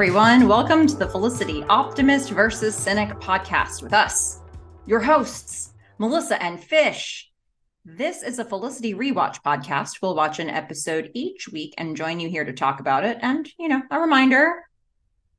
[0.00, 0.48] everyone.
[0.48, 4.40] Welcome to the Felicity Optimist versus Cynic podcast with us,
[4.86, 7.30] your hosts, Melissa and Fish.
[7.84, 10.00] This is a Felicity Rewatch podcast.
[10.00, 13.18] We'll watch an episode each week and join you here to talk about it.
[13.20, 14.64] And, you know, a reminder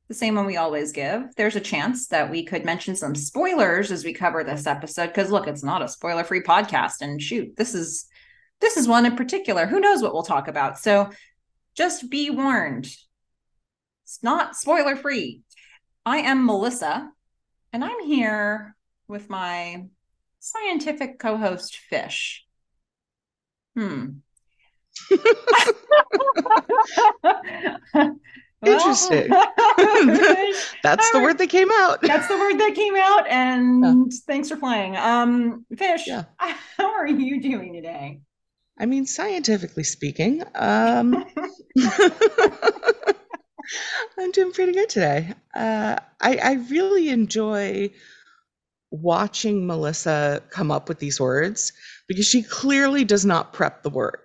[0.06, 1.34] the same one we always give.
[1.34, 5.32] There's a chance that we could mention some spoilers as we cover this episode because
[5.32, 8.06] look, it's not a spoiler-free podcast and shoot, this is
[8.60, 9.66] this is one in particular.
[9.66, 10.78] Who knows what we'll talk about?
[10.78, 11.10] So
[11.74, 12.86] just be warned.
[14.12, 15.40] It's not spoiler free.
[16.04, 17.10] I am Melissa,
[17.72, 18.76] and I'm here
[19.08, 19.86] with my
[20.38, 22.44] scientific co host, Fish.
[23.74, 24.08] Hmm.
[28.66, 29.28] Interesting.
[30.82, 32.02] that's the word that came out.
[32.02, 33.26] That's the word that came out.
[33.28, 33.94] And yeah.
[34.26, 34.94] thanks for playing.
[34.98, 36.24] Um, Fish, yeah.
[36.38, 38.20] how are you doing today?
[38.78, 41.24] I mean, scientifically speaking, um,
[44.18, 45.34] I'm doing pretty good today.
[45.54, 47.90] Uh, I, I really enjoy
[48.90, 51.72] watching Melissa come up with these words
[52.08, 54.18] because she clearly does not prep the word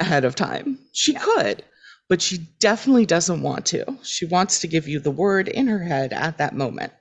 [0.00, 0.78] ahead of time.
[0.92, 1.20] She yeah.
[1.20, 1.64] could,
[2.08, 3.84] but she definitely doesn't want to.
[4.02, 6.92] She wants to give you the word in her head at that moment.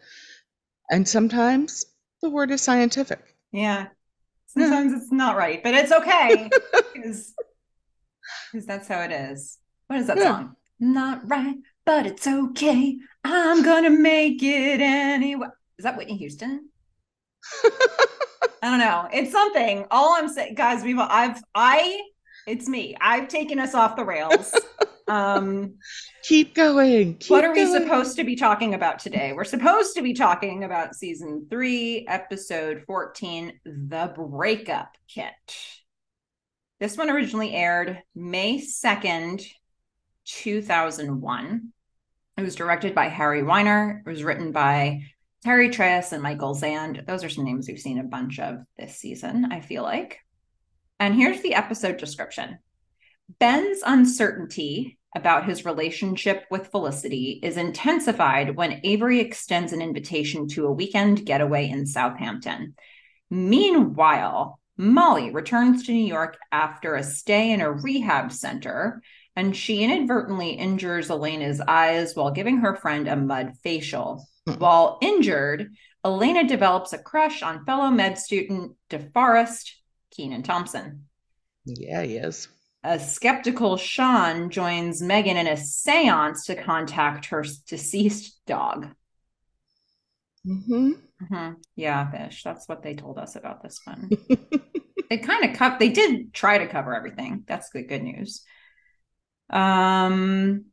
[0.90, 1.86] And sometimes
[2.22, 3.36] the word is scientific.
[3.52, 3.88] Yeah.
[4.48, 4.98] Sometimes yeah.
[4.98, 6.50] it's not right, but it's okay
[6.94, 7.34] because
[8.66, 9.60] that's how it is.
[9.88, 10.24] What is that yeah.
[10.24, 10.56] song?
[10.80, 11.56] Not right,
[11.92, 12.98] but it's okay.
[13.26, 15.48] I'm gonna make it anyway.
[15.78, 16.70] Is that Whitney Houston?
[18.64, 19.10] I don't know.
[19.12, 19.86] It's something.
[19.92, 22.02] All I'm saying, guys, we've I've I
[22.48, 22.96] it's me.
[23.02, 24.58] I've taken us off the rails.
[25.08, 25.74] Um
[26.24, 27.18] keep going.
[27.18, 27.74] Keep what are going.
[27.74, 29.34] we supposed to be talking about today?
[29.34, 35.34] We're supposed to be talking about season 3, episode 14, The Breakup Kit.
[36.80, 39.46] This one originally aired May 2nd,
[40.24, 41.74] 2001.
[42.38, 44.02] It was directed by Harry Winer.
[44.06, 45.02] It was written by
[45.44, 47.04] Terry Traes and Michael Zand.
[47.08, 50.20] Those are some names we've seen a bunch of this season, I feel like.
[51.00, 52.60] And here's the episode description
[53.40, 60.68] Ben's uncertainty about his relationship with Felicity is intensified when Avery extends an invitation to
[60.68, 62.76] a weekend getaway in Southampton.
[63.30, 69.02] Meanwhile, Molly returns to New York after a stay in a rehab center
[69.42, 74.24] and she inadvertently injures Elena's eyes while giving her friend a mud facial.
[74.46, 74.54] Hmm.
[74.54, 75.74] While injured,
[76.06, 79.72] Elena develops a crush on fellow med student DeForrest
[80.12, 81.06] Keenan Thompson.
[81.66, 82.50] Yeah, he is.
[82.84, 88.90] A skeptical Sean joins Meghan in a seance to contact her deceased dog.
[90.46, 90.92] Mm-hmm.
[91.24, 91.54] Mm-hmm.
[91.76, 92.44] Yeah, fish.
[92.44, 94.12] That's what they told us about this one.
[95.10, 95.80] they kind of cut.
[95.80, 97.44] They did try to cover everything.
[97.48, 98.44] That's the good news.
[99.52, 100.66] Um,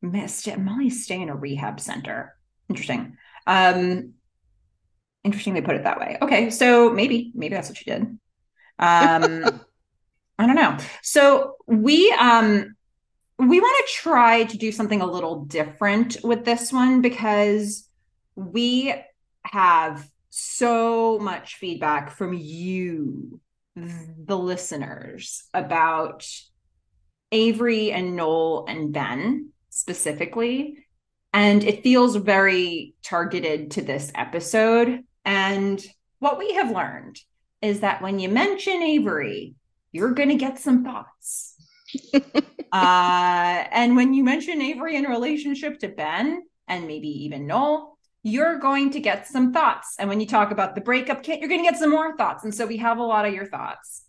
[0.00, 0.58] missed it.
[0.58, 2.34] Molly's staying in a rehab center.
[2.68, 3.16] Interesting.
[3.46, 4.14] Um,
[5.24, 6.18] interesting they put it that way.
[6.20, 8.02] Okay, so maybe maybe that's what she did.
[8.02, 8.18] Um,
[10.38, 10.76] I don't know.
[11.02, 12.74] So we um
[13.38, 17.88] we want to try to do something a little different with this one because
[18.34, 18.94] we
[19.44, 23.40] have so much feedback from you
[23.74, 26.26] the listeners about
[27.32, 30.86] Avery and Noel and Ben specifically.
[31.32, 35.02] And it feels very targeted to this episode.
[35.24, 35.84] And
[36.18, 37.18] what we have learned
[37.62, 39.54] is that when you mention Avery,
[39.92, 41.54] you're going to get some thoughts.
[42.14, 42.20] uh,
[42.72, 48.90] and when you mention Avery in relationship to Ben and maybe even Noel, you're going
[48.90, 49.96] to get some thoughts.
[49.98, 52.44] And when you talk about the breakup kit, you're going to get some more thoughts.
[52.44, 54.02] And so we have a lot of your thoughts.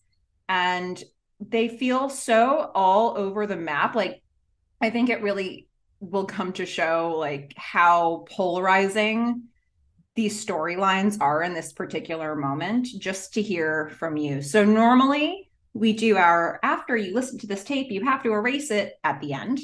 [0.48, 1.02] And
[1.40, 3.96] they feel so all over the map.
[3.96, 4.22] Like,
[4.82, 5.68] I think it really
[6.00, 9.44] will come to show like how polarizing
[10.16, 14.42] these storylines are in this particular moment just to hear from you.
[14.42, 18.70] So normally we do our after you listen to this tape, you have to erase
[18.70, 19.60] it at the end.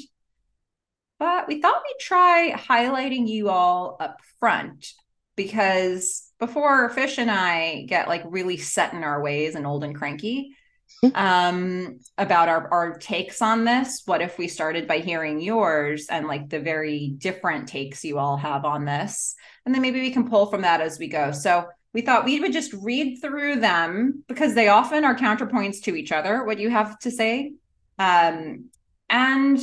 [1.18, 4.92] But we thought we'd try highlighting you all up front
[5.36, 9.94] because before Fish and I get like really set in our ways and old and
[9.94, 10.56] cranky,
[11.14, 14.02] um about our our takes on this.
[14.04, 18.36] What if we started by hearing yours and like the very different takes you all
[18.36, 19.34] have on this?
[19.64, 21.32] And then maybe we can pull from that as we go.
[21.32, 25.96] So we thought we would just read through them because they often are counterpoints to
[25.96, 27.54] each other what you have to say.
[27.98, 28.70] Um
[29.08, 29.58] and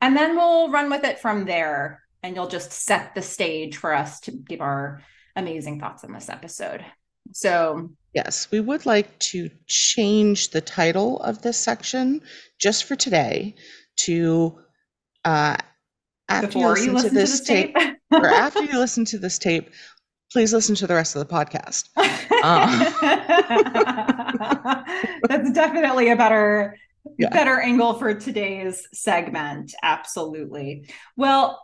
[0.00, 3.94] and then we'll run with it from there and you'll just set the stage for
[3.94, 5.02] us to give our
[5.36, 6.84] amazing thoughts on this episode.
[7.32, 12.20] So Yes, we would like to change the title of this section
[12.58, 13.54] just for today
[14.04, 14.58] to
[15.24, 15.56] uh,
[16.28, 17.76] after Before you you listen, listen to this tape,
[18.12, 19.70] or after you listen to this tape,
[20.32, 21.88] please listen to the rest of the podcast.
[25.28, 26.76] That's definitely a better
[27.18, 27.30] Yeah.
[27.30, 29.72] better angle for today's segment.
[29.82, 30.88] Absolutely.
[31.16, 31.60] Well,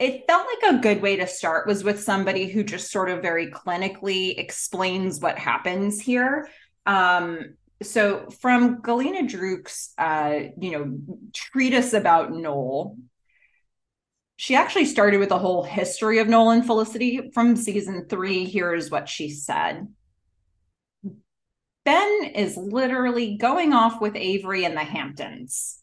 [0.00, 3.20] it felt like a good way to start was with somebody who just sort of
[3.20, 6.48] very clinically explains what happens here.
[6.86, 10.98] Um, so from Galena Druk's uh, you know,
[11.34, 12.96] treatise about Noel,
[14.36, 18.46] she actually started with a whole history of Noel and Felicity from season three.
[18.46, 19.86] Here's what she said.
[21.84, 25.78] Ben is literally going off with Avery in the Hamptons,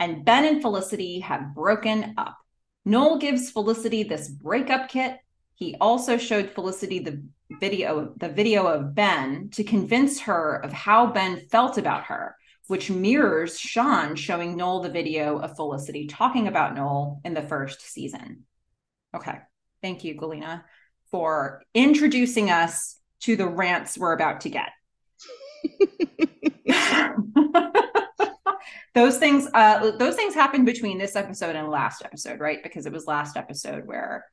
[0.00, 2.36] and Ben and Felicity have broken up.
[2.84, 5.18] Noel gives Felicity this breakup kit.
[5.54, 7.22] He also showed Felicity the
[7.60, 12.36] video, the video of Ben to convince her of how Ben felt about her,
[12.66, 17.80] which mirrors Sean showing Noel the video of Felicity talking about Noel in the first
[17.80, 18.44] season.
[19.14, 19.38] Okay.
[19.80, 20.64] Thank you, Galena,
[21.10, 24.70] for introducing us to the rants we're about to get.
[28.94, 32.62] those things uh those things happened between this episode and last episode right?
[32.62, 34.24] Because it was last episode where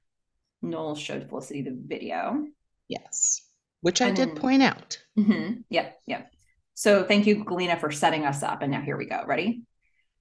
[0.62, 2.46] noel showed felicity the video.
[2.88, 3.42] Yes.
[3.82, 5.00] Which I And did then- point out.
[5.18, 5.62] mm-hmm.
[5.70, 6.32] yep yep.
[6.74, 8.62] So thank you galena for setting us up.
[8.62, 9.24] And now here we go.
[9.26, 9.64] Ready?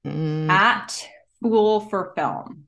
[0.06, 1.06] Mm, at
[1.42, 2.64] fool for film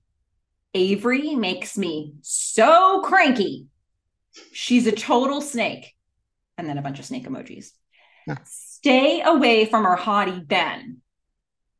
[0.75, 3.67] avery makes me so cranky.
[4.53, 5.95] She's a total snake.
[6.59, 7.71] And then a bunch of snake emojis.
[8.45, 10.99] Stay away from her haughty ben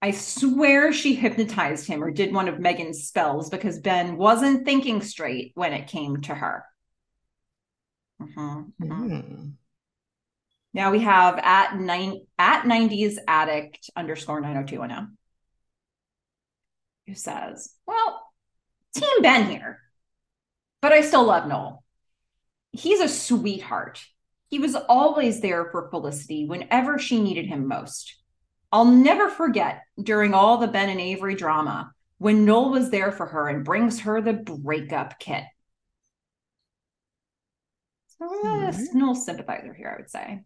[0.03, 5.01] i swear she hypnotized him or did one of meghan's spells because ben wasn't thinking
[5.01, 6.65] straight when it came to her
[8.21, 8.89] Mhm, mhm.
[8.89, 9.53] mm.
[10.75, 15.17] Now we have at nine at 90s addict underscore 90210
[17.07, 18.23] who says, Well,
[18.95, 19.81] Team Ben here,
[20.81, 21.85] but I still love Noel.
[22.73, 24.05] He's a sweetheart.
[24.49, 28.22] He was always there for Felicity whenever she needed him most.
[28.73, 33.27] I'll never forget during all the Ben and Avery drama when Noel was there for
[33.27, 35.45] her and brings her the breakup kit.
[38.07, 38.95] So we're a Mhm.
[38.95, 40.45] Noel sympathizer here, I would say.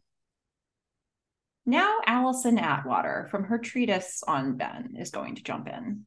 [1.65, 6.07] Now, Allison Atwater from her treatise on Ben is going to jump in.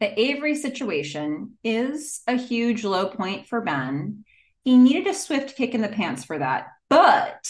[0.00, 4.24] The Avery situation is a huge low point for Ben.
[4.62, 7.46] He needed a swift kick in the pants for that, but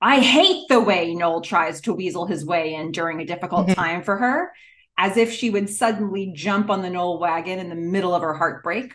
[0.00, 3.74] I hate the way Noel tries to weasel his way in during a difficult Mhm.
[3.74, 4.52] time for her,
[4.98, 8.34] as if she would suddenly jump on the Noel wagon in the middle of her
[8.34, 8.94] heartbreak.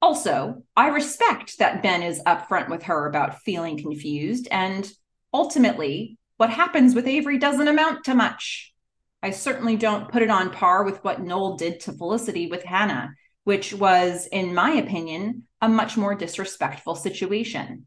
[0.00, 4.90] Also, I respect that Ben is upfront with her about feeling confused, and
[5.32, 8.74] ultimately, what happens with Avery doesn't amount to much.
[9.22, 13.14] I certainly don't put it on par with what Noel did to Felicity with Hannah,
[13.44, 17.86] which was, in my opinion, a much more disrespectful situation.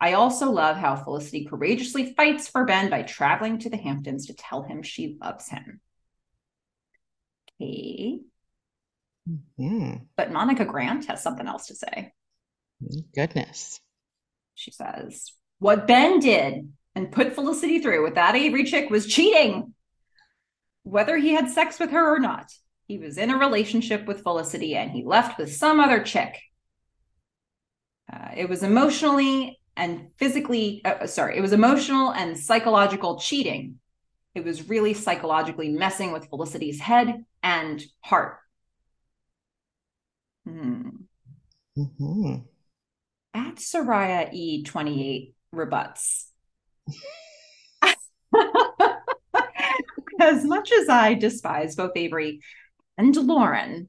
[0.00, 4.34] I also love how Felicity courageously fights for Ben by traveling to the Hamptons to
[4.34, 5.80] tell him she loves him.
[7.60, 8.20] Okay.
[9.58, 10.06] Mm.
[10.16, 12.12] But Monica Grant has something else to say.
[13.14, 13.80] Goodness.
[14.54, 19.74] She says, What Ben did and put Felicity through with that Avery chick was cheating.
[20.82, 22.52] Whether he had sex with her or not,
[22.86, 26.40] he was in a relationship with Felicity and he left with some other chick.
[28.12, 33.78] Uh, it was emotionally and physically, uh, sorry, it was emotional and psychological cheating.
[34.34, 38.38] It was really psychologically messing with Felicity's head and heart.
[40.44, 40.90] Hmm.
[41.76, 42.46] Mhm.
[43.34, 46.32] At Soraya E28 rebuts.
[50.20, 52.40] as much as I despise both Avery
[52.98, 53.88] and Lauren,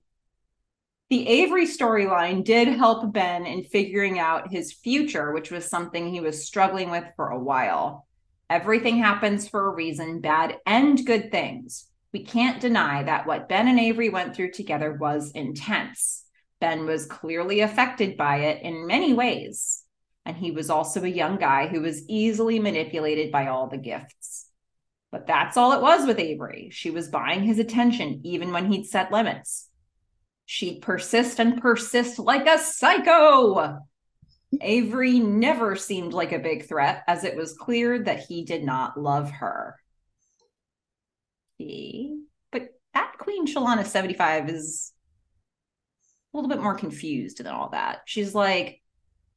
[1.09, 6.19] the Avery storyline did help Ben in figuring out his future, which was something he
[6.19, 8.05] was struggling with for a while.
[8.49, 11.87] Everything happens for a reason, bad and good things.
[12.11, 16.25] We can't deny that what Ben and Avery went through together was intense.
[16.59, 19.83] Ben was clearly affected by it in many ways.
[20.25, 24.49] And he was also a young guy who was easily manipulated by all the gifts.
[25.09, 26.69] But that's all it was with Avery.
[26.71, 29.69] She was buying his attention even when he'd set limits.
[30.49, 33.79] She'd persist and persist like a psycho.
[34.61, 38.97] Avery never seemed like a big threat, as it was clear that he did not
[38.97, 39.75] love her.
[41.57, 44.93] He, but that Queen Shalana 75 is
[46.33, 48.03] a little bit more confused than all that.
[48.05, 48.81] She's like,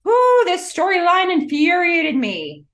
[0.06, 2.66] Ooh, this storyline infuriated me.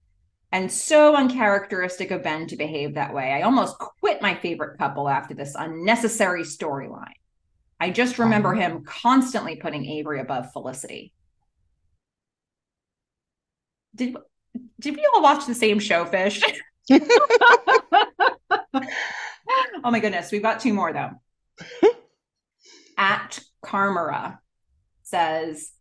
[0.52, 3.33] And so uncharacteristic of Ben to behave that way.
[3.33, 7.14] I almost quit my favorite couple after this unnecessary storyline.
[7.78, 11.12] I just remember him constantly putting Avery above Felicity.
[13.95, 14.16] Did
[14.80, 16.40] did we all watch the same show, Fish?
[16.90, 17.00] oh
[19.85, 21.11] my goodness, we've got two more though.
[22.99, 24.40] At Carmara
[25.02, 25.73] says,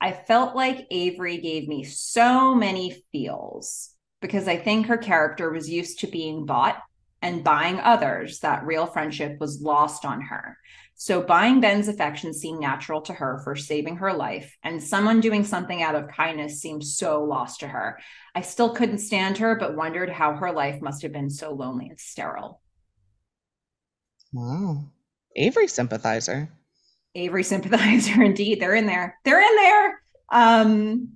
[0.00, 3.90] I felt like Avery gave me so many feels
[4.20, 6.82] because I think her character was used to being bought
[7.20, 10.56] and buying others that real friendship was lost on her.
[11.02, 15.42] So buying Ben's affection seemed natural to her for saving her life, and someone doing
[15.42, 17.98] something out of kindness seemed so lost to her.
[18.36, 21.88] I still couldn't stand her, but wondered how her life must have been so lonely
[21.88, 22.62] and sterile.
[24.32, 24.90] Wow.
[25.34, 26.48] Avery sympathizer.
[27.16, 28.60] Avery sympathizer, indeed.
[28.60, 29.18] They're in there.
[29.24, 30.02] They're in there.
[30.30, 31.08] Um,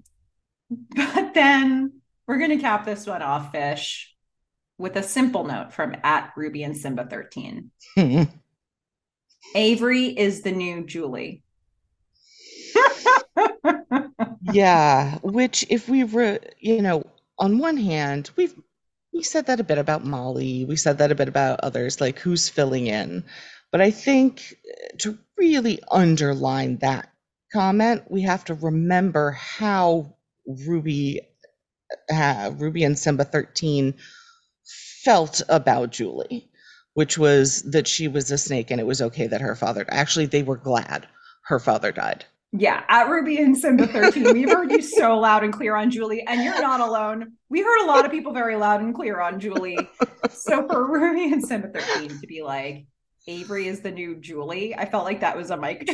[0.97, 4.12] but then we're going to cap this one off, Fish,
[4.78, 7.71] with a simple note from at Ruby and Simba 13.
[9.55, 11.43] Avery is the new Julie.
[14.53, 17.05] yeah, which if we were, you know,
[17.38, 18.55] on one hand, we've
[19.12, 22.19] we said that a bit about Molly, we said that a bit about others, like
[22.19, 23.25] who's filling in.
[23.73, 27.09] But I think uh, to really underline that
[27.53, 30.15] comment, we have to remember how
[30.47, 31.23] Ruby,
[32.12, 33.95] uh, Ruby and Simba 13
[35.03, 36.50] felt about Julie,
[36.97, 40.25] which was that she was a snake and it was okay that her father, actually,
[40.25, 41.07] they were glad
[41.43, 42.25] her father died.
[42.53, 46.26] Yeah, at Ruby and Simba 13, we've heard you so loud and clear on Julie,
[46.26, 47.33] and you're not alone.
[47.50, 49.79] We heard a lot of people very loud and clear on Julie.
[50.31, 52.87] So for Ruby and Simba 13 to be like,
[53.26, 55.87] Avery is the new Julie, I felt like that was a mic.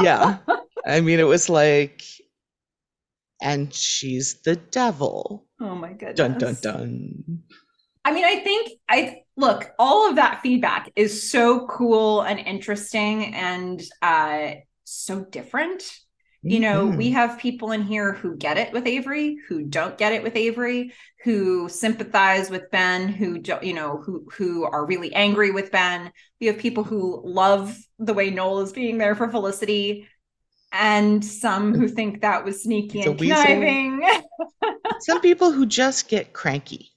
[0.00, 0.38] yeah.
[0.86, 2.02] I mean, it was like,
[3.42, 5.44] and she's the devil.
[5.60, 6.16] Oh my goodness.
[6.16, 7.42] Dun dun dun.
[8.02, 13.34] I mean, I think I look, all of that feedback is so cool and interesting
[13.34, 14.52] and uh
[14.84, 15.82] so different.
[16.42, 16.96] You know, mm-hmm.
[16.96, 20.36] we have people in here who get it with Avery, who don't get it with
[20.36, 20.92] Avery,
[21.24, 26.12] who sympathize with Ben, who don't, you know, who who are really angry with Ben.
[26.40, 30.06] We have people who love the way Noel is being there for Felicity,
[30.70, 34.08] and some who think that was sneaky it's and conniving.
[35.00, 36.92] some people who just get cranky.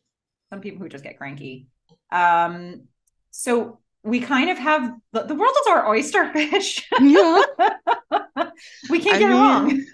[0.52, 1.66] Some people who just get cranky.
[2.12, 2.88] Um,
[3.32, 6.88] so we kind of have the, the world is our oyster fish.
[7.00, 7.44] Yeah.
[8.90, 9.86] we can't I get mean, it wrong.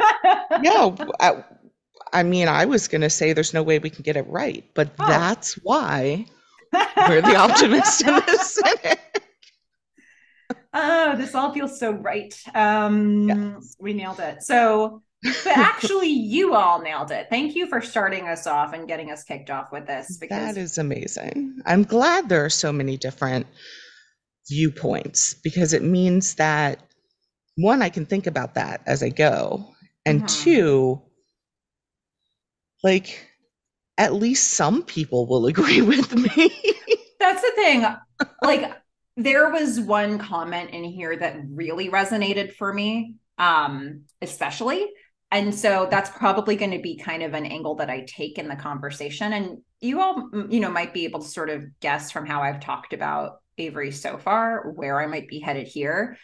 [0.63, 1.05] yeah.
[1.19, 1.43] I,
[2.13, 4.63] I, mean, I was going to say there's no way we can get it right,
[4.73, 5.07] but oh.
[5.07, 6.25] that's why
[7.07, 8.59] we're the optimists in this
[10.77, 12.37] Oh, this all feels so right.
[12.53, 13.77] Um, yes.
[13.79, 14.43] We nailed it.
[14.43, 17.27] So, but actually, you all nailed it.
[17.29, 20.17] Thank you for starting us off and getting us kicked off with this.
[20.17, 21.59] Because that is amazing.
[21.65, 23.47] I'm glad there are so many different
[24.47, 26.79] viewpoints because it means that
[27.57, 29.73] one, I can think about that as I go,
[30.05, 30.43] and mm-hmm.
[30.43, 31.01] two,
[32.83, 33.27] like
[33.97, 36.51] at least some people will agree with me.
[37.19, 37.85] That's the thing.
[38.43, 38.71] Like
[39.17, 44.89] there was one comment in here that really resonated for me, um, especially.
[45.35, 48.47] And so that's probably going to be kind of an angle that I take in
[48.47, 49.33] the conversation.
[49.33, 52.61] And you all, you know, might be able to sort of guess from how I've
[52.61, 56.17] talked about Avery so far, where I might be headed here.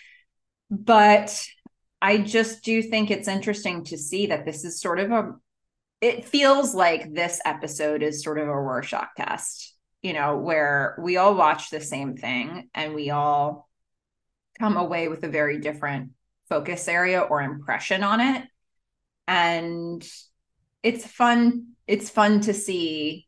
[0.69, 1.45] But
[2.01, 5.33] I just do think it's interesting to see that this is sort of a,
[5.99, 11.17] it feels like this episode is sort of a Rorschach test, you know, where we
[11.17, 13.67] all watch the same thing and we all
[14.57, 16.11] come away with a very different
[16.47, 18.45] focus area or impression on it.
[19.27, 20.07] And
[20.83, 21.67] it's fun.
[21.87, 23.27] It's fun to see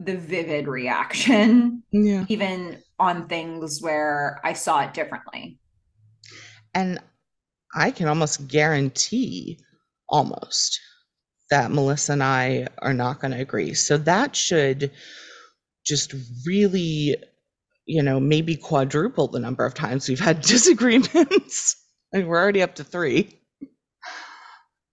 [0.00, 2.24] the vivid reaction, yeah.
[2.28, 5.58] even on things where I saw it differently.
[6.74, 6.98] And
[7.74, 9.58] I can almost guarantee,
[10.08, 10.80] almost,
[11.50, 13.74] that Melissa and I are not going to agree.
[13.74, 14.90] So that should
[15.84, 16.14] just
[16.46, 17.16] really,
[17.86, 21.76] you know, maybe quadruple the number of times we've had disagreements.
[22.12, 23.37] and we're already up to three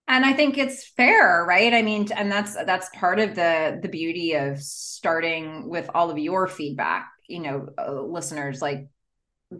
[0.08, 1.74] and i think it's fair right?
[1.74, 6.18] I mean and that's that's part of the the beauty of starting with all of
[6.18, 8.88] your feedback you know uh, listeners like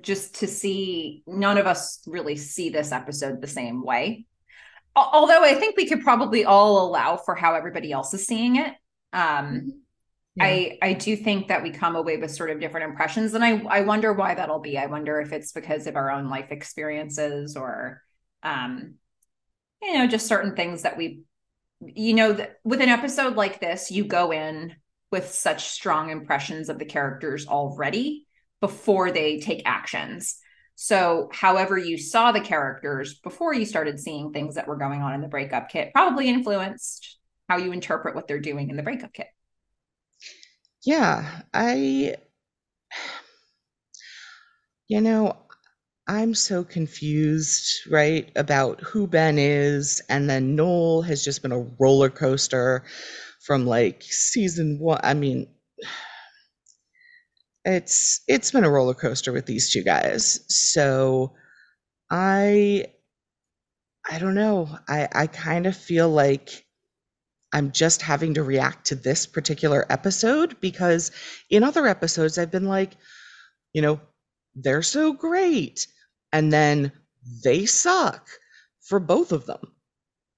[0.02, 4.26] just to see none of us really see this episode the same way.
[4.96, 8.74] Although i think we could probably all allow for how everybody else is seeing it.
[9.14, 9.82] Um
[10.36, 10.46] yeah.
[10.46, 13.62] i i do think that we come away with sort of different impressions and i
[13.70, 14.78] i wonder why that'll be.
[14.78, 18.02] I wonder if it's because of our own life experiences or
[18.44, 18.96] um
[19.82, 21.22] you know just certain things that we
[21.82, 24.76] you know with an episode like this you go in
[25.12, 28.26] with such strong impressions of the characters already
[28.62, 30.38] before they take actions.
[30.76, 35.14] So, however, you saw the characters before you started seeing things that were going on
[35.14, 37.18] in the breakup kit probably influenced
[37.48, 39.28] how you interpret what they're doing in the breakup kit.
[40.84, 42.16] Yeah, I,
[44.88, 45.38] you know,
[46.08, 50.02] I'm so confused, right, about who Ben is.
[50.10, 52.84] And then Noel has just been a roller coaster
[53.42, 55.00] from like season one.
[55.04, 55.48] I mean,
[57.64, 60.40] it's it's been a roller coaster with these two guys.
[60.48, 61.34] So
[62.12, 62.88] I
[64.10, 64.78] I don't know.
[64.88, 66.66] I I kind of feel like
[67.54, 71.12] I'm just having to react to this particular episode because
[71.50, 72.98] in other episodes I've been like,
[73.74, 74.00] you know,
[74.56, 75.88] they're so great
[76.36, 76.92] and then
[77.46, 78.28] they suck
[78.82, 79.72] for both of them.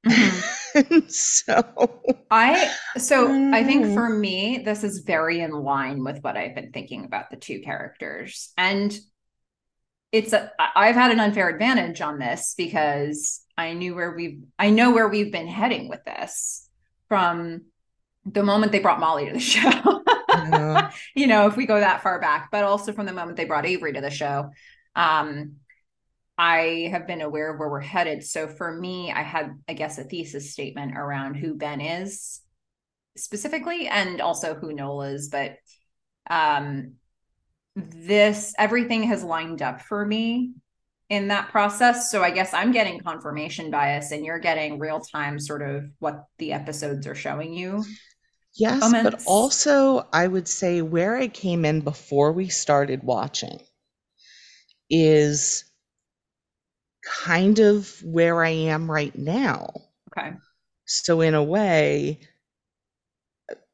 [0.05, 0.99] Mm-hmm.
[1.07, 3.93] so I so I think mm-hmm.
[3.95, 7.61] for me this is very in line with what I've been thinking about the two
[7.61, 8.97] characters and
[10.11, 14.69] it's a I've had an unfair advantage on this because I knew where we've I
[14.69, 16.69] know where we've been heading with this
[17.09, 17.63] from
[18.23, 20.03] the moment they brought Molly to the show.
[20.29, 20.91] yeah.
[21.15, 23.65] you know, if we go that far back, but also from the moment they brought
[23.65, 24.51] Avery to the show.
[24.95, 25.55] Um,
[26.37, 28.23] I have been aware of where we're headed.
[28.23, 32.41] So for me, I had, I guess, a thesis statement around who Ben is
[33.17, 35.29] specifically and also who Noel is.
[35.29, 35.55] But
[36.29, 36.93] um,
[37.75, 40.53] this, everything has lined up for me
[41.09, 42.11] in that process.
[42.11, 46.25] So I guess I'm getting confirmation bias and you're getting real time sort of what
[46.37, 47.83] the episodes are showing you.
[48.55, 49.23] Yes, Moments.
[49.23, 53.59] but also I would say where I came in before we started watching
[54.89, 55.63] is
[57.07, 59.69] kind of where I am right now.
[60.17, 60.33] Okay.
[60.85, 62.19] So, in a way,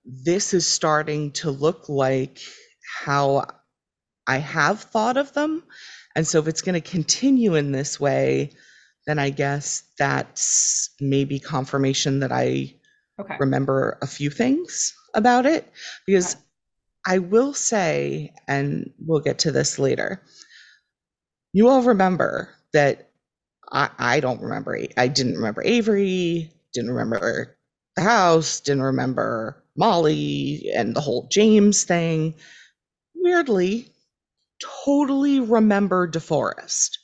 [0.06, 2.40] this is starting to look like
[3.04, 3.46] how
[4.28, 5.64] I have thought of them.
[6.16, 8.52] And so, if it's going to continue in this way,
[9.06, 12.76] then I guess that's maybe confirmation that I
[13.20, 13.36] okay.
[13.40, 15.72] remember a few things about it.
[16.06, 16.44] Because okay.
[17.06, 20.22] I will say, and we'll get to this later,
[21.52, 23.10] you all remember that
[23.74, 24.80] I, I don't remember.
[24.96, 27.58] I didn't remember Avery, didn't remember
[27.96, 32.36] the house, didn't remember Molly and the whole James thing.
[33.16, 33.88] Weirdly,
[34.86, 36.98] totally remember DeForrest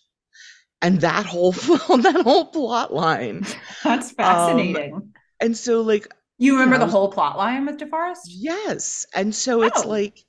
[0.82, 3.46] and that whole that whole plot line.
[3.84, 4.94] That's fascinating.
[4.94, 8.22] Um, and so, like, you remember you know, the whole plot line with DeForrest?
[8.26, 9.66] Yes, and so oh.
[9.66, 10.24] it's like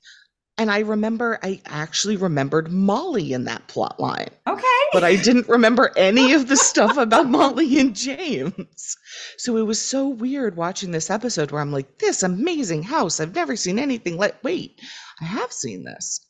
[0.61, 4.27] and I remember I actually remembered Molly in that plot line.
[4.45, 4.61] Okay.
[4.93, 8.95] But I didn't remember any of the stuff about Molly and James.
[9.39, 13.19] So it was so weird watching this episode where I'm like, this amazing house.
[13.19, 14.79] I've never seen anything like wait,
[15.19, 16.27] I have seen this.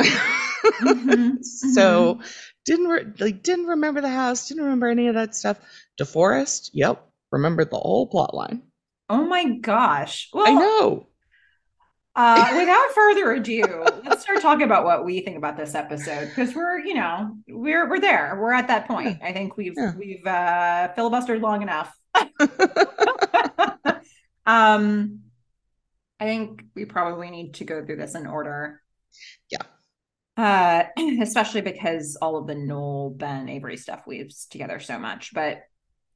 [0.00, 1.42] Mm-hmm.
[1.42, 2.20] so
[2.64, 5.58] didn't re- like didn't remember the house, didn't remember any of that stuff.
[6.00, 8.62] DeForrest, yep, remembered the whole plot line.
[9.08, 10.28] Oh my gosh.
[10.32, 11.08] Well, I know.
[12.18, 13.62] Uh, without further ado,
[14.04, 17.88] let's start talking about what we think about this episode because we're, you know, we're
[17.88, 18.36] we're there.
[18.40, 19.20] We're at that point.
[19.22, 19.94] I think we've yeah.
[19.96, 21.96] we've uh, filibustered long enough.
[24.46, 25.20] um,
[26.18, 28.82] I think we probably need to go through this in order.
[29.48, 29.62] Yeah.
[30.36, 30.86] Uh,
[31.22, 35.32] especially because all of the Noel, Ben, Avery stuff weaves together so much.
[35.32, 35.60] But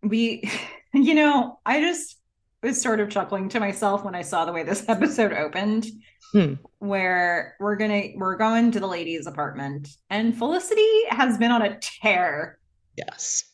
[0.02, 0.50] we,
[0.92, 2.18] you know, I just
[2.62, 5.86] was sort of chuckling to myself when I saw the way this episode opened,
[6.32, 6.54] hmm.
[6.78, 11.78] where we're gonna we're going to the ladies' apartment, and Felicity has been on a
[11.78, 12.58] tear.
[12.96, 13.44] Yes.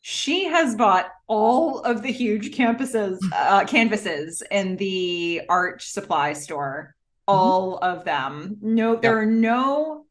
[0.00, 6.94] She has bought all of the huge campuses, uh, canvases in the art supply store.
[7.28, 7.38] Mm-hmm.
[7.38, 8.56] All of them.
[8.62, 9.02] No, yep.
[9.02, 10.06] there are no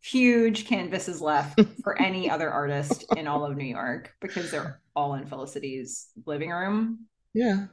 [0.00, 5.14] huge canvases left for any other artist in all of New York because they're all
[5.14, 7.06] in Felicity's living room.
[7.34, 7.66] Yeah.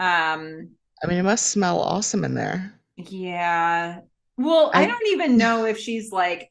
[0.00, 0.70] Um,
[1.02, 2.74] I mean, it must smell awesome in there.
[2.96, 4.00] Yeah.
[4.36, 6.50] Well, I, I don't even know if she's like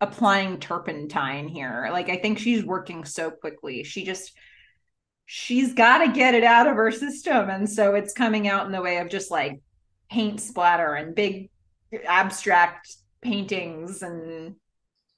[0.00, 1.88] applying turpentine here.
[1.90, 3.84] Like, I think she's working so quickly.
[3.84, 4.32] She just,
[5.24, 7.48] she's got to get it out of her system.
[7.48, 9.60] And so it's coming out in the way of just like
[10.10, 11.48] paint splatter and big
[12.06, 14.02] abstract paintings.
[14.02, 14.56] And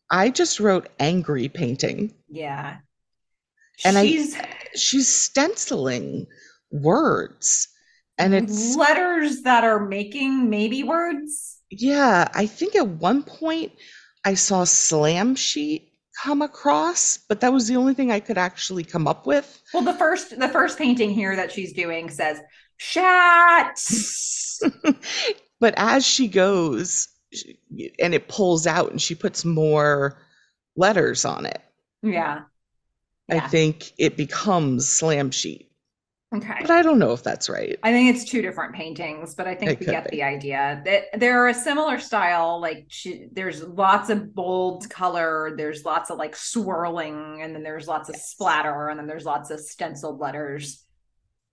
[0.08, 2.14] I just wrote angry painting.
[2.28, 2.76] Yeah.
[3.84, 6.26] And she's, I, she's stenciling
[6.70, 7.68] words
[8.18, 13.72] and it's letters that are making maybe words yeah i think at one point
[14.24, 18.84] i saw slam sheet come across but that was the only thing i could actually
[18.84, 22.38] come up with well the first the first painting here that she's doing says
[22.76, 23.78] shat
[25.60, 27.08] but as she goes
[28.00, 30.18] and it pulls out and she puts more
[30.76, 31.60] letters on it.
[32.02, 32.42] Yeah.
[33.30, 33.48] I Yeah.
[33.48, 35.69] think it becomes slam sheet.
[36.34, 36.58] Okay.
[36.60, 37.76] But I don't know if that's right.
[37.82, 40.10] I think it's two different paintings, but I think It we get be.
[40.10, 42.60] the idea that they're a similar style.
[42.60, 47.88] Like she, there's lots of bold color, there's lots of like swirling, and then there's
[47.88, 50.84] lots of splatter, and then there's lots of stenciled letters.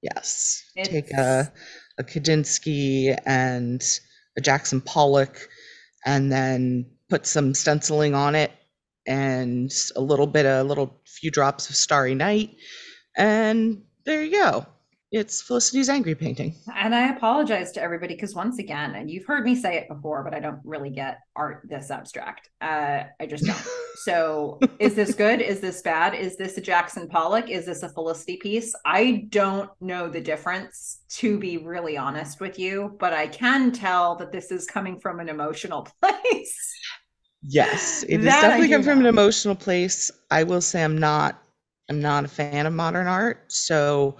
[0.03, 0.63] Yes.
[0.83, 1.51] Take a
[1.97, 3.83] a Kandinsky and
[4.37, 5.49] a Jackson Pollock
[6.05, 8.51] and then put some stenciling on it
[9.07, 12.51] and a little bit a little few drops of Starry Night
[13.17, 14.65] and there you go.
[15.11, 16.55] It's Felicity's angry painting.
[16.75, 20.21] And I apologize to everybody because once again, and you've heard me say it before,
[20.23, 22.49] but I don't really get art this abstract.
[22.59, 23.61] Uh, I just don't.
[24.03, 25.41] So, is this good?
[25.41, 26.13] Is this bad?
[26.13, 27.49] Is this a Jackson Pollock?
[27.49, 28.75] Is this a Felicity piece?
[28.85, 34.15] I don't know the difference, to be really honest with you, but I can tell
[34.17, 36.75] that this is coming from an emotional place.
[37.41, 40.11] Yes, it is That definitely come from an emotional place.
[40.29, 41.41] I will say I'm not
[41.89, 44.17] I'm not a fan of modern art, so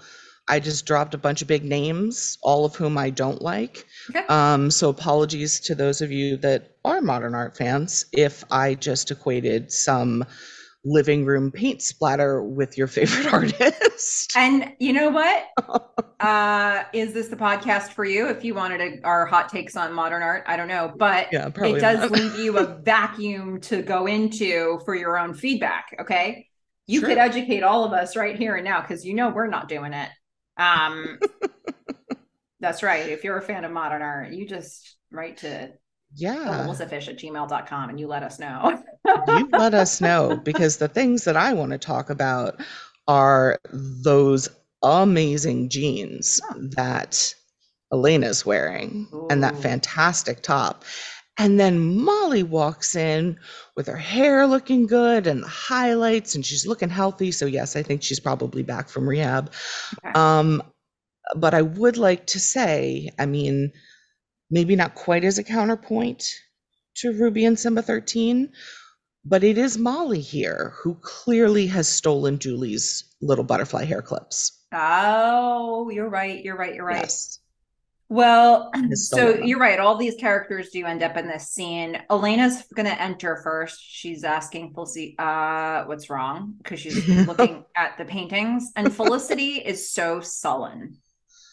[0.48, 3.84] I just dropped a bunch of big names, all of whom I don't like.
[4.08, 4.24] Okay.
[4.28, 9.10] Um, so apologies to those of you that are modern art fans if I just
[9.10, 10.24] equated some
[10.84, 14.32] living room paint splatter with your favorite artist.
[14.36, 15.46] And you know what?
[16.20, 18.26] Uh, is this the podcast for you?
[18.26, 21.46] If you wanted a, our hot takes on modern art, I don't know, but yeah,
[21.46, 25.94] it does leave you a vacuum to go into for your own feedback.
[26.00, 26.47] Okay.
[26.88, 27.10] You True.
[27.10, 29.92] could educate all of us right here and now because you know we're not doing
[29.92, 30.08] it.
[30.56, 31.20] Um,
[32.60, 33.08] that's right.
[33.08, 35.70] If you're a fan of modern art, you just write to
[36.14, 36.64] yeah.
[36.66, 38.82] melissafish at gmail.com and you let us know.
[39.28, 42.58] you let us know because the things that I want to talk about
[43.06, 44.48] are those
[44.82, 46.68] amazing jeans Oh.
[46.76, 47.34] that
[47.92, 50.84] Elena's wearing and that fantastic top.
[51.38, 53.38] And then Molly walks in
[53.76, 57.30] with her hair looking good and the highlights, and she's looking healthy.
[57.30, 59.52] So, yes, I think she's probably back from rehab.
[60.04, 60.12] Okay.
[60.18, 60.62] Um,
[61.36, 63.72] but I would like to say, I mean,
[64.50, 66.34] maybe not quite as a counterpoint
[66.96, 68.50] to Ruby and Simba 13,
[69.24, 74.52] but it is Molly here who clearly has stolen Julie's little butterfly hair clips.
[74.72, 76.42] oh, you're right.
[76.42, 76.74] You're right.
[76.74, 77.02] You're right.
[77.02, 77.38] Yes.
[78.08, 79.78] Well, so you're right.
[79.78, 82.00] All these characters do end up in this scene.
[82.10, 83.80] Elena's going to enter first.
[83.82, 86.54] She's asking Felicity, uh, what's wrong?
[86.58, 88.72] Because she's looking at the paintings.
[88.76, 90.96] And Felicity is so sullen.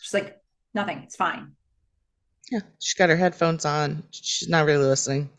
[0.02, 0.38] She's like,
[0.74, 1.00] nothing.
[1.00, 1.52] It's fine.
[2.52, 4.04] Yeah, she's got her headphones on.
[4.12, 5.30] She's not really listening.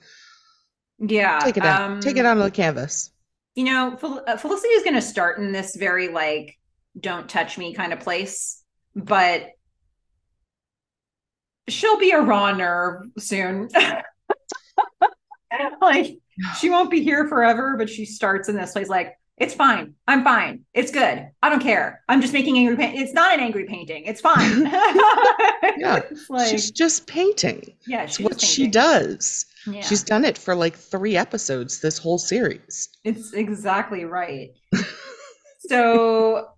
[0.98, 1.38] Yeah.
[1.38, 2.02] Take it out.
[2.02, 3.10] Take it um, out of the canvas.
[3.54, 6.58] You know, Fel- uh, Felicity is going to start in this very like,
[6.98, 8.62] don't touch me kind of place.
[8.94, 9.50] But
[11.68, 13.68] she'll be a raw nerve soon.
[15.80, 16.18] like
[16.58, 19.94] she won't be here forever, but she starts in this place like it's fine.
[20.08, 20.64] I'm fine.
[20.72, 21.28] It's good.
[21.42, 22.02] I don't care.
[22.08, 22.98] I'm just making angry paint.
[22.98, 24.04] It's not an angry painting.
[24.04, 24.66] It's fine.
[25.78, 27.74] Yeah, It's like she's just painting.
[27.86, 29.44] yeah, It's what just she does.
[29.66, 32.88] Yeah, She's done it for like three episodes this whole series.
[33.04, 34.52] it's exactly right.
[35.68, 36.48] so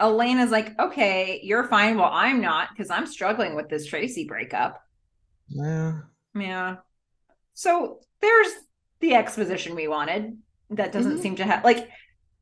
[0.00, 1.96] Elena's like, okay, you're fine.
[1.96, 4.80] Well, I'm not because I'm struggling with this Tracy breakup.
[5.48, 6.00] Yeah.
[6.34, 6.76] Yeah.
[7.54, 8.52] So there's
[9.00, 10.38] the exposition we wanted.
[10.70, 11.22] That doesn't Mhm.
[11.22, 11.88] seem to have like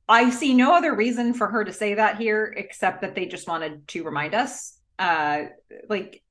[0.08, 3.48] I see no other reason for her to say that here except that they just
[3.48, 4.78] wanted to remind us.
[4.98, 5.44] Uh
[5.88, 6.22] like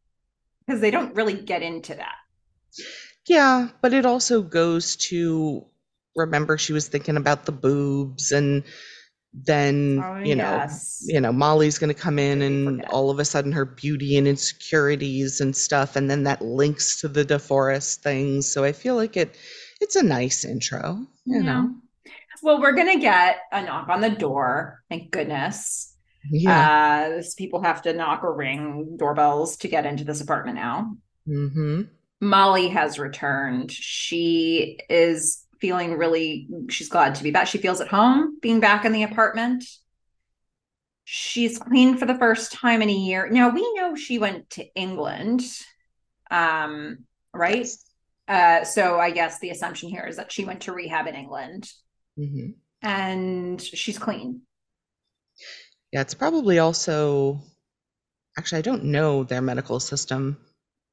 [0.66, 2.16] because they don't really get into that.
[3.28, 5.66] Yeah, but it also goes to
[6.16, 8.64] remember she was thinking about the boobs and
[9.44, 11.04] then Oh, you know yes.
[11.06, 14.28] you know Molly's going to come in and all of a sudden her beauty and
[14.28, 19.18] insecurities and stuff and then that links to the DeForrest things so I feel like
[19.18, 19.38] it
[19.82, 21.70] it's a nice intro you know
[22.44, 24.84] Well, we're gonna get a knock on the door.
[24.90, 25.96] Thank goodness.
[26.32, 30.96] yeah Uh people have to knock or ring doorbells to get into this apartment now.
[31.28, 31.90] mhm
[32.22, 33.70] Molly has returned.
[33.72, 37.48] She is feeling really, she's glad to be back.
[37.48, 39.64] She feels at home being back in the apartment.
[41.04, 43.30] She's clean for the first time in a year.
[43.30, 45.42] Now we know she went to England,
[46.32, 47.68] um, right?
[48.28, 51.72] Uh, so I guess the assumption here is that she went to rehab in England
[52.18, 52.56] Mhm.
[52.82, 54.42] and she's clean.
[55.92, 57.42] Yeah, it's probably also
[58.38, 60.38] actually I don't know their medical system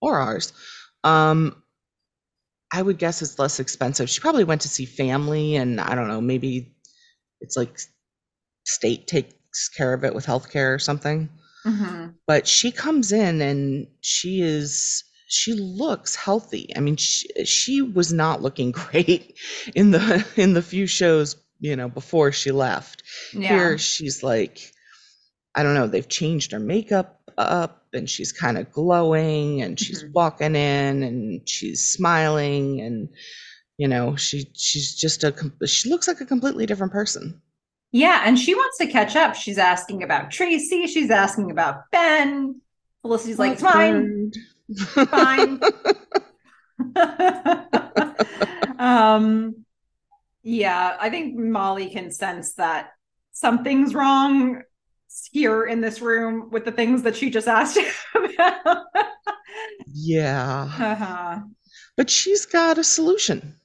[0.00, 0.52] or ours.
[1.04, 1.61] Um
[2.72, 4.08] I would guess it's less expensive.
[4.08, 6.74] She probably went to see family and I don't know, maybe
[7.40, 7.78] it's like
[8.64, 11.28] state takes care of it with healthcare or something.
[11.66, 12.14] Mhm.
[12.26, 16.70] But she comes in and she is she looks healthy.
[16.76, 19.38] I mean, she, she was not looking great
[19.74, 23.02] in the in the few shows, you know, before she left.
[23.32, 23.48] Yeah.
[23.48, 24.72] Here she's like
[25.54, 30.04] I don't know, they've changed her makeup up and she's kind of glowing and she's
[30.04, 30.12] Mhm.
[30.12, 33.08] walking in and she's smiling and
[33.78, 35.34] you know, she she's just a
[35.66, 37.40] she looks like a completely different person.
[37.90, 39.34] Yeah, and she wants to catch up.
[39.34, 40.86] She's asking about Tracy.
[40.86, 42.60] She's asking about Ben.
[43.02, 44.30] Felicity's like, it's fine,
[45.10, 45.60] fine.
[48.78, 49.64] um,
[50.42, 52.90] yeah, I think Molly can sense that
[53.32, 54.62] something's wrong
[55.32, 57.78] here in this room with the things that she just asked
[58.14, 58.84] about.
[59.92, 60.68] yeah.
[60.78, 61.40] uh-huh.
[61.96, 63.56] But she's got a solution.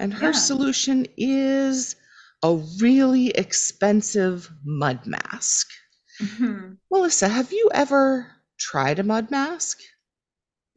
[0.00, 0.32] And her Yeah.
[0.32, 1.96] solution is
[2.42, 5.68] a really expensive mud mask.
[6.20, 6.78] Mhm.
[6.90, 8.26] Melissa, have you ever
[8.58, 9.78] tried a mud mask?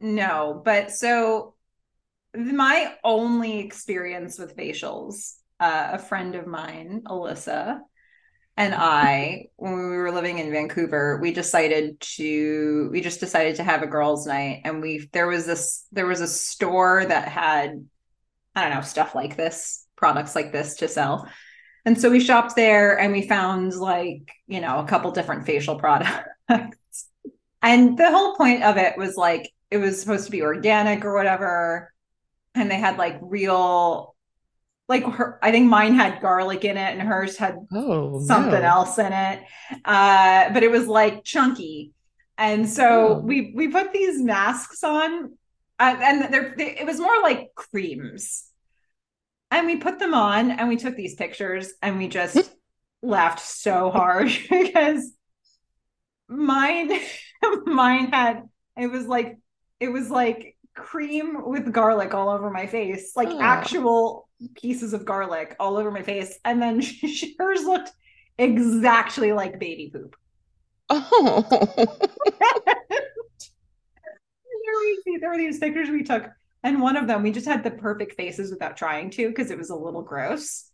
[0.00, 1.54] No, but so
[2.34, 7.80] my only experience with facials, uh, a friend of mine, Alyssa,
[8.58, 13.62] and I, when we were living in Vancouver, we decided to we just decided to
[13.62, 17.86] have a girls' night, and we there was this there was a store that had
[18.56, 21.28] I don't know stuff like this, products like this to sell.
[21.84, 25.76] And so we shopped there and we found like, you know, a couple different facial
[25.76, 26.28] products.
[27.60, 31.12] And the whole point of it was like it was supposed to be organic or
[31.12, 31.92] whatever.
[32.54, 34.14] And they had like real
[34.88, 38.68] like her I think mine had garlic in it and hers had Oh, something no.
[38.68, 39.42] else in it.
[39.84, 41.92] Uh, but it was like chunky.
[42.36, 43.18] And so Oh.
[43.18, 45.32] we we put these masks on,
[45.78, 48.44] uh, and they're they, it was more like creams.
[49.50, 52.50] And we put them on, and we took these pictures, and we just
[53.02, 55.10] laughed so hard because
[56.28, 56.90] mine
[57.66, 58.42] mine had
[58.76, 59.38] it was like
[59.80, 63.40] it was like cream with garlic all over my face, like Oh.
[63.40, 67.90] actual pieces of garlic all over my face, and then she, hers looked
[68.38, 70.16] exactly like baby poop.
[70.90, 71.44] Oh.
[74.64, 76.30] Here we see there were these pictures we took,
[76.62, 79.58] and one of them we just had the perfect faces without trying to because it
[79.58, 80.70] was a little gross.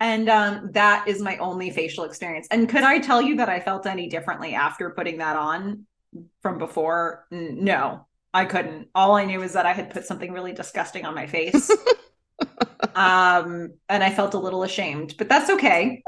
[0.00, 2.46] and um, that is my only facial experience.
[2.50, 5.86] And could I tell you that I felt any differently after putting that on
[6.42, 7.26] from before?
[7.30, 8.88] No, I couldn't.
[8.96, 11.70] All I knew was that I had put something really disgusting on my face.
[12.96, 16.02] um, and I felt a little ashamed, but that's okay.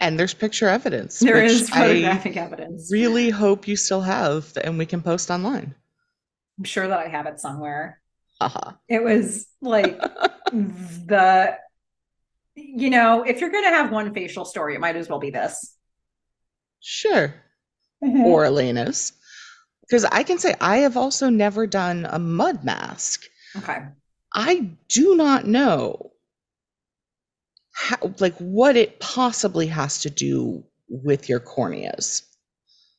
[0.00, 1.20] and there's picture evidence.
[1.20, 2.90] There is I photographic evidence.
[2.90, 5.72] really hope you still have and we can post online.
[6.58, 8.02] I'm sure that I have it somewhere.
[8.40, 8.72] Haha.
[8.88, 10.00] It was like
[10.52, 11.56] the,
[12.56, 15.30] you know, if you're going to have one facial story, it might as well be
[15.30, 15.76] this.
[16.80, 17.34] Sure.
[18.02, 18.22] Mm-hmm.
[18.22, 19.12] Or Elena's.
[19.90, 23.24] Because I can say I have also never done a mud mask.
[23.56, 23.78] Okay.
[24.32, 26.12] I do not know
[27.72, 32.22] how, like what it possibly has to do with your corneas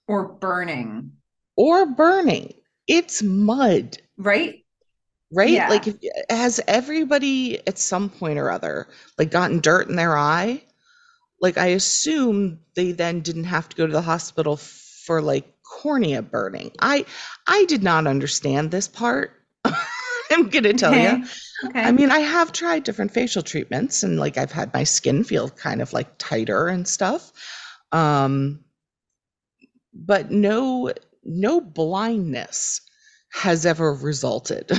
[0.07, 1.13] Or burning,
[1.55, 2.55] or burning.
[2.87, 4.65] It's mud, right?
[5.31, 5.49] right?
[5.49, 5.69] Yeah.
[5.69, 5.95] Like, if,
[6.29, 10.61] has everybody at some point or other like gotten dirt in their eye?
[11.39, 16.21] Like, I assume they then didn't have to go to the hospital for like cornea
[16.21, 16.71] burning.
[16.81, 17.05] I
[17.47, 19.31] I did not understand this part.
[20.31, 21.07] I'm gonna tell you.
[21.07, 21.23] Okay.
[21.63, 21.81] Okay.
[21.81, 25.49] I mean, I have tried different facial treatments and like I've had my skin feel
[25.49, 27.31] kind of like tighter and stuff.
[27.91, 28.59] Um
[29.93, 30.91] but no
[31.23, 32.81] no blindness
[33.33, 34.71] has ever resulted.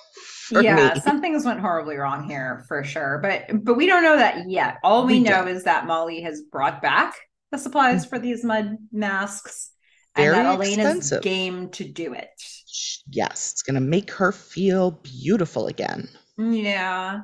[0.50, 1.00] yeah, me.
[1.00, 4.76] some things went horribly wrong here for sure, but but we don't know that yet.
[4.84, 5.48] All we, We know don't.
[5.48, 7.14] is that Molly has brought back
[7.50, 9.70] the supplies for these mud masks,
[10.16, 11.22] and Very that Elena's expensive.
[11.22, 12.30] game to do it.
[13.10, 16.08] Yes, it's gonna make her feel beautiful again.
[16.38, 17.20] Yeah.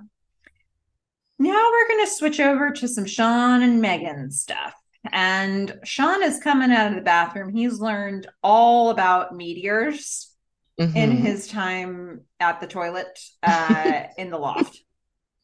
[1.38, 4.74] Now we're going to switch over to some Sean and Meghan stuff.
[5.10, 7.52] And Sean is coming out of the bathroom.
[7.52, 10.30] He's learned all about meteors
[10.78, 11.16] in Mhm.
[11.18, 14.78] his time at the toilet uh, in the loft.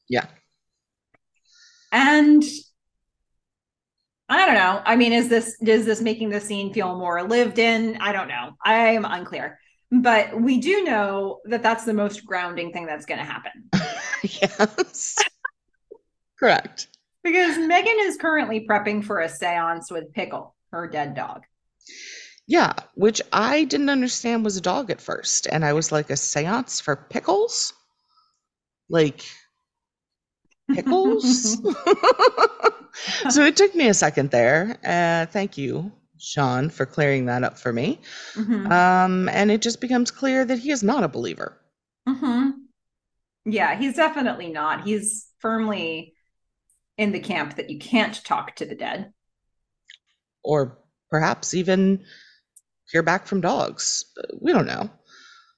[0.08, 0.26] Yeah.
[1.90, 2.44] And
[4.28, 4.82] I don't know.
[4.84, 7.96] I mean, is this is this making the scene feel more lived in?
[8.00, 8.56] I don't know.
[8.64, 9.58] I am unclear.
[9.90, 13.70] But we do know that that's the most grounding thing that's going to happen.
[14.22, 15.16] yes.
[16.38, 16.88] Correct.
[17.24, 21.44] Because Meghan is currently prepping for a seance with Pickle, her dead dog.
[22.46, 25.46] Yeah, which I didn't understand was a dog at first.
[25.50, 27.72] And I was like, a seance for pickles?
[28.88, 29.24] Like
[30.72, 31.58] pickles?
[33.30, 34.78] so it took me a second there.
[34.84, 38.00] Uh, thank you, Sean, for clearing that up for me.
[38.34, 38.70] Mhm.
[38.70, 41.58] Um, and it just becomes clear that he is not a believer.
[42.06, 42.50] hmm
[43.44, 44.84] Yeah, he's definitely not.
[44.84, 46.14] He's firmly
[46.96, 49.12] in the camp that you can't talk to the dead.
[50.44, 50.78] or
[51.10, 52.04] perhaps even
[52.90, 54.04] hear back from dogs.
[54.40, 54.88] We don't know.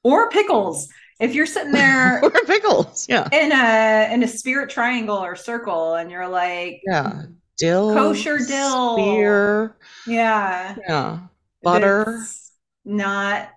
[0.03, 0.89] Or pickles.
[1.21, 3.07] If you're sitting there or pickles.
[3.09, 3.29] Yeah.
[3.33, 7.23] in a in a spirit triangle or circle and you're like, Yeah.
[7.59, 7.93] Dill.
[7.93, 8.97] Kosher dill.
[8.97, 9.77] Spear.
[10.07, 11.19] yeah, Yeah.
[11.63, 12.23] Butter.
[12.85, 13.51] not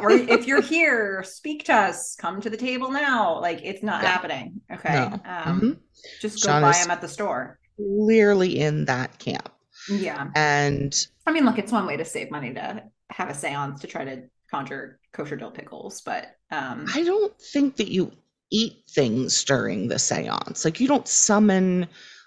[0.00, 2.14] or if you're here, speak to us.
[2.16, 3.40] Come to the table now.
[3.40, 4.08] Like it's not Yeah.
[4.10, 4.60] happening.
[4.72, 4.94] Okay.
[4.94, 5.06] No.
[5.26, 5.78] Um, Mhm.
[6.20, 7.58] Just go Sean buy them at the store.
[7.76, 9.48] Clearly in that camp.
[9.90, 10.28] Yeah.
[10.36, 10.94] And
[11.26, 14.04] I mean, look, it's one way to save money to have a seance to try
[14.04, 18.12] to conjure kosher dill pickles, but um I don't think that you
[18.50, 20.64] eat things during the seance.
[20.64, 21.86] Like you don't summon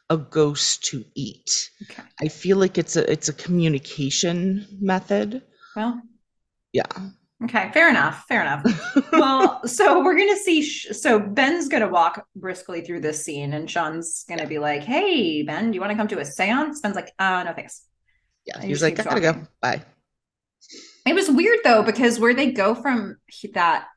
[0.10, 1.50] a ghost to eat.
[1.84, 2.04] okay.
[2.22, 5.42] I feel like it's a it's a communication method.
[5.76, 6.02] Well,
[6.72, 6.86] Yeah.
[7.46, 8.26] okay, fair enough.
[8.28, 8.64] Fair enough.
[9.12, 10.62] well, so we're gonna see.
[10.64, 15.44] Sh- so Ben's gonna walk briskly through this scene, and Sean's gonna be like, "Hey,
[15.44, 17.84] Ben, do you want to come to a seance?" Ben's like, "Uh, no, thanks."
[18.46, 18.56] Yeah.
[18.56, 19.48] And He he like, I gotta go.
[19.62, 19.84] Bye.
[21.06, 23.18] It was weird though because where they go from
[23.54, 23.88] that,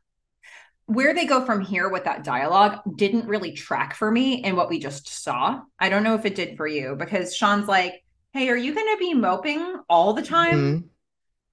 [0.86, 4.68] where they go from here with that dialogue didn't really track for me in what
[4.68, 5.60] we just saw.
[5.78, 8.96] I don't know if it did for you because Sean's like, "Hey, are you gonna
[8.96, 10.88] be moping all the time?" Mhm.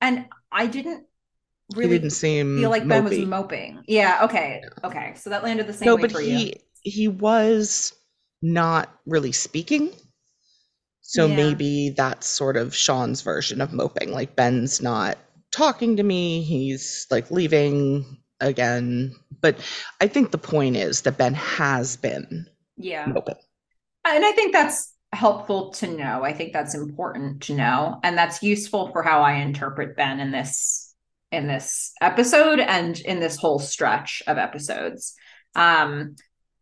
[0.02, 1.08] And I didn't
[1.80, 3.84] He really didn't seem feel like Ben was moping.
[3.88, 4.22] Yeah.
[4.24, 4.70] Okay.
[4.84, 5.13] Okay.
[5.16, 6.38] So that landed the same No, way but for you.
[6.38, 7.94] he he was
[8.42, 9.94] not really speaking.
[11.02, 11.36] So Yeah.
[11.36, 14.12] maybe that's sort of Sean's version of moping.
[14.12, 15.18] Like Ben's not
[15.54, 19.16] talking to me, he's like leaving again.
[19.42, 19.58] But
[20.02, 23.08] I think the point is that Ben has been Yeah.
[23.08, 23.36] moping.
[24.06, 26.24] And I think that's helpful to know.
[26.24, 28.00] I think that's important to know.
[28.04, 30.96] And that's useful for how I interpret Ben in this
[31.32, 35.16] in this episode and in this whole stretch of episodes.
[35.56, 36.16] Um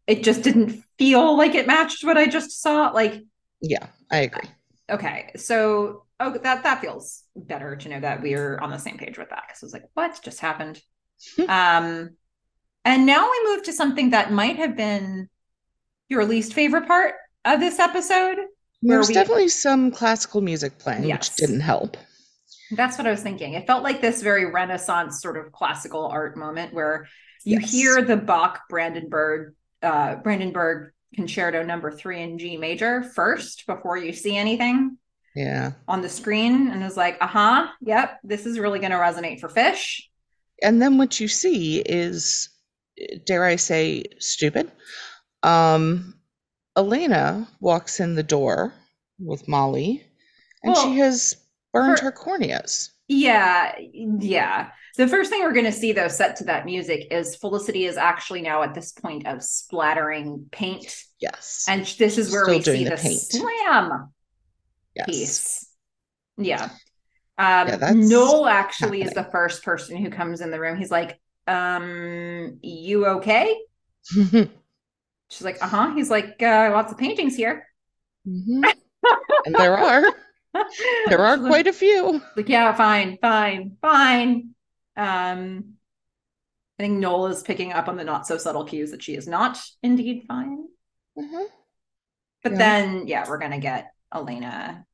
[0.08, 2.90] it just didn't feel like it matched what I just saw.
[2.90, 3.24] Like,
[3.62, 4.50] Yeah, I agree.
[4.90, 9.18] okay, so oh that that feels better to know that we're on the same page
[9.18, 9.44] with that.
[9.48, 10.82] Because I was like, what just happened?
[11.48, 12.12] um
[12.84, 15.30] and now we move to something that might have been
[16.10, 17.14] your least favorite part
[17.46, 18.38] of this episode.
[18.82, 21.30] where There's we- definitely some classical music playing, Yes.
[21.30, 21.98] which didn't help.
[22.72, 23.54] That's what I was thinking.
[23.54, 27.08] It felt like this very Renaissance sort of classical art moment where
[27.44, 27.72] you Yes.
[27.72, 29.54] hear the Bach Brandenburg
[29.84, 34.98] uh Brandenburg concerto number 3 in G major first before you see anything
[35.36, 35.72] Yeah.
[35.88, 39.48] on the screen and is like, "Uh-huh, yep, this is really going to resonate for
[39.50, 40.10] Fish."
[40.62, 42.50] And then what you see is,
[43.26, 44.72] dare I say, stupid.
[45.44, 46.16] Um,
[46.78, 48.74] Elena walks in the door
[49.20, 50.04] with Molly,
[50.64, 51.36] and Well, she has
[51.74, 52.90] burned her- her corneas.
[53.08, 54.70] Yeah, yeah.
[54.98, 57.98] The first thing we're going to see though set to that music is Felicity is
[57.98, 61.66] actually now at this point of splattering paint Yes.
[61.68, 63.20] and this is where Still we see the, the paint.
[63.22, 64.14] slam
[64.96, 65.06] yes.
[65.06, 65.68] piece.
[66.38, 66.70] Yeah.
[67.38, 70.78] Um, Yeah, Noel actually is the first person who comes in the room.
[70.78, 73.56] He's like, um, you okay?
[74.12, 75.94] She's like, uh-huh.
[75.96, 77.66] He's like, uh, lots of paintings here.
[78.28, 78.64] Mhm.
[79.46, 80.04] And there are.
[81.08, 82.22] There are She's quite a few.
[82.36, 84.50] like, yeah, fine, fine, fine.
[84.98, 85.74] Um,
[86.78, 89.28] I think Noel is picking up on the not so subtle cues that she is
[89.28, 90.66] not indeed fine.
[91.18, 91.46] Mhm.
[92.44, 92.58] But Yeah.
[92.58, 94.86] then, yeah, we're gonna get Elena,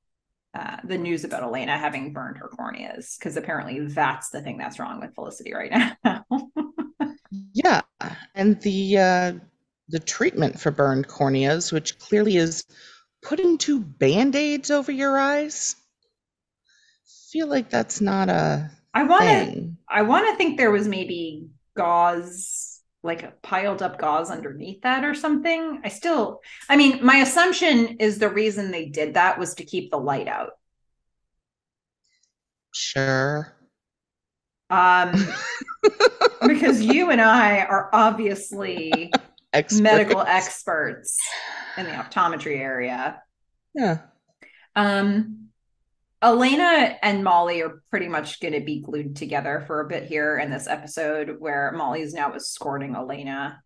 [0.53, 4.79] uh, the news about Elena having burned her corneas, because apparently that's the thing that's
[4.79, 6.25] wrong with Felicity right now.
[7.53, 7.81] Yeah.
[8.35, 9.33] And the uh,
[9.89, 12.63] the treatment for burned corneas, which clearly is
[13.21, 15.75] putting two band-aids over your eyes.
[17.31, 19.71] Feel like that's not a I want to.
[19.89, 22.66] I want to think there was maybe gauze,
[23.07, 25.81] like a piled up gauze underneath that or something.
[25.83, 29.89] I still, I mean, my assumption is the reason they did that was to keep
[29.89, 30.51] the light out.
[32.73, 33.55] Sure.
[34.69, 35.13] Um,
[36.47, 39.11] because you and I are obviously
[39.53, 39.81] Experts.
[39.81, 41.17] medical experts
[41.77, 43.23] in the optometry area.
[43.73, 43.99] Yeah.
[44.75, 45.46] Um,
[46.21, 50.37] Elena and Molly are pretty much going to be glued together for a bit here
[50.37, 53.61] in this episode, where Molly is now escorting Elena,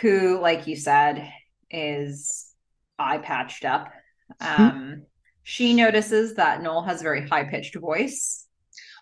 [0.00, 1.32] who, like you said,
[1.70, 2.52] is
[2.98, 3.92] eye patched up.
[4.40, 5.04] Um,
[5.44, 8.44] she notices that Noel has a very high pitched voice.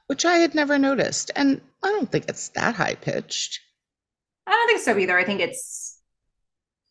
[0.06, 1.30] Which I had never noticed.
[1.34, 3.60] And I don't think it's that high pitched.
[4.46, 5.18] I don't think so either.
[5.18, 5.98] I think it's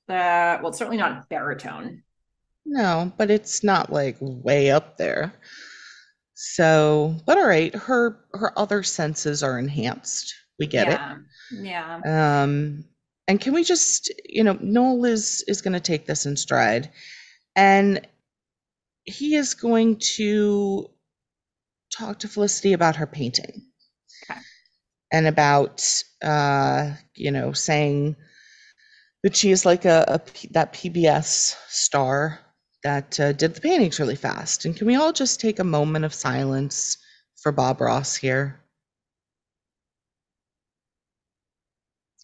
[0.09, 2.01] uh well, it's certainly not baritone.
[2.65, 5.33] No, but it's not like way up there.
[6.33, 10.33] So, but all right, her her other senses are enhanced.
[10.59, 11.15] We get yeah.
[11.15, 11.63] it.
[11.63, 12.43] Yeah.
[12.43, 12.85] Um,
[13.27, 16.91] and can we just, you know, Noel is is going to take this in stride,
[17.55, 18.05] and
[19.05, 20.89] he is going to
[21.95, 23.61] talk to Felicity about her painting.
[24.29, 24.39] Okay.
[25.11, 28.15] And about, uh, you know, saying
[29.23, 32.39] that she is like a, a that PBS star
[32.83, 34.65] that uh, did the paintings really fast.
[34.65, 36.97] And can we all just take a moment of silence
[37.41, 38.59] for Bob Ross here?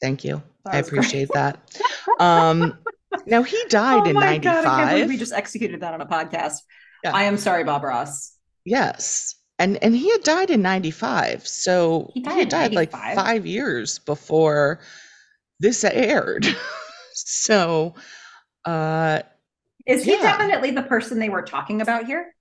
[0.02, 0.42] Thank you.
[0.66, 1.56] I appreciate great.
[1.56, 1.82] that.
[2.20, 2.78] Um,
[3.26, 4.56] now he died oh in '95.
[4.56, 6.58] I can't believe we just executed that on a podcast.
[7.04, 7.16] Yeah.
[7.16, 8.36] I am sorry, Bob Ross.
[8.66, 12.76] Yes, and and he had died in '95, so he, died he had died 95?
[12.76, 14.80] like five years before
[15.60, 16.46] this aired.
[17.14, 17.96] so,
[18.66, 19.22] uh,
[19.90, 20.22] is he yeah.
[20.22, 22.34] definitely the person they were talking about here?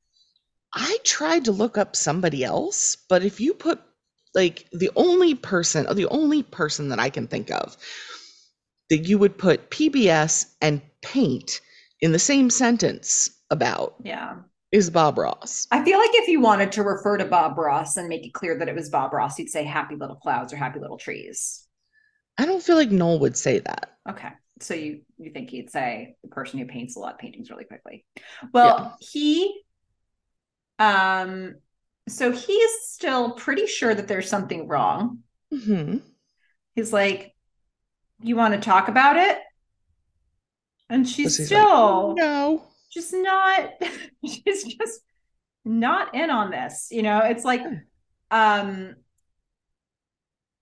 [0.74, 3.80] I tried to look up somebody else, but if you put
[4.34, 7.76] like the only person, or the only person that I can think of
[8.90, 11.60] that you would put PBS and paint
[12.00, 13.94] in the same sentence about.
[14.02, 14.36] Yeah.
[14.70, 15.66] Is Bob Ross.
[15.70, 18.58] I feel like if you wanted to refer to Bob Ross and make it clear
[18.58, 21.66] that it was Bob Ross, you'd say happy little clouds or happy little trees.
[22.36, 23.96] I don't feel like Noel would say that.
[24.08, 24.28] Okay.
[24.60, 27.64] So you you think he'd say the person who paints a lot of paintings really
[27.64, 28.04] quickly.
[28.52, 29.06] Well, yeah.
[29.10, 29.60] he
[30.78, 31.54] um
[32.08, 35.18] so he's still pretty sure that there's something wrong.
[35.52, 35.98] Mm-hmm.
[36.74, 37.34] He's like,
[38.22, 39.38] you want to talk about it?
[40.90, 43.72] And she's still like, no, just not,
[44.24, 45.00] she's just
[45.64, 46.88] not in on this.
[46.90, 47.62] You know, it's like,
[48.30, 48.96] um,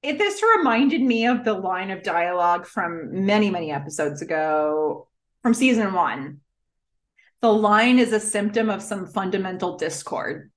[0.07, 5.09] it this reminded me of the line of dialogue from many, many episodes ago
[5.43, 6.41] from season one.
[7.43, 10.51] The line is a symptom of some fundamental discord.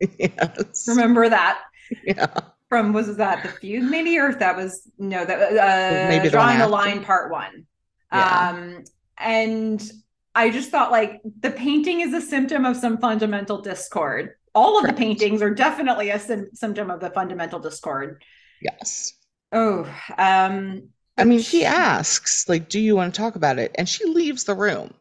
[0.00, 0.86] Yes.
[0.86, 1.60] Remember that?
[2.04, 6.28] Yeah from was that the feud maybe or if that was no that uh maybe
[6.28, 7.66] drawing the line part one
[8.12, 8.50] yeah.
[8.50, 8.84] um
[9.16, 9.90] and
[10.34, 14.82] i just thought like the painting is a symptom of some fundamental discord all of
[14.82, 14.96] Correct.
[14.96, 18.22] the paintings are definitely a sim- symptom of the fundamental discord
[18.60, 19.14] yes
[19.52, 19.84] oh
[20.18, 20.82] um
[21.16, 24.44] i mean he asks like do you want to talk about it and she leaves
[24.44, 24.92] the room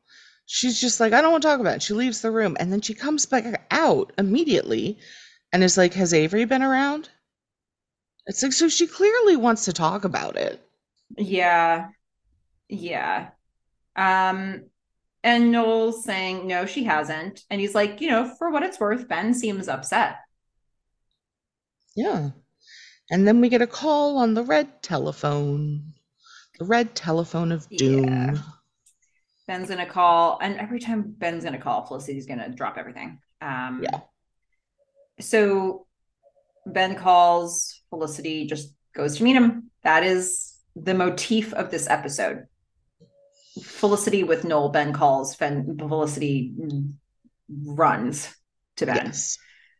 [0.45, 2.71] she's just like i don't want to talk about it she leaves the room and
[2.71, 4.97] then she comes back out immediately
[5.51, 7.09] and is like has avery been around
[8.27, 10.61] it's like so she clearly wants to talk about it.
[11.17, 11.87] Yeah.
[12.67, 13.29] Yeah.
[13.95, 14.65] Um
[15.23, 17.43] and Noel's saying no, she hasn't.
[17.49, 20.17] And he's like, you know, for what it's worth, Ben seems upset.
[21.95, 22.31] Yeah.
[23.09, 25.93] And then we get a call on the red telephone.
[26.59, 28.05] The red telephone of doom.
[28.05, 28.37] Yeah.
[29.47, 33.19] Ben's gonna call, and every time Ben's gonna call, Felicity's gonna drop everything.
[33.41, 34.01] Um yeah.
[35.19, 35.87] So
[36.65, 39.71] Ben calls, Felicity just goes to meet him.
[39.83, 42.47] That is the motif of this episode.
[43.63, 46.53] Felicity with Noel, Ben calls, ben, Felicity
[47.49, 48.35] runs
[48.75, 48.97] to Ben.
[48.97, 49.37] Yes.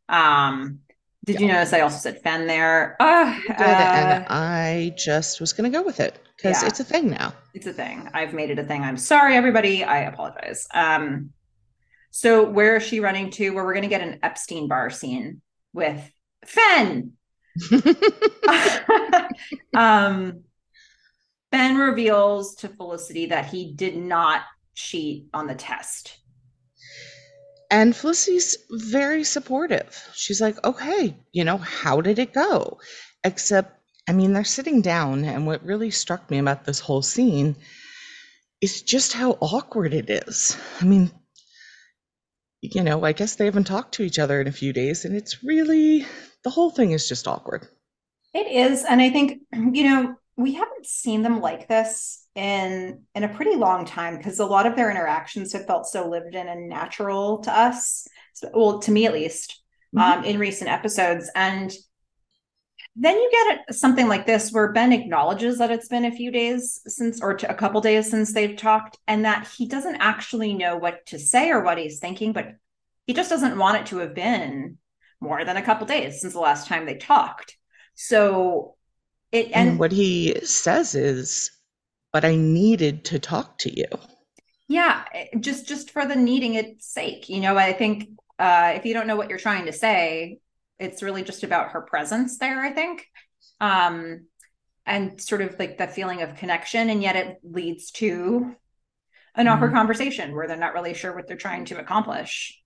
[0.09, 0.79] Um,
[1.27, 1.41] did yeah.
[1.41, 2.95] you notice I also said Fen there?
[3.01, 6.79] Uh, did, uh, and I just was going to go with it because yeah, it's
[6.79, 7.33] a thing now.
[7.53, 8.09] It's a thing.
[8.13, 8.81] I've made it a thing.
[8.81, 9.83] I'm sorry, everybody.
[9.83, 10.65] I apologize.
[10.73, 11.31] Um,
[12.11, 13.49] so where is she running to?
[13.49, 15.41] Where we're going to get an Epstein bar scene
[15.73, 16.01] with
[16.45, 17.11] Fen.
[19.75, 20.43] um,
[21.51, 24.43] ben reveals to Felicity that he did not
[24.75, 26.19] cheat on the test.
[27.69, 30.09] And Felicity's very supportive.
[30.13, 32.79] She's like, okay, you know, how did it go?
[33.23, 37.55] Except, I mean, they're sitting down, and what really struck me about this whole scene
[38.61, 40.57] is just how awkward it is.
[40.79, 41.11] I mean,
[42.61, 45.15] you know, I guess they haven't talked to each other in a few days, and
[45.15, 46.05] it's really
[46.43, 47.67] the whole thing is just awkward.
[48.33, 53.23] It is, and I think you know we haven't seen them like this in in
[53.23, 56.47] a pretty long time because a lot of their interactions have felt so lived in
[56.47, 58.07] and natural to us,
[58.53, 59.59] well, to me at least,
[59.93, 60.19] mm-hmm.
[60.19, 61.73] um, in recent episodes, and
[62.95, 66.79] then you get something like this where Ben acknowledges that it's been a few days
[66.85, 71.05] since, or a couple days since they've talked, and that he doesn't actually know what
[71.07, 72.55] to say or what he's thinking, but
[73.07, 74.77] he just doesn't want it to have been
[75.19, 77.57] more than a couple days since the last time they talked.
[77.95, 78.75] So
[79.31, 81.51] it and, and what he says is,
[82.17, 83.85] but I needed to talk to you.
[84.67, 85.03] Yeah,
[85.39, 87.29] just just for the needing its sake.
[87.29, 88.09] You know, I think
[88.39, 90.39] uh, if you don't know what you're trying to say,
[90.79, 93.05] it's really just about her presence there, I think.
[93.61, 94.25] Um,
[94.83, 98.55] and sort of like the feeling of connection, and yet it leads to
[99.35, 99.77] an awkward mm-hmm.
[99.77, 102.59] conversation where they're not really sure what they're trying to accomplish.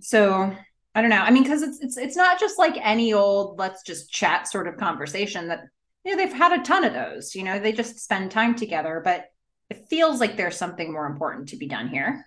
[0.00, 0.52] So
[0.96, 1.22] I don't know.
[1.22, 4.66] I mean, because it's it's it's not just like any old let's just chat sort
[4.66, 5.60] of conversation that
[6.04, 7.34] you know they've had a ton of those.
[7.34, 9.26] You know, they just spend time together, but
[9.68, 12.26] it feels like there's something more important to be done here.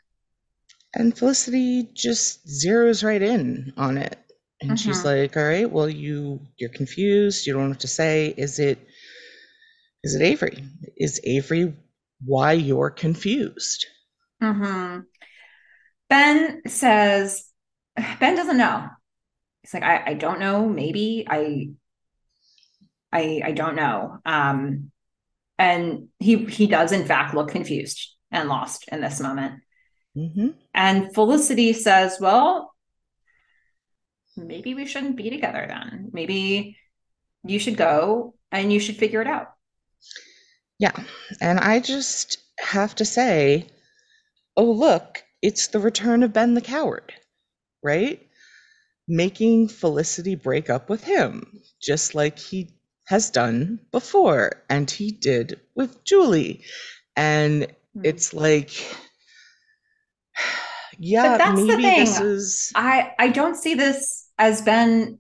[0.96, 4.18] And Felicity just zeroes right in on it.
[4.62, 4.76] And mm-hmm.
[4.76, 7.46] she's like, "All right, well you you're confused.
[7.46, 8.34] You don't know what to say.
[8.38, 8.80] Is it
[10.04, 10.64] is it Avery?
[10.98, 11.74] Is Avery
[12.24, 13.86] why you're confused?"
[14.42, 15.00] Mm-hmm.
[16.10, 17.46] Ben says,
[18.20, 18.88] Ben doesn't know.
[19.62, 20.68] He's like, I, I don't know.
[20.68, 21.70] Maybe I,
[23.14, 24.18] I, I don't know.
[24.26, 24.92] Um,
[25.58, 29.62] and he he does in fact look confused and lost in this moment.
[30.18, 30.50] Mm-hmm.
[30.74, 32.74] And Felicity says, "Well,
[34.36, 36.10] maybe we shouldn't be together then.
[36.12, 36.78] Maybe
[37.46, 39.50] you should go and you should figure it out."
[40.80, 41.04] Yeah,
[41.40, 43.68] and I just have to say,
[44.58, 47.14] oh look, it's the return of Ben the coward,
[47.84, 48.28] right?
[49.08, 52.72] Making Felicity break up with him, just like he
[53.06, 56.64] has done before and he did with Julie.
[57.16, 58.02] And mm-hmm.
[58.04, 58.72] it's like,
[60.98, 62.00] yeah, but that's maybe the thing.
[62.00, 62.72] this is.
[62.76, 65.20] I, I don't see this as Ben.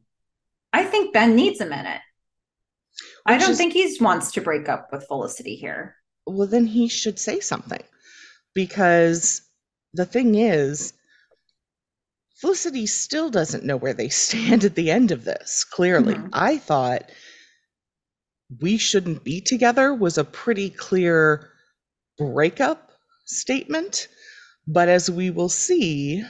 [0.72, 2.02] I think Ben needs a minute.
[3.26, 3.58] I don't is...
[3.58, 5.96] think he wants to break up with Felicity here.
[6.26, 7.84] Well, then he should say something
[8.54, 9.42] because
[9.94, 10.94] the thing is,
[12.36, 15.64] Felicity still doesn't know where they stand at the end of this.
[15.64, 16.30] Clearly, mm-hmm.
[16.34, 17.12] I thought
[18.62, 21.50] we shouldn't be together was a pretty clear
[22.18, 22.92] breakup
[23.26, 24.08] statement.
[24.68, 26.24] But as we will see,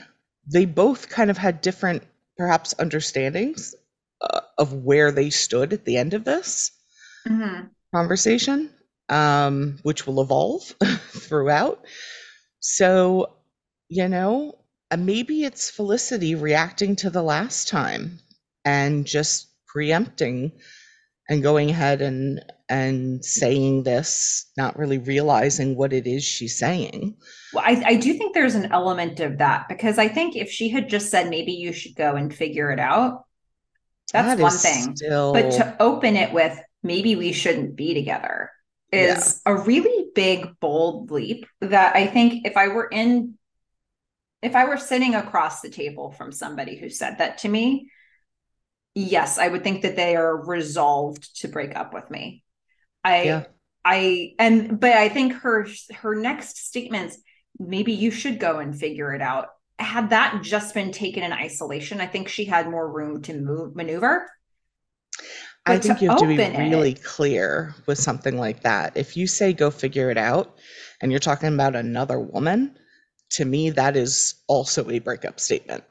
[0.46, 2.02] they both kind of had different,
[2.36, 3.74] perhaps, understandings
[4.20, 6.72] uh, of where they stood at the end of this
[7.26, 7.66] mm-hmm.
[7.94, 8.70] conversation,
[9.08, 10.62] um, which will evolve
[11.08, 11.84] throughout.
[12.60, 13.34] So,
[13.88, 14.58] you know,
[14.90, 18.18] uh, maybe it's Felicity reacting to the last time
[18.64, 20.52] and just preempting
[21.28, 27.16] and going ahead and and saying this, not really realizing what it is she's saying.
[27.52, 30.70] Well, I, I do think there's an element of that because I think if she
[30.70, 33.24] had just said maybe you should go and figure it out,
[34.12, 34.96] that's that one thing.
[34.96, 35.32] Still...
[35.32, 38.50] But to open it with maybe we shouldn't be together
[38.92, 39.52] is yeah.
[39.52, 43.34] a really big, bold leap that I think if I were in,
[44.40, 47.90] if I were sitting across the table from somebody who said that to me,
[48.94, 52.42] yes, I would think that they are resolved to break up with me.
[53.02, 53.44] I, yeah.
[53.84, 55.66] I, and, but I think her,
[55.96, 57.18] her next statements,
[57.58, 59.48] maybe you should go and figure it out.
[59.78, 63.74] Had that just been taken in isolation, I think she had more room to move,
[63.76, 64.30] maneuver.
[65.66, 68.96] I think you have to be really it, clear with something like that.
[68.96, 70.58] If you say go figure it out
[71.00, 72.76] and you're talking about another woman,
[73.30, 75.82] to me, that is also a breakup statement.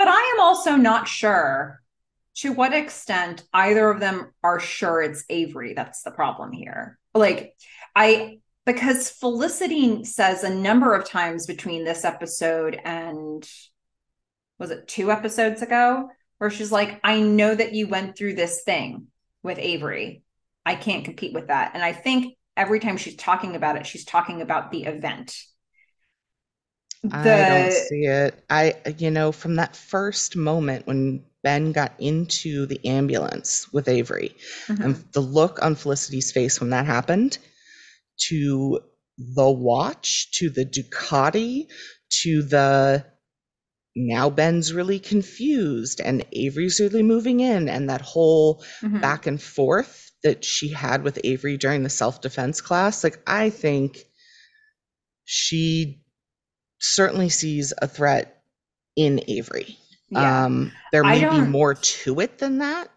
[0.00, 1.80] But I am also not sure
[2.36, 6.98] to what extent either of them are sure it's Avery that's the problem here.
[7.14, 7.54] Like,
[7.94, 13.46] I, because Felicity says a number of times between this episode and
[14.58, 16.08] was it two episodes ago?
[16.40, 19.08] where she's like, I know that you went through this thing
[19.42, 20.22] with Avery.
[20.64, 21.72] I can't compete with that.
[21.74, 25.36] And I think every time she's talking about it, she's talking about the event.
[27.02, 27.16] The...
[27.16, 28.44] I don't see it.
[28.50, 34.36] I, you know, from that first moment when Ben got into the ambulance with Avery
[34.66, 34.82] mm-hmm.
[34.82, 37.38] and the look on Felicity's face when that happened,
[38.28, 38.80] to
[39.16, 41.68] the watch, to the Ducati,
[42.22, 43.06] to the
[43.96, 49.00] now Ben's really confused and Avery's really moving in, and that whole mm-hmm.
[49.00, 53.02] back and forth that she had with Avery during the self defense class.
[53.02, 53.98] Like, I think
[55.24, 55.99] she
[56.80, 58.42] certainly sees a threat
[58.96, 59.78] in Avery.
[60.08, 60.44] Yeah.
[60.44, 62.88] Um, there may be more to it than that.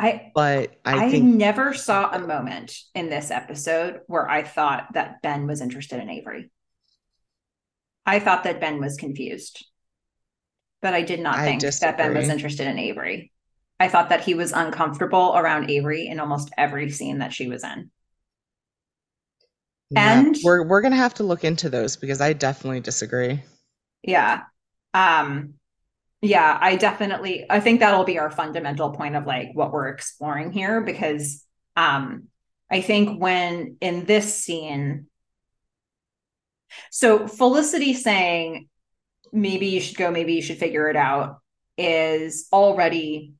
[0.00, 4.92] I but I, I think never saw a moment in this episode where I thought
[4.94, 6.50] that Ben was interested in Avery.
[8.06, 9.64] I thought that Ben was confused
[10.80, 13.32] but I did not think that Ben was interested in Avery.
[13.80, 17.64] I thought that he was uncomfortable around Avery in almost every scene that she was
[17.64, 17.90] in.
[19.90, 23.42] Yeah, and we're we're gonna have to look into those because I definitely disagree.
[24.02, 24.42] Yeah.
[24.94, 25.54] Um
[26.20, 30.52] yeah, I definitely I think that'll be our fundamental point of like what we're exploring
[30.52, 31.44] here because
[31.76, 32.24] um
[32.70, 35.06] I think when in this scene
[36.90, 38.68] so Felicity saying
[39.32, 41.40] maybe you should go, maybe you should figure it out
[41.76, 43.34] is already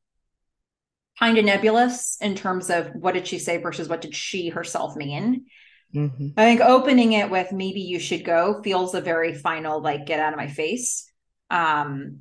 [1.18, 4.96] kind of nebulous in terms of what did she say versus what did she herself
[4.96, 5.46] mean.
[5.94, 6.28] Mm-hmm.
[6.36, 10.20] I think opening it with maybe you should go feels a very final, like, get
[10.20, 11.10] out of my face.
[11.50, 12.20] Um,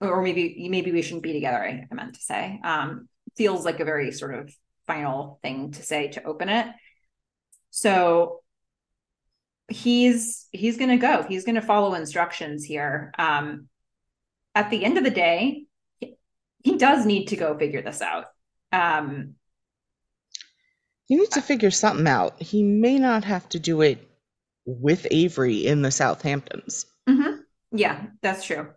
[0.00, 1.62] or maybe maybe we shouldn't be together.
[1.62, 2.60] I, I meant to say.
[2.62, 4.54] Um, feels like a very sort of
[4.86, 6.66] final thing to say to open it.
[7.70, 8.42] So
[9.68, 11.24] he's he's going to go.
[11.28, 13.12] He's going to follow instructions here.
[13.18, 13.68] Um,
[14.54, 15.64] at the end of the day,
[16.62, 18.26] he does need to go figure this out.
[18.72, 19.34] Um,
[21.06, 22.40] he needs to figure something out.
[22.40, 24.08] He may not have to do it
[24.66, 26.86] with Avery in the Southamptons.
[27.08, 27.40] Mm-hmm.
[27.72, 28.70] Yeah, that's true.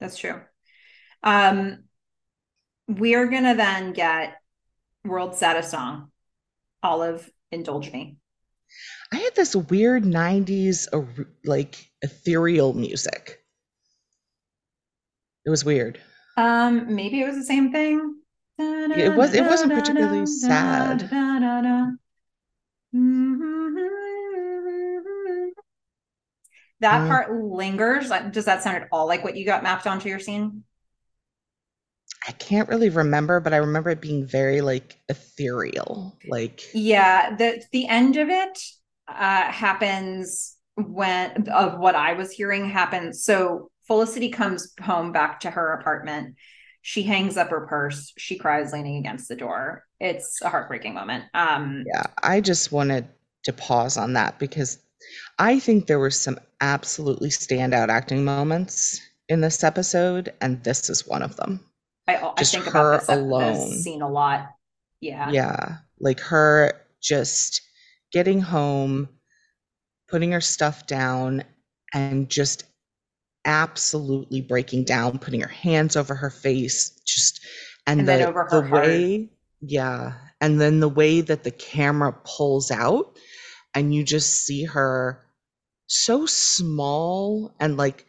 [0.00, 0.40] That's true.
[1.22, 1.84] Um,
[2.88, 4.34] we're gonna then get
[5.04, 6.10] World's Saddest Song,
[6.82, 8.16] Olive, Indulge Me.
[9.12, 10.88] I had this weird 90s
[11.44, 13.40] like ethereal music.
[15.46, 16.00] It was weird.
[16.36, 18.16] Um, maybe it was the same thing.
[18.58, 21.00] It was it wasn't particularly sad.
[26.80, 27.08] That mm.
[27.08, 28.10] part lingers.
[28.30, 30.64] Does that sound at all like what you got mapped onto your scene?
[32.26, 36.16] I can't really remember, but I remember it being very like ethereal.
[36.28, 38.58] Like yeah, the the end of it
[39.08, 43.24] uh happens when of what I was hearing happens.
[43.24, 46.36] So Felicity comes home back to her apartment.
[46.86, 48.12] She hangs up her purse.
[48.18, 49.84] She cries leaning against the door.
[50.00, 51.24] It's a heartbreaking moment.
[51.32, 53.08] Um Yeah, I just wanted
[53.44, 54.78] to pause on that because
[55.38, 61.06] I think there were some absolutely standout acting moments in this episode, and this is
[61.06, 61.60] one of them.
[62.06, 63.70] I, I think about this, alone.
[63.70, 64.50] this scene a lot.
[65.00, 65.30] Yeah.
[65.30, 65.78] Yeah.
[66.00, 67.62] Like her just
[68.12, 69.08] getting home,
[70.08, 71.44] putting her stuff down,
[71.94, 72.64] and just
[73.44, 77.44] absolutely breaking down, putting her hands over her face, just
[77.86, 78.86] and, and the, then over her the heart.
[78.86, 79.30] way,
[79.60, 80.12] yeah.
[80.40, 83.16] And then the way that the camera pulls out
[83.74, 85.24] and you just see her
[85.86, 88.06] so small and like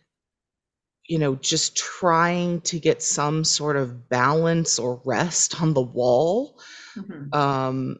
[1.07, 6.59] you know, just trying to get some sort of balance or rest on the wall.
[6.97, 7.33] Mm-hmm.
[7.33, 7.99] Um,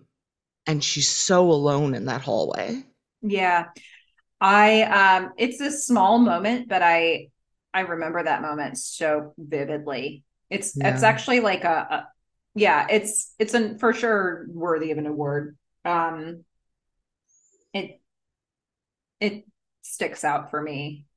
[0.65, 2.83] and she's so alone in that hallway.
[3.21, 3.65] Yeah.
[4.45, 7.29] I um it's a small moment, but I
[7.73, 10.23] I remember that moment so vividly.
[10.51, 10.93] It's yeah.
[10.93, 12.07] it's actually like a, a
[12.53, 15.57] yeah, it's it's an for sure worthy of an award.
[15.83, 16.45] Um
[17.73, 17.99] it
[19.19, 19.45] it
[19.81, 21.07] sticks out for me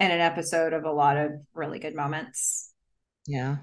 [0.00, 2.72] in an episode of a lot of really good moments.
[3.26, 3.58] Yeah.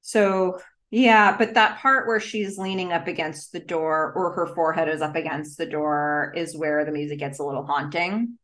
[0.00, 0.58] So,
[0.92, 5.00] yeah, but that part where she's leaning up against the door or her forehead is
[5.00, 8.36] up against the door is where the music gets a little haunting.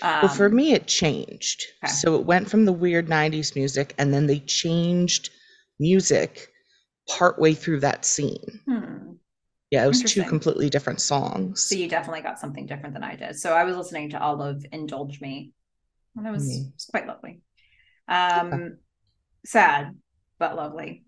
[0.00, 1.64] Um, well, for um, me, it changed.
[1.82, 1.92] Okay.
[1.92, 5.30] So it went from the weird 90s music and then they changed
[5.80, 6.52] music
[7.08, 8.60] partway through that scene.
[8.68, 9.14] Hmm.
[9.72, 11.64] Yeah, it was two completely different songs.
[11.64, 13.36] So you definitely got something different than I did.
[13.36, 15.52] So I was listening to all of Indulge Me
[16.14, 16.66] and it was, mm.
[16.68, 17.40] it was quite lovely.
[18.06, 18.78] Um,
[19.44, 19.96] sad,
[20.38, 21.04] but lovely.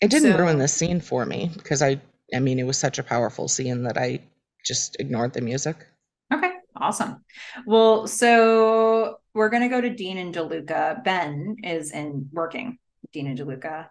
[0.00, 2.00] It didn't so, ruin the scene for me because I,
[2.34, 4.20] I mean, it was such a powerful scene that I
[4.64, 5.86] just ignored the music.
[6.32, 7.24] Okay, awesome.
[7.66, 11.02] Well, so we're gonna go to Dean and DeLuca.
[11.02, 12.78] Ben is in working.
[13.12, 13.88] Dean and DeLuca.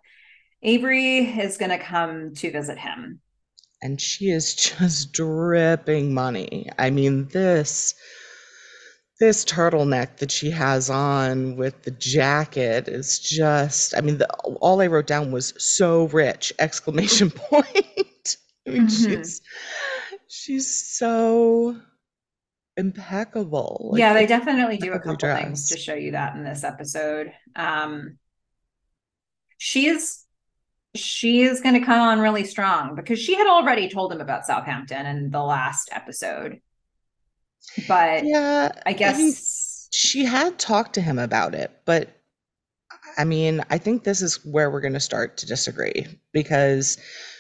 [0.62, 3.20] Avery is gonna come to visit him,
[3.82, 6.70] and she is just dripping money.
[6.78, 7.96] I mean, this
[9.20, 14.82] this turtleneck that she has on with the jacket is just i mean the, all
[14.82, 18.38] i wrote down was so rich exclamation point
[18.68, 18.88] i mean mm-hmm.
[18.88, 19.42] she's
[20.28, 21.76] she's so
[22.76, 25.44] impeccable like, yeah they definitely do a couple dressed.
[25.44, 28.18] things to show you that in this episode um
[29.58, 30.24] she is
[30.94, 34.46] she is going to come on really strong because she had already told him about
[34.46, 36.60] southampton in the last episode
[37.88, 39.34] but yeah, I guess I mean,
[39.92, 42.10] she had talked to him about it, but
[43.18, 46.98] I mean, I think this is where we're going to start to disagree because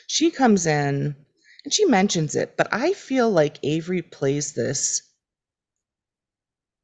[0.07, 1.15] she comes in
[1.63, 5.01] and she mentions it, but I feel like Avery plays this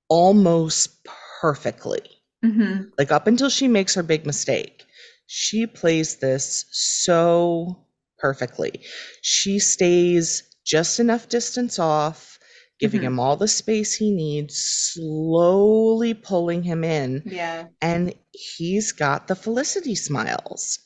[0.09, 1.07] almost
[1.41, 2.01] perfectly.
[2.43, 2.89] Mm-hmm.
[2.97, 4.85] Like up until she makes her big mistake,
[5.25, 7.85] she plays this so
[8.19, 8.81] perfectly.
[9.21, 12.32] She stays just enough distance off
[12.79, 13.07] giving mm-hmm.
[13.07, 17.23] him all the space he needs, slowly pulling him in.
[17.25, 17.67] Yeah.
[17.81, 20.79] And he's got the Felicity smiles.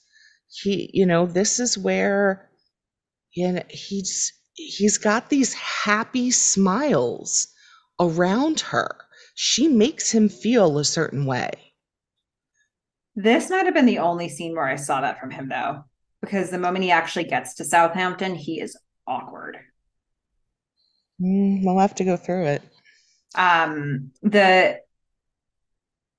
[0.50, 2.48] He, you know, this is where
[3.38, 7.48] you know, he's he's got these happy smiles
[8.00, 8.90] around her.
[9.36, 11.52] She makes him feel a certain way.
[13.16, 15.84] This might have been the only scene where I saw that from him though,
[16.22, 18.76] because the moment he actually gets to Southampton, he is
[19.08, 19.58] awkward.
[21.22, 22.62] Mm, we'll have to go through it.
[23.36, 24.80] Um, the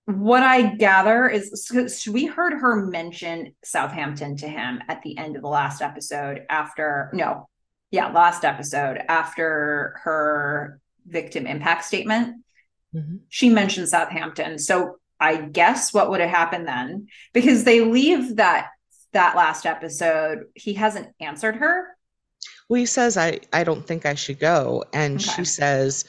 [0.07, 1.71] what I gather is
[2.11, 7.11] we heard her mention Southampton to him at the end of the last episode after
[7.13, 7.49] no,
[7.91, 12.43] yeah, last episode after her victim impact statement.
[12.95, 13.17] Mm-hmm.
[13.29, 14.59] She mentioned Southampton.
[14.59, 18.69] So I guess what would have happened then because they leave that
[19.13, 21.98] that last episode he hasn't answered her.
[22.69, 25.31] Well, he says I I don't think I should go and okay.
[25.31, 26.05] she says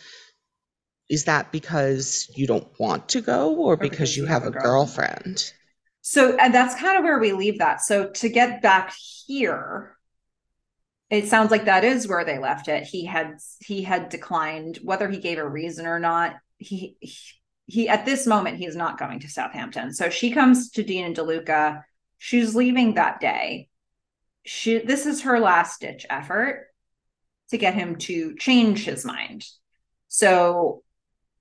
[1.09, 4.53] is that because you don't want to go or, or because, because, you, have, have,
[4.53, 5.09] a girlfriend?
[5.23, 5.53] girlfriend?
[6.01, 7.81] So, and that's kind of where we leave that.
[7.81, 8.93] So, to get back
[9.25, 9.97] here,
[11.09, 12.83] it sounds like that is where they left it.
[12.83, 16.35] He had he had declined whether he gave a reason or not.
[16.57, 17.17] He he,
[17.65, 19.93] he at this moment he is not going to Southampton.
[19.93, 21.83] So she comes to Dean and DeLuca.
[22.19, 23.68] She's leaving that day.
[24.45, 26.67] She this is her last ditch effort
[27.49, 29.45] to get him to change his mind.
[30.07, 30.83] So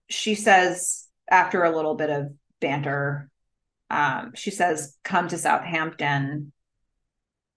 [0.09, 3.31] she says after a little bit of banter,
[3.91, 6.53] um, she says, "Come to Southampton,"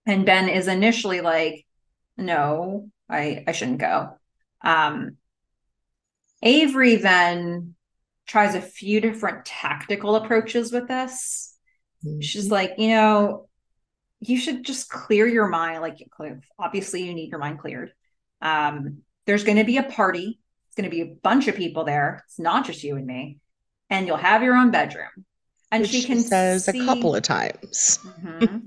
[0.06, 1.66] and Ben is initially like,
[2.18, 4.18] "No, I I shouldn't go."
[4.62, 5.18] Um,
[6.42, 7.76] Avery then
[8.26, 11.58] tries a few different tactical approaches with this.
[12.06, 12.22] Mm-hmm.
[12.22, 13.50] She's like, you know,
[14.22, 15.82] you should just clear your mind.
[15.82, 15.98] Like,
[16.58, 17.92] obviously, you need your mind cleared.
[18.42, 20.40] Um, there's going to be a party
[20.72, 22.24] it's going to be a bunch of people there.
[22.28, 23.40] It's not just you and me.
[23.90, 25.26] And you'll have your own bedroom.
[25.70, 28.00] And Which she can says see, a couple of times.
[28.02, 28.58] mm-hmm.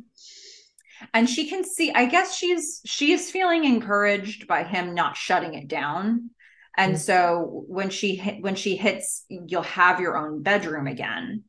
[1.14, 5.55] and she can see, I guess she's she is feeling encouraged by him not shutting
[5.55, 6.28] it down.
[6.76, 7.00] And mm-hmm.
[7.00, 11.44] so when she hit, when she hits, you'll have your own bedroom again.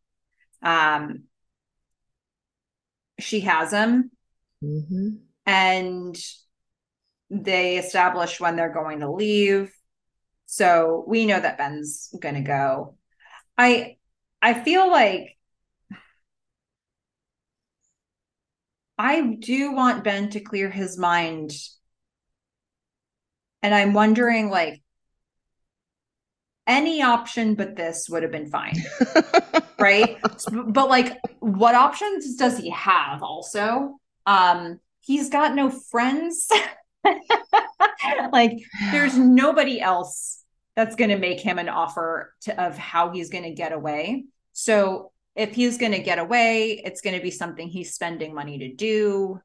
[0.63, 1.23] Um,
[3.19, 4.11] she has him,
[4.63, 5.09] mm-hmm.
[5.45, 6.17] and
[7.29, 9.71] they establish when they're going to leave
[10.45, 12.95] so we know that Ben's going to go.
[13.57, 13.97] I
[14.41, 15.37] I feel like
[18.97, 21.51] I do want Ben to clear his mind.
[23.61, 24.81] And I'm wondering like
[26.67, 28.75] any option but this would have been fine.
[29.79, 30.17] right?
[30.51, 33.97] But like what options does he have also?
[34.25, 36.49] Um he's got no friends.
[38.31, 38.57] like
[38.91, 40.43] there's nobody else
[40.75, 44.25] that's going to make him an offer to, of how he's going to get away.
[44.53, 48.59] So if he's going to get away, it's going to be something he's spending money
[48.59, 49.41] to do.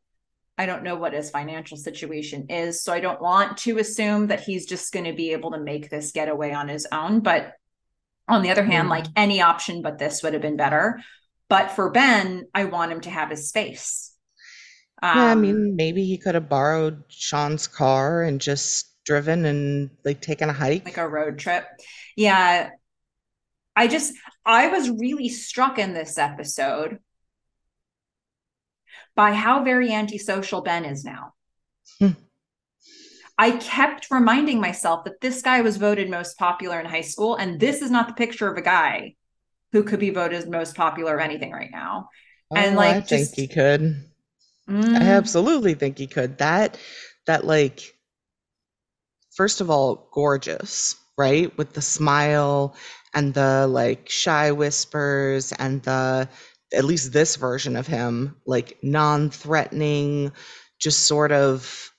[0.61, 2.83] I don't know what his financial situation is.
[2.83, 5.89] So I don't want to assume that he's just going to be able to make
[5.89, 7.21] this getaway on his own.
[7.21, 7.55] But
[8.29, 8.91] on the other hand, mm.
[8.91, 11.01] like any option but this would have been better.
[11.49, 14.15] But for Ben, I want him to have his space.
[15.03, 19.47] Um, yeah, I mean, um, maybe he could have borrowed Sean's car and just driven
[19.47, 21.67] and like taken a hike like a road trip
[22.17, 22.69] yeah
[23.75, 24.13] i just
[24.45, 26.99] i was really struck in this episode
[29.21, 31.35] by how very antisocial ben is now.
[31.99, 32.17] Hmm.
[33.47, 37.61] i kept reminding myself that this guy was voted most popular in high school and
[37.61, 39.15] this is not the picture of a guy
[39.73, 42.09] who could be voted most popular of anything right now.
[42.51, 43.83] Oh, and like i just, think he could.
[44.69, 46.39] Mm, i absolutely think he could.
[46.39, 46.79] That
[47.27, 47.79] that like
[49.41, 51.57] first of all, gorgeous, right?
[51.59, 52.75] With the smile
[53.15, 56.29] and the like shy whispers and the,
[56.73, 60.33] at least this version of him, like non threatening,
[60.79, 61.93] just sort of,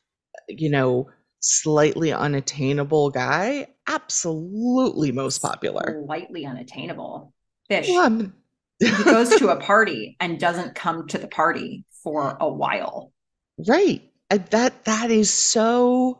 [0.47, 1.09] you know,
[1.39, 3.67] slightly unattainable guy.
[3.87, 6.03] Absolutely most popular.
[6.05, 7.33] Slightly unattainable.
[7.69, 7.87] Fish.
[7.89, 8.31] Well,
[8.79, 13.11] he goes to a party and doesn't come to the party for a while.
[13.67, 14.01] Right.
[14.31, 16.17] That that is so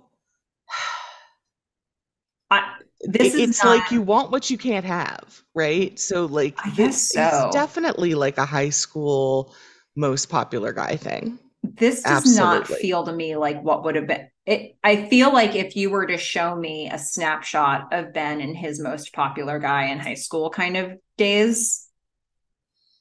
[3.04, 5.98] This it's not, like you want what you can't have, right?
[6.00, 7.22] So like I this so.
[7.22, 9.54] is definitely like a high school
[9.96, 11.40] most popular guy thing.
[11.64, 12.60] This does Absolutely.
[12.60, 15.90] not feel to me like what would have been it I feel like if you
[15.90, 20.16] were to show me a snapshot of Ben and his most popular guy in high
[20.16, 21.88] school kind of days,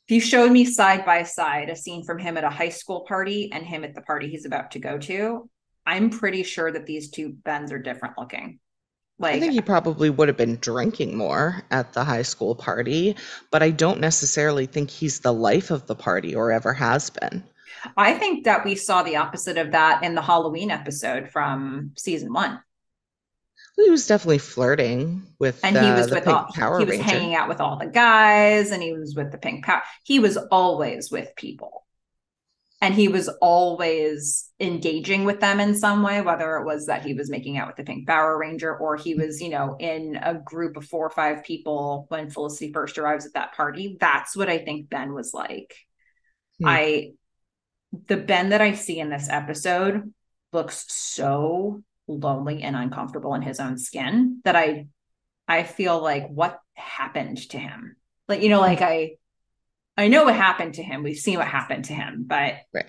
[0.07, 3.05] if you showed me side by side a scene from him at a high school
[3.07, 5.48] party and him at the party he's about to go to,
[5.86, 8.61] I'm pretty sure that these two Bens are different looking.
[9.21, 13.14] Like, I think he probably would have been drinking more at the high school party,
[13.51, 17.45] but I don't necessarily think he's the life of the party or ever has been.
[17.99, 22.33] I think that we saw the opposite of that in the Halloween episode from season
[22.33, 22.61] one.
[23.77, 27.05] He was definitely flirting with, and he was with all, Power he was Ranger.
[27.05, 29.83] hanging out with all the guys, and he was with the Pink Power.
[30.03, 31.85] He was always with people.
[32.83, 37.12] And he was always engaging with them in some way whether it was that he
[37.12, 40.35] was making out with the pink power ranger or he was you know in a
[40.35, 43.97] group of four or five people when felicity first arrives at that party.
[44.01, 45.74] That's what i think ben was like.
[46.59, 46.68] Hmm.
[46.68, 47.11] i
[48.07, 50.12] the ben that i see in this episode
[50.53, 54.87] looks so lonely and uncomfortable in his own skin that i
[55.47, 57.97] i feel like what happened to him?
[58.28, 59.12] Like you know like i
[60.01, 61.03] I know what happened to him.
[61.03, 62.86] We've seen what happened to him, but right.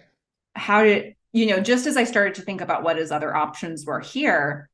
[0.56, 1.60] how did you know?
[1.60, 4.70] Just as I started to think about what his other options were here,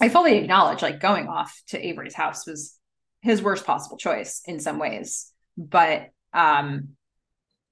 [0.00, 2.76] I fully acknowledge like going off to Avery's house was
[3.20, 6.90] his worst possible choice in some ways, but um,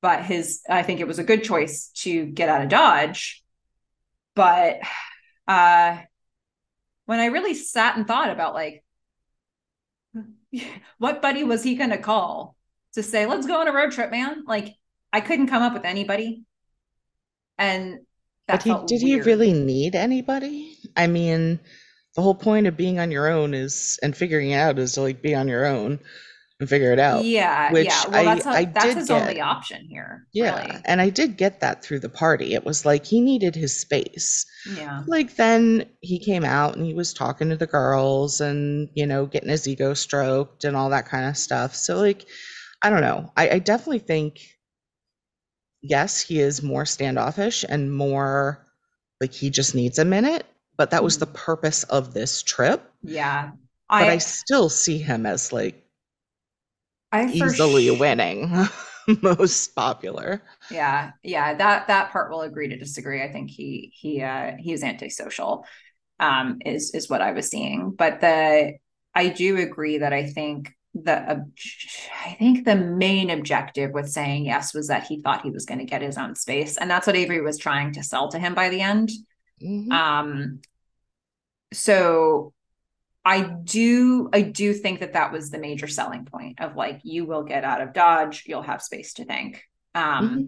[0.03, 3.43] but his I think it was a good choice to get out of Dodge.
[4.37, 4.81] But
[5.49, 5.99] uh,
[7.07, 8.85] when I really sat and thought about like
[10.99, 12.56] what buddy was he going to call
[12.97, 14.45] to say, let's go on a road trip, man.
[14.47, 14.75] Like
[15.13, 16.45] I couldn't come up with anybody.
[17.59, 18.01] And
[18.49, 19.03] but he, did weird.
[19.03, 20.77] he really need anybody?
[20.97, 21.61] I mean,
[22.15, 25.23] the whole point of being on your own is and figuring out is to like
[25.23, 26.01] be on your own
[26.59, 27.25] and figure it out.
[27.25, 28.09] Yeah, which yeah.
[28.09, 29.21] Well, that's, I, that's his get.
[29.21, 30.27] only option here.
[30.33, 30.81] Yeah, really.
[30.87, 32.55] and I did get that through the party.
[32.55, 34.47] It was like he needed his space.
[34.75, 35.03] Yeah.
[35.07, 39.27] Like then he came out and he was talking to the girls and you know
[39.27, 41.75] getting his ego stroked and all that kind of stuff.
[41.75, 42.27] So like
[42.83, 43.33] I don't know.
[43.37, 44.41] I, I definitely think,
[45.83, 48.67] yes, he is more standoffish and more
[49.21, 50.47] like he just needs a minute,
[50.77, 51.37] but that was the mm-hmm.
[51.37, 52.91] purpose of this trip.
[53.03, 53.53] Yeah.
[53.89, 55.85] But I, I still see him as like
[57.13, 58.51] I easily sh- winning,
[59.23, 60.43] most popular.
[60.71, 61.13] Yeah.
[61.23, 61.55] Yeah.
[61.55, 63.23] That that part will agree to disagree.
[63.23, 65.65] I think he he uh he is antisocial,
[66.19, 67.93] um, is is what I was seeing.
[67.93, 68.75] But the
[69.15, 70.73] I do agree that I think
[71.05, 71.47] the
[72.25, 75.79] I think the main objective with saying yes was that he thought he was going
[75.79, 78.55] to get his own space, and that's what Avery was trying to sell to him
[78.55, 79.11] by the end.
[79.63, 79.93] Mm-hmm.
[79.93, 80.61] Um,
[81.73, 82.53] so
[83.25, 87.27] I do I do think that that was the major selling point of like you
[87.27, 89.65] will get out of Dodge, you'll have space to think.
[89.95, 90.43] Um, mm-hmm.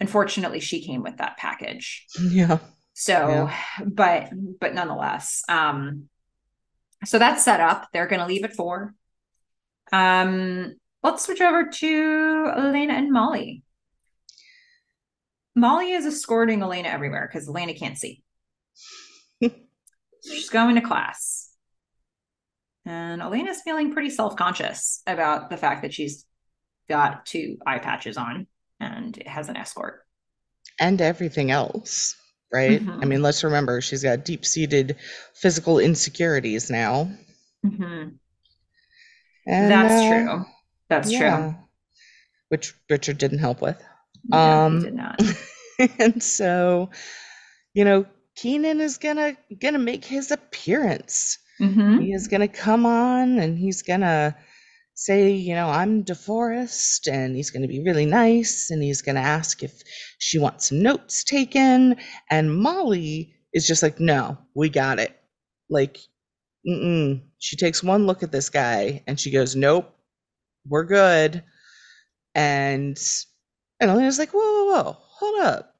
[0.00, 2.06] Unfortunately, she came with that package.
[2.20, 2.58] Yeah.
[2.92, 3.56] So, yeah.
[3.84, 4.30] but
[4.60, 6.08] but nonetheless, um,
[7.04, 7.88] so that's set up.
[7.92, 8.94] They're going to leave at four.
[9.92, 13.62] Um, let's switch over to Elena and Molly.
[15.54, 18.22] Molly is escorting Elena everywhere because Elena can't see.
[19.40, 21.50] She's going to class.
[22.86, 26.26] And Elena's feeling pretty self conscious about the fact that she's
[26.88, 28.46] got two eye patches on
[28.78, 30.02] and has an escort.
[30.78, 32.14] And everything else,
[32.52, 32.80] right?
[32.80, 33.00] Mm-hmm.
[33.00, 34.96] I mean, let's remember she's got deep seated
[35.34, 37.10] physical insecurities now.
[37.64, 38.16] Mm-hmm.
[39.46, 40.44] And, That's uh, true.
[40.88, 41.18] That's yeah.
[41.18, 41.54] true.
[42.48, 43.82] Which Richard didn't help with.
[44.24, 45.20] No, um, he did not.
[45.98, 46.90] and so,
[47.72, 51.38] you know, Keenan is gonna gonna make his appearance.
[51.60, 52.00] Mm-hmm.
[52.00, 54.36] He is gonna come on and he's gonna
[54.94, 59.62] say, you know, I'm DeForrest, and he's gonna be really nice, and he's gonna ask
[59.62, 59.82] if
[60.18, 61.96] she wants some notes taken.
[62.30, 65.16] And Molly is just like, no, we got it.
[65.68, 65.98] Like
[66.66, 67.22] Mm-mm.
[67.38, 69.94] She takes one look at this guy and she goes, "Nope,
[70.66, 71.42] we're good."
[72.34, 72.98] And
[73.80, 75.76] and Elena's like, "Whoa, whoa, whoa, hold up."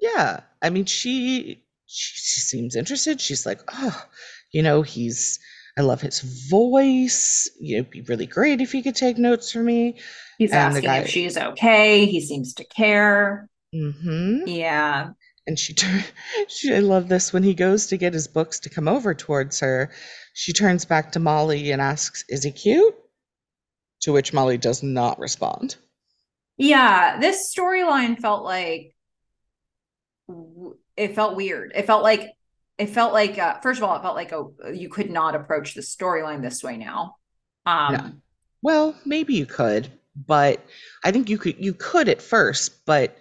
[0.00, 3.20] Yeah, I mean, she she, she seems interested.
[3.20, 4.04] She's like, "Oh,
[4.52, 5.38] you know, he's."
[5.78, 7.48] I love his voice.
[7.58, 9.98] You know, it'd be really great if he could take notes for me.
[10.36, 12.06] He's and asking guy, if she's okay.
[12.06, 13.48] He seems to care.
[13.74, 14.46] Mm-hmm.
[14.46, 15.10] Yeah.
[15.50, 16.04] And she, turned.
[16.48, 19.58] she, I love this when he goes to get his books to come over towards
[19.58, 19.90] her.
[20.32, 22.94] She turns back to Molly and asks, Is he cute?
[24.02, 25.74] To which Molly does not respond.
[26.56, 28.94] Yeah, this storyline felt like
[30.96, 31.72] it felt weird.
[31.74, 32.30] It felt like
[32.78, 35.74] it felt like uh, first of all, it felt like oh, you could not approach
[35.74, 37.16] the storyline this way now.
[37.66, 38.12] Um, no.
[38.62, 40.64] Well, maybe you could, but
[41.02, 43.18] I think you could you could at first, but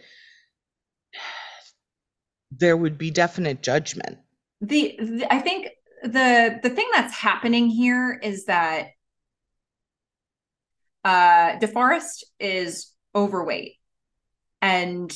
[2.52, 4.18] there would be definite judgment.
[4.62, 5.70] The, the, I think
[6.04, 8.88] the the thing that's happening here is that
[11.04, 13.76] uh DeForrest is overweight
[14.62, 15.14] and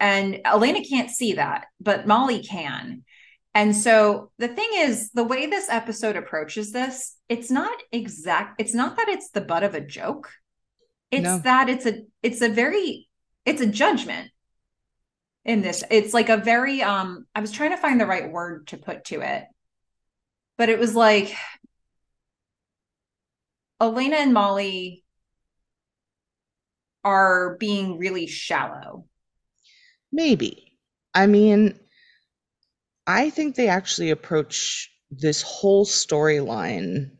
[0.00, 3.04] and Elena can't see that, but Molly can.
[3.54, 8.74] And so the thing is, the way this episode approaches this, it's not exact, it's
[8.74, 10.28] not that it's the butt of a joke.
[11.12, 11.38] It's no.
[11.38, 13.08] that it's a it's a very
[13.44, 14.30] it's a judgment
[15.44, 18.66] in this it's like a very um i was trying to find the right word
[18.66, 19.44] to put to it
[20.56, 21.34] but it was like
[23.80, 25.02] elena and molly
[27.04, 29.06] are being really shallow.
[30.10, 30.78] Maybe.
[31.14, 31.78] I mean,
[33.06, 37.10] I think they actually approach this whole storyline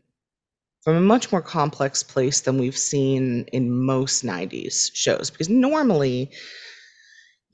[0.81, 6.31] from a much more complex place than we've seen in most 90s shows because normally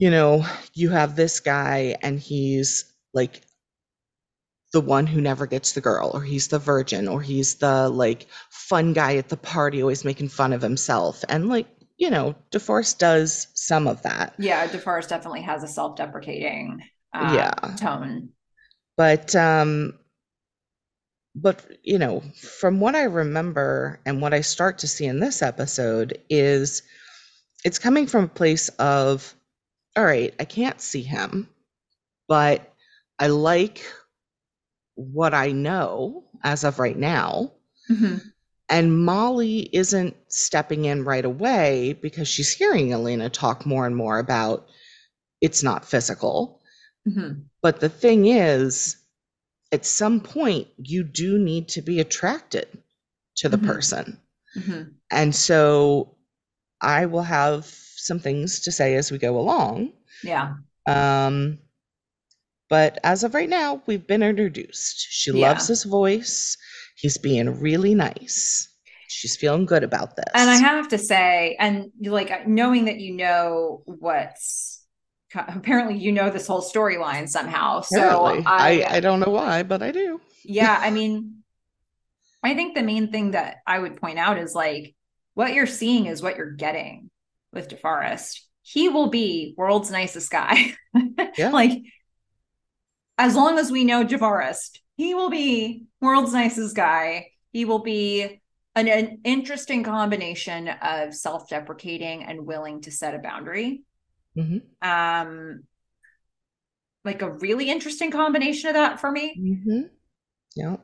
[0.00, 0.44] you know
[0.74, 3.42] you have this guy and he's like
[4.72, 8.26] the one who never gets the girl or he's the virgin or he's the like
[8.50, 11.22] fun guy at the party always making fun of himself.
[11.28, 11.66] And like
[11.98, 14.34] you know DeForrest does some of that.
[14.38, 16.82] Yeah DeForrest definitely has a self-deprecating
[17.14, 17.76] uh, yeah.
[17.76, 18.30] tone.
[18.96, 19.98] But um
[21.34, 22.22] but you know
[22.58, 26.82] from what i remember and what i start to see in this episode is
[27.64, 29.32] it's coming from a place of
[30.00, 31.48] all right i can't see him
[32.28, 32.72] but
[33.18, 33.84] i like
[34.94, 37.52] what i know as of right now
[37.90, 38.16] mm-hmm.
[38.68, 44.18] and molly isn't stepping in right away because she's hearing elena talk more and more
[44.18, 44.66] about
[45.40, 46.62] it's not physical
[47.06, 47.40] mm-hmm.
[47.62, 48.96] but the thing is
[49.72, 52.66] at some point you do need to be attracted
[53.36, 53.66] to the Mhm.
[53.66, 54.20] person.
[54.56, 54.82] Mm-hmm.
[55.10, 56.16] And so
[56.80, 57.66] I will have
[58.00, 59.92] some things to say as we go along.
[60.24, 60.54] yeah
[60.86, 61.58] Um,
[62.68, 65.06] but as of right now, we've been introduced.
[65.10, 65.48] She Yeah.
[65.48, 66.56] loves his voice.
[66.96, 68.68] He's being really nice.
[69.08, 70.26] She's feeling good about this.
[70.34, 74.84] and i have to say and like knowing that you know what's
[75.34, 79.82] apparently you know this whole storyline somehow so I, I, I don't know why, but
[79.82, 80.20] I do.
[80.44, 81.42] yeah i mean
[82.42, 84.94] i think the main thing that i would point out is like
[85.34, 87.10] what you're seeing is what you're getting
[87.52, 90.74] with DeForrest he will be world's nicest guy
[91.38, 91.50] Yeah.
[91.50, 91.72] like
[93.18, 98.40] as long as we know DeForrest he will be world's nicest guy he will be
[98.76, 103.82] an, an interesting combination of self-deprecating and willing to set a boundary
[104.36, 104.62] Mhm.
[104.82, 105.64] um
[107.04, 109.80] like a really interesting combination of that for me Mm-hmm.
[110.54, 110.76] Yeah.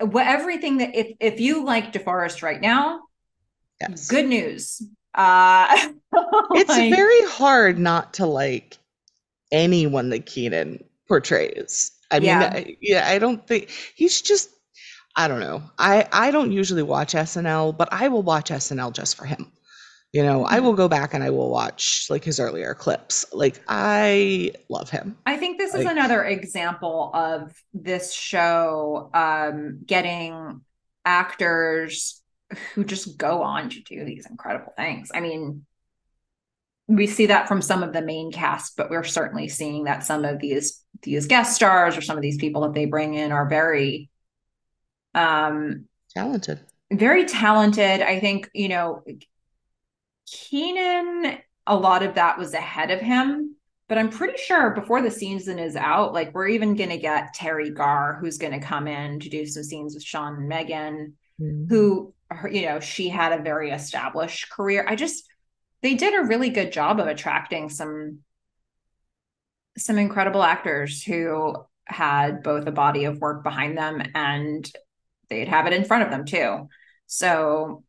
[0.00, 3.00] what everything that if if you like DeForrest right now,
[3.80, 4.08] Yes.
[4.08, 4.82] good news.
[5.14, 5.90] Uh
[6.52, 8.78] It's like, very hard not to like
[9.52, 11.92] anyone that Kenan portrays.
[12.10, 12.50] I mean, Yeah.
[12.54, 14.50] I- yeah, I don't think he's just.
[15.16, 15.62] I don't know.
[15.78, 19.52] I I don't usually watch SNL, but I will watch SNL just for him.
[20.12, 23.24] You know, I will go back and I will watch like his earlier clips.
[23.32, 25.16] Like I love him.
[25.26, 30.60] I think this is another example of this show um getting
[31.04, 32.20] actors
[32.74, 35.10] who just go on to do these incredible things.
[35.14, 35.64] I mean,
[36.86, 40.24] we see that from some of the main cast, but we're certainly seeing that some
[40.24, 43.48] of these these guest stars or some of these people that they bring in are
[43.48, 44.08] very
[45.14, 46.60] um Talented.
[46.92, 48.00] very talented.
[48.02, 49.02] I think, you know,
[50.30, 53.56] Kenan, a lot of that was ahead of him,
[53.88, 57.34] but I'm pretty sure before the season is out, like we're even going to get
[57.34, 61.12] Teri Garr, who's going to come in to do some scenes with Sean and Meghan,
[61.40, 61.68] Mhm.
[61.68, 64.84] who, her- you know, she had a very established career.
[64.88, 65.24] I just,
[65.82, 68.20] they did a really good job of attracting some,
[69.76, 71.54] some incredible actors who
[71.86, 74.70] had both a body of work behind them and
[75.28, 76.68] they'd have it in front of them too.
[77.06, 77.84] So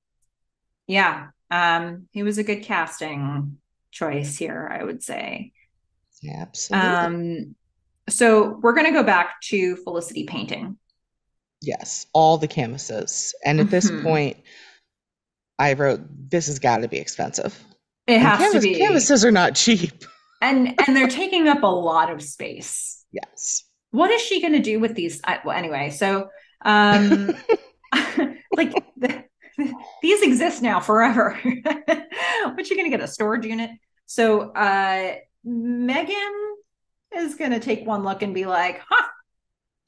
[0.87, 3.57] yeah, um, he was a good casting
[3.91, 5.53] choice here, I would say.
[6.27, 6.87] Absolutely.
[6.87, 7.55] Um,
[8.09, 10.77] so we're gonna go back to Felicity painting.
[11.65, 13.33] Yes, all the canvases.
[13.43, 14.03] And at this Mhm.
[14.03, 14.37] point,
[15.57, 17.57] I wrote, "This has got to be expensive."
[18.07, 20.03] It And has canvas- to be, Canvases are not cheap.
[20.41, 23.03] and and they're taking up a lot of space.
[23.11, 23.63] Yes.
[23.91, 25.21] What is she gonna do with these?
[25.23, 26.29] I, well, anyway, so
[26.63, 27.33] um,
[28.55, 29.23] like the,
[30.01, 31.39] these exist now forever.
[31.85, 33.71] but you're gonna get a storage unit.
[34.05, 35.15] So uh
[35.47, 36.51] Meghan
[37.15, 39.07] is gonna take one look and be like, huh,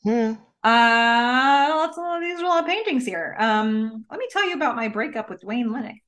[0.05, 0.35] Yeah.
[0.67, 3.35] Uh lots of these are a lot of paintings here.
[3.39, 5.99] Um, let me tell you about my breakup with Wayne Lennox.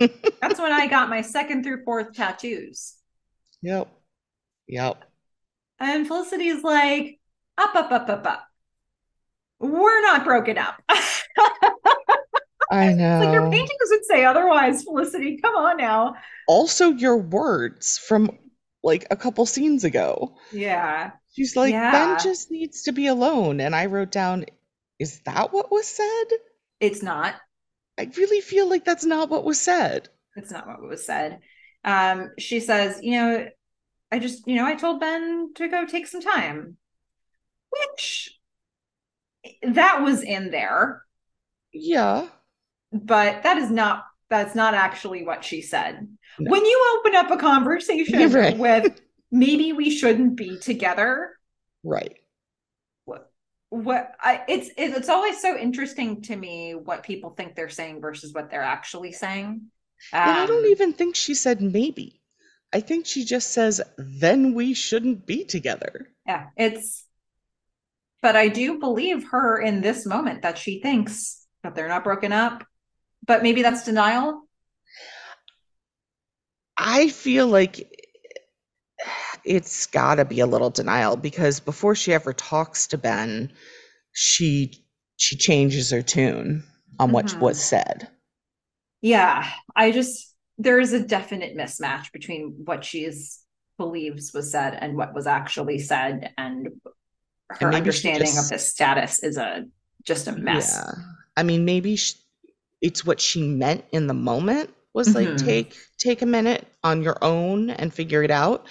[0.40, 2.94] That's when I got my second through fourth tattoos.
[3.62, 3.88] Yep.
[4.68, 5.04] Yep.
[5.80, 7.18] And Felicity's like,
[7.56, 8.44] up, up, up, up, up.
[9.60, 10.80] We're not broken up.
[12.70, 13.18] I know.
[13.20, 15.38] like your paintings would say otherwise, Felicity.
[15.42, 16.14] Come on now.
[16.46, 18.30] also, your words from
[18.82, 20.36] like a couple scenes ago.
[20.52, 21.12] Yeah.
[21.38, 21.92] She's like, Yeah.
[21.92, 23.60] Ben just needs to be alone.
[23.60, 24.44] And I wrote down,
[24.98, 26.24] is that what was said?
[26.80, 27.36] It's not.
[27.96, 30.08] I really feel like that's not what was said.
[30.34, 31.38] It's not what was said.
[31.84, 33.46] Um, she says, you know,
[34.10, 36.76] I just, you know, I told Ben to go take some time.
[37.70, 38.36] Which
[39.62, 41.02] that was in there,
[41.72, 42.26] Yeah.
[42.92, 46.06] but that is not That's not actually what she said.
[46.38, 46.50] No.
[46.50, 48.58] When you open up a conversation Right.
[48.58, 49.00] with
[49.30, 51.32] maybe we shouldn't be together,
[51.82, 52.18] Right.
[53.70, 58.32] what I it's it's always so interesting to me what people think they're saying versus
[58.32, 59.66] what they're actually saying.
[60.24, 62.22] And I don't Um, even think she said maybe.
[62.72, 66.14] I think she just says, then we shouldn't be together.
[66.26, 67.04] Yeah, it's
[68.20, 72.32] but I do believe her in this moment that she thinks that they're not broken
[72.32, 72.64] up.
[73.26, 74.42] But maybe that's denial.
[76.76, 77.97] I feel like
[79.48, 83.50] it's got to be a little denial because before she ever talks to Ben,
[84.12, 84.84] she
[85.16, 86.62] she changes her tune
[87.00, 87.40] on what Mhm.
[87.40, 88.08] was said.
[89.00, 93.40] Yeah, I just there is a definite mismatch between what she's
[93.78, 96.68] believes was said and what was actually said, and
[97.50, 99.64] her And understanding just- of his status is a
[100.04, 100.72] just a mess.
[100.74, 100.92] Yeah.
[101.36, 102.14] I mean, maybe sh
[102.80, 105.38] it's what she meant in the moment was like Mhm.
[105.44, 108.66] take take a minute on your own and figure it out.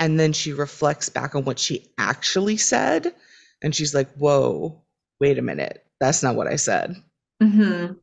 [0.00, 3.14] And then she reflects back on what she actually said
[3.62, 4.80] and she's like, "Whoa,
[5.20, 5.84] wait a minute.
[6.00, 6.96] That's not what I said."
[7.42, 7.98] Mhm.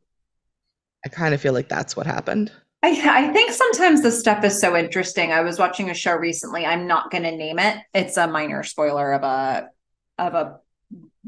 [1.06, 2.52] I kind of feel like that's what happened.
[2.84, 2.90] I,
[3.30, 5.32] I think sometimes this stuff is so interesting.
[5.32, 6.66] I was watching a show recently.
[6.66, 7.78] I'm not going to name it.
[7.94, 9.70] It's a minor spoiler of a
[10.18, 10.60] of a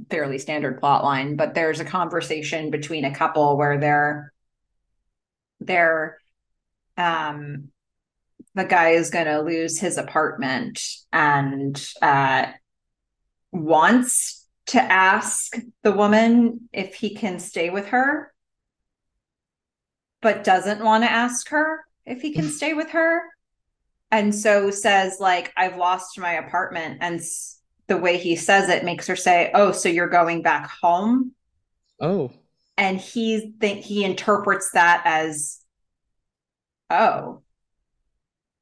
[0.09, 4.33] fairly standard plot line, but there's a conversation between a couple where they're
[5.59, 6.19] they're
[6.97, 7.69] um
[8.57, 10.81] the guy is going to lose his apartment
[11.13, 12.47] and uh
[13.51, 18.33] wants to ask the woman if he can stay with her
[20.21, 23.21] but doesn't want to ask her if he can stay with her.
[24.11, 27.21] And so says like i've lost my apartment and
[27.87, 31.33] the way he says it makes her say oh so you're going back home?
[31.99, 32.31] Oh.
[32.77, 35.59] and he think he interprets that as
[36.89, 37.41] oh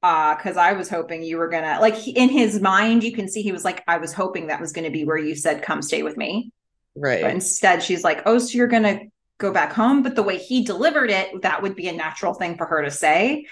[0.06, 3.28] uh because i was hoping you were gonna like he, in his mind you can
[3.28, 5.82] see he was like i was hoping that was gonna be where you said come
[5.82, 6.52] stay with me
[6.96, 7.24] but Right.
[7.40, 9.00] instead she's like oh so you're gonna
[9.38, 10.02] go back home?
[10.02, 12.92] But the way he delivered it that would be a natural thing for her to
[12.92, 13.46] say.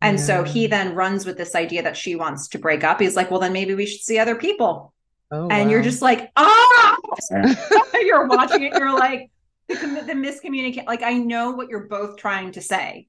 [0.00, 3.00] And so he then runs with this idea that she wants to break up.
[3.00, 4.94] He's like well then maybe we should see other people.
[5.30, 6.96] Oh, and you're just like ah!
[8.00, 9.30] You're watching it you're like
[9.68, 13.08] the, the miscommunicate like i know what you're both trying to say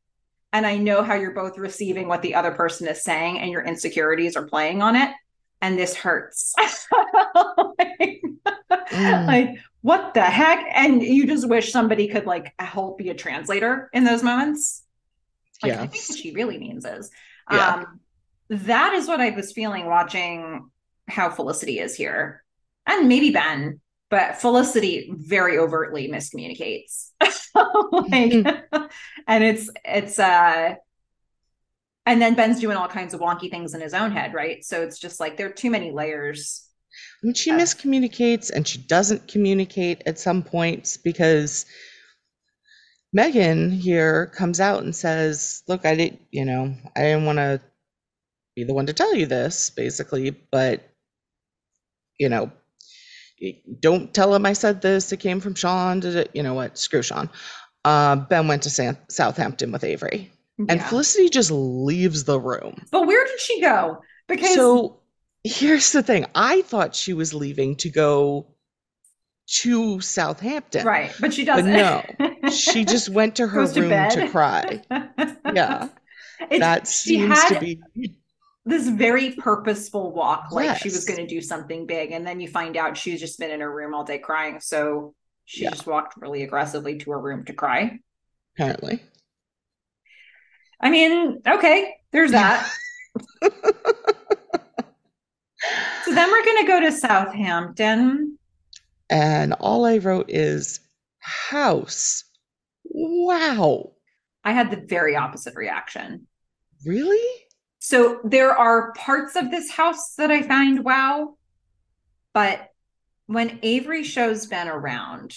[0.53, 3.63] and i know how you're both receiving what the other person is saying and your
[3.63, 5.09] insecurities are playing on it.
[5.61, 6.53] And this hurts.
[6.59, 8.21] Like,
[8.91, 9.27] Mm.
[9.27, 9.49] like,
[9.81, 10.65] what the heck?
[10.73, 14.83] And you just wish somebody could like help be a translator in those moments.
[15.63, 17.09] Like i think what she really means is
[17.51, 17.67] Yeah.
[17.73, 17.99] um
[18.49, 20.69] that is what i was feeling watching
[21.07, 22.43] how felicity is here.
[22.85, 23.79] And maybe ben
[24.09, 27.11] but felicity very overtly miscommunicates.
[27.91, 28.45] Like
[29.27, 30.75] and it's it's uh
[32.05, 34.63] and then ben's doing all kinds of wonky things in his own head right?
[34.63, 36.67] So it's just like there are too many layers
[37.21, 41.67] And she Uh, miscommunicates and she doesn't communicate at some points because
[43.15, 47.61] Meghan here comes out and says, Look, I didn't, you know, I didn't want to
[48.55, 50.89] be the one to tell you this, basically, but,
[52.19, 52.51] you know,
[53.79, 55.11] don't tell him I said this.
[55.11, 55.99] It came from Sean.
[55.99, 56.77] Did it, you know what?
[56.77, 57.29] Screw Sean.
[57.85, 60.31] Uh, ben went to San- Southampton with Avery,
[60.67, 62.81] and Felicity just leaves the room.
[62.91, 64.99] but where did she go because So
[65.43, 66.25] here's the thing.
[66.35, 68.47] I thought she was leaving to go
[69.61, 70.85] to Southampton.
[70.85, 72.03] right but she doesn't no,
[72.51, 74.09] She just went to her to room bed.
[74.11, 74.81] to cry.
[75.53, 75.87] Yeah.
[76.41, 77.79] It's- That seems had to be
[78.67, 82.47] this very purposeful walk like she was going to do something big and then you
[82.47, 85.13] find out she's just been in her room all day crying so
[85.45, 85.69] she Yeah.
[85.71, 87.99] just walked really aggressively to her room to cry
[88.55, 89.01] apparently.
[90.81, 92.69] i mean okay there's that
[96.03, 98.37] so then we're going to go to southampton
[99.09, 100.79] And all I wrote is
[101.19, 102.23] house.
[102.85, 103.93] Wow.
[104.43, 106.27] i had the very opposite reaction
[106.85, 107.25] Really?
[107.87, 111.37] So there are parts of this house that I find wow,
[112.33, 112.67] but
[113.27, 115.33] when Avery shows Ben around,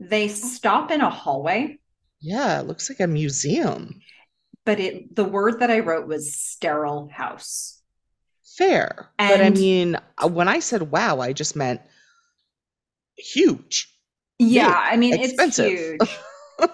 [0.00, 1.78] they stop in a hallway,
[2.20, 4.00] Yeah, it looks like a museum.
[4.64, 7.80] but it the word that I wrote was sterile house.
[8.56, 9.10] Fair.
[9.16, 11.80] but I mean, uh, when I said wow, I just meant
[13.16, 13.88] huge.
[14.40, 15.70] Yeah, Big, I mean expensive.
[15.70, 16.18] it's huge.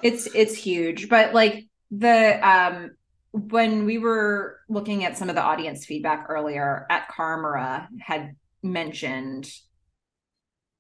[0.03, 2.93] it's it's huge, but like the um
[3.35, 9.51] when we were looking at some of the audience feedback earlier at Karmara had mentioned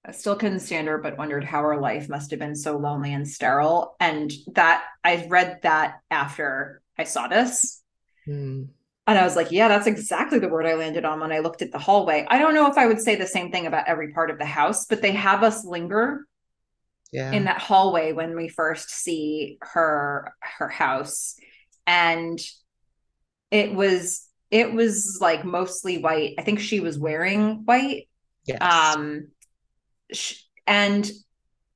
[0.06, 3.14] I still couldn't stand her, but wondered how her life must have been so lonely
[3.14, 3.96] and sterile.
[3.98, 7.82] And that I read that after I saw this.
[8.26, 8.64] Hmm.
[9.06, 11.62] And I was like, yeah, that's exactly the word I landed on when I looked
[11.62, 12.26] at the hallway.
[12.28, 14.44] I don't know if I would say the same thing about every part of the
[14.44, 16.26] house, but they have us linger
[17.10, 17.32] Yeah.
[17.32, 21.36] in that hallway when we first see her her house.
[21.86, 22.40] And
[23.50, 26.34] it was it was like mostly white.
[26.38, 28.08] I think she was wearing white.
[28.44, 28.58] yes.
[28.60, 29.28] Um
[30.12, 31.10] sh- and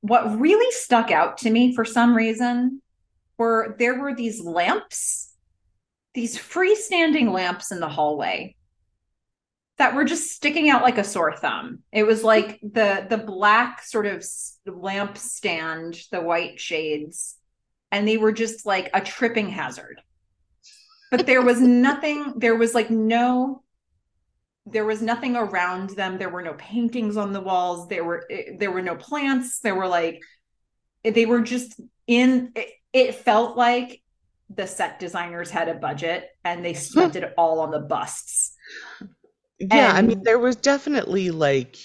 [0.01, 2.81] what really stuck out to me for some reason
[3.37, 5.29] were there were these lamps
[6.13, 8.55] these freestanding lamps in the hallway
[9.77, 11.79] that were just sticking out like a sore thumb.
[11.91, 14.25] It was like the the black sort of
[14.65, 17.37] lamp stand, the white shades,
[17.91, 20.01] and they were just like a tripping hazard.
[21.11, 23.63] But there was nothing, there was like no
[24.71, 26.17] there was nothing around them.
[26.17, 27.87] There were no paintings on the walls.
[27.87, 29.59] There were eh, there were no plants.
[29.59, 30.21] There were like
[31.03, 34.01] they were just in it, it felt like
[34.49, 38.55] the set designers had a budget and they spent it all on the busts.
[39.59, 41.77] yeah, I mean, there was definitely like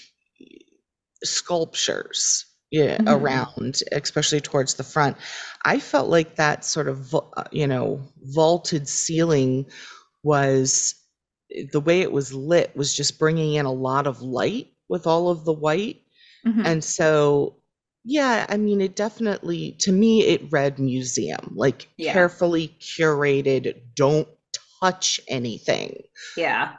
[1.23, 2.45] sculptures
[2.75, 3.07] yeah, Mhm.
[3.07, 5.17] around, especially towards the front.
[5.63, 7.15] I felt like that sort of,
[7.51, 9.65] you know, vaulted ceiling
[10.23, 10.95] was
[11.71, 15.29] the way it was lit was just bringing in a lot of light with all
[15.29, 16.01] of the white.
[16.45, 16.65] Mhm.
[16.65, 17.61] And so,
[18.03, 22.13] yeah, I mean, it definitely, to me, it read museum, like Yeah.
[22.13, 24.27] carefully curated, don't
[24.81, 26.03] touch anything.
[26.35, 26.73] Yeah.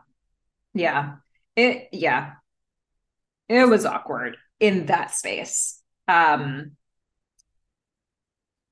[0.74, 1.16] Yeah.
[1.56, 2.32] It yeah.
[3.48, 5.75] It was awkward in that space.
[6.08, 6.72] Um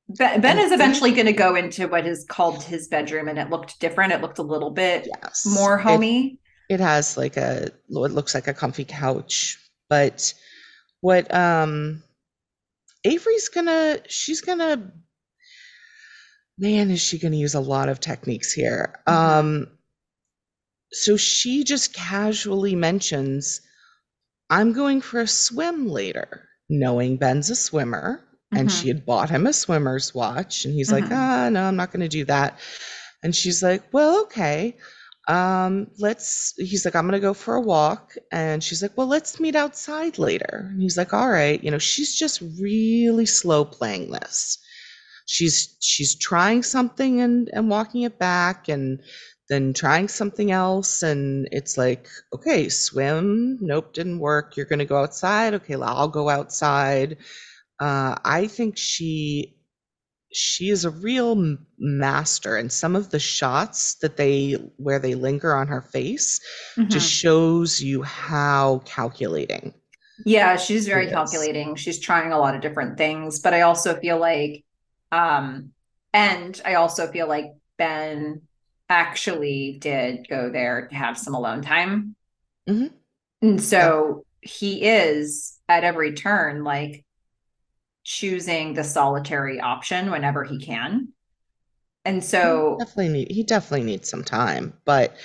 [0.09, 3.49] Ben, ben is eventually going to go into what is called his bedroom and it
[3.49, 4.13] looked different.
[4.13, 5.47] It looked a little bit Yes.
[5.47, 6.39] more It- homey.
[6.69, 9.59] It has like a what looks like a comfy couch,
[9.91, 10.33] but
[11.01, 12.03] what um
[13.05, 14.91] Avery's gonna she's gonna
[16.57, 18.95] man is she gonna use a lot of techniques here.
[19.07, 19.13] Mhm.
[19.13, 19.79] Um
[20.93, 23.61] so she just casually mentions
[24.49, 28.25] I'm going for a swim later, knowing Ben's a swimmer
[28.55, 28.71] and Mhm.
[28.71, 31.13] she had bought him a swimmer's watch and he's like, Mhm.
[31.13, 32.59] "Ah, no, I'm not going to do that."
[33.23, 34.77] And she's like, "Well, okay."
[35.27, 39.41] um let's he's like i'm gonna go for a walk and she's like well let's
[39.41, 44.11] meet outside later and he's like all right you know she's just really slow playing
[44.11, 44.59] this
[45.27, 49.01] she's she's trying something and and walking it back and
[49.49, 54.97] then trying something else and it's like okay swim nope didn't work you're gonna go
[54.99, 57.17] outside okay well, i'll go outside
[57.81, 59.55] uh i think she
[60.33, 65.55] she is a real master and some of the shots that they where they linger
[65.55, 66.41] on her face
[66.89, 67.11] just Mhm.
[67.11, 69.73] shows you how calculating
[70.25, 71.11] Yeah, she's very Yes.
[71.11, 71.75] calculating.
[71.77, 74.65] She's trying a lot of different things, but I also feel like
[75.13, 75.71] um
[76.13, 77.47] and I also feel like
[77.79, 78.43] Ben
[78.89, 82.17] actually did go there to have some alone time.
[82.67, 82.89] Mhm.
[83.43, 87.05] And so he is at every turn like
[88.05, 91.09] choosing the solitary option whenever he can.
[92.05, 95.17] And so definitely need he definitely needs some time but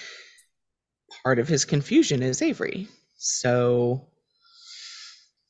[1.24, 2.88] part of his confusion is avery
[3.18, 4.08] so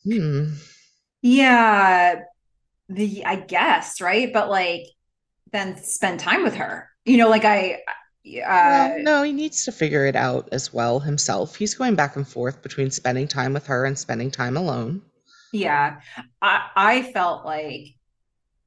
[0.03, 0.59] hmm
[1.21, 2.21] yeah,
[2.89, 4.31] the I guess, right?
[4.33, 4.83] But like
[5.53, 6.88] then spend time with her.
[7.09, 7.81] You know, like I
[8.23, 11.55] uh well, no he needs to figure it out as well himself.
[11.55, 15.01] He's going back and forth between spending time with her and spending time alone.
[15.51, 16.01] Yeah,
[16.39, 17.95] I I felt like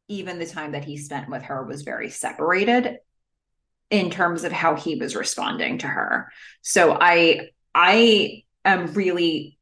[0.08, 2.98] even the time that he spent with her was very separated
[3.90, 6.32] in terms of how he was responding to her.
[6.62, 9.56] So I I am really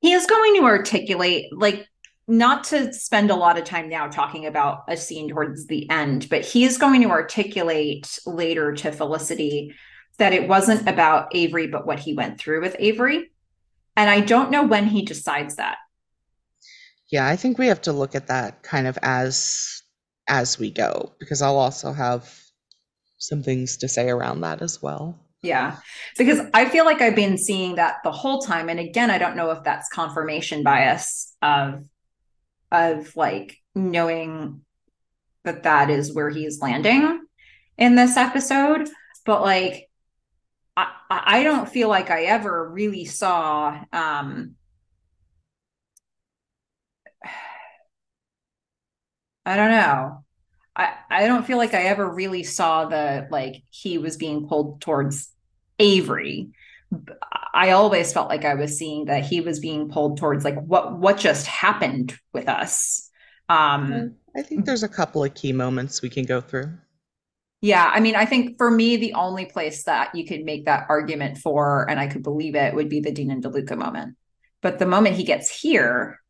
[0.00, 1.87] he is going to articulate like
[2.28, 6.28] not to spend a lot of time now talking about a scene towards the end,
[6.28, 9.74] but he is going to articulate later to Felicity
[10.18, 13.30] that it wasn't about Avery, but what he went through with Avery.
[13.96, 15.78] And I don't know when he decides that.
[17.10, 19.82] yeah i think we have to look at that kind of as
[20.28, 22.32] as we go because i'll also have
[23.18, 25.76] some things to say around that as well Yeah,
[26.16, 28.68] because I feel like I've been seeing that the whole time.
[28.68, 31.84] And again, I don't know if that's confirmation bias of
[32.70, 34.62] of like knowing
[35.44, 37.20] that that is where he's landing
[37.76, 38.88] in this episode.
[39.24, 39.88] But like,
[40.76, 44.54] I I don't feel like I ever really saw um
[49.46, 50.24] I don't know.
[50.76, 54.80] I I don't feel like I ever really saw the like he was being pulled
[54.80, 55.32] towards
[55.78, 56.50] Avery,
[57.52, 60.98] I always felt like I was seeing that he was being pulled towards like what
[60.98, 63.10] what just happened with us.
[63.48, 66.72] Um I think there's a couple of key moments we can go through.
[67.60, 70.86] Yeah, I mean, I think for me, the only place that you could make that
[70.88, 74.16] argument for, and I could believe it, would be the Dean and DeLuca moment.
[74.62, 76.20] But the moment he gets here,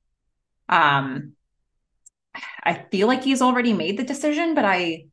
[0.71, 1.35] um,
[2.65, 5.07] I feel like he's already made the decision, but I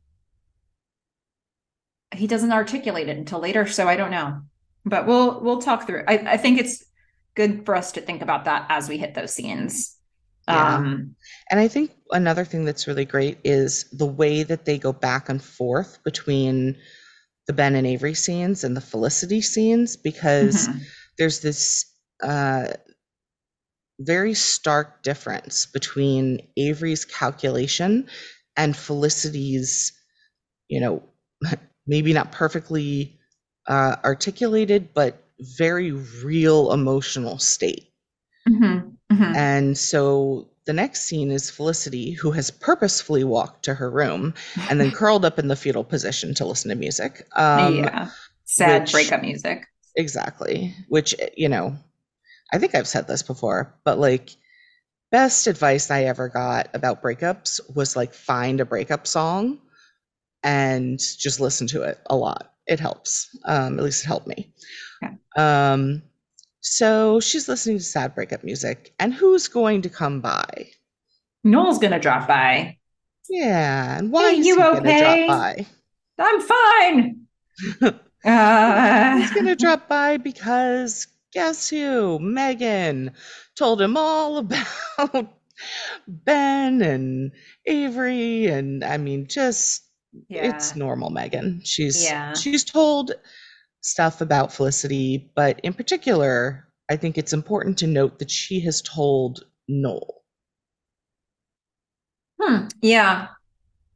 [2.14, 4.40] he doesn't articulate it until later, so I don't know.
[4.86, 6.04] But we'll we'll talk through.
[6.06, 6.84] I, I think it's
[7.34, 9.96] good for us to think about that as we hit those scenes.
[10.48, 10.76] Yeah.
[10.76, 11.16] Um,
[11.50, 15.28] and I think another thing that's really great is the way that they go back
[15.28, 16.76] and forth between
[17.48, 20.78] the Ben and Avery scenes and the Felicity scenes because mm-hmm.
[21.18, 21.84] there's this
[22.22, 22.68] uh,
[24.00, 28.06] very stark difference between Avery's calculation
[28.56, 29.92] and Felicity's,
[30.68, 31.02] you know,
[31.86, 33.15] maybe not perfectly
[33.68, 37.88] uh, articulated, but very real emotional state.
[38.48, 38.88] Mm-hmm.
[39.12, 39.36] Mm-hmm.
[39.36, 44.34] And so the next scene is Felicity, who has purposefully walked to her room
[44.68, 47.26] and then curled up in the fetal position to listen to music.
[47.36, 48.10] Um, yeah.
[48.44, 49.66] Sad which, breakup music.
[49.96, 50.74] Exactly.
[50.88, 51.76] Which, you know,
[52.52, 54.36] I think I've said this before, but like,
[55.12, 59.60] best advice I ever got about breakups was like find a breakup song
[60.42, 62.52] and just listen to it a lot.
[62.66, 63.36] It helps.
[63.44, 64.52] Um, at least it helped me.
[65.02, 65.14] Okay.
[65.36, 66.02] Um,
[66.60, 68.92] so she's listening to sad breakup music.
[68.98, 70.70] And who's going to come by?
[71.44, 72.78] Noel's going to drop by.
[73.28, 73.98] Yeah.
[73.98, 74.72] And why hey, is you he okay?
[74.72, 75.66] going to drop by?
[76.18, 77.26] I'm fine.
[78.24, 79.18] uh...
[79.18, 82.18] He's going to drop by because guess who?
[82.20, 83.12] Meghan
[83.56, 84.38] told him all
[84.98, 85.34] about
[86.08, 87.32] Ben and
[87.66, 88.46] Avery.
[88.46, 89.85] And I mean, just
[90.28, 90.54] yeah.
[90.54, 91.60] it's normal Meghan.
[91.64, 92.34] She's yeah.
[92.34, 93.12] she's told
[93.80, 98.82] stuff about Felicity, but in particular, I think it's important to note that she has
[98.82, 100.22] told Noel.
[102.40, 102.66] Hmm.
[102.82, 103.28] Yeah.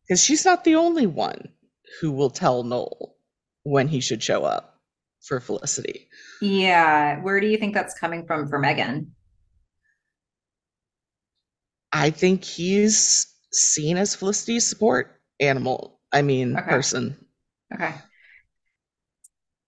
[0.07, 1.49] Because she's not the only one
[2.01, 3.17] who will tell Noel
[3.63, 4.81] when he should show up
[5.23, 6.09] for Felicity.
[6.41, 7.21] Yeah.
[7.23, 9.09] Where do you think that's coming from for Meghan?
[11.93, 16.00] I think he's seen as Felicity's support animal.
[16.13, 16.69] I mean, okay.
[16.69, 17.17] person.
[17.73, 17.95] Okay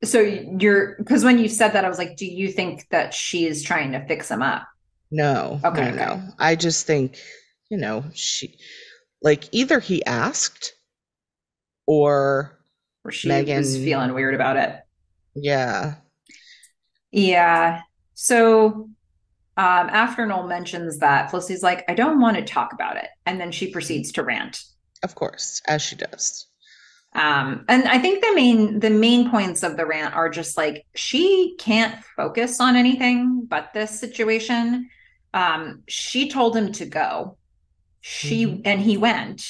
[0.05, 3.63] so you're because when you said that, I was like, do you think that she's
[3.63, 4.67] trying to fix him up?
[5.11, 5.61] No.
[5.65, 5.91] Okay.
[5.91, 6.23] No, no.
[6.39, 7.19] I just think,
[7.71, 8.57] you know, she
[9.23, 10.75] like either he asked
[11.87, 12.59] or
[13.05, 14.77] or she Meghan was feeling weird about it.
[15.35, 15.95] Yeah.
[17.13, 17.83] Yeah.
[18.15, 18.89] So
[19.57, 23.09] um, after Noel mentions that, Felicity's like, I don't want to talk about it.
[23.27, 24.65] And then she proceeds to rant.
[25.03, 26.47] Of course, as she does.
[27.15, 30.87] Um, and I think the main the main points of the rant are just like
[30.95, 34.89] she can't focus on anything but this situation.
[35.35, 37.37] Um, she told him to go.
[38.01, 38.63] She mm-hmm.
[38.65, 39.41] and he went.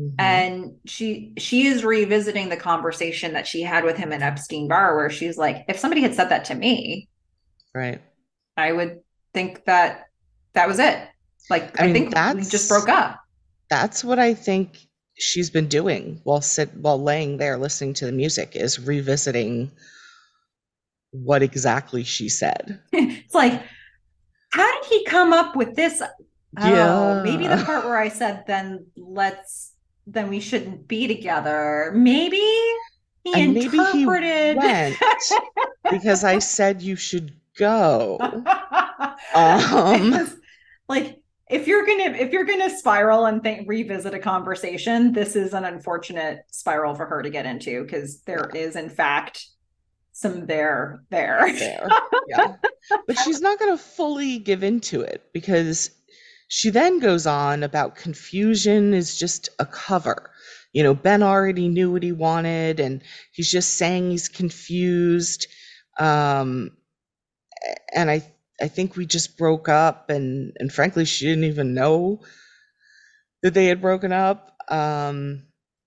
[0.00, 0.14] Mm-hmm.
[0.18, 4.96] And she she is revisiting the conversation that she had with him in Epstein Bar,
[4.96, 7.08] where she's like, if somebody had said that to me,
[7.74, 8.00] right,
[8.56, 9.00] I would
[9.34, 10.04] think that
[10.54, 11.08] that was it.
[11.48, 13.20] Like I, I mean, think we just broke up.
[13.68, 14.86] That's what I think
[15.18, 19.70] she's been doing while sit while laying there listening to the music is revisiting
[21.10, 22.80] what exactly she said.
[22.92, 23.62] it's like,
[24.50, 26.02] how did he come up with this?
[26.58, 27.22] Oh, yeah.
[27.22, 29.72] maybe the part where I said, then let's,
[30.06, 31.92] then we shouldn't be together.
[31.94, 32.36] Maybe
[33.24, 34.56] he and interpreted.
[34.56, 34.96] Maybe he went
[35.90, 38.18] because I said you should go.
[39.34, 40.40] um,
[40.88, 45.54] like if you're gonna if you're gonna spiral and think revisit a conversation this is
[45.54, 49.46] an unfortunate spiral for her to get into because there is in fact
[50.12, 51.88] some there there, there.
[52.28, 52.54] yeah.
[53.06, 55.90] But she's not gonna fully give into it because
[56.48, 60.30] she then goes on about confusion is just a cover.
[60.72, 63.02] You know ben already knew what he wanted and
[63.32, 65.46] he's just saying he's confused
[65.98, 66.70] um
[67.94, 68.22] and i
[68.60, 72.20] I think we just broke up and and frankly she didn't even know
[73.42, 74.56] that they had broken up.
[74.68, 75.44] Um,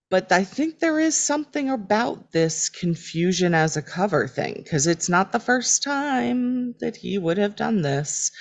[0.10, 5.10] but I think there is something about this confusion as a cover thing because it's
[5.10, 8.32] not the first time that he would have done this.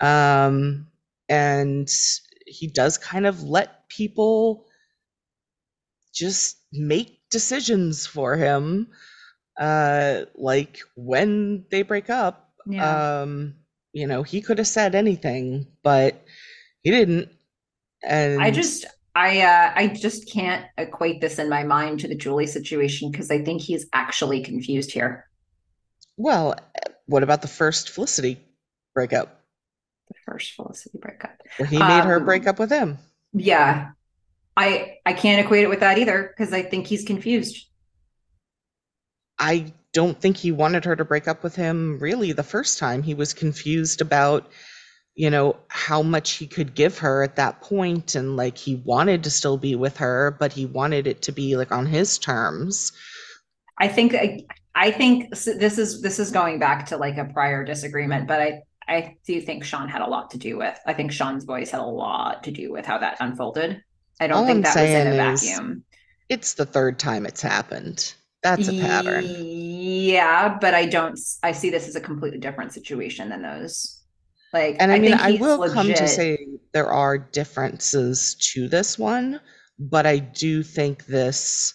[0.00, 0.88] Um,
[1.28, 1.88] and
[2.46, 4.66] he does kind of let people
[6.14, 8.88] just make decisions for him
[9.58, 13.22] uh like when they break up yeah.
[13.22, 13.54] um
[13.94, 16.22] you know, he could have said anything, but
[16.82, 17.30] he didn't.
[18.02, 18.84] And I just
[19.14, 23.30] I uh I just can't equate this in my mind to the Julie situation because
[23.30, 25.26] I think he's actually confused here.
[26.16, 26.56] Well,
[27.06, 28.40] what about the first Felicity
[28.94, 29.40] breakup?
[30.08, 31.40] The first Felicity breakup.
[31.56, 32.98] Where he made her Um, break up with him.
[33.32, 33.92] Yeah.
[34.56, 37.66] I I can't equate it with that either because I think he's confused.
[39.38, 43.02] I don't think he wanted her to break up with him really the first time.
[43.02, 44.50] He was confused about,
[45.14, 49.24] you know, how much he could give her at that point and like he wanted
[49.24, 52.92] to still be with her, but he wanted it to be like on his terms.
[53.78, 54.40] I think I,
[54.74, 58.62] I think this is this is going back to like a prior disagreement, but I
[58.86, 60.78] I do think Sean had a lot to do with.
[60.86, 63.82] I think Sean's voice had a lot to do with how that unfolded.
[64.20, 65.84] I don't All think I'm that was in a vacuum.
[66.28, 68.14] It's the third time it's happened.
[68.42, 69.24] That's a pattern.
[70.04, 71.18] Yeah, but I don't.
[71.42, 74.02] I see this as a completely different situation than those.
[74.52, 76.38] Like, And I mean, I will come to say
[76.72, 79.40] there are differences to this one,
[79.78, 81.74] but I do think this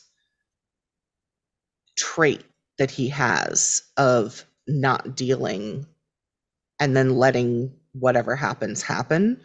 [1.98, 2.44] trait
[2.78, 5.86] that he has of not dealing
[6.80, 9.42] and then letting whatever happens happen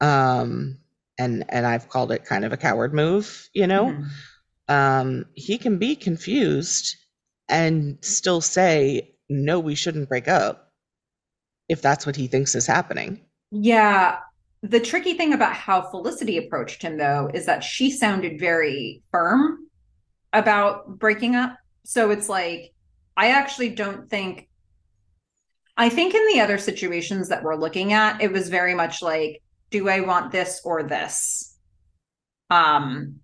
[0.00, 0.76] um
[1.18, 3.94] and and I've called it kind of a coward move, you know.
[3.94, 4.08] Mhm.
[4.68, 6.96] Um he can be confused
[7.52, 10.70] and still say no we shouldn't break up
[11.68, 13.20] if that's what he thinks is happening.
[13.50, 14.18] Yeah.
[14.62, 19.66] The tricky thing about how Felicity approached him, though, is that she sounded very firm
[20.32, 21.56] about breaking up.
[21.84, 22.72] So it's like,
[23.16, 24.48] I actually don't think,
[25.76, 29.42] I think in the other situations that we're looking at, it was very much like,
[29.70, 31.56] do I want this or this?
[32.50, 33.20] Um,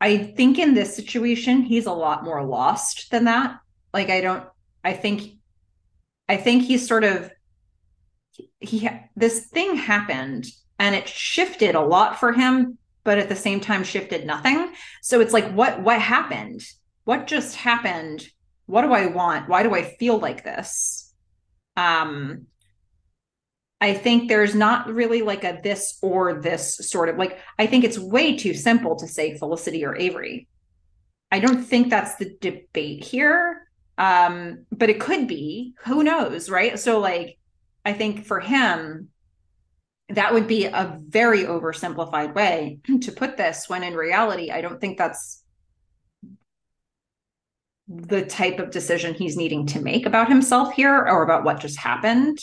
[0.00, 3.58] I think in this situation, he's a lot more lost than that.
[3.94, 4.44] Like, I don't,
[4.84, 5.38] I think,
[6.28, 7.30] I think he's sort of,
[8.60, 10.46] he this thing happened
[10.78, 14.72] and it shifted a lot for him but at the same time shifted nothing.
[15.00, 16.60] So it's like what what happened?
[17.04, 18.26] What just happened?
[18.66, 19.48] What do i want?
[19.48, 21.14] Why do i feel like this?
[21.76, 22.46] Um
[23.80, 27.84] i think there's not really like a this or this sort of like i think
[27.84, 30.48] it's way too simple to say felicity or avery.
[31.32, 33.62] I don't think that's the debate here
[33.98, 35.74] um but it could be.
[35.84, 36.78] Who knows right?
[36.78, 37.38] So like
[37.86, 39.10] I think for him,
[40.08, 44.80] that would be a very oversimplified way to put this when in reality, I don't
[44.80, 45.44] think that's
[47.86, 51.78] the type of decision he's needing to make about himself here or about what just
[51.78, 52.40] happened.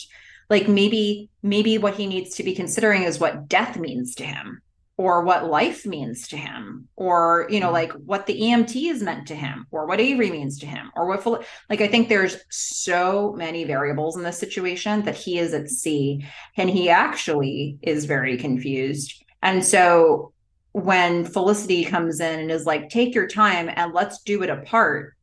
[0.50, 4.60] Like maybe, maybe what he needs to be considering is what death means to him
[4.96, 7.74] or what life means to him or you know mm-hmm.
[7.74, 11.06] like what the emt is meant to him or what avery means to him or
[11.06, 15.68] what like i think there's so many variables in this situation that he is at
[15.68, 16.24] sea
[16.56, 19.22] and he actually is very confused.
[19.42, 20.32] And so
[20.72, 25.14] when felicity comes in and is like take your time and let's do it apart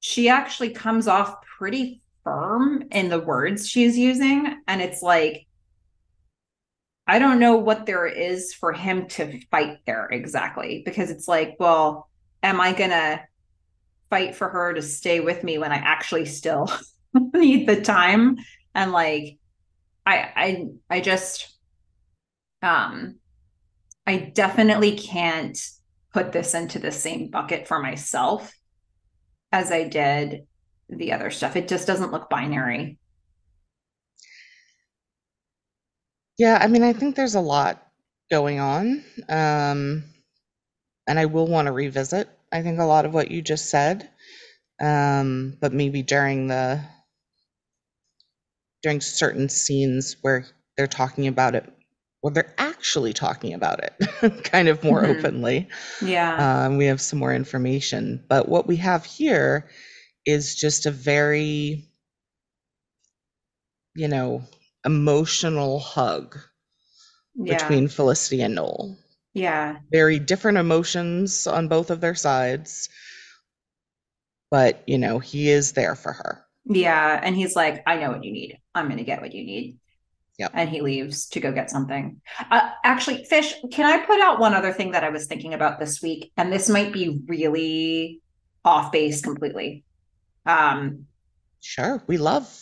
[0.00, 5.46] she actually comes off pretty firm in the words she's using and it's like
[7.06, 11.56] I don't know what there is for him to fight there exactly because it's like,
[11.58, 12.10] well,
[12.42, 13.22] am I going to
[14.10, 16.70] fight for her to stay with me when I actually still
[17.14, 18.36] need the time?
[18.74, 19.38] And like,
[20.04, 21.56] I, I, I just,
[22.60, 23.14] um,
[24.06, 25.58] I definitely can't
[26.12, 28.52] put this into the same bucket for myself
[29.50, 30.46] as I did
[30.88, 31.56] the other stuff.
[31.56, 32.98] It just doesn't look binary.
[36.38, 37.82] Yeah, I mean, I think there's a lot
[38.30, 39.04] going on.
[39.28, 40.04] Um,
[41.06, 44.08] and I will want to revisit, I think, a lot of what you just said.
[44.80, 46.80] Um, but maybe during the
[48.82, 50.46] during certain scenes where
[50.76, 51.68] they're talking about it,
[52.22, 55.18] or they're actually talking about it kind of more Mhm.
[55.18, 55.68] openly.
[56.00, 56.64] Yeah.
[56.66, 58.24] Um, we have some more information.
[58.28, 59.68] But what we have here
[60.28, 61.88] is just a very,
[63.94, 64.42] you know,
[64.84, 66.38] emotional hug
[67.34, 67.56] yeah.
[67.56, 68.98] between Felicity and Noel.
[69.32, 69.76] yeah.
[69.90, 72.88] Very different emotions on both of their sides.
[74.50, 76.44] But, you know, he is there for her.
[76.64, 77.20] Yeah.
[77.22, 78.58] And he's like, I know what you need.
[78.74, 79.78] I'm going to get what you need.
[80.38, 80.50] Yep.
[80.54, 82.20] And he leaves to go get something.
[82.50, 85.80] Uh, actually, Fish, can I put out one other thing that I was thinking about
[85.80, 86.32] this week?
[86.36, 88.20] And this might be really
[88.64, 89.84] off base completely.
[90.48, 91.06] Um,
[91.60, 92.52] Sure, we love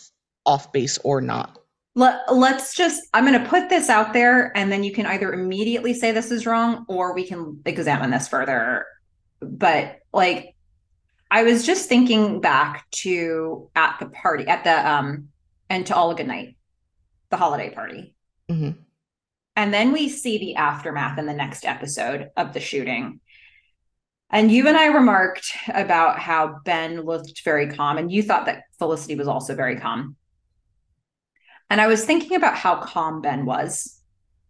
[0.45, 1.59] off base or not.
[1.95, 5.33] let, let's just, I'm going to put this out there and then you can either
[5.33, 8.85] immediately say this is wrong or we can examine this further.
[9.39, 10.55] But like,
[11.29, 15.29] I was just thinking back to at the party, at the, um,
[15.69, 16.55] and to all a good night,
[17.29, 18.15] the holiday party.
[18.49, 18.77] Mhm.
[19.55, 23.19] And then we see the aftermath in the next episode of the shooting.
[24.29, 28.63] And you and I remarked about how Ben looked very calm, and you thought that
[28.77, 30.17] Felicity was also very calm.
[31.69, 34.01] And I was thinking about how calm Ben was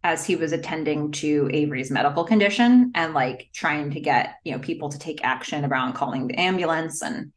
[0.04, 4.58] as he was attending to Avery's medical condition and like trying to get, you know,
[4.58, 7.02] people to take action around calling the ambulance.
[7.02, 7.32] And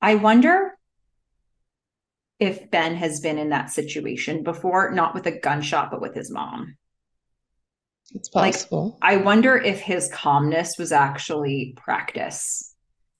[0.00, 0.76] I wonder
[2.38, 6.30] if Ben has been in that situation before, not with a gunshot, but with his
[6.30, 6.76] mom.
[8.14, 8.98] It's possible.
[9.02, 12.74] Like, I wonder if his calmness was actually practice.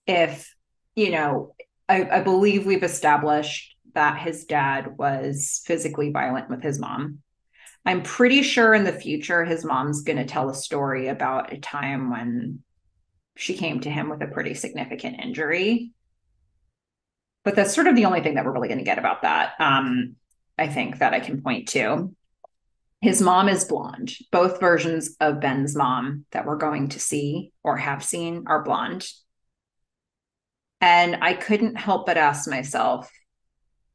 [0.07, 0.55] If,
[0.95, 1.55] you know,
[1.89, 7.19] I, I believe we've established that his dad was physically violent with his mom.
[7.85, 11.59] I'm pretty sure in the future his mom's going to tell a story about a
[11.59, 12.61] time when
[13.37, 15.93] she came to him with a pretty significant injury.
[17.45, 19.55] But that's sort of the only thing that we're really going to get about that.
[19.59, 20.17] Um,
[20.57, 22.15] I think that I can point to.
[23.03, 24.15] His mom is blonde.
[24.31, 29.07] Both versions of Ben's mom that we're going to see or have seen are blonde.
[30.81, 33.11] And I couldn't help but ask myself,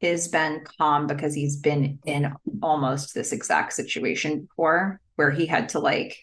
[0.00, 5.70] is Ben calm because he's been in almost this exact situation before where he had
[5.70, 6.16] to like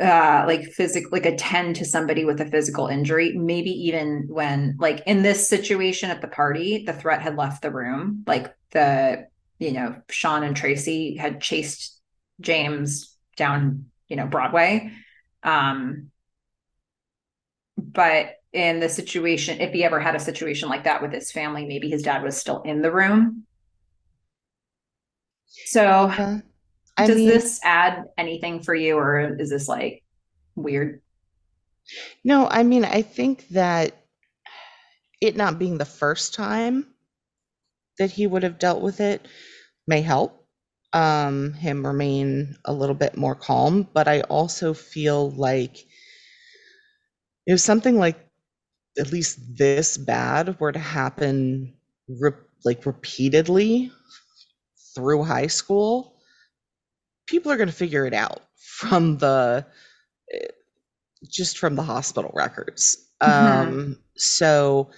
[0.00, 5.02] uh like physically like attend to somebody with a physical injury maybe even when like
[5.06, 9.26] in this situation at the party the threat had left the room like the
[9.58, 12.00] you know, Sean and Tracy had chased
[12.40, 14.92] James down, you know, Broadway.
[15.42, 16.10] Um,
[17.76, 21.66] but in the situation, if he ever had a situation like that with his family,
[21.66, 23.44] maybe his dad was still in the room.
[25.66, 26.40] So, uh,
[26.96, 30.02] does mean, this add anything for you, or is this like
[30.54, 31.00] weird?
[32.24, 33.96] No, I mean, I think that
[35.20, 36.86] it not being the first time
[37.98, 39.26] that he would have dealt with it
[39.86, 40.46] may help
[40.92, 43.88] um, him remain a little bit more calm.
[43.92, 45.76] But I also feel like
[47.46, 48.18] if something like
[48.98, 51.74] at least this bad were to happen
[52.08, 52.32] re-
[52.64, 53.92] like repeatedly
[54.94, 56.16] through high school,
[57.26, 59.66] people are going to figure it out from the
[61.30, 62.96] just from the hospital records.
[63.22, 63.68] Mm-hmm.
[63.68, 64.90] Um, so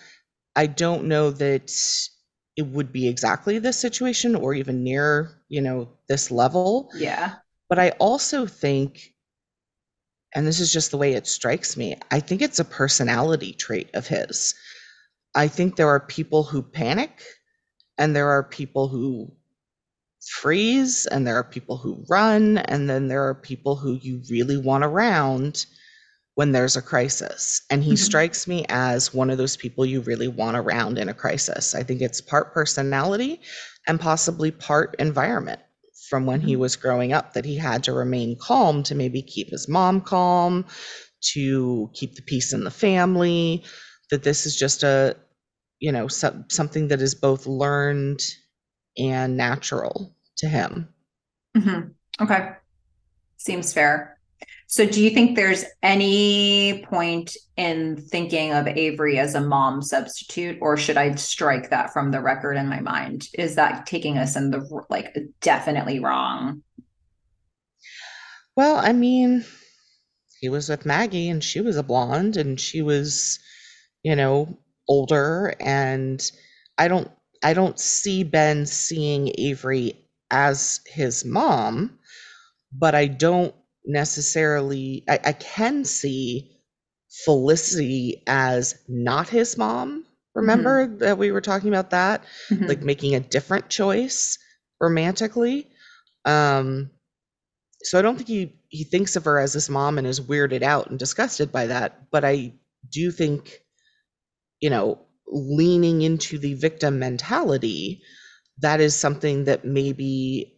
[0.55, 1.71] I don't know that
[2.61, 6.91] it would be exactly this situation or even near, you know, this level.
[6.95, 7.37] Yeah.
[7.71, 9.15] But I also think,
[10.35, 13.89] and this is just the way it strikes me, I think it's a personality trait
[13.95, 14.55] of his.
[15.35, 17.23] I think there are people who panic
[17.97, 19.33] and there are people who
[20.29, 24.59] freeze and there are people who run and then there are people who you really
[24.59, 25.65] want around
[26.35, 27.63] when there's a crisis.
[27.71, 27.97] And he mm-hmm.
[27.97, 31.75] strikes me as one of those people you really want around in a crisis.
[31.75, 33.41] I think it's part personality
[33.87, 35.61] and possibly part environment
[36.09, 36.49] from when mm-hmm.
[36.49, 40.01] he was growing up that he had to remain calm to maybe keep his mom
[40.01, 40.65] calm,
[41.33, 43.65] to keep the peace in the family,
[44.11, 45.17] that this is just a,
[45.79, 48.21] you know, so, something that is both learned
[48.99, 50.89] and natural to him.
[51.57, 52.25] Mm-hmm.
[52.25, 52.51] Okay.
[53.37, 54.20] Seems fair.
[54.73, 60.59] So, do you think there's any point in thinking of Avery as a mom substitute,
[60.61, 63.27] or should I strike that from the record in my mind?
[63.35, 66.63] Is that taking us in the like definitely wrong?
[68.55, 69.45] Well, I mean,
[70.41, 73.41] he was with Maggie and she was a blonde and she was,
[74.05, 74.57] you know,
[74.87, 75.53] older.
[75.59, 76.23] And
[76.79, 77.11] I don't,
[77.43, 79.95] I don't see Ben seeing Avery
[80.31, 81.99] as his mom,
[82.73, 83.53] but I don't
[83.85, 86.57] necessarily I, I can see
[87.25, 90.05] Felicity as not his mom.
[90.35, 90.99] Remember mm-hmm.
[90.99, 92.23] that we were talking about that?
[92.49, 92.67] Mm-hmm.
[92.67, 94.39] Like making a different choice
[94.81, 95.69] romantically.
[96.25, 96.91] Um
[97.83, 100.63] so I don't think he he thinks of her as his mom and is weirded
[100.63, 102.53] out and disgusted by that, but I
[102.91, 103.63] do think
[104.61, 108.03] you know, leaning into the victim mentality,
[108.59, 110.55] that is something that maybe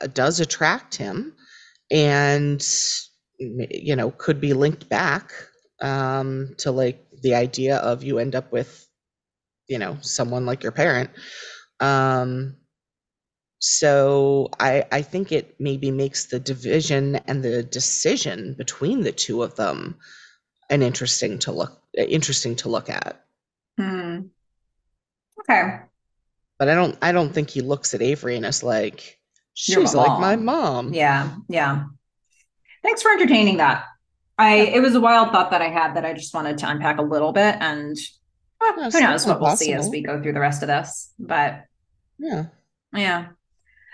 [0.00, 1.34] uh, does attract him
[1.92, 2.66] and
[3.38, 5.32] you know could be linked back
[5.80, 8.88] um, to like the idea of you end up with
[9.68, 11.10] you know someone like your parent.
[11.78, 12.56] Um,
[13.64, 19.44] so i i think it maybe makes the division and the decision between the two
[19.44, 19.96] of them
[20.68, 23.24] an interesting to look interesting to look at.
[23.78, 24.22] Hmm.
[25.40, 25.78] okay.
[26.58, 29.20] But i don't i don't think he looks at avery and is like
[29.54, 30.94] She's like my mom.
[30.94, 31.84] Yeah, yeah.
[32.82, 33.84] Thanks for entertaining that.
[34.38, 36.98] I it was a wild thought that I had that I just wanted to unpack
[36.98, 37.96] a little bit, and
[38.60, 41.12] well, who knows what we'll see as we go through the rest of this.
[41.18, 41.64] But
[42.18, 42.46] yeah,
[42.94, 43.26] yeah.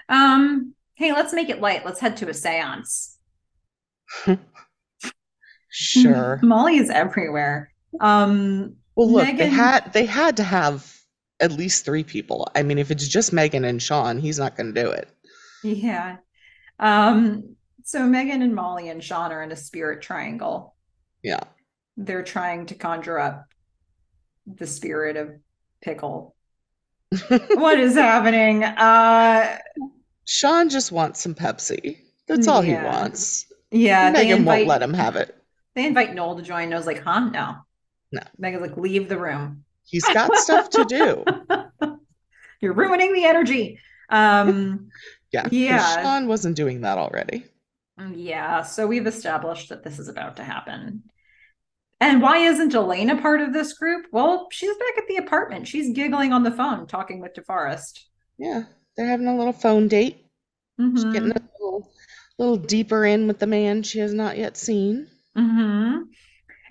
[0.08, 0.74] Um.
[0.94, 1.84] Hey, let's make it light.
[1.84, 3.16] Let's head to a séance.
[5.70, 6.40] sure.
[6.42, 7.72] Molly is everywhere.
[8.00, 10.94] Um, Well, look, they Meghan- had they had to have
[11.40, 12.48] at least three people.
[12.54, 15.08] I mean, if it's just Meghan and Sean, he's not going to do it.
[15.64, 16.16] yeah.
[16.78, 20.74] Um, so Meghan and Molly and Sean are in a spirit triangle.
[21.22, 21.40] Yeah.
[21.96, 23.46] They're trying to conjure up
[24.46, 25.30] the spirit of
[25.82, 26.34] pickle.
[27.28, 28.62] What is happening?
[28.64, 29.58] Uh,
[30.26, 31.98] Sean just wants some Pepsi.
[32.26, 33.46] That's all he wants.
[33.70, 35.34] yeah, Meghan invite won't let him have it.
[35.74, 36.68] they invite Noel to join.
[36.68, 37.20] Noel's like, huh?
[37.30, 37.56] No.
[38.12, 38.20] No.
[38.40, 39.64] Meghan's like, leave the room.
[39.86, 41.24] He's got stuff to do.
[42.60, 43.78] You're ruining the energy.
[44.10, 44.90] Um,
[45.32, 45.46] Yeah.
[45.50, 46.02] Yeah.
[46.02, 47.44] Sean wasn't doing that already.
[48.14, 51.02] yeah, so we've established that this is about to happen.
[52.00, 54.06] And why isn't Elena part of this group?
[54.12, 55.66] Well, she's back at the apartment.
[55.66, 57.98] She's giggling on the phone, talking with DeForrest.
[58.38, 58.62] Yeah.
[58.96, 60.26] They're having a little phone date.
[60.80, 61.12] She's Mhm.
[61.12, 61.90] getting a little,
[62.38, 65.08] little deeper in with the man she has not yet seen.
[65.34, 66.02] hmm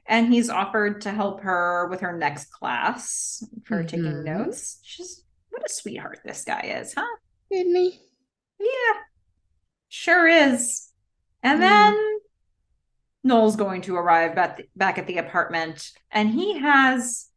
[0.06, 4.24] And he's offered to help her with her next class for taking Mhm.
[4.24, 4.80] notes.
[4.84, 7.18] She's what a sweetheart this guy is, huh?
[7.52, 8.00] Isn't he?
[8.60, 9.00] Yeah,
[9.90, 10.90] sure is.
[11.44, 11.62] And Mm.
[11.62, 12.20] then
[13.24, 17.28] Noel's going to arrive at the, back at the apartment, and he has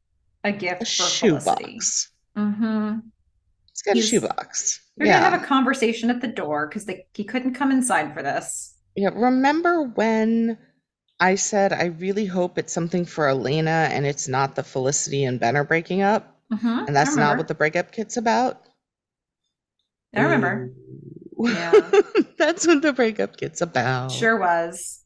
[0.44, 1.64] a gift A for Felicity.
[1.80, 2.12] shoebox.
[2.36, 2.98] hmm
[3.72, 4.80] He's got He's- a shoebox.
[4.96, 5.20] They're yeah.
[5.20, 8.74] gonna have a conversation at the door because he couldn't come inside for this.
[8.96, 10.58] Yeah, remember when
[11.18, 15.40] I said I really hope it's something for Elena and it's not the Felicity and
[15.40, 16.36] Ben are breaking up?
[16.52, 18.66] Mhm, And that's not what the breakup kit's about?
[20.14, 20.72] I remember.
[20.72, 20.76] Ooh.
[21.42, 21.72] Yeah.
[22.36, 24.12] That's what the breakup gets about.
[24.12, 25.02] Sure was.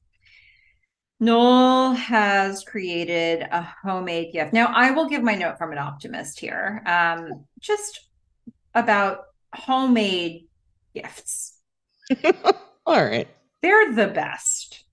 [1.21, 4.53] Noel has created a homemade gift.
[4.53, 6.83] Now, I will give my note from an optimist here.
[6.87, 8.09] Um, just
[8.75, 10.49] about homemade
[10.93, 11.57] gifts.
[12.85, 13.29] All right.
[13.63, 14.85] They're the best.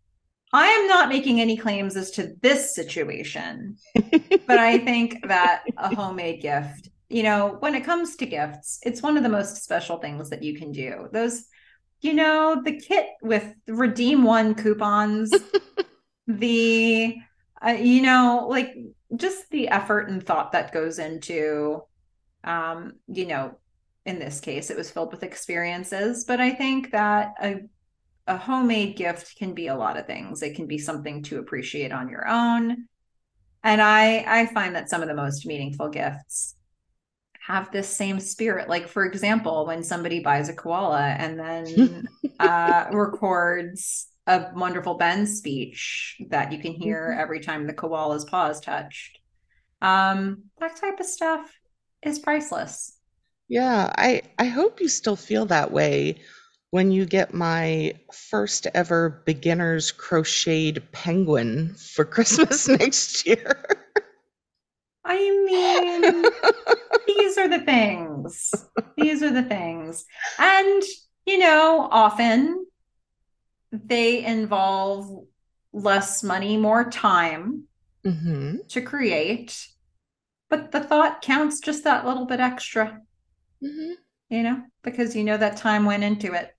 [0.53, 5.95] I am not making any claims as to this situation, but I think that a
[5.95, 9.97] homemade gift, you know, when it comes to gifts, it's one of the most special
[9.97, 11.09] things that you can do.
[11.11, 11.45] Those,
[11.99, 15.33] you know, the kit with redeem one coupons,
[16.27, 17.17] the,
[17.65, 18.75] uh, you know, like
[19.15, 21.81] just the effort and thought that goes into,
[22.43, 23.57] um, you know,
[24.05, 27.61] in this case, it was filled with experiences, but I think that a
[28.27, 30.41] a homemade gift can be a lot of things.
[30.41, 32.88] It can be something to appreciate on your own.
[33.63, 36.55] And I I find that some of the most meaningful gifts
[37.45, 38.69] have this same spirit.
[38.69, 42.07] Like for example, when somebody buys a koala and then
[42.39, 48.49] uh, records a wonderful Ben speech that you can hear every time the koala's paw
[48.49, 49.18] is touched.
[49.81, 51.51] Um, that type of stuff
[52.03, 52.97] is priceless.
[53.47, 56.22] Yeah, I I hope you still feel that way
[56.69, 63.65] when you get my first ever beginner's crocheted penguin for Christmas next year.
[65.03, 66.29] I mean,
[67.07, 68.65] these are the things.
[68.95, 70.05] These are the things.
[70.37, 70.83] And,
[71.25, 72.65] you know, often
[73.71, 75.25] they involve
[75.73, 77.63] less money, more time
[78.03, 79.67] hmm to create.
[80.49, 83.01] But the thought counts just that little bit extra,
[83.61, 83.91] hmm
[84.29, 86.55] you know, because you know that time went into it.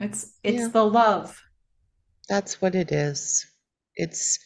[0.00, 0.68] It's it's Yeah.
[0.68, 1.40] the love.
[2.28, 3.46] That's what it is.
[3.96, 4.38] It's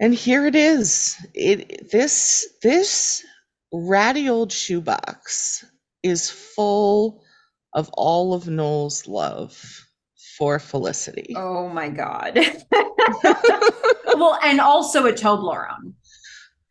[0.00, 1.16] and here it is.
[1.34, 3.24] It this this
[3.72, 5.64] ratty old shoebox
[6.02, 7.22] is full
[7.74, 9.84] of all of Noel's love
[10.38, 11.34] for Felicity.
[11.36, 12.34] Oh my God.
[14.14, 15.94] well, and also a Toblerone.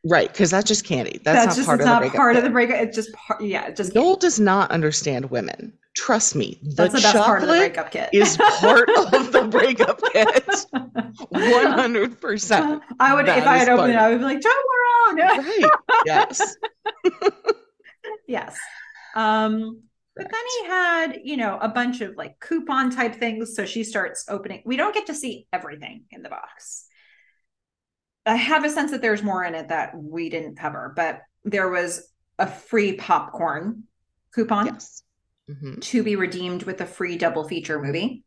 [0.06, 1.22] Right, because that's just candy.
[1.24, 2.78] That's, not just part of the not breakup part of the breakup.
[2.82, 3.42] It's just part.
[3.42, 5.72] Yeah, it just Noel does not understand women.
[5.96, 6.60] Trust me.
[6.62, 8.10] The that's the best part of the breakup kit.
[8.12, 10.66] is part of the breakup kit.
[11.30, 12.82] One hundred percent.
[13.00, 15.20] I would, if I had opened it, I would be like Toblerone.
[15.20, 15.72] Right.
[16.06, 16.58] Yes.
[18.28, 18.58] yes.
[19.16, 19.84] Um,
[20.16, 23.56] but then he had, you know, a bunch of like coupon type things.
[23.56, 24.64] So she starts opening.
[24.66, 26.88] We don't get to see everything in the box.
[28.26, 31.70] I have a sense that there's more in it that we didn't cover, but there
[31.70, 32.08] was
[32.40, 33.84] a free popcorn
[34.34, 35.04] coupon Yes.
[35.50, 35.82] Mhm.
[35.82, 38.24] to be redeemed with a free double feature movie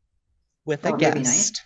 [0.66, 1.62] With a guest.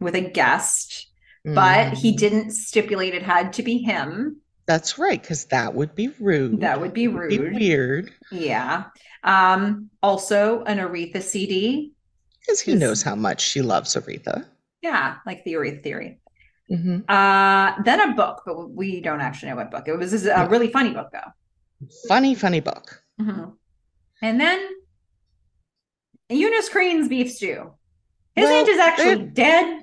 [0.00, 1.06] with a guest,
[1.44, 2.16] but he Mhm.
[2.18, 4.36] didn't stipulate it had to be him.
[4.66, 6.60] That's right, because that would be rude.
[6.60, 7.54] That would be Would be rude.
[7.54, 8.12] weird.
[8.30, 8.84] Yeah.
[9.24, 11.92] Um, also an Aretha CD.
[12.40, 14.46] Because he knows how much she loves Aretha.
[14.82, 16.20] Yeah, like the Aretha theory.
[16.72, 19.86] Hmm Uh, then a book, but we don't actually know what book.
[19.88, 21.30] It was a really funny book though.
[22.08, 23.02] Funny, funny book.
[23.20, 23.52] Mhm.
[24.22, 24.58] And then
[26.28, 27.72] Eunice Crane's beef stew.
[28.34, 29.82] His Well, aunt is actually they- dead,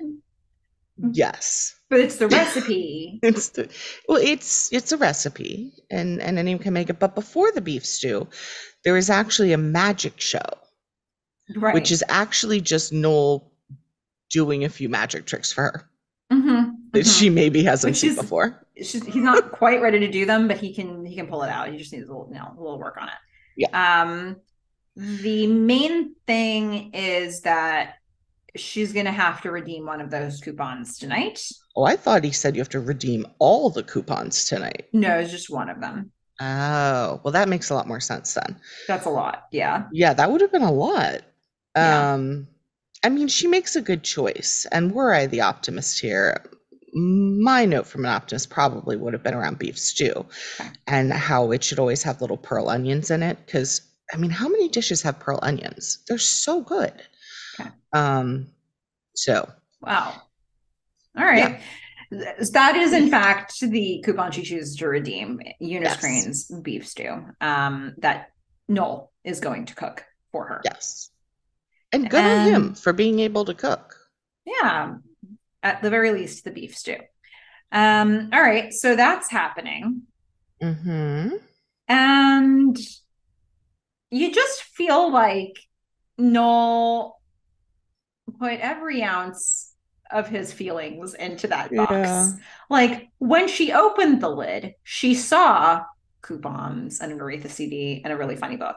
[1.12, 1.76] Yes.
[1.88, 3.20] but it's the recipe.
[3.22, 3.68] It's the,
[4.08, 6.98] well, it's it's a recipe, and and anyone can make it.
[6.98, 8.26] But before the beef stew,
[8.84, 10.48] there is actually a magic show,
[11.54, 11.74] right.
[11.74, 13.52] which is actually just Noel
[14.30, 15.90] doing a few magic tricks for her
[16.32, 17.18] Mhm, that mhm.
[17.18, 18.66] she maybe hasn't seen before.
[18.76, 21.50] just he's not quite ready to do them, but he can he can pull it
[21.50, 21.70] out.
[21.70, 23.14] He just needs a little you know, a little work on it.
[23.56, 24.02] Yeah.
[24.02, 24.36] Um
[24.96, 27.94] the main thing is that
[28.56, 31.40] she's gonna have to redeem one of those coupons tonight.
[31.76, 34.86] Oh, I thought he said you have to redeem all the coupons tonight.
[34.92, 36.10] No, it's just one of them.
[36.40, 38.58] Oh, well, that makes a lot more sense then.
[38.88, 39.44] That's a lot.
[39.52, 39.84] Yeah.
[39.92, 41.20] Yeah, that would have been a lot.
[41.76, 42.14] Yeah.
[42.14, 42.48] Um,
[43.04, 44.66] I mean, she makes a good choice.
[44.72, 46.42] And were I the optimist here,
[46.92, 50.26] my note from an optimist probably would have been around beef stew
[50.60, 50.70] Okay.
[50.86, 53.38] and how it should always have little pearl onions in it.
[53.46, 53.80] Because,
[54.12, 55.98] I mean, how many dishes have pearl onions?
[56.08, 56.92] They're so good.
[57.60, 57.70] Okay.
[57.92, 58.48] Um,
[59.14, 59.50] so,
[59.80, 60.14] Wow.
[61.16, 61.60] All right.
[62.12, 66.00] Th- That is, in fact, the coupon she chooses to redeem Eunice Yes.
[66.00, 68.32] Crane's beef stew um, that
[68.68, 70.60] Noel is going to cook for her.
[70.64, 71.10] yes.
[71.92, 73.96] And good on him for being able to cook.
[74.46, 74.94] Yeah,
[75.62, 76.96] at the very least, the beef stew.
[77.72, 80.02] Um, all right, so that's happening.
[80.62, 81.36] Mm-hmm.
[81.88, 82.78] And
[84.10, 85.54] you just feel like
[86.18, 87.20] Noel
[88.38, 89.74] put every ounce
[90.10, 91.90] of his feelings into that box.
[91.92, 92.32] Yeah.
[92.68, 95.84] Like when she opened the lid, she saw
[96.22, 98.76] coupons and an Aretha CD and a really funny book.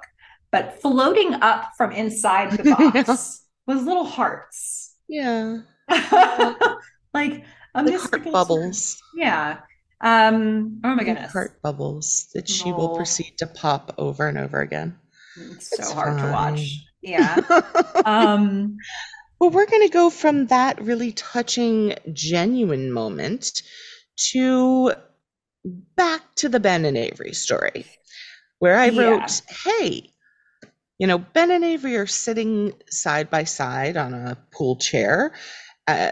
[0.52, 4.96] But floating up from inside the box was little hearts.
[5.08, 5.60] Yeah.
[7.14, 7.44] like
[7.76, 9.02] a Like mystical heart bubbles.
[9.16, 9.60] Yeah.
[10.02, 11.32] Um, oh my goodness.
[11.32, 12.96] Heart bubbles that she will Oh.
[12.96, 15.00] proceed to pop over and over again.
[15.36, 16.80] It's so It's hard to watch.
[17.02, 17.44] Yeah.
[18.06, 18.78] Um,
[19.40, 23.62] well, we're going to go from that really touching, genuine moment
[24.32, 24.94] to
[25.96, 27.86] back to the Ben and Avery story,
[28.60, 28.90] where I Yeah.
[28.90, 30.10] wrote, hey,
[31.00, 35.34] you know, Ben and Avery are sitting side by side on a pool chair,
[35.88, 36.12] uh,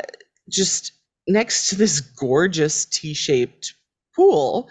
[0.49, 0.93] just
[1.27, 3.73] next to this gorgeous T shaped
[4.15, 4.69] pool.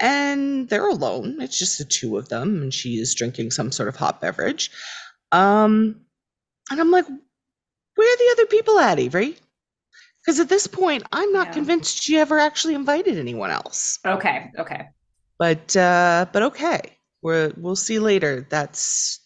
[0.00, 1.40] And they're alone.
[1.40, 4.70] It's just the two of them, and she is drinking some sort of hot beverage.
[5.30, 6.00] Um,
[6.70, 9.36] and I'm like, where are the other people at, Avery?
[10.24, 11.52] Because at this point, I'm not Yeah.
[11.52, 13.98] convinced she ever actually invited anyone else.
[14.04, 14.50] okay.
[14.58, 14.88] Okay.
[15.38, 16.80] But uh, but okay,
[17.22, 18.46] we're we'll see later.
[18.48, 19.20] That's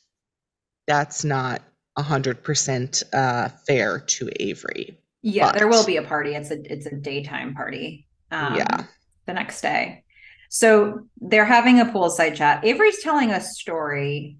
[0.86, 1.62] that's not
[1.96, 4.98] a hundred percent uh fair to Avery.
[5.22, 6.34] Yeah, there will be a party.
[6.34, 8.06] It's a it's a daytime party.
[8.30, 8.84] Um, Yeah.
[9.26, 10.04] The next day.
[10.48, 12.64] So they're having a poolside chat.
[12.64, 14.36] Avery's telling a story.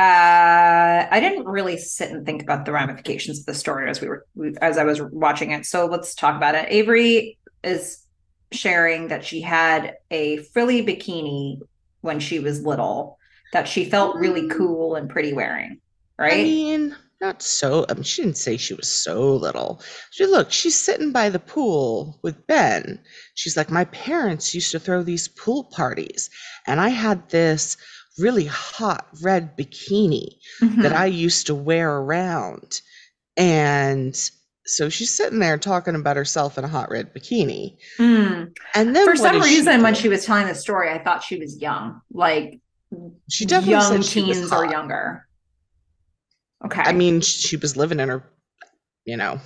[0.00, 4.08] Uh, I didn't really sit and think about the ramifications of the story as we
[4.08, 5.66] were we, as I was watching it.
[5.66, 6.66] So let's talk about it.
[6.68, 8.04] Avery is
[8.50, 11.60] sharing that she had a frilly bikini
[12.00, 13.18] when she was little
[13.52, 15.80] that she felt really cool and pretty wearing.
[16.18, 16.32] Right?
[16.32, 17.86] I mean, not so.
[17.88, 19.80] I mean, she didn't say she was so little.
[20.10, 23.00] She look, she's sitting by the pool with Ben.
[23.34, 26.28] She's like, my parents used to throw these pool parties,
[26.66, 27.76] and I had this
[28.18, 30.96] really hot red bikini that Mhm.
[30.96, 32.80] I used to wear around.
[33.36, 34.14] And
[34.66, 37.76] so she's sitting there talking about herself in a hot red bikini.
[37.98, 38.52] Mm.
[38.74, 40.00] And then For what some does she reason, when do?
[40.00, 42.60] she was telling the story, I thought she was young, like
[43.28, 44.70] she definitely young said she was teens or hot.
[44.70, 45.26] younger.
[46.64, 46.82] Okay.
[46.82, 48.22] I mean, she was living in her,
[49.04, 49.38] you know,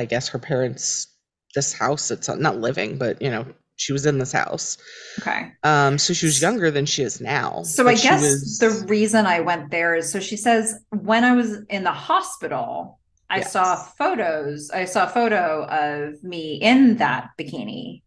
[0.00, 1.06] I guess her parents,
[1.54, 2.10] this house.
[2.10, 3.46] It's not living, but you know,
[3.76, 4.78] she was in this house.
[5.20, 5.52] okay.
[5.62, 7.62] Um, so she was younger than she is now.
[7.64, 11.32] So I guess was- the reason I went there is so she says when I
[11.32, 14.70] was in the hospital, I saw photos.
[14.70, 18.02] I saw a photo of me in that bikini,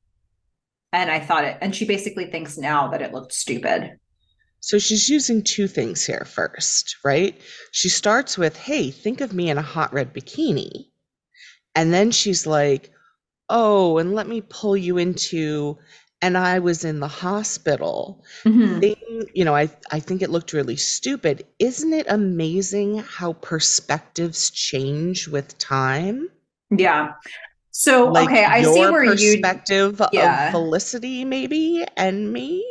[0.93, 1.57] and I thought it.
[1.61, 3.97] And she basically thinks now that it looked stupid.
[4.65, 7.39] So she's using two things here first, right?
[7.71, 10.87] She starts with, hey, think of me in a hot red bikini.
[11.75, 12.91] And then she's like,
[13.49, 15.77] oh, and let me pull you into,
[16.21, 18.23] and I was in the hospital.
[18.45, 18.81] Mhm.
[18.81, 21.45] Thing, you know, I, I think it looked really stupid.
[21.59, 26.29] Isn't it amazing how perspectives change with time?
[26.71, 27.13] Yeah.
[27.71, 30.49] So Like okay, I see where you perspective Yeah.
[30.49, 32.65] of Felicity, maybe, and me.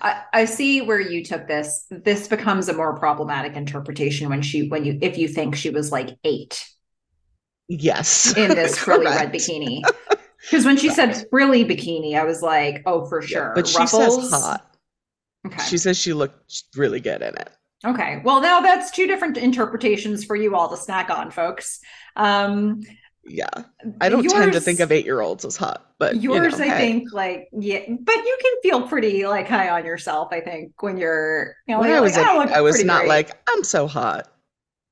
[0.00, 1.86] I, I see where you took this.
[1.90, 5.92] This becomes a more problematic interpretation when she when you if you think she was
[5.92, 6.66] like eight
[7.68, 8.36] Yes.
[8.36, 9.82] in this frilly red bikini.
[10.40, 13.52] Because when she said frilly bikini, I was like, oh, for Yeah, sure.
[13.54, 14.30] but she Ruffles.
[14.30, 14.76] says hot.
[15.46, 15.62] Okay.
[15.68, 17.50] She says she looked really good in it.
[17.84, 18.20] Okay.
[18.24, 21.80] Well, now that's two different interpretations for you all to snack on, folks.
[22.16, 22.82] Um,
[23.24, 23.48] yeah.
[24.00, 26.64] I don't yours, tend to think of eight year olds as hot, but yours, you
[26.64, 26.92] know, I hey.
[26.92, 30.96] think, like, yeah, but you can feel pretty like high on yourself, I think, when
[30.96, 33.08] you're, you know, when I was, like, I, I was not great.
[33.08, 34.28] like, I'm so hot.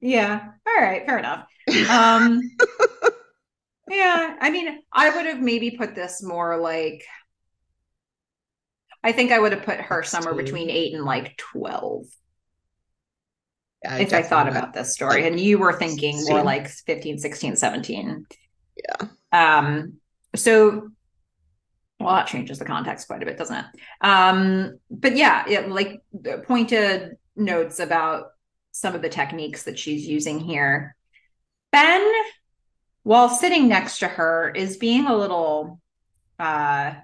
[0.01, 0.41] Yeah.
[0.67, 1.05] All right.
[1.07, 1.47] Fair enough.
[1.89, 2.41] Um,
[3.89, 4.37] yeah.
[4.41, 7.05] I mean, I would have maybe put this more like,
[9.05, 12.07] I think I would have put her somewhere between eight and like 12.
[13.89, 17.57] I if I thought about this story and you were thinking more like 15, 16,
[17.57, 18.27] 17.
[18.77, 19.09] Yeah.
[19.33, 19.95] Um,
[20.35, 20.91] so
[21.99, 23.65] well, that changes the context quite a bit, doesn't it?
[24.01, 26.03] Um, but yeah, it, like
[26.45, 28.29] pointed notes about
[28.73, 30.97] some of the techniques that she's using here.
[31.73, 32.11] Ben,
[33.03, 35.81] while sitting next to her, is being a little
[36.39, 36.95] uh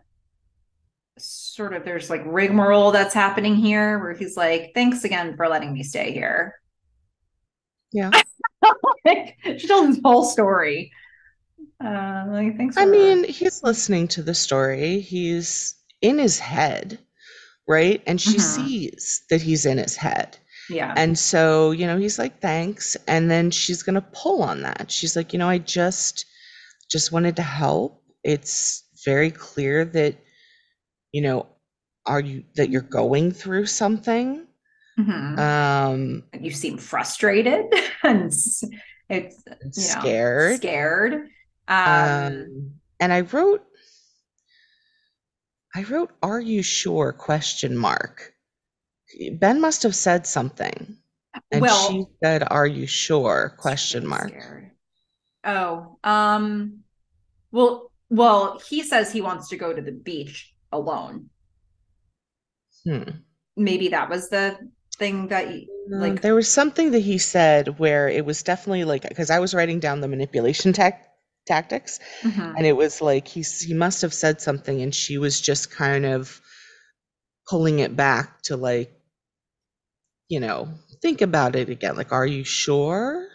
[1.19, 5.73] sort of there's like rigmarole that's happening here where he's like, thanks again for letting
[5.73, 6.55] me stay here.
[7.97, 8.11] Yeah.
[9.07, 10.93] like, she tells his whole story.
[11.83, 12.77] Uh, like, thanks.
[12.77, 15.01] I mean, he's listening to the story.
[15.01, 16.99] He's in his head,
[17.67, 18.03] right?
[18.07, 18.67] And she mm-hmm.
[18.67, 20.37] sees that he's in his head.
[20.69, 20.93] Yeah.
[20.95, 22.99] And so, you know, he's like, thanks.
[23.09, 24.91] And then she's going to pull on that.
[24.91, 26.27] She's like, you know, I just,
[26.91, 28.03] just wanted to help.
[28.23, 30.17] It's very clear that,
[31.13, 31.47] you know,
[32.05, 34.46] are you, that you're going through something
[34.99, 35.39] Mm-hmm.
[35.39, 37.67] Um, you seem frustrated
[38.03, 38.33] and
[39.09, 40.53] it's scared.
[40.53, 41.15] Know, scared.
[41.69, 43.63] Um, um, and I wrote,
[45.75, 48.33] I wrote, "Are you sure?" Question mark.
[49.33, 50.97] Ben must have said something,
[51.51, 54.29] and well, she said, "Are you sure?" Question mark.
[54.29, 54.71] Scared.
[55.45, 56.81] Oh, um,
[57.53, 61.29] well, well, he says he wants to go to the beach alone.
[62.85, 63.03] Hmm.
[63.57, 64.59] Maybe that was the
[64.99, 65.49] thing that
[65.89, 69.55] like there was something that he said where it was definitely like because I was
[69.55, 71.09] writing down the manipulation tech
[71.47, 72.57] tactics mm-hmm.
[72.57, 76.05] and it was like he he must have said something and she was just kind
[76.05, 76.41] of
[77.49, 78.93] pulling it back to like
[80.29, 80.69] you know
[81.03, 83.29] think about it again like are you sure?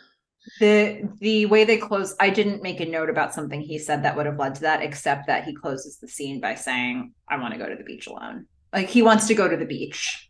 [0.60, 4.18] The the way they close i didn't make a note about something he said that
[4.18, 7.54] would have led to that except that he closes the scene by saying i want
[7.54, 8.48] to go to the beach alone.
[8.74, 10.30] Like he wants to go to the beach.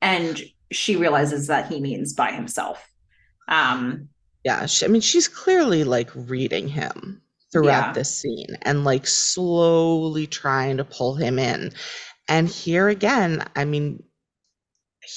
[0.00, 2.84] And she realizes that he means by himself.
[3.48, 4.08] Um,
[4.44, 7.22] yeah, she, I mean, she's clearly like reading him
[7.52, 7.92] throughout yeah.
[7.92, 11.72] this scene and like slowly trying to pull him in.
[12.28, 14.02] And here again, I mean,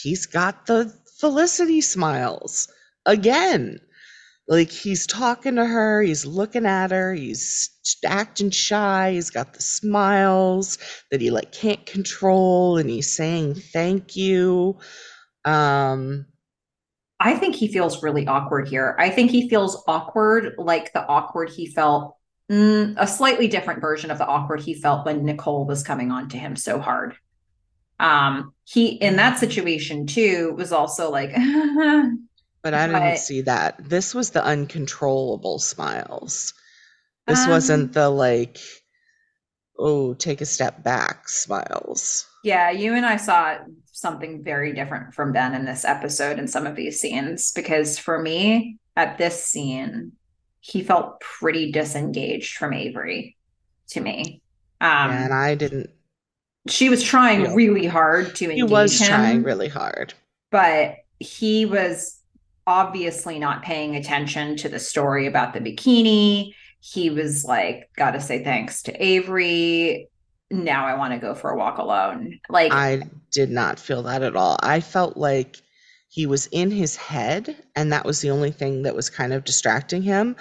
[0.01, 2.67] he's got the Felicity smiles
[3.05, 3.79] again.
[4.47, 7.69] Like he's talking to her, he's looking at her, he's
[8.05, 10.77] acting shy, he's got the smiles
[11.09, 14.79] that he like can't control, and he's saying thank you.
[15.45, 16.25] Um,
[17.19, 18.95] I think he feels really awkward here.
[18.97, 22.17] I think he feels awkward, like the awkward he felt,
[22.51, 26.29] mm, a slightly different version of the awkward he felt when Nicole was coming on
[26.29, 27.15] to him so hard.
[27.99, 31.29] Um, he in that situation too was also like,
[32.63, 33.75] but I didn't but, see that.
[33.77, 36.55] This was the uncontrollable smiles.
[37.27, 38.57] This um, wasn't the like,
[39.77, 42.27] oh, take a step back smiles.
[42.43, 43.57] Yeah, you and I saw
[44.01, 48.19] something very different from Ben in this episode and some of these scenes because for
[48.19, 50.13] me, at this scene,
[50.59, 53.37] he felt pretty disengaged from Avery
[53.89, 54.41] to me.
[54.81, 55.89] Um, and I didn't.
[56.67, 60.13] She was trying know, really hard to engage He was him, trying really hard.
[60.51, 62.19] But he was
[62.67, 66.53] obviously not paying attention to the story about the bikini.
[66.79, 70.09] He was like, got to say thanks to Avery
[70.51, 72.39] now I want to go for a walk alone.
[72.49, 74.57] Like I did not feel that at all.
[74.61, 75.61] I felt like
[76.11, 79.45] he was in his head and that was the only thing that was kind of
[79.45, 80.35] distracting him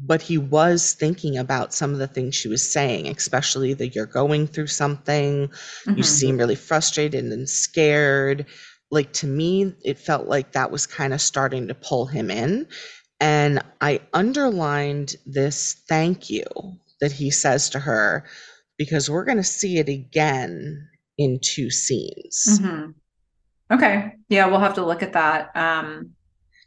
[0.00, 4.06] but he was thinking about some of the things she was saying especially that you're
[4.06, 5.96] going through something mm-hmm.
[5.96, 8.46] you seem really frustrated and scared
[8.90, 12.66] like to me it felt like that was kind of starting to pull him in
[13.20, 16.44] and i underlined this thank you
[17.00, 18.24] that he says to her
[18.78, 20.88] because we're going to see it again
[21.18, 22.60] in two scenes.
[22.60, 22.90] Mm-hmm.
[23.74, 24.14] Okay.
[24.28, 25.54] Yeah, we'll have to look at that.
[25.54, 26.14] Um,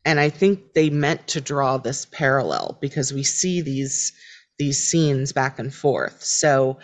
[0.06, 4.14] and I think they meant to draw this parallel because we see these
[4.60, 6.24] these scenes back and forth.
[6.24, 6.80] So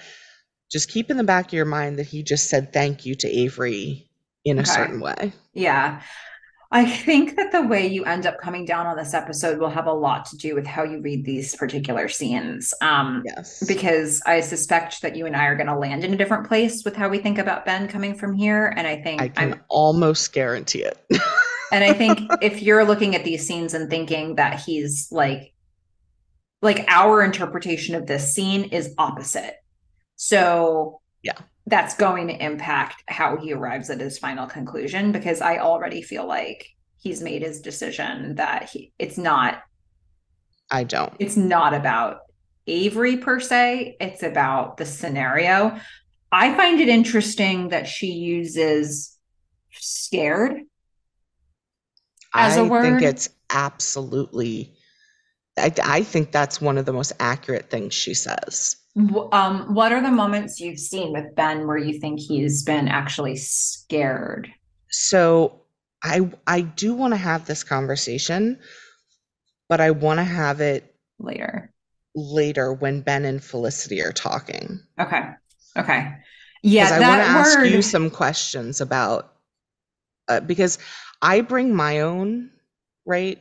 [0.72, 3.28] just keep in the back of your mind that he just said thank you to
[3.28, 4.10] Avery
[4.44, 4.64] in okay.
[4.64, 5.34] a certain way.
[5.54, 6.02] Yeah.
[6.72, 9.88] I think that the way you end up coming down on this episode will have
[9.88, 12.74] a lot to do with how you read these particular scenes.
[12.82, 13.64] Um, yes.
[13.66, 16.84] Because I suspect that you and I are going to land in a different place
[16.84, 18.74] with how we think about Ben coming from here.
[18.76, 20.98] And I think I can I'm, almost guarantee it.
[21.72, 25.54] and I think if you're looking at these scenes and thinking that he's like,
[26.62, 29.56] like our interpretation of this scene is opposite.
[30.18, 31.46] So Yeah.
[31.66, 36.26] that's going to impact how he arrives at his final conclusion because I already feel
[36.26, 36.66] like
[36.98, 39.62] he's made his decision that he it's not
[40.72, 41.14] I don't.
[41.20, 42.22] it's not about
[42.68, 45.80] Avery per se, it's about the scenario.
[46.32, 49.18] I find it interesting that she uses
[49.72, 50.62] scared
[52.34, 52.86] as I a word.
[52.86, 54.74] I think it's absolutely.
[55.58, 58.76] I, I think that's one of the most accurate things she says.
[58.98, 63.36] Um, what are the moments you've seen with Ben where you think he's been actually
[63.36, 64.52] scared?
[64.90, 65.62] So
[66.04, 68.60] I I do want to have this conversation,
[69.70, 71.72] but I want to have it later?
[72.16, 74.80] later when Ben and Felicity are talking.
[75.00, 75.22] Okay.
[75.78, 76.12] Okay.
[76.64, 77.68] Yeah, I want to ask word.
[77.68, 79.32] you some questions about
[80.28, 80.80] uh, because
[81.22, 82.50] I bring my own
[83.06, 83.40] right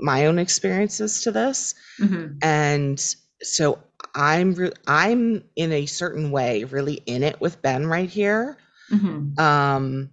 [0.00, 2.38] my own experiences to this Mhm.
[2.42, 3.78] and so
[4.16, 8.58] I'm re- I'm in a certain way really in it with Ben right here
[8.90, 9.36] Mhm.
[9.38, 10.10] um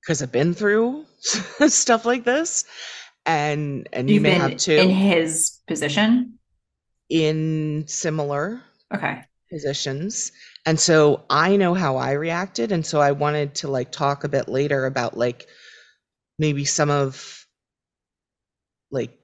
[0.00, 1.04] because I've been through
[1.68, 2.64] stuff like this
[3.26, 6.38] and and you You've may been have too in his position.
[7.10, 8.60] in similar
[8.94, 9.24] Okay.
[9.50, 10.32] positions
[10.66, 14.28] and so i know how i reacted and so i wanted to like talk a
[14.28, 15.46] bit later about like
[16.38, 17.46] maybe some of
[18.90, 19.18] like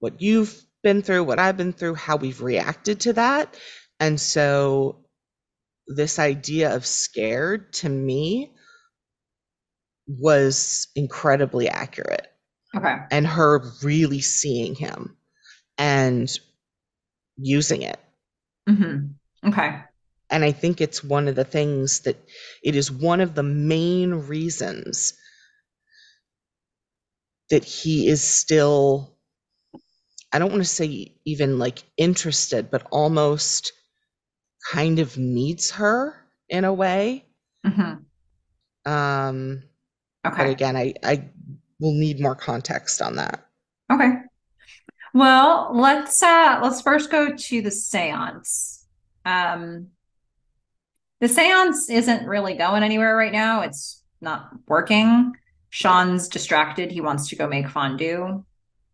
[0.00, 3.56] what you've been through what i've been through how we've reacted to that
[4.00, 5.04] and so
[5.88, 8.52] this idea of scared to me
[10.06, 12.26] was incredibly accurate
[12.76, 12.96] Okay.
[13.10, 15.16] and her really seeing him
[15.78, 16.30] and
[17.38, 17.98] using it
[18.68, 19.08] hmm
[19.46, 19.82] Okay.
[20.30, 22.16] And I think it's one of the things that
[22.62, 25.14] it is one of the main reasons
[27.50, 29.17] that he is still,
[30.32, 33.72] I don't want to say even like interested, but almost
[34.70, 36.14] kind of needs her
[36.48, 37.26] in a way.
[37.64, 37.94] hmm
[38.84, 39.62] Um,
[40.24, 40.52] But Okay.
[40.52, 41.30] again, I, I
[41.80, 43.46] will need more context on that.
[43.90, 44.12] Okay.
[45.14, 48.86] Well, let's uh let's first go to the seance.
[49.24, 49.88] Um
[51.20, 53.62] the seance isn't really going anywhere right now.
[53.62, 55.32] It's not working.
[55.70, 56.92] Sean's distracted.
[56.92, 58.44] He wants to go make fondue.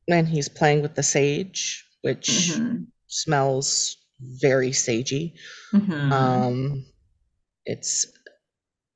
[0.08, 2.86] And he's playing with the sage, which Mhm.
[3.08, 5.32] smells very sagey.
[5.72, 6.12] Mhm.
[6.12, 6.84] Um,
[7.64, 8.06] it's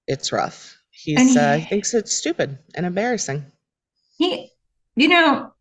[0.07, 0.77] it's rough.
[0.91, 3.45] He's uh, he- he thinks it's stupid and embarrassing.
[4.17, 4.51] he
[4.97, 5.53] you know,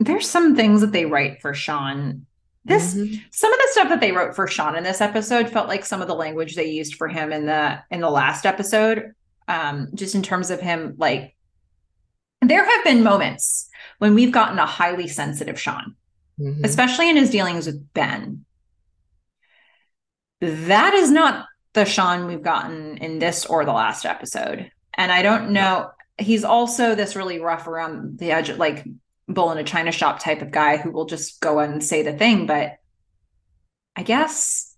[0.00, 2.26] there's some things that they write for Sean.
[2.64, 3.22] This Mhm.
[3.32, 6.02] some of the stuff that they wrote for Sean in this episode felt like some
[6.02, 9.12] of the language they used for him in the in the last episode.
[9.48, 11.34] Um, just in terms of him, like
[12.42, 15.94] there have been moments when we've gotten a highly sensitive Sean,
[16.40, 16.64] Mhm.
[16.64, 18.44] especially in his dealings with Ben.
[20.40, 24.70] That is not the Sean we've gotten in this or the last episode.
[24.94, 25.90] And I don't know.
[26.18, 28.84] He's also this really rough around the edge, like
[29.28, 32.12] bull in a china shop type of guy who will just go and say the
[32.12, 32.46] thing.
[32.46, 32.76] But
[33.96, 34.74] I guess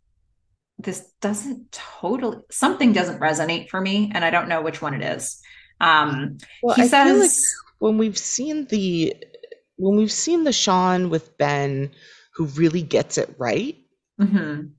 [0.78, 4.10] this doesn't totally, something doesn't resonate for me.
[4.14, 5.40] And I don't know which one it is.
[5.80, 7.44] Um, Well, he I feel like says,
[7.78, 9.14] when we've seen the
[9.76, 11.90] when we've seen the Sean with Ben
[12.34, 13.76] who really gets it right,
[14.20, 14.72] Mhm.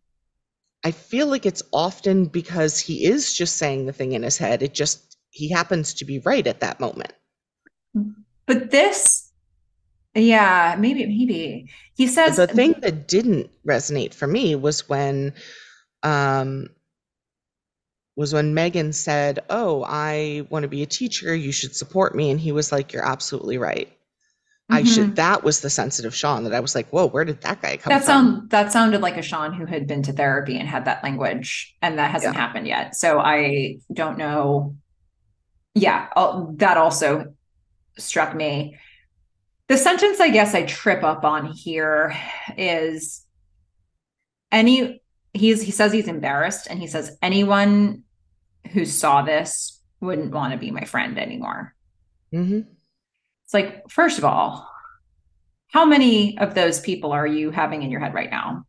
[0.83, 4.61] I feel like it's often because he is just saying the thing in his head.
[4.63, 7.13] It just he happens to be right at that moment.
[8.45, 9.31] but this,
[10.15, 15.33] yeah, maybe, maybe he says the thing that didn't resonate for me was when
[16.03, 16.69] um
[18.19, 21.33] was when Meghan said, "Oh, I want to be a teacher.
[21.33, 23.89] You should support me." And he was like, "You're absolutely right.
[24.69, 24.93] I Mhm.
[24.93, 27.77] should." That was the sensitive Sean that I was like, "Whoa, where did that guy
[27.77, 30.67] come That from?" sound that sounded like a Sean who had been to therapy and
[30.67, 32.93] had that language, and that hasn't happened yet.
[32.97, 34.75] So I don't know.
[35.73, 37.33] Yeah, oh, that also
[37.97, 38.77] struck me.
[39.69, 42.13] The sentence I guess I trip up on here
[42.57, 43.25] is
[44.51, 45.01] any
[45.33, 48.03] he's he says he's embarrassed and he says anyone
[48.71, 51.75] who saw this wouldn't want to be my friend anymore.
[52.33, 52.65] Mhm.
[53.45, 54.69] It's like, first of all,
[55.67, 58.65] how many of those people are you having in your head right now?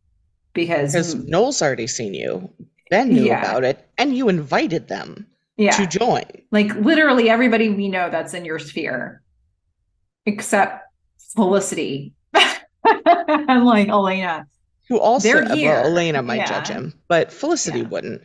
[0.53, 2.51] Because Because Noel's already seen you.
[2.89, 3.39] Ben knew Yeah.
[3.41, 6.23] about it, and you invited them yeah, to join.
[6.51, 9.21] like literally everybody we know that's in your sphere,
[10.25, 10.85] except
[11.35, 14.45] Felicity and like Elena.
[14.89, 15.85] Who also, They're well.
[15.85, 17.87] Elena might judge him, but Felicity Yeah.
[17.87, 18.21] wouldn't.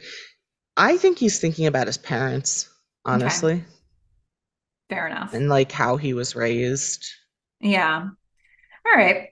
[0.76, 2.68] I think he's thinking about his parents,
[3.04, 3.64] honestly.
[4.88, 5.34] Fair enough.
[5.34, 7.04] and like how he was raised.
[7.60, 8.02] Yeah.
[8.86, 9.28] All right.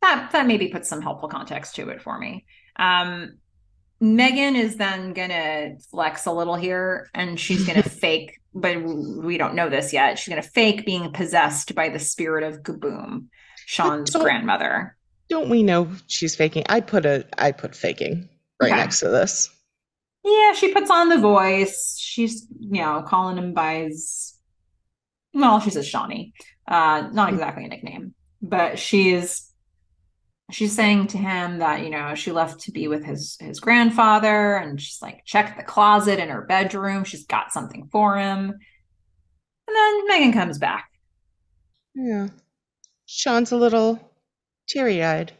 [0.00, 2.46] That that maybe puts some helpful context to it for me.
[2.76, 3.38] Um,
[4.02, 9.54] Meghan is then gonna flex a little here, and she's gonna fake, but we don't
[9.56, 10.18] know this yet.
[10.18, 13.26] She's gonna fake being possessed by the spirit of Gaboom,
[13.66, 14.96] Sean's don't- grandmother.
[15.28, 16.64] Don't we know she's faking?
[16.70, 18.28] I put a I put faking
[18.62, 18.80] right Okay.
[18.80, 19.50] next to this.
[20.28, 21.96] Yeah, she puts on the voice.
[21.98, 24.38] She's, you know, calling him by his,
[25.32, 26.34] well, she says Shawnee.
[26.66, 29.50] Uh, not exactly a nickname, but she's
[30.50, 34.56] she's saying to him that, you know, she left to be with his his grandfather
[34.56, 37.04] and she's like, check the closet in her bedroom.
[37.04, 38.50] She's got something for him.
[38.50, 40.90] And then Meghan comes back.
[41.94, 42.28] Yeah.
[43.06, 43.98] Sean's a little
[44.68, 45.32] teary-eyed.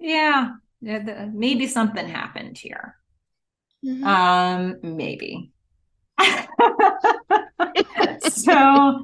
[0.00, 2.96] Yeah, yeah, maybe something happened here.
[3.84, 4.04] Mhm.
[4.04, 5.52] Um, maybe.
[8.30, 9.02] so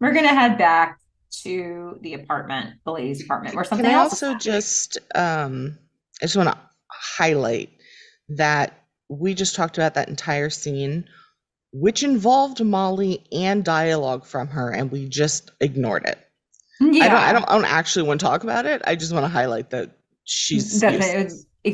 [0.00, 0.98] we're gonna head back
[1.44, 5.78] to the apartment, the ladies' apartment, or something Can I also just um
[6.20, 6.58] I just want to
[6.90, 7.70] highlight
[8.30, 11.04] that we just talked about that entire scene
[11.72, 16.18] which involved Molly and dialogue from her and we just ignored it.
[16.80, 18.82] yeah, I don't I don't I don't actually want to talk about it.
[18.86, 19.90] I just want to highlight that
[20.24, 20.80] she's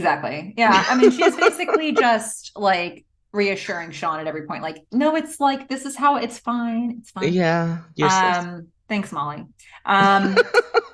[0.02, 0.40] That- that useless.
[0.40, 0.54] is- exactly.
[0.56, 5.40] Yeah, I mean, she's basically just like reassuring Sean at every point, like, no, it's
[5.40, 7.32] like this is how it's fine, it's fine.
[7.32, 8.36] yeah, useless.
[8.38, 9.44] Um, thanks, Molly.
[9.86, 10.36] Um,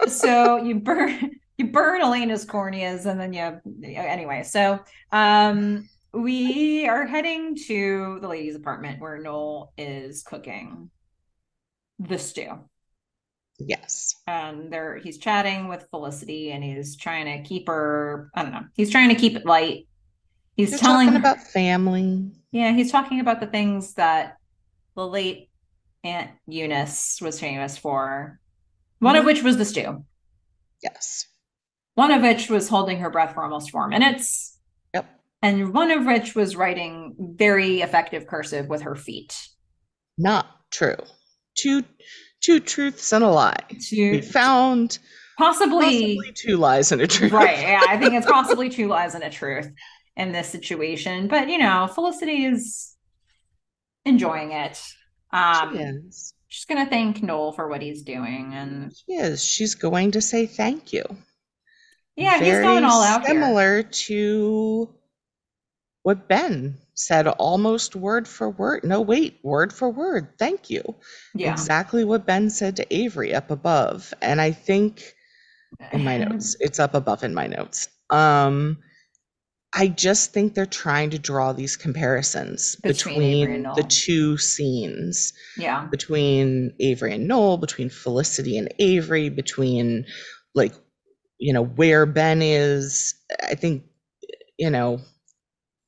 [0.09, 3.61] so you burn you burn Elena's corneas, and then you
[3.95, 4.43] anyway.
[4.43, 4.81] So
[5.13, 10.91] um, we are heading to the ladies' apartment where Noel is cooking
[11.99, 12.59] the stew,
[13.67, 14.15] yes.
[14.27, 18.31] and there he's chatting with Felicity, and he's trying to keep her.
[18.35, 18.65] I don't know.
[18.75, 19.87] He's trying to keep it light.
[20.57, 22.31] He's You're telling talking about family.
[22.53, 24.37] yeah, he's talking about the things that
[24.97, 25.49] the late
[26.05, 28.41] Aunt Eunice was famous for.
[28.99, 29.27] One of Mhm.
[29.27, 30.05] which was the stew.
[30.83, 31.27] Yes.
[31.95, 34.59] One of which was holding her breath for almost four minutes.
[34.95, 35.07] Yep.
[35.43, 39.37] And one of which was writing very effective cursive with her feet.
[40.19, 40.97] Not true.
[41.57, 41.83] Two
[42.41, 43.57] two truths and a lie.
[43.89, 44.99] To We found
[45.39, 47.33] possibly, possibly two lies and a truth.
[47.33, 47.59] right.
[47.59, 49.71] Yeah, I think it's possibly two lies and a truth
[50.17, 51.29] in this situation.
[51.29, 52.95] But you know, Felicity is
[54.05, 54.81] enjoying it.
[55.33, 56.35] Um She is.
[56.49, 59.45] she's gonna thank Noel for what he's doing and She is.
[59.45, 61.05] She's going to say thank you.
[62.17, 63.29] yeah, he's Very going all out here.
[63.35, 64.89] similar to
[66.03, 68.85] what Ben said, almost word for word.
[68.85, 70.29] No, wait, word for word.
[70.39, 70.83] Thank you.
[71.35, 71.51] Yeah.
[71.53, 74.13] Exactly what Ben said to Avery up above.
[74.23, 75.15] And I think
[75.93, 77.89] in my notes, it's up above in my notes.
[78.11, 78.79] Um,
[79.73, 85.87] I just think they're trying to draw these comparisons Between between the two scenes Yeah.
[85.91, 90.07] between Avery and Noel, between Felicity and Avery, between
[90.55, 90.75] like,
[91.39, 93.15] you know, where Ben is.
[93.45, 93.85] I think,
[94.59, 95.01] you know,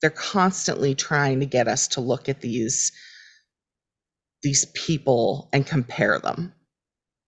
[0.03, 2.93] they're constantly trying to get us to look at these
[4.43, 6.53] these people and compare them.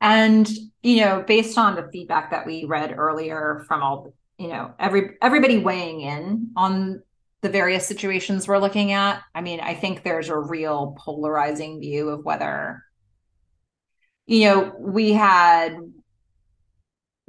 [0.01, 0.51] And
[0.83, 5.17] you know, based on the feedback that we read earlier from all, you know, every
[5.23, 7.03] everybody weighing in on
[7.41, 12.09] the various situations we're looking at, I mean, I think there's a real polarizing view
[12.09, 12.83] of whether
[14.27, 15.77] you know, we had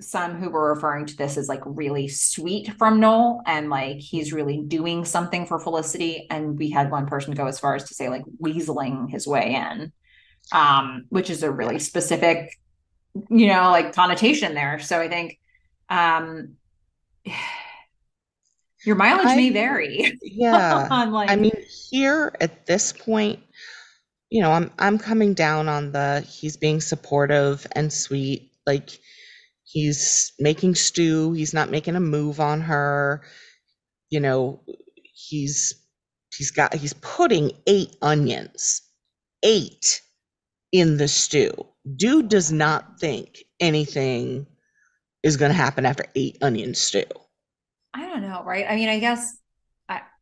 [0.02, 4.34] some who were referring to this as like really sweet from Noel and like he's
[4.34, 6.28] really doing something for Felicity.
[6.30, 9.56] And we had one person go as far as to say like weaseling his way
[9.56, 9.94] in,
[10.52, 12.52] um, which is a really specific,
[13.30, 14.80] you know, like connotation there.
[14.80, 15.40] So I think
[15.90, 16.56] um
[18.86, 20.88] your mileage may vary Yeah.
[20.92, 21.56] on like I mean,
[21.90, 23.40] here at this point,
[24.30, 28.52] you know, I'm I'm coming down on the he's being supportive and sweet.
[28.68, 29.00] Like
[29.66, 33.24] he's making stew, he's not making a move on her.
[34.10, 34.62] You know,
[35.14, 35.74] he's
[36.36, 38.82] he's got he's putting eight onions,
[39.44, 40.02] eight
[40.72, 41.52] in the stew.
[41.96, 44.48] Dude does not think anything
[45.24, 47.04] is going to happen after eight onion stew.
[47.94, 48.66] I don't know, right?
[48.70, 49.38] I mean, I guess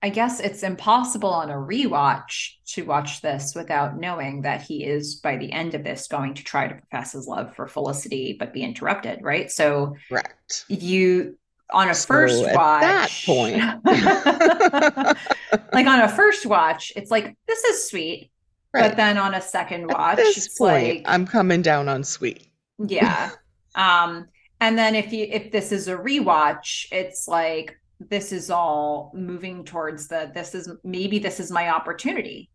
[0.04, 5.16] I, guess it's impossible on a rewatch to watch this without knowing that he is
[5.16, 8.54] by the end of this going to try to profess his love for Felicity but
[8.54, 9.50] be interrupted, right?
[9.50, 10.66] So Correct.
[10.68, 11.38] you
[11.72, 13.58] on a So first at watch that point,
[15.74, 18.32] like on a first watch, it's like this is sweet,
[18.72, 22.48] but then on a second At watch, it's point, like I'm coming down on sweet.
[22.78, 23.32] yeah.
[23.76, 24.28] Um,
[24.62, 29.64] and then if you if this is a rewatch, it's like this is all moving
[29.64, 32.50] towards the this is maybe this is my opportunity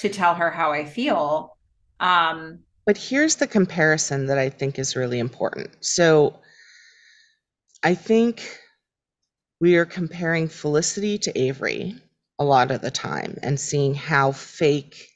[0.00, 1.56] to tell her how I feel.
[2.00, 5.84] Um, But here's the comparison that I think is really important.
[5.84, 6.40] So
[7.82, 8.58] I think
[9.60, 11.94] we are comparing Felicity to Avery
[12.38, 15.08] a lot of the time and seeing how fake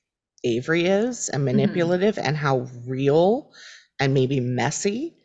[0.45, 3.53] Avery is and manipulative and how real
[3.99, 5.17] and maybe messy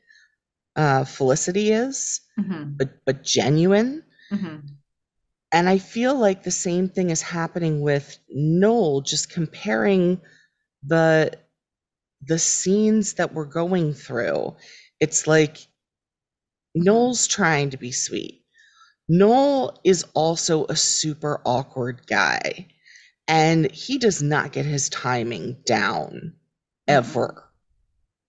[0.76, 4.04] uh, Felicity is, Mhm, but but genuine.
[4.32, 4.78] Mhm.
[5.52, 10.22] And I feel like the same thing is happening with Noel, just comparing
[10.84, 11.38] the
[12.22, 14.56] the scenes that we're going through.
[15.00, 15.68] It's like
[16.76, 18.44] Noel's trying to be sweet.
[19.10, 22.68] Noel is also a super awkward guy,
[23.28, 26.36] and he does not get his timing down
[26.88, 27.50] ever.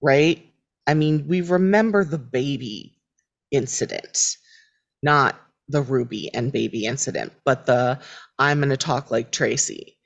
[0.03, 0.53] Right?
[0.87, 2.99] I mean, we remember the baby
[3.51, 4.37] incident,
[5.03, 8.01] not the Ruby and baby incident, but the
[8.39, 9.97] I'm going to talk like Tracy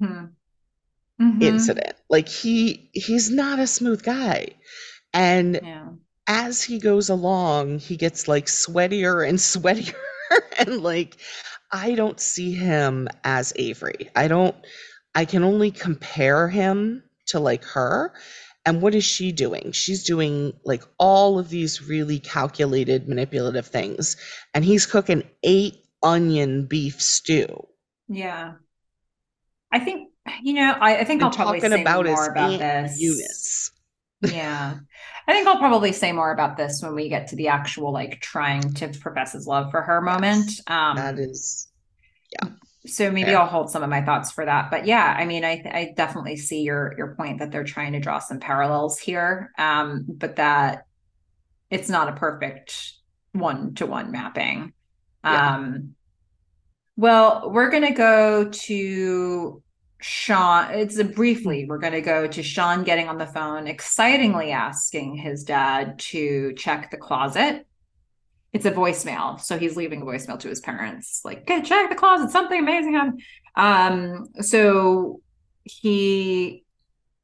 [0.00, 0.36] Mhm.
[1.18, 1.40] Mhm.
[1.40, 1.94] incident.
[2.08, 4.48] Like he he's not a smooth guy.
[5.12, 5.92] And Yeah.
[6.26, 9.94] as he goes along, he gets like sweatier and sweatier
[10.58, 11.16] and like
[11.72, 14.10] I don't see him as Avery.
[14.16, 14.56] I don't
[15.14, 18.14] I can only compare him to like her.
[18.64, 19.72] And what is she doing?
[19.72, 24.16] She's doing like all of these really calculated manipulative things
[24.54, 27.66] and he's cooking 8 onion beef stew.
[28.08, 28.54] Yeah.
[29.72, 30.10] I think,
[30.42, 33.00] you know, I, I think And I'll probably say about more about this.
[33.00, 33.72] Eunice.
[34.22, 34.76] Yeah.
[35.26, 38.20] I think I'll probably say more about this when we get to the actual like
[38.20, 40.50] trying to profess his love for her moment.
[40.68, 41.68] Um That is
[42.86, 43.38] so maybe fair.
[43.38, 44.70] I'll hold some of my thoughts for that.
[44.70, 48.00] But yeah, I mean, I I definitely see your your point that they're trying to
[48.00, 49.52] draw some parallels here.
[49.56, 50.86] Um, but that
[51.70, 52.92] it's not a perfect
[53.32, 54.72] one to one mapping.
[55.24, 55.54] Yeah.
[55.56, 55.94] Um
[56.96, 59.62] well, we're gonna go to
[60.00, 60.70] Sean.
[60.72, 65.44] It's a briefly, we're gonna go to Sean getting on the phone, excitingly asking his
[65.44, 67.66] dad to check the closet
[68.52, 69.40] it's a voicemail.
[69.40, 72.94] So he's leaving a voicemail to his parents, like, "Go check the closet, something amazing
[72.94, 73.22] happened.
[73.56, 75.20] Um, so
[75.64, 76.64] he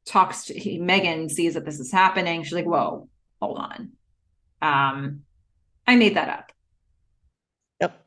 [0.09, 2.42] talks to he, Meghan sees that this is happening.
[2.42, 3.09] She's like, Whoa,
[3.40, 3.92] hold on.
[4.60, 5.20] Um,
[5.86, 6.52] I made that up.
[7.80, 8.05] Yep.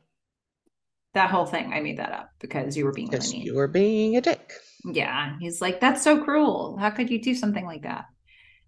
[1.14, 4.16] That whole thing, I made that up because you were being Because you were being
[4.16, 4.52] a dick.
[4.84, 5.36] Yeah.
[5.40, 6.76] He's like, That's so cruel.
[6.78, 8.06] How could you do something like that?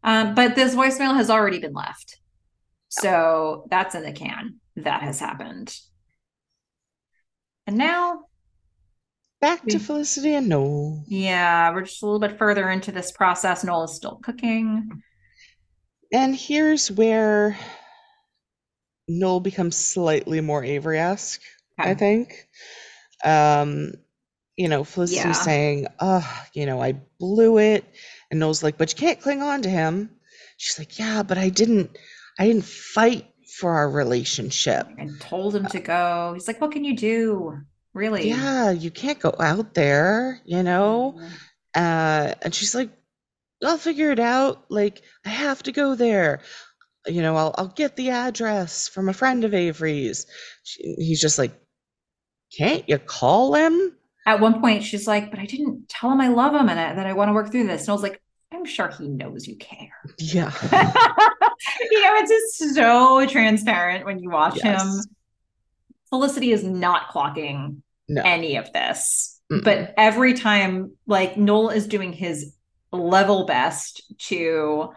[0.03, 2.19] Um, but this voicemail has already been left.
[3.01, 4.61] So that's in the can.
[4.77, 5.75] That has happened.
[7.67, 8.27] And now,
[9.41, 11.05] Back to We- Felicity and Noel.
[11.07, 13.63] yeah, we're just a little bit further into this process.
[13.63, 15.03] Noel is still cooking.
[16.13, 17.59] And here's where
[19.07, 21.43] Noel becomes slightly more Avery-esque,
[21.79, 22.47] I think.
[23.23, 23.93] Um,
[24.57, 25.33] you know, Felicity Yeah.
[25.33, 27.85] saying, oh, you know, I blew it.
[28.31, 30.11] And Noel's like, but you can't cling on to him.
[30.57, 31.91] She's like, yeah, but I didn't,
[32.39, 33.27] I didn't fight
[33.59, 34.87] for our relationship.
[34.99, 36.33] And told him to go.
[36.35, 37.59] He's like, What can you do?
[37.93, 38.29] Really?
[38.29, 41.15] Yeah, you can't go out there, you know?
[41.17, 41.31] Mhm.
[41.77, 42.91] Uh, and she's like,
[43.63, 44.65] I'll figure it out.
[44.69, 46.41] Like, I have to go there.
[47.07, 50.27] You know, I'll I'll get the address from a friend of Avery's.
[50.65, 51.53] She, he's just like,
[52.57, 53.97] can't you call him?
[54.27, 56.95] At one point, she's like, But I didn't tell him I love him and I,
[56.95, 57.83] that I want to work through this.
[57.83, 58.21] And I was like,
[58.53, 59.93] I'm sure he knows you care.
[60.19, 60.51] Yeah.
[61.91, 64.79] you know, it's just so transparent when you watch him.
[66.11, 67.79] Felicity is not clocking
[68.09, 68.23] No.
[68.25, 69.41] any of this.
[69.51, 69.65] Mm-mm.
[69.65, 72.55] But every time, like Noel is doing his
[72.93, 74.93] level best to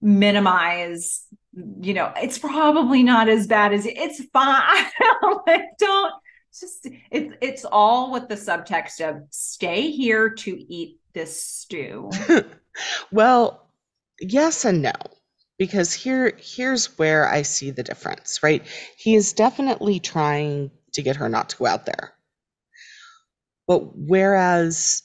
[0.00, 1.24] minimize,
[1.80, 4.86] you know, it's probably not as bad as it's fine.
[5.46, 6.12] like, don't
[6.58, 12.10] just it's it's all with the subtext of stay here to eat this stew.
[13.12, 13.68] Well,
[14.20, 14.92] yes and no.
[15.64, 18.62] Because here here's where I see the difference, right?
[18.98, 22.12] He is definitely trying to get her not to go out there.
[23.66, 25.02] But whereas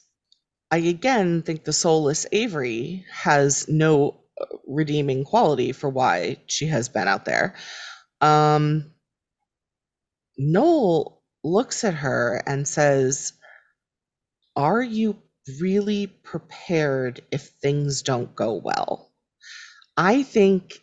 [0.71, 6.89] I again think the soulless Avery has no uh, redeeming quality for why she has
[6.89, 7.55] been out there.
[8.21, 8.91] Um
[10.37, 13.33] Noel looks at her and says,
[14.55, 15.17] Are you
[15.61, 19.08] really prepared if things don't go well?
[19.99, 20.75] I think,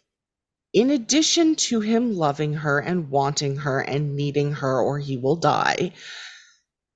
[0.74, 5.36] in addition to him loving her and wanting her and needing her or he will
[5.36, 5.94] die,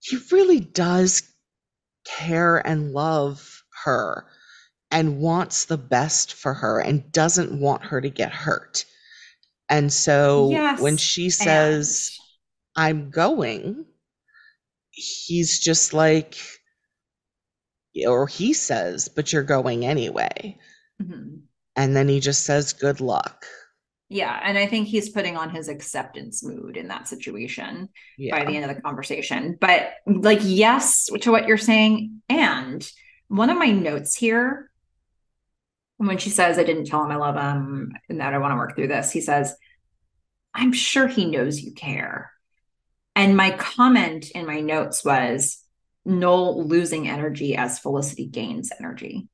[0.00, 1.22] he really does
[2.04, 4.26] care and love her
[4.90, 8.84] and wants the best for her and doesn't want her to get hurt.
[9.70, 12.18] And so Yes, when she says,
[12.76, 13.86] I'm going,
[14.90, 16.36] he's just like,
[18.06, 20.58] or he says, but you're going anyway.
[21.00, 21.44] Mhm.
[21.80, 23.46] And then he just says, good luck.
[24.10, 24.38] Yeah.
[24.44, 27.88] And I think he's putting on his acceptance mood in that situation
[28.18, 28.38] Yeah.
[28.38, 29.56] by the end of the conversation.
[29.58, 32.20] But like, yes, to what you're saying.
[32.28, 32.86] And
[33.28, 34.70] one of my notes here,
[35.96, 38.56] when she says, I didn't tell him I love him and that I want to
[38.56, 39.54] work through this, he says,
[40.52, 42.30] I'm sure he knows you care.
[43.16, 45.64] And my comment in my notes was
[46.04, 49.28] Noel losing energy as Felicity gains energy.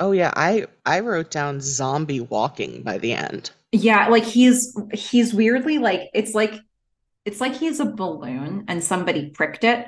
[0.00, 3.50] Oh yeah, I I wrote down zombie walking by the end.
[3.72, 6.54] Yeah, like he's he's weirdly like it's like
[7.24, 9.86] it's like he's a balloon and somebody pricked it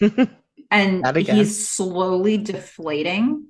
[0.70, 3.46] and he's slowly deflating.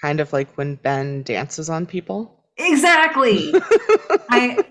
[0.00, 2.44] Kind of like when Ben dances on people.
[2.56, 3.52] Exactly.
[4.30, 4.64] I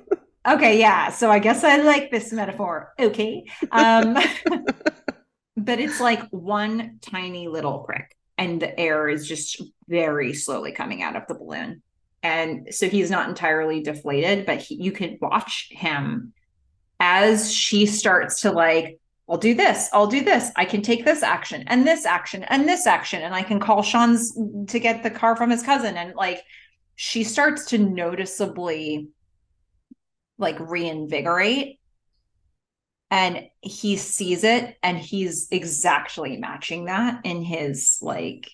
[0.47, 1.09] okay, yeah.
[1.09, 2.93] So I guess I like this metaphor.
[2.99, 3.45] Okay.
[3.71, 4.13] Um
[5.57, 11.01] but it's like one tiny little prick and the air is just very slowly coming
[11.01, 11.81] out of the balloon.
[12.23, 16.33] And so he's not entirely deflated, but he, you can watch him
[16.99, 18.99] as she starts to like,
[19.29, 22.67] I'll do this, I'll do this, I can take this action and this action and
[22.67, 24.33] this action, and I can call Sean's
[24.67, 25.97] to get the car from his cousin.
[25.97, 26.41] And like,
[26.95, 29.09] she starts to noticeably
[30.37, 31.79] like reinvigorate
[33.09, 38.49] and he sees it and he's exactly matching that in his like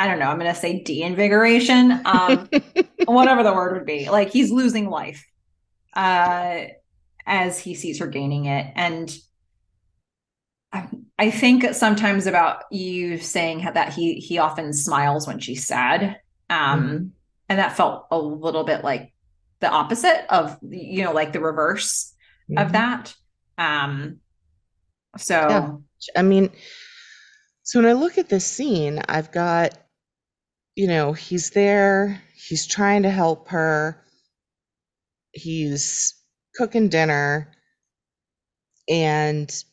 [0.00, 2.48] i don't know i'm going to say de-invigoration um
[3.04, 5.24] whatever the word would be like he's losing life
[5.94, 6.64] uh
[7.26, 9.14] as he sees her gaining it and
[10.72, 16.20] I, I think sometimes about you saying that he he often smiles when she's sad
[16.48, 17.10] um Mhm.
[17.48, 19.12] and that felt a little bit like
[19.60, 22.14] the opposite of you know like the reverse
[22.56, 22.72] of Mhm.
[22.72, 23.14] that
[23.58, 24.20] um
[25.18, 25.76] so Yeah.
[26.16, 26.50] I mean,
[27.64, 29.76] so when I look at this scene, I've got,
[30.76, 34.02] you know, he's there, he's trying to help her,
[35.32, 36.14] he's
[36.56, 37.50] cooking dinner,
[38.88, 39.64] and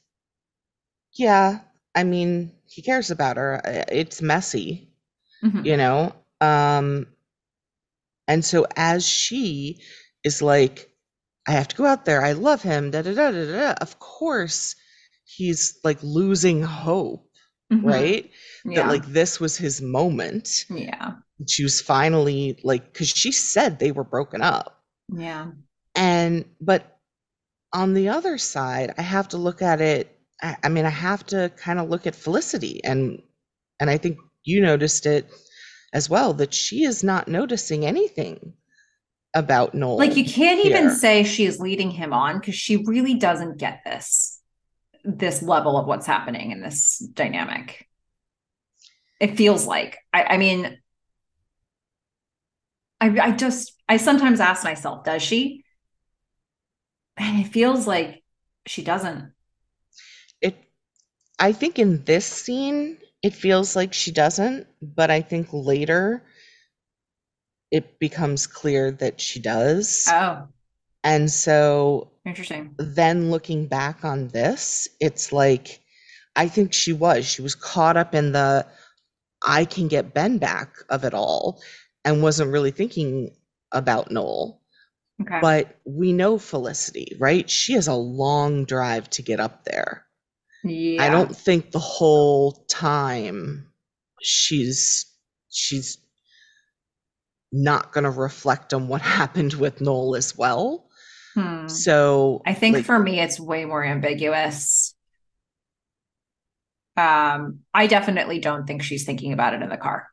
[1.14, 1.60] yeah,
[1.96, 3.62] I mean, he cares about her.
[3.90, 4.90] It's messy,
[5.44, 5.66] mhm.
[5.66, 6.14] you know?
[6.42, 7.08] Um,
[8.28, 9.82] and so as she
[10.24, 10.90] is like,
[11.48, 14.00] I have to go out there, I love him, da da da da da, of
[14.00, 14.76] course
[15.26, 17.27] he's like losing hope,
[17.72, 17.84] Mhm.
[17.84, 18.32] right?
[18.66, 20.66] yeah That like this was his moment.
[20.70, 21.14] yeah
[21.48, 24.82] She was finally like, because she said they were broken up.
[25.14, 25.52] yeah
[25.96, 26.98] And, but
[27.74, 30.18] on the other side, I have to look at it.
[30.42, 33.22] I, I mean, I have to kind of look at Felicity and,
[33.80, 35.30] and I think you noticed it
[35.94, 38.54] as well that she is not noticing anything
[39.36, 39.98] about Noel.
[39.98, 40.96] like you can't even here.
[40.96, 44.27] say she's leading him on because she really doesn't get this
[45.08, 47.88] this level of what's happening in this dynamic.
[49.20, 49.98] It feels like.
[50.14, 50.78] I, I mean
[53.00, 55.64] I, I just i sometimes ask myself does she?
[57.16, 58.24] And it feels like
[58.66, 59.32] she doesn't.
[60.42, 60.56] It
[61.40, 66.24] i think in this scene it feels like she doesn't but i think later
[67.72, 70.08] it becomes clear that she does.
[70.10, 70.48] Oh.
[71.04, 72.76] And so interesting.
[72.78, 75.80] Then looking back on this it's like
[76.36, 77.26] i think she was.
[77.26, 78.66] She was caught up in the
[79.44, 81.62] i can get ben back of it all
[82.04, 83.32] and wasn't really thinking
[83.72, 84.62] about noel.
[85.22, 85.40] Okay.
[85.42, 87.50] But we know felicity right?
[87.50, 90.06] She has a long drive to get up there.
[90.64, 91.04] Yeah.
[91.04, 93.72] I don't think the whole time
[94.22, 95.06] she's
[95.50, 95.98] she's
[97.52, 100.87] not going to reflect on what happened with Noel as well.
[101.38, 101.68] Hmm.
[101.68, 104.96] So I think like, for me, it's way more ambiguous.
[106.96, 110.08] Um, I definitely don't think she's thinking about it in the car.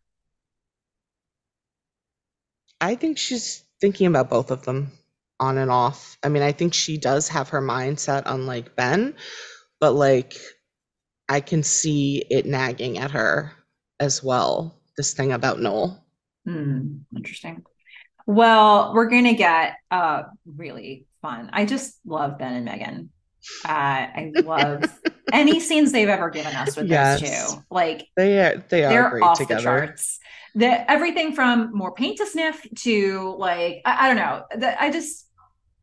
[2.78, 4.92] I think she's thinking about both of them
[5.40, 6.18] on and off.
[6.22, 9.14] I mean, I think she does have her mindset unlike Ben,
[9.80, 10.34] but like
[11.26, 13.52] I can see it nagging at her
[13.98, 14.78] as well.
[14.98, 16.04] This thing about Noel.
[16.44, 17.64] Hmm, interesting.
[18.26, 21.50] Well, we're gonna get uh really fun.
[21.52, 23.08] I just love Ben and Meghan.
[23.64, 24.84] Uh, I love
[25.32, 27.20] any scenes they've ever given us with those Yes.
[27.54, 27.62] two.
[27.70, 29.60] Like They are they are they're great off together.
[29.60, 30.18] the charts.
[30.54, 34.44] The everything from more paint to sniff to like I, I don't know.
[34.56, 35.26] The, I just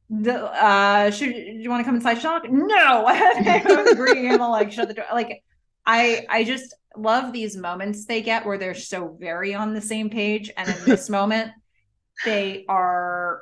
[0.09, 2.43] the uh should do you want to come inside shock?
[2.49, 4.31] No, I'm agreeing.
[4.31, 5.05] I'm like shut the door.
[5.13, 5.43] Like
[5.85, 10.09] I I just love these moments they get where they're so very on the same
[10.09, 11.51] page, and in this moment
[12.25, 13.41] they are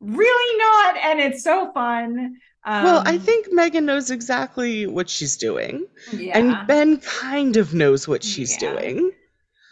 [0.00, 2.36] really not, and it's so fun.
[2.64, 5.86] Um, Well, I think Meghan knows exactly what she's doing.
[6.12, 6.38] yeah.
[6.38, 8.72] And Ben kind of knows what she's Yeah.
[8.72, 9.10] doing.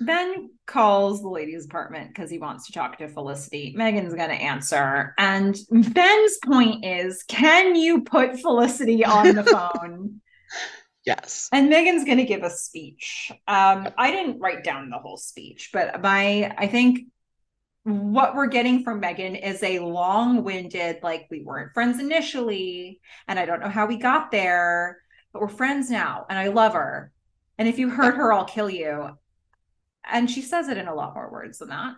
[0.01, 3.75] Ben calls the ladies' apartment because he wants to talk to Felicity.
[3.79, 5.15] Meghan's going to answer.
[5.19, 9.45] And Ben's point is can you put Felicity on the
[9.75, 10.21] phone?
[11.07, 11.49] Yes.
[11.53, 13.31] And Meghan's going to give a speech.
[13.49, 17.07] Um, I didn't write down the whole speech, but my, I think
[17.87, 23.39] what we're getting from Meghan is a long winded, like, we weren't friends initially, and
[23.39, 24.99] I don't know how we got there,
[25.33, 27.13] but we're friends now, and I love her.
[27.59, 29.17] And if you hurt her, I'll kill you.
[30.05, 31.95] And she says it in a lot more words than that.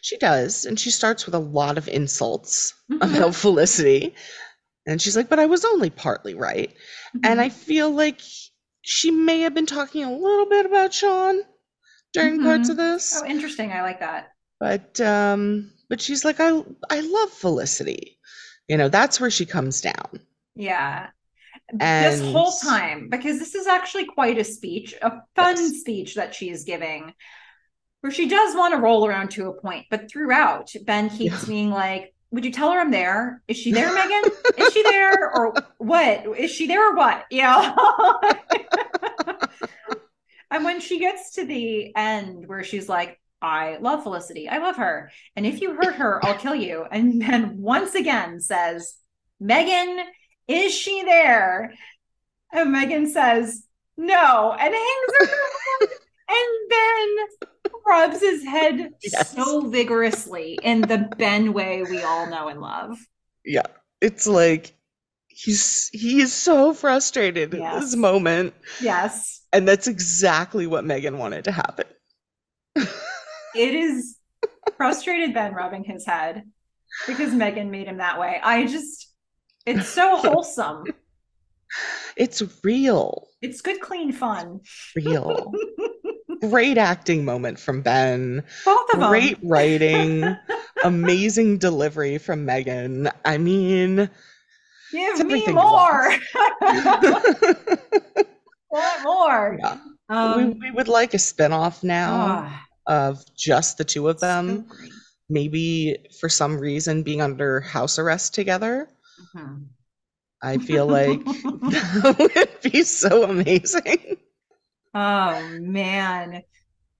[0.00, 0.64] She does.
[0.64, 3.02] And she starts with a lot of insults mm-hmm.
[3.02, 4.14] about Felicity.
[4.86, 6.72] And she's like, but I was only partly right.
[7.14, 7.40] And mm-hmm.
[7.40, 8.20] I feel like
[8.82, 11.40] she may have been talking a little bit about Sean
[12.12, 12.70] during parts mm-hmm.
[12.70, 13.20] of this.
[13.20, 13.72] Oh, interesting.
[13.72, 14.28] I like that.
[14.60, 18.18] But um, but she's like, I I love Felicity.
[18.68, 20.20] You know, that's where she comes down.
[20.54, 21.08] Yeah.
[21.80, 25.80] And this whole time, because this is actually quite a speech, a fun Yes.
[25.80, 27.12] speech that she is giving,
[28.00, 31.44] where she does want to roll around to a point, but throughout, Ben keeps Yeah.
[31.44, 33.42] being like, Would you tell her I'm there?
[33.48, 34.30] Is she there, Meghan?
[34.56, 35.30] Is she there?
[35.30, 36.38] Or what?
[36.38, 37.24] Is she there or what?
[37.30, 37.74] Yeah.
[40.50, 44.48] and when she gets to the end where she's like, I love Felicity.
[44.48, 45.10] I love her.
[45.36, 46.84] And if you hurt her, I'll kill you.
[46.90, 48.94] And then once again says,
[49.40, 50.02] Meghan,
[50.48, 51.72] is she there?
[52.52, 53.64] And Meghan says,
[53.96, 55.86] no, and hangs her.
[56.28, 59.32] And then rubs his head Yes.
[59.32, 62.98] so vigorously in the Ben way we all know and love.
[63.44, 63.62] Yeah.
[64.00, 64.74] It's like
[65.28, 67.80] he's he is so frustrated at Yes.
[67.80, 68.54] this moment.
[68.82, 69.40] Yes.
[69.52, 71.86] And that's exactly what Meghan wanted to happen.
[73.56, 74.18] It is
[74.76, 76.42] frustrated Ben rubbing his head
[77.06, 78.40] because Meghan made him that way.
[78.42, 79.12] I just,
[79.64, 80.84] it's so wholesome.
[82.16, 83.28] It's real.
[83.42, 84.60] It's good, clean fun.
[84.94, 85.52] Real.
[86.40, 88.42] Great acting moment from Ben.
[88.64, 89.08] Both of them.
[89.08, 90.36] Great writing.
[90.84, 93.10] Amazing delivery from Meghan.
[93.24, 94.10] I mean,
[94.92, 96.12] Give me more.
[98.70, 99.56] Want more.
[99.58, 99.78] yeah.
[100.10, 102.12] we, Um, we would like a spinoff now
[102.46, 104.62] ah, of just the two of them.
[104.68, 104.92] great.
[105.28, 108.88] Maybe for some reason being under house arrest together.
[109.34, 109.66] Mhm.
[110.42, 112.16] I feel like that
[112.62, 114.18] would be so amazing.
[114.94, 116.42] Oh man.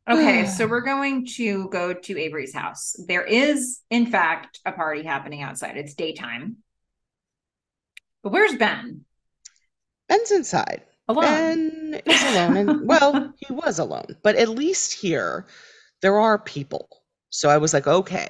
[0.08, 2.94] Okay, so we're going to go to Avery's house.
[3.06, 5.76] There is, in fact, a party happening outside.
[5.76, 6.56] It's daytime.
[8.22, 9.04] But where's Ben?
[10.08, 10.82] Ben's inside.
[11.08, 11.22] Alone.
[11.24, 12.56] Ben is alone.
[12.56, 15.46] And, well, he was alone, but at least here
[16.02, 16.88] there are people.
[17.30, 18.28] So I was like, okay,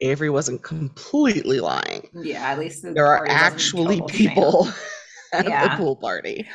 [0.00, 2.08] Avery wasn't completely lying.
[2.14, 4.68] Yeah, at least the There are party wasn't a actually people
[5.32, 5.68] at Yeah.
[5.68, 6.46] the pool party.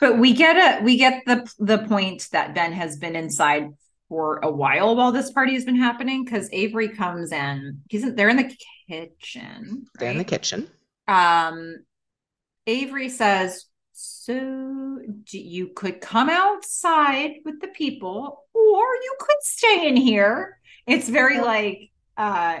[0.00, 3.68] But we get a we get the the point that Ben has been inside
[4.08, 7.80] for a while while this party has been happening because Avery comes in.
[7.88, 8.52] He's in, they're in the
[8.88, 9.86] kitchen.
[9.98, 10.68] They're in the kitchen.
[11.08, 11.76] Um,
[12.66, 13.64] Avery says,
[13.98, 15.00] "So
[15.30, 21.40] you could come outside with the people, or you could stay in here." It's very
[21.40, 22.60] like, uh,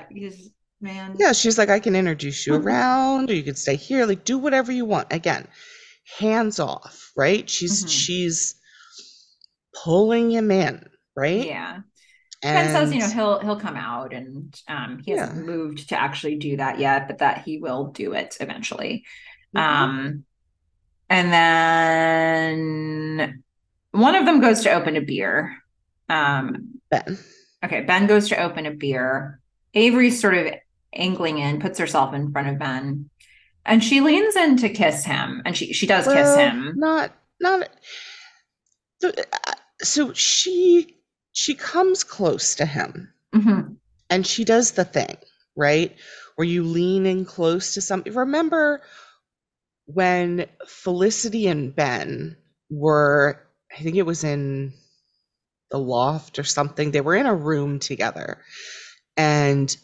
[0.80, 1.14] man.
[1.18, 2.64] Yeah, she's like, I can introduce you Mhm.
[2.64, 4.06] around, or you could stay here.
[4.06, 5.08] Like, do whatever you want.
[5.12, 5.46] Again,
[6.18, 7.48] hands off, right?
[7.48, 7.88] She's Mhm.
[7.88, 8.54] she's
[9.74, 11.46] pulling him in, right?
[11.46, 11.80] yeah.
[12.42, 15.42] Ben says, you know, he'll he'll come out, and um, he hasn't Yeah.
[15.42, 19.04] moved to actually do that yet, but that he will do it eventually.
[19.54, 19.60] Mhm.
[19.60, 20.24] Um,
[21.08, 23.42] and then
[23.92, 25.56] one of them goes to open a beer.
[26.08, 27.18] Um, Ben.
[27.64, 29.40] okay, Ben goes to open a beer.
[29.74, 30.46] Avery's sort of
[30.92, 33.10] angling in, puts herself in front of Ben,
[33.64, 36.74] and she leans in to kiss him, and she she does kiss him.
[36.76, 37.68] Not not.
[39.04, 39.10] uh,
[39.82, 40.96] So she
[41.32, 43.76] she comes close to him, Mhm.
[44.08, 45.16] and she does the thing,
[45.54, 45.94] right?
[46.36, 48.14] Where you lean in close to something.
[48.14, 48.80] Remember
[49.86, 52.36] when Felicity and Ben
[52.70, 53.40] were,
[53.76, 54.72] I think it was in
[55.70, 56.90] the loft or something.
[56.90, 58.42] They were in a room together,
[59.16, 59.74] and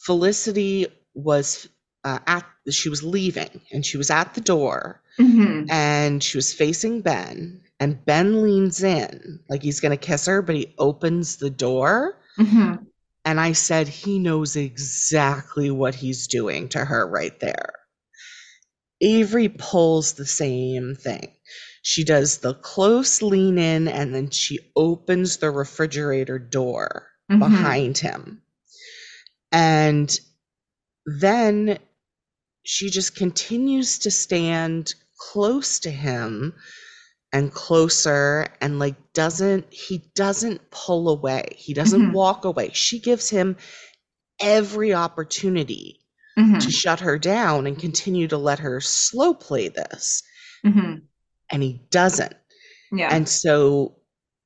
[0.00, 1.68] Felicity was
[2.04, 2.44] uh, at.
[2.70, 5.66] She was leaving, and she was at the door, Mhm.
[5.70, 10.54] and she was facing Ben, and Ben leans in like he's gonna kiss her, but
[10.56, 12.16] he opens the door.
[12.38, 12.86] Mhm.
[13.24, 17.72] And I said, he knows exactly what he's doing to her right there.
[19.02, 21.32] Avery pulls the same thing.
[21.82, 27.38] She does the close lean in and then she opens the refrigerator door Mhm.
[27.40, 28.42] behind him.
[29.52, 30.18] And
[31.06, 31.78] then
[32.64, 36.54] she just continues to stand close to him
[37.32, 41.56] and closer and like doesn't he doesn't pull away.
[41.56, 42.12] He doesn't Mhm.
[42.12, 42.70] walk away.
[42.72, 43.56] She gives him
[44.40, 46.01] every opportunity
[46.38, 46.62] Mhm.
[46.62, 50.22] to shut her down and continue to let her slow play this
[50.64, 51.02] Mhm.
[51.50, 52.34] and he doesn't.
[52.90, 53.14] Yeah.
[53.14, 53.96] And so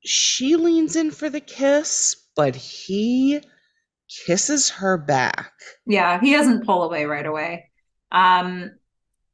[0.03, 3.41] she leans in for the kiss, but he
[4.25, 5.53] kisses her back.
[5.85, 7.69] Yeah, he doesn't pull away right away.
[8.11, 8.71] Um,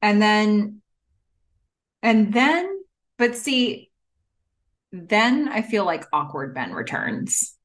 [0.02, 0.82] and then,
[2.02, 2.84] and then,
[3.18, 3.92] but see,
[4.92, 7.56] then I feel like awkward Ben returns.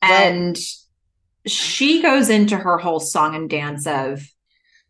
[0.00, 0.56] Well- And
[1.46, 4.26] she goes into her whole song and dance of,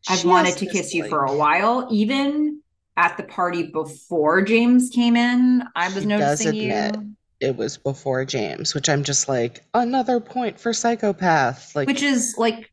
[0.08, 2.60] I've She wanted to kiss you like- for a while, even
[2.96, 5.64] at the party before James came in.
[5.74, 7.14] I was She noticing you.
[7.40, 11.74] It was before James, which I'm just like, another point for psychopath.
[11.74, 12.70] Like, which is like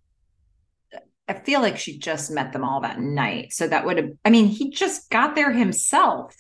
[1.27, 3.53] I feel like she just met them all that night.
[3.53, 6.35] So that would have I mean, he just got there himself.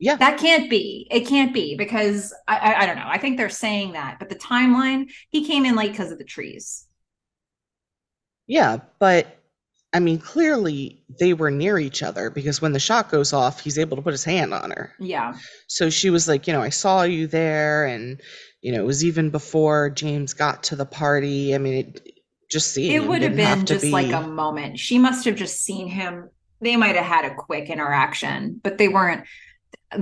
[0.00, 1.06] Yeah, That can't be.
[1.10, 3.06] It can't be because I I, I don't know.
[3.06, 6.24] I think they're saying that, but the timeline, he came in late because of the
[6.24, 6.86] trees.
[8.46, 9.38] yeah, but
[9.92, 13.78] I mean, clearly they were near each other because when the shot goes off, he's
[13.78, 14.94] able to put his hand on her.
[15.00, 15.34] Yeah.
[15.66, 18.20] So she was like, you know, I saw you there, and
[18.62, 21.54] you know, it was even before James got to the party.
[21.54, 22.08] I mean, it,
[22.50, 24.78] just seeing It would have been just like a moment.
[24.78, 26.30] She must have just seen him.
[26.60, 29.24] They might have had a quick interaction, but they weren't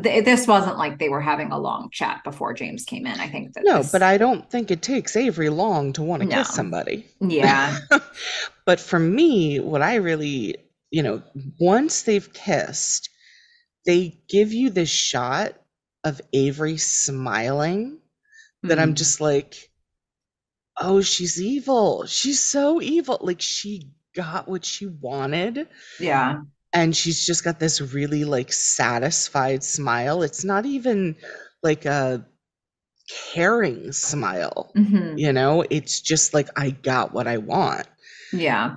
[0.02, 3.18] th- this wasn't like they were having a long chat before James came in.
[3.20, 6.22] I think that no, this- but I don't think it takes Avery long to want
[6.22, 6.36] to No.
[6.36, 7.06] kiss somebody.
[7.20, 7.78] yeah.
[8.66, 10.56] But for me, what I really,
[10.90, 11.22] you know,
[11.58, 13.08] once they've kissed,
[13.86, 15.54] they give you this shot
[16.04, 17.98] of Avery smiling
[18.62, 18.96] that I'm Mhm.
[18.98, 19.70] just like,
[20.78, 22.04] oh, she's evil.
[22.06, 23.18] She's so evil.
[23.22, 25.66] Like she got what she wanted.
[25.98, 26.40] yeah.
[26.78, 30.22] And she's just got this really like satisfied smile.
[30.22, 31.16] It's not even
[31.62, 32.24] like a
[33.32, 35.64] caring smile, hmm you know?
[35.70, 37.86] It's just like, I got what I want.
[38.32, 38.76] Yeah.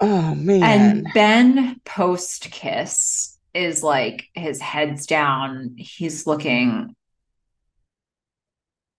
[0.00, 1.02] Oh man.
[1.02, 5.74] And Ben post kiss is like his head's down.
[5.78, 6.94] He's looking.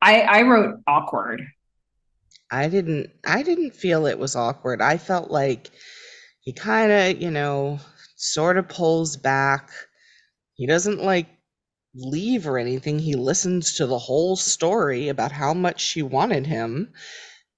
[0.01, 1.47] I I wrote awkward.
[2.51, 4.81] I didn't I didn't feel it was awkward.
[4.81, 5.69] I felt like
[6.45, 7.79] he kind of, you know,
[8.15, 9.71] sort of pulls back.
[10.53, 11.27] He doesn't like
[11.95, 12.99] leave or anything.
[12.99, 16.93] He listens to the whole story about how much she wanted him.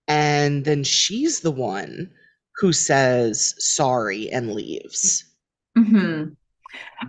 [0.07, 2.11] And then she's the one
[2.55, 5.26] who says sorry and leaves.
[5.77, 6.30] hmm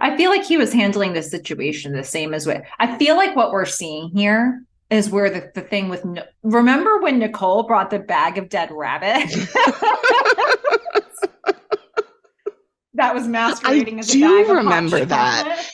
[0.00, 3.36] I feel like he was handling the situation the same as what I feel like
[3.36, 6.04] what we're seeing here is where the, the thing with
[6.42, 9.28] remember when Nicole brought the bag of dead rabbit
[12.94, 15.66] that was masquerading as a do bag of hot remember that.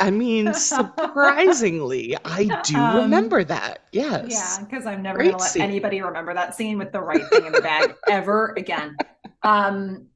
[0.00, 3.84] I mean, surprisingly, I do Um, remember that.
[3.92, 4.30] Yes.
[4.30, 5.62] Yeah, because I'm never gonna let scene.
[5.62, 8.96] anybody remember that scene with the right thing in the bag ever again.
[9.42, 10.06] Um,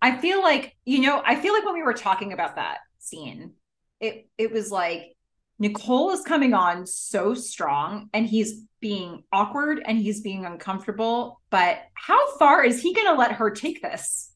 [0.00, 3.52] I feel like you know, I feel like when we were talking about that scene,
[4.00, 5.14] it it was like
[5.58, 11.40] Nicole is coming on so strong, and he's being awkward and he's being uncomfortable.
[11.50, 14.32] But how far is he gonna let her take this?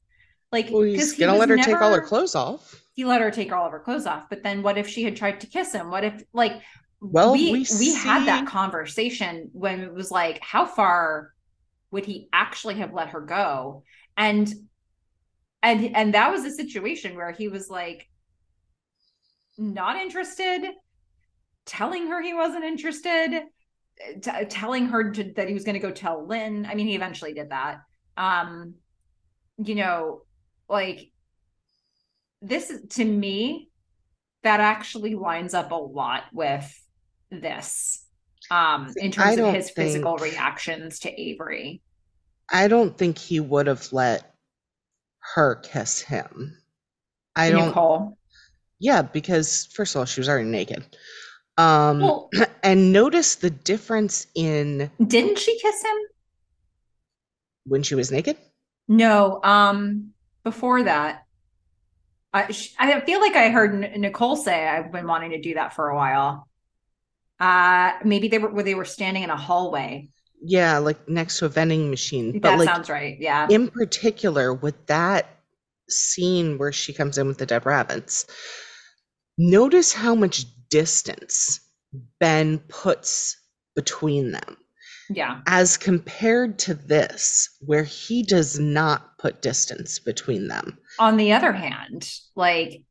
[0.52, 2.82] Like, Well, he's gonna was let her take all her clothes off.
[2.94, 4.24] he let her take all of her clothes off.
[4.30, 5.90] But then what if she had tried to kiss him?
[5.90, 6.62] What if like
[7.00, 11.32] Well, we we we, had that conversation when it was like, how far
[11.90, 13.84] would he actually have let her go?
[14.16, 14.52] And
[15.62, 18.08] and and that was a situation where he was like
[19.58, 20.62] not interested,
[21.66, 23.42] telling her he wasn't interested,
[24.22, 26.66] t- telling her to, that he was going to go tell Lynn.
[26.66, 27.80] I mean, he eventually did that.
[28.16, 28.74] Um,
[29.58, 30.22] you know,
[30.68, 31.10] like
[32.42, 33.68] this is to me
[34.42, 36.72] that actually lines up a lot with
[37.30, 38.04] this
[38.50, 41.82] um in terms of don't his physical reactions to Avery.
[42.52, 44.34] I don't think he would have let
[45.34, 46.56] her kiss him.
[47.34, 47.68] I don't.
[47.68, 48.18] Nicole.
[48.78, 50.84] Yeah, because first of all, she was already naked.
[51.58, 52.30] Um, Well,
[52.62, 55.96] and notice the difference in didn't she kiss him?
[57.64, 58.36] when she was naked.
[58.88, 60.10] No, um
[60.44, 61.24] before that.
[62.32, 65.74] I I feel like I heard N- Nicole say I've been wanting to do that
[65.74, 66.48] for a while.
[67.40, 70.10] Uh maybe they were where they were standing in a hallway.
[70.42, 72.32] Yeah, like next to a vending machine.
[72.32, 73.16] But that like sounds right.
[73.18, 73.48] Yeah.
[73.50, 75.26] in particular with that
[75.88, 78.26] scene where she comes in with the dead rabbits,
[79.38, 80.44] notice how much
[80.76, 81.60] distance
[82.20, 83.40] Ben puts
[83.74, 84.58] between them.
[85.08, 85.40] Yeah.
[85.46, 90.76] as compared to this, where he does not put distance between them.
[90.98, 92.82] on the other hand, like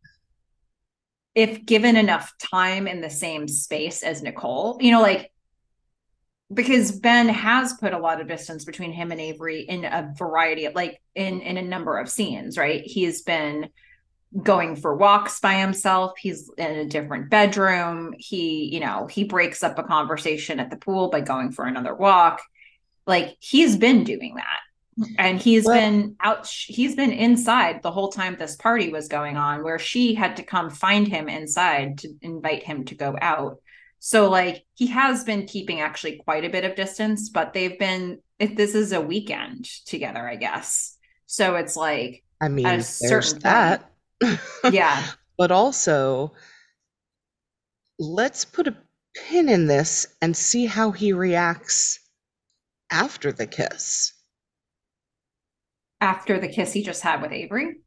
[1.36, 5.30] if given enough time in the same space as Nicole, you know, like
[6.54, 10.66] because Ben has put a lot of distance between him and Avery in a variety
[10.66, 12.82] of like in in a number of scenes, right?
[12.86, 13.70] He's been
[14.44, 16.14] going for walks by himself.
[16.18, 18.14] He's in a different bedroom.
[18.18, 21.96] He, you know, he breaks up a conversation at the pool by going for another
[21.96, 22.42] walk.
[23.08, 24.60] Like he's been doing that.
[25.18, 29.36] And he's well, been out, he's been inside the whole time this party was going
[29.36, 33.58] on, where she had to come find him inside to invite him to go out.
[34.00, 38.20] So, like, he has been keeping actually quite a bit of distance, but they've been,
[38.40, 40.96] if this is a weekend together, I guess.
[41.26, 43.92] So it's like, I mean, there's that.
[44.72, 45.06] Yeah.
[45.38, 46.32] But also,
[48.00, 48.78] let's put a
[49.28, 52.00] pin in this and see how he reacts
[52.90, 54.14] after the kiss.
[56.00, 57.82] After the kiss he just had with Avery?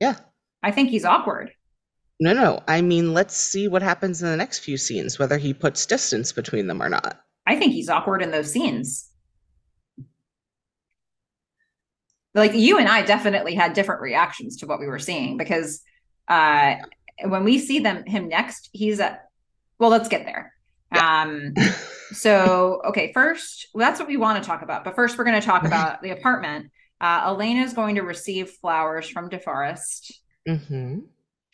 [0.00, 0.16] Yeah.
[0.62, 1.52] I think he's awkward.
[2.18, 2.62] No, no.
[2.66, 6.32] I mean, let's see what happens in the next few scenes, whether he puts distance
[6.32, 7.20] between them or not.
[7.46, 9.10] I think he's awkward in those scenes.
[12.36, 15.82] Like you and I definitely had different reactions to what we were seeing because
[16.28, 16.76] uh
[17.24, 19.18] when we see them him next, he's a
[19.78, 20.52] well, let's get there.
[20.94, 21.22] Yeah.
[21.22, 21.54] Um
[22.12, 24.84] so okay, first well, that's what we want to talk about.
[24.84, 26.70] But first we're going to talk about the apartment.
[27.00, 30.12] Uh Elena is going to receive flowers from DeForrest.
[30.46, 30.98] Mm-hmm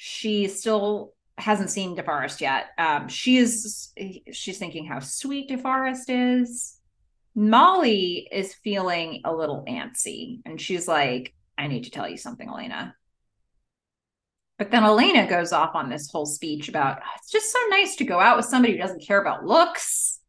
[0.04, 2.70] she still hasn't seen DeForrest yet.
[2.76, 3.92] Um, she's
[4.32, 6.76] she's thinking how sweet DeForrest is.
[7.34, 12.48] Molly is feeling a little antsy, and she's like, "I need to tell you something,
[12.48, 12.94] Elena."
[14.58, 17.96] But then Elena goes off on this whole speech about oh, it's just so nice
[17.96, 20.20] to go out with somebody who doesn't care about looks.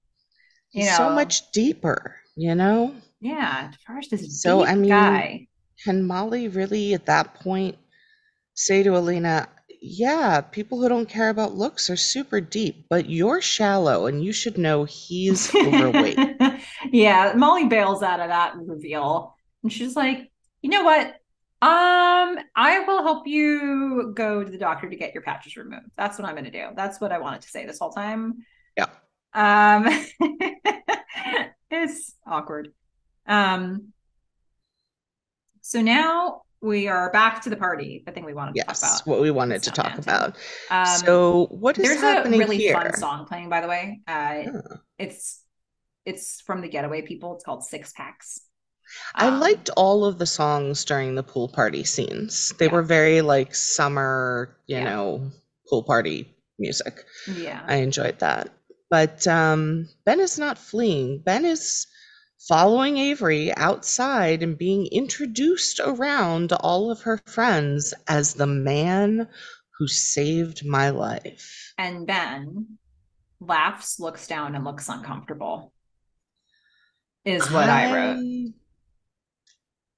[0.71, 2.95] You know, so much deeper, you know.
[3.19, 4.65] Yeah, DeForrest is so.
[4.65, 5.47] I mean, guy.
[5.83, 7.77] can Molly really at that point
[8.55, 9.47] say to Elena,
[9.85, 14.31] yeah, people who don't care about looks are super deep, but you're shallow and you
[14.31, 16.17] should know he's overweight.
[16.89, 19.35] yeah, Molly bails out of that reveal.
[19.61, 20.31] And she's like,
[20.61, 21.07] you know what?
[21.61, 25.87] Um, I will help you go to the doctor to get your patches removed.
[25.97, 26.67] That's what I'm going to do.
[26.77, 28.45] That's what I wanted to say this whole time.
[28.77, 28.87] Yeah.
[29.33, 30.05] Um,
[31.71, 32.71] it's awkward.
[33.27, 33.91] Um,
[35.59, 38.01] so now we are back to the party.
[38.05, 38.89] The thing we wanted yes, to talk about.
[38.91, 40.35] That's what we wanted to talk about.
[40.71, 42.73] Um, so, what is there's happening a really here?
[42.73, 44.01] fun song playing, by the way.
[44.07, 44.43] Uh,
[44.97, 45.41] It's
[46.05, 47.35] it's from the Getaway People.
[47.35, 48.41] It's called Six Packs.
[49.15, 52.53] I um, liked all of the songs during the pool party scenes.
[52.59, 52.71] They yeah.
[52.71, 54.83] were very like summer, you yeah.
[54.83, 55.31] know,
[55.69, 57.03] pool party music.
[57.27, 58.49] Yeah, I enjoyed that.
[58.89, 61.19] But um, Ben is not fleeing.
[61.19, 61.87] Ben is
[62.47, 69.27] following Avery outside and being introduced around to all of her friends as the man
[69.77, 71.73] who saved my life.
[71.77, 72.77] And Ben
[73.39, 75.73] laughs, looks down, and looks uncomfortable,
[77.25, 78.53] is what I, I wrote.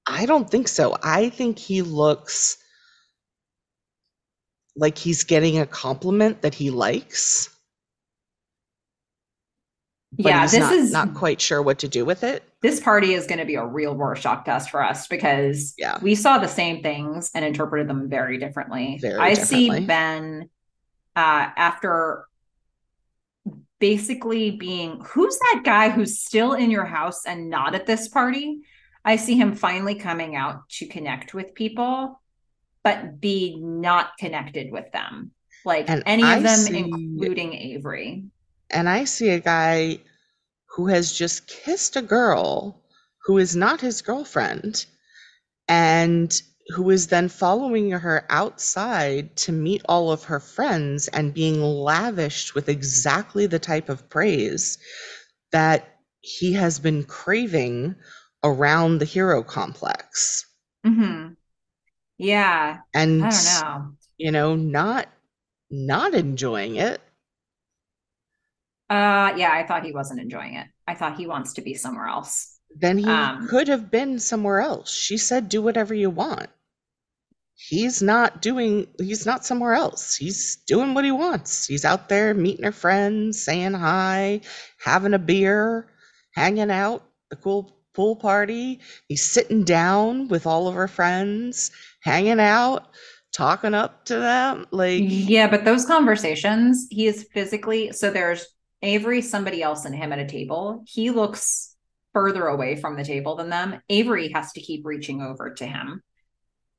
[0.08, 0.96] I don't think so.
[1.02, 2.58] I think he looks
[4.76, 7.55] like he's getting a compliment that he likes
[10.16, 12.42] yeah, this not, is not quite sure what to do with it.
[12.62, 15.98] This party is going to be a real Rorschach test for us because yeah.
[16.00, 18.98] we saw the same things and interpreted them very differently.
[19.00, 19.80] Very I differently.
[19.80, 20.50] see Ben
[21.14, 22.26] uh, after
[23.78, 28.62] basically being who's that guy who's still in your house and not at this party?
[29.04, 32.20] I see him finally coming out to connect with people,
[32.82, 35.30] but be not connected with them.
[35.64, 36.78] Like and any I of them, see...
[36.78, 38.24] including Avery
[38.70, 40.00] and I see a guy
[40.76, 42.82] who has just kissed a girl
[43.24, 44.86] who is not his girlfriend
[45.68, 46.40] and
[46.74, 52.54] who is then following her outside to meet all of her friends and being lavished
[52.54, 54.78] with exactly the type of praise
[55.52, 57.94] that he has been craving
[58.42, 60.44] around the hero complex.
[60.84, 61.34] Mm-hmm.
[62.18, 62.78] Yeah.
[62.94, 63.92] And I don't know.
[64.18, 65.08] You know, not
[65.70, 67.00] not enjoying it.
[68.88, 70.66] Uh, yeah, I thought he wasn't enjoying it.
[70.86, 72.58] I thought he wants to be somewhere else.
[72.78, 74.94] Then he um, could have been somewhere else.
[74.94, 76.48] She said, do whatever you want.
[77.54, 80.14] He's not doing, he's not somewhere else.
[80.14, 81.66] He's doing what he wants.
[81.66, 84.42] He's out there meeting her friends, saying hi,
[84.78, 85.88] having a beer,
[86.32, 88.80] hanging out, the cool pool party.
[89.08, 91.70] He's sitting down with all of her friends,
[92.02, 92.90] hanging out,
[93.32, 94.66] talking up to them.
[94.70, 98.46] Like, yeah, but those conversations, he is physically, so there's
[98.82, 100.84] Avery, somebody else, and him at a table.
[100.86, 101.74] He looks
[102.12, 103.80] further away from the table than them.
[103.88, 106.02] Avery has to keep reaching over to him,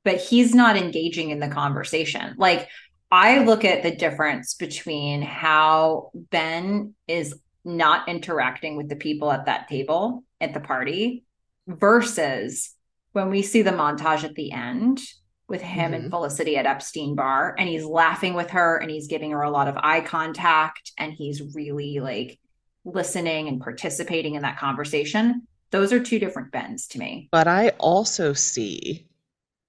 [0.04, 2.34] but he's not engaging in the conversation.
[2.38, 2.68] Like,
[3.10, 9.46] I look at the difference between how Ben is not interacting with the people at
[9.46, 11.24] that table at the party
[11.66, 12.74] versus
[13.12, 15.00] when we see the montage at the end
[15.48, 15.94] with him Mhm.
[15.94, 19.50] and Felicity at Epstein Bar and he's laughing with her and he's giving her a
[19.50, 22.38] lot of eye contact and he's really like
[22.84, 25.46] listening and participating in that conversation.
[25.70, 27.28] Those are two different Bens to me.
[27.30, 29.06] But I also see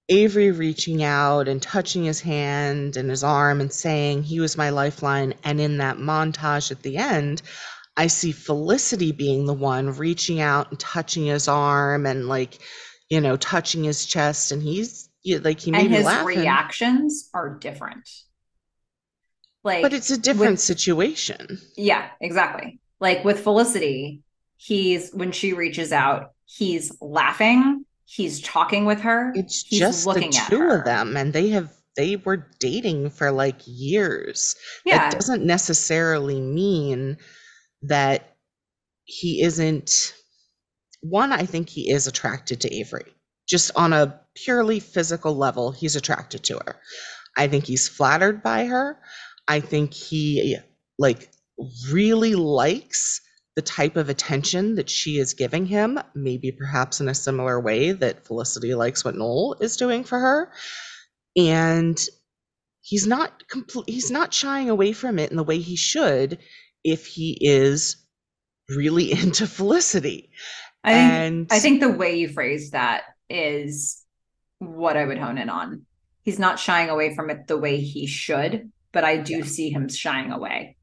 [0.08, 4.70] Avery reaching out and touching his hand and his arm and saying he was my
[4.70, 5.34] lifeline.
[5.44, 7.42] And in that montage at the end,
[7.96, 12.58] I see Felicity being the one reaching out and touching his arm and like,
[13.08, 14.50] you know, touching his chest.
[14.52, 16.18] And he's yeah, like he made And me his laugh.
[16.18, 18.08] and- reactions are different.
[19.62, 21.58] Like but it's a different with- situation.
[21.76, 22.80] Yeah, exactly.
[22.98, 24.22] Like with Felicity,
[24.56, 29.32] he's when she reaches out, he's laughing, he's talking with her.
[29.34, 33.10] It's he's just the looking at two of them, and they have they were dating
[33.10, 34.54] for like years.
[34.86, 34.98] Yeah.
[34.98, 37.18] That doesn't necessarily mean
[37.82, 38.36] that
[39.04, 40.14] he isn't.
[41.02, 43.12] One, I think he is attracted to Avery,
[43.48, 45.72] just on a purely physical level.
[45.72, 46.80] He's attracted to her.
[47.36, 48.98] I think he's flattered by her.
[49.46, 50.56] I think he
[50.98, 51.30] like
[51.90, 53.20] really likes
[53.56, 57.92] the type of attention that she is giving him, maybe perhaps in a similar way
[57.92, 60.52] that Felicity likes what Noel is doing for her.
[61.36, 61.98] And
[62.80, 66.38] he's not complete he's not shying away from it in the way he should
[66.82, 67.96] if he is
[68.68, 70.30] really into Felicity.
[70.82, 73.99] I think and I think the way you phrased that is
[74.60, 75.86] what I would hone in on.
[76.22, 79.88] He's not shying away from it the way he should, but I do see him
[79.88, 80.76] shying away.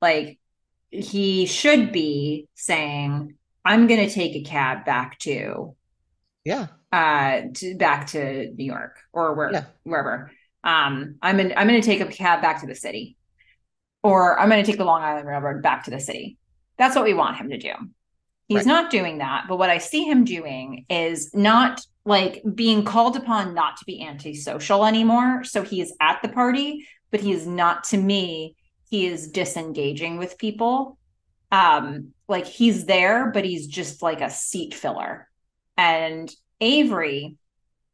[0.00, 0.38] Like
[0.90, 3.34] he should be saying,
[3.64, 5.76] I'm gonna take a cab back to
[6.44, 9.64] yeah, uh to back to New York or where Yeah.
[9.84, 10.32] wherever.
[10.64, 13.16] Um I'm in I'm gonna take a cab back to the city.
[14.02, 16.38] Or I'm gonna take the Long Island Railroad back to the city.
[16.78, 17.72] That's what we want him to do.
[18.48, 18.66] He's Right.
[18.66, 23.54] not doing that, but what I see him doing is not like being called upon
[23.54, 25.44] not to be antisocial anymore.
[25.44, 28.56] So he is at the party, but he is not to me,
[28.90, 30.98] he is disengaging with people.
[31.50, 35.28] Um, like he's there, but he's just like a seat filler.
[35.76, 37.36] And Avery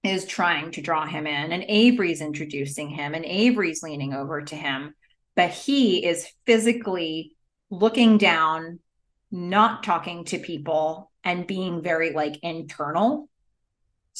[0.04, 4.54] is trying to draw him in, and Avery's introducing him, and Avery's leaning over to
[4.54, 4.94] him,
[5.34, 7.32] but he is physically
[7.70, 8.78] looking down,
[9.30, 13.28] not talking to people, and being very like internal.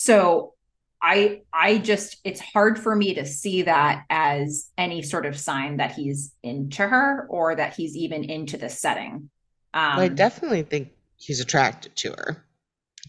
[0.00, 0.54] So
[1.02, 5.78] I I just it's hard for me to see that as any sort of sign
[5.78, 9.28] that he's into her or that he's even into the setting.
[9.74, 12.44] Um Well, I definitely think he's attracted to her.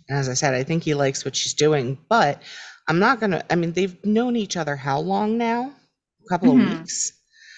[0.09, 2.42] As I said, I think he likes what she's doing, but
[2.88, 3.43] I'm not gonna.
[3.51, 5.72] I mean, they've known each other how long now?
[6.26, 6.72] A couple Mhm.
[6.74, 7.14] of weeks.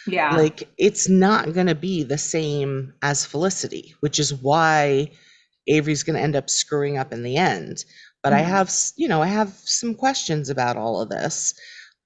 [0.07, 0.35] yeah.
[0.35, 5.11] Like, it's not gonna be the same as Felicity, which is why
[5.67, 7.85] Avery's gonna end up screwing up in the end.
[8.23, 8.45] But I Mhm.
[8.45, 11.53] have, you know, I have some questions about all of this.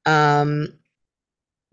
[0.05, 0.79] Um,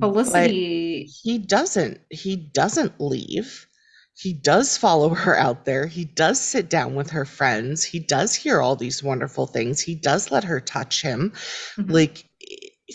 [0.01, 3.67] Felicity he doesn't he doesn't leave
[4.15, 8.35] he does follow her out there he does sit down with her friends he does
[8.35, 11.33] hear all these wonderful things he does let her touch him
[11.77, 11.93] Mhm.
[11.93, 12.25] like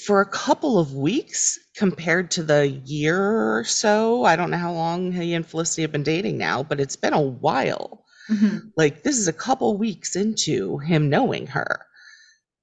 [0.06, 4.74] for a couple of weeks compared to the year or so i don't know how
[4.74, 8.72] long he and felicity have been dating now but it's been a while Mhm.
[8.76, 11.86] like this is a couple weeks into him knowing her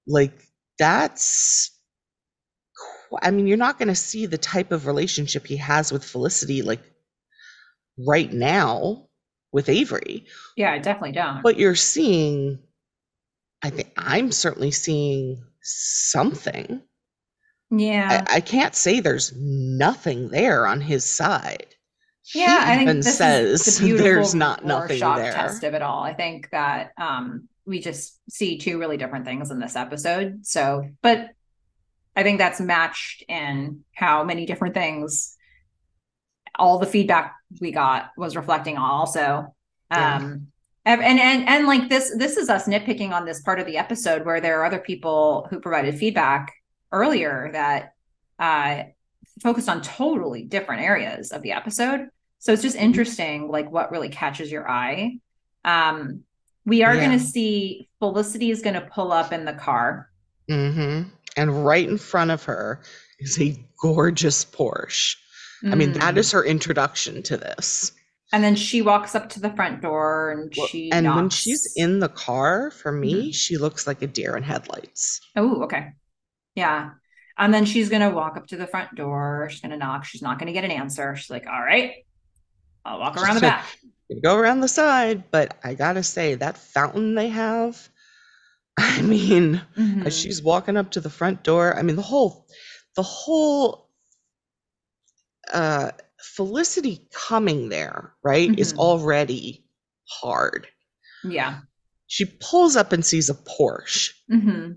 [0.07, 0.47] like
[0.79, 1.71] that's
[3.23, 6.61] i mean you're not going to see the type of relationship he has with felicity
[6.63, 6.83] like
[7.99, 9.07] right now
[9.53, 10.27] with avery
[10.57, 11.43] yeah, I definitely don't.
[11.43, 12.59] but you're seeing
[13.63, 16.83] i think i'm certainly seeing something
[17.71, 18.25] yeah.
[18.29, 21.75] I, I can't say there's nothing there on his side
[22.33, 25.83] yeah, I think this says is the there's not nothing Rorschach there test of it
[25.83, 26.03] all.
[26.03, 30.47] I think that um we just see two really different things in this episode.
[30.47, 31.31] So, but
[32.17, 35.37] I think that's matched in how many different things
[36.57, 39.55] all the feedback we got was reflecting on also.
[39.91, 40.17] Yeah.
[40.17, 40.49] Um
[40.87, 43.79] and, and and and like this this is us nitpicking on this part of the
[43.79, 46.53] episode where there are other people who provided feedback
[46.93, 47.95] earlier that
[48.39, 48.85] uh
[49.43, 52.09] focused on totally different areas of the episode.
[52.39, 55.19] So it's just interesting, like what really catches your eye.
[55.65, 56.25] Um,
[56.67, 57.07] we are Yeah.
[57.07, 60.11] going to see Felicity is going to pull up in the car.
[60.49, 61.03] hmm
[61.37, 62.81] And right in front of her
[63.19, 65.17] is a gorgeous Porsche.
[65.65, 66.33] I mean, that Mm.
[66.33, 67.93] her introduction to this.
[68.33, 72.01] And then she walks up to the front door and she and when she's in
[72.01, 73.35] the car, for me, Mhm.
[73.35, 75.21] she looks like a deer in headlights.
[75.37, 75.93] Oh, okay.
[76.55, 76.91] Yeah.
[77.37, 79.49] And then she's going to walk up to the front door.
[79.51, 80.05] She's going to knock.
[80.05, 81.17] She's not going to get an answer.
[81.17, 82.05] She's like, all right,
[82.85, 83.67] I'll walk around the back.
[84.23, 85.25] Go around the side.
[85.31, 87.89] But I got to say, that fountain they have,
[88.77, 90.07] I mean, mm-hmm.
[90.07, 92.47] as she's walking up to the front door, I mean, the whole,
[92.97, 93.91] the whole,
[95.53, 95.91] uh,
[96.37, 98.59] Felicity coming there, right, mm-hmm.
[98.59, 99.65] is already
[100.09, 100.67] hard.
[101.23, 101.61] Yeah.
[102.07, 104.11] She pulls up and sees a Porsche.
[104.33, 104.73] Mm-hmm.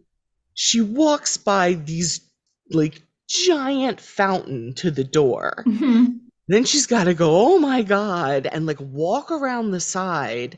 [0.54, 2.27] She walks by these
[2.72, 5.64] like giant fountain to the door.
[5.68, 6.18] Mm-hmm.
[6.48, 10.58] Then she's got to go, oh my God, and like walk around the side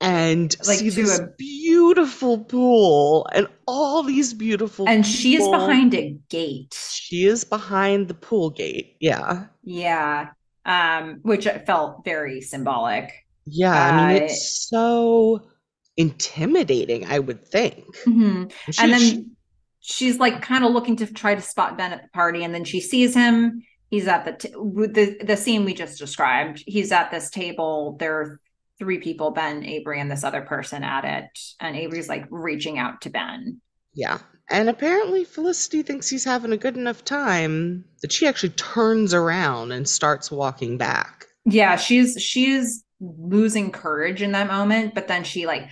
[0.00, 1.32] and like see this a...
[1.38, 8.08] beautiful pool and all these beautiful and she is behind a gate she is behind
[8.08, 10.28] the pool gate yeah yeah
[10.66, 13.10] um which felt very symbolic
[13.46, 14.34] yeah i mean it's
[14.72, 15.42] uh, so
[15.96, 18.44] intimidating i would think mm-hmm.
[18.70, 19.24] she, and then she,
[19.86, 22.64] she's like kind of looking to try to spot ben at the party and then
[22.64, 23.62] she sees him.
[23.88, 26.62] He's at the t- the the scene we just described.
[26.66, 27.96] He's at this table.
[28.00, 28.40] There are
[28.80, 33.00] three people ben avery and this other person at it and avery's like reaching out
[33.02, 33.60] to ben.
[33.94, 34.18] Yeah.
[34.50, 39.70] And apparently felicity thinks he's having a good enough time that she actually turns around
[39.70, 41.26] and starts walking back.
[41.44, 45.68] Yeah she's she's losing courage in that moment but then she like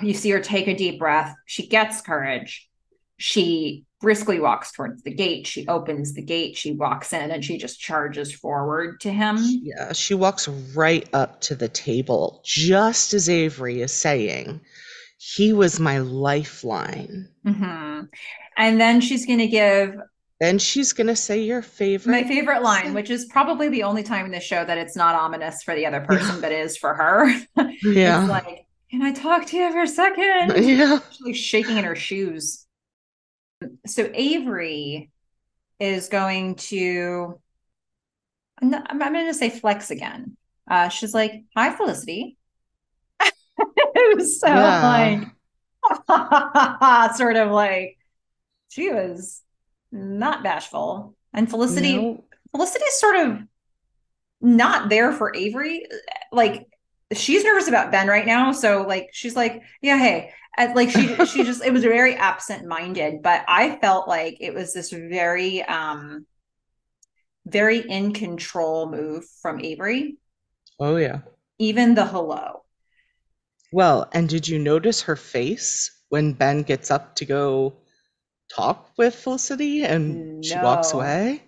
[0.00, 1.34] you see her take a deep breath.
[1.46, 2.68] She gets courage
[3.16, 5.46] she briskly walks towards the gate.
[5.46, 9.38] She opens the gate, she walks in, and she just charges forward to him.
[9.40, 14.60] Yeah, she walks right up to the table, just as Avery is saying,
[15.16, 17.28] He was my lifeline.
[17.46, 18.04] Mm-hmm.
[18.58, 19.96] And then she's going to give.
[20.38, 22.12] Then she's going to say your favorite.
[22.12, 25.14] My favorite line, which is probably the only time in the show that it's not
[25.14, 27.32] ominous for the other person, but is for her.
[27.82, 28.26] Yeah.
[28.26, 30.62] like, can I talk to you for a second?
[30.64, 30.98] Yeah.
[31.10, 32.64] She's shaking in her shoes
[33.86, 35.10] so Avery
[35.80, 37.40] is going to,
[38.60, 40.36] I'm, not, I'm going to say flex again.
[40.70, 42.36] Uh, she's like, "Hi, Felicity."
[43.20, 45.28] it was so yeah.
[46.08, 47.98] like, sort of like,
[48.70, 49.42] she was
[49.92, 52.24] not bashful, and Felicity, no.
[52.52, 53.38] Felicity's sort of
[54.40, 55.86] not there for Avery.
[56.32, 56.66] Like,
[57.12, 60.32] she's nervous about Ben right now, so like, she's like, "Yeah, hey,
[60.74, 64.72] like she she just it was very absent minded but i felt like it was
[64.72, 66.26] this very um
[67.46, 70.16] very in control move from avery.
[70.80, 71.20] Oh yeah.
[71.58, 72.64] Even the hello.
[73.72, 77.74] Well and did you notice her face when ben gets up to go
[78.54, 80.42] talk with felicity and no.
[80.42, 81.42] she walks away?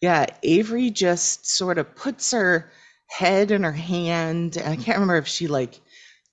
[0.00, 2.70] Yeah avery just sort of puts her
[3.06, 5.80] head in her hand and i can't remember if she like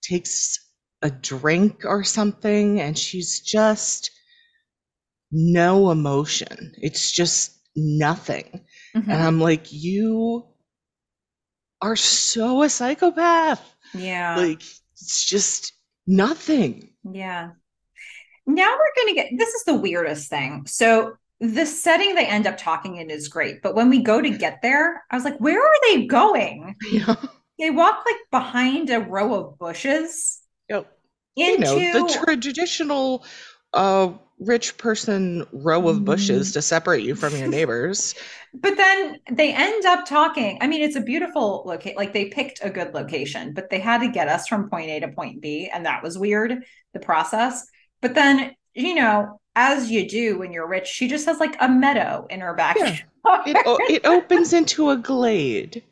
[0.02, 0.71] takes
[1.02, 4.12] a drink or something and she's just
[5.32, 6.74] no emotion.
[6.78, 8.62] It's just nothing.
[8.96, 9.10] Mm-hmm.
[9.10, 10.46] And I'm like, you
[11.82, 13.64] are so a psychopath.
[13.94, 14.36] Yeah.
[14.36, 14.62] Like
[14.94, 15.74] it's just
[16.06, 16.90] nothing.
[17.04, 17.52] Yeah.
[18.46, 20.66] Now we're going to get this is the weirdest thing.
[20.68, 24.30] So the setting they end up talking in is great, but when we go to
[24.30, 26.76] get there, I was like, where are they going?
[26.92, 27.16] Yeah.
[27.60, 30.41] They walk like behind a row of bushes.
[31.36, 33.24] You know, the traditional
[33.74, 34.12] uh,
[34.42, 36.54] rich person row of bushes mm-hmm.
[36.54, 38.16] to separate you from your neighbors.
[38.54, 40.58] but then they end up talking.
[40.62, 41.96] I mean, it's a beautiful location.
[41.96, 45.00] Like they picked a good location, but they had to get us from point A
[45.02, 45.70] to point B.
[45.74, 47.66] And that was weird, the process.
[48.02, 51.70] But then, you know, as you do when you're rich, she just has like a
[51.70, 52.94] meadow in her backyard.
[52.94, 53.02] Yeah.
[53.46, 53.56] It,
[53.88, 55.84] it opens into a glade.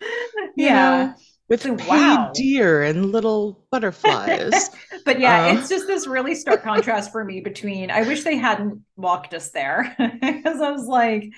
[0.55, 0.73] yeah.
[1.05, 1.13] Know?
[1.49, 2.31] With paid wow.
[2.33, 4.69] deer and little butterflies.
[5.05, 7.89] but yeah, uh, it's just this really stark contrast for me between.
[7.91, 11.31] I wish they hadn't walked us there because I was like,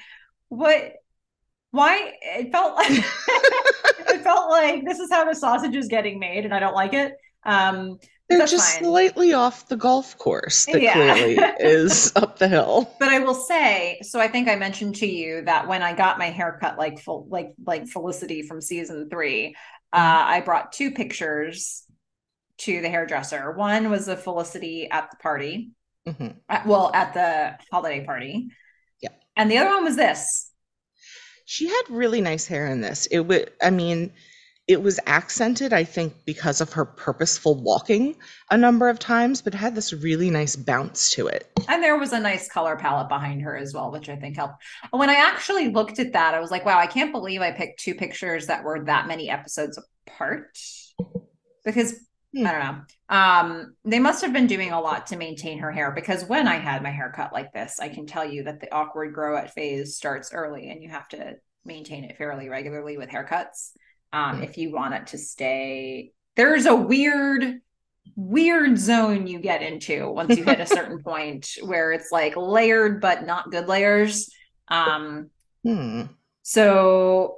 [0.49, 0.93] what?
[1.71, 2.13] Why?
[2.21, 2.91] It felt like
[4.09, 6.93] it felt like this is how the sausage is getting made, and I don't like
[6.93, 7.15] it.
[7.43, 8.83] Um, they're just fine.
[8.83, 10.93] slightly off the golf course that yeah.
[10.93, 12.93] clearly is up the hill.
[12.99, 16.17] But I will say, so I think I mentioned to you that when I got
[16.17, 19.55] my haircut like full like like Felicity from season three,
[19.93, 21.83] uh, I brought two pictures
[22.59, 23.51] to the hairdresser.
[23.51, 25.71] One was a Felicity at the party,
[26.07, 26.37] mm-hmm.
[26.47, 28.49] at, well, at the holiday party.
[29.01, 29.09] Yeah.
[29.35, 30.51] And the other one was this.
[31.45, 33.07] She had really nice hair in this.
[33.07, 34.13] It would, I mean,
[34.67, 38.15] it was accented, I think, because of her purposeful walking
[38.49, 41.51] a number of times, but had this really nice bounce to it.
[41.67, 44.63] And there was a nice color palette behind her as well, which I think helped.
[44.91, 47.79] When I actually looked at that, I was like, wow, I can't believe I picked
[47.79, 50.57] two pictures that were that many episodes apart.
[51.65, 51.95] Because
[52.33, 52.47] Hmm.
[52.47, 53.15] I don't know.
[53.15, 56.55] Um, they must have been doing a lot to maintain her hair because when I
[56.55, 59.53] had my hair cut like this, I can tell you that the awkward grow out
[59.53, 63.71] phase starts early and you have to maintain it fairly regularly with haircuts.
[64.13, 67.61] Um, if you want it to stay, there's a weird,
[68.15, 73.01] weird zone you get into once you hit a certain point where it's like layered
[73.01, 74.29] but not good layers.
[74.67, 75.29] Um,
[75.63, 76.03] hmm.
[76.41, 77.37] so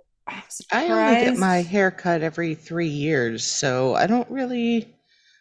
[0.72, 4.96] I only get my hair cut every three years, so I don't really.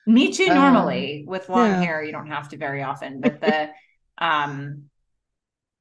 [0.07, 0.49] Me too.
[0.49, 1.83] Normally, um, with long yeah.
[1.83, 3.21] hair, you don't have to very often.
[3.21, 3.71] But the,
[4.19, 4.85] um,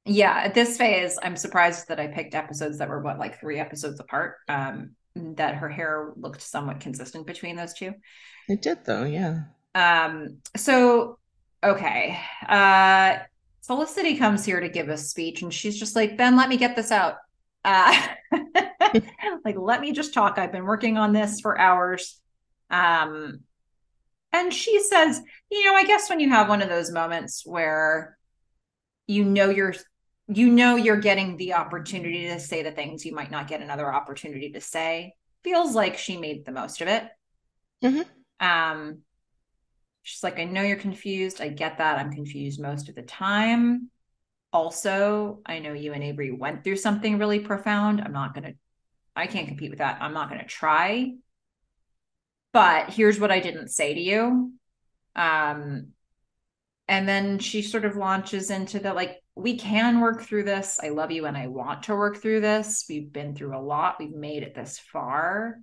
[0.06, 3.60] yeah, at this phase, I'm surprised that I picked episodes that were what like three
[3.60, 4.36] episodes apart.
[4.48, 7.94] Um, that her hair looked somewhat consistent between those two.
[8.48, 9.04] It did, though.
[9.04, 9.44] Yeah.
[9.76, 10.38] Um.
[10.56, 11.20] So,
[11.64, 12.20] okay.
[12.48, 13.20] Uh,
[13.66, 16.76] Felicity comes here to give a speech, and she's just like, Ben, let me get
[16.76, 17.16] this out.
[17.64, 17.96] Uh,
[19.46, 20.38] like, let me just talk.
[20.38, 22.20] I've been working on this for hours.
[22.70, 23.42] Um,
[24.34, 28.18] and she says, you know, I guess when you have one of those moments where
[29.08, 29.76] you know you're
[30.34, 33.92] you know you're getting the opportunity to say the things you might not get another
[33.94, 35.14] opportunity to say.
[35.44, 37.08] Feels like she made the most of it.
[37.84, 38.46] Mm-hmm.
[38.48, 39.00] um
[40.04, 41.42] she's like i know you're confused.
[41.42, 41.98] I get that.
[41.98, 43.90] I'm confused most of the time.
[44.54, 48.02] Also i know you and avery went through something really profound.
[48.02, 48.54] I'm not going to
[49.16, 49.98] i can't compete with that.
[50.02, 51.14] I'm not going to try.
[52.54, 54.54] But here's what i didn't say to you.
[55.16, 55.88] Um
[56.88, 60.80] and then she sort of launches into the like we can work through this.
[60.82, 62.86] I love you and i want to work through this.
[62.90, 63.96] We've been through a lot.
[64.00, 65.60] We've made it this far.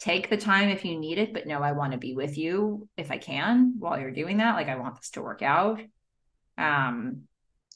[0.00, 2.88] Take the time if you need it but no i want to be with you
[2.96, 4.56] if i can while you're doing that.
[4.56, 5.80] Like i want this to work out.
[6.58, 7.22] Um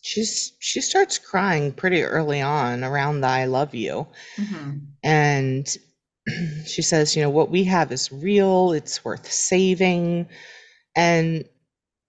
[0.02, 4.06] she's she starts crying pretty early on around the I love you.
[4.36, 4.78] Mm-hmm.
[5.02, 5.78] And
[6.66, 10.28] she says, you know, what we have is real, it's worth saving.
[10.94, 11.44] And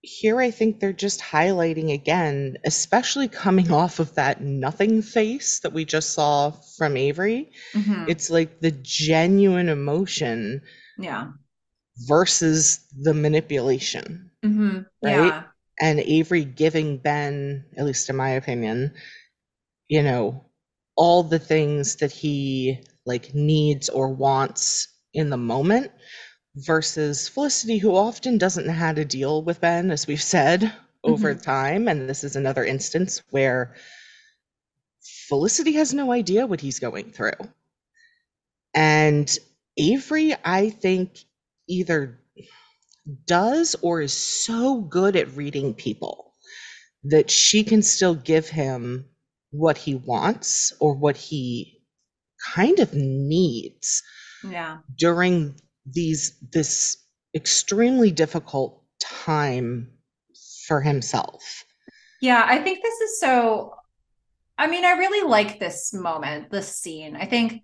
[0.08, 5.74] here I think they're just highlighting again, especially coming off of that nothing face that
[5.74, 7.52] we just saw from Avery.
[7.74, 8.06] Mm-hmm.
[8.08, 10.61] It's like the genuine emotion.
[10.98, 11.32] Yeah.
[12.08, 14.32] Versus the manipulation.
[14.45, 14.77] Mm-hmm.
[15.03, 15.27] Right.
[15.27, 15.44] Yeah
[15.80, 18.94] and Avery giving Ben, at least in my opinion,
[19.88, 20.45] you know,
[20.95, 25.92] all the things that he like needs or wants in the moment
[26.66, 31.34] versus Felicity, who often doesn't know how to deal with Ben, as we've said over
[31.34, 31.42] mm-hmm.
[31.42, 31.88] time.
[31.88, 33.76] And this is another instance where
[35.27, 37.32] Felicity has no idea what he's going through.
[38.74, 39.38] And
[39.77, 41.19] Avery, I think,
[41.68, 42.19] either
[43.26, 46.34] does or is so good at reading people
[47.03, 49.06] that she can still give him
[49.52, 51.82] what he wants or what he
[52.53, 54.03] kind of needs
[54.44, 55.56] yeah during
[55.92, 56.98] these this
[57.36, 59.90] extremely difficult time
[60.68, 61.64] for himself
[62.22, 63.74] yeah i think this is so
[64.58, 67.62] i mean i really like this moment this scene i think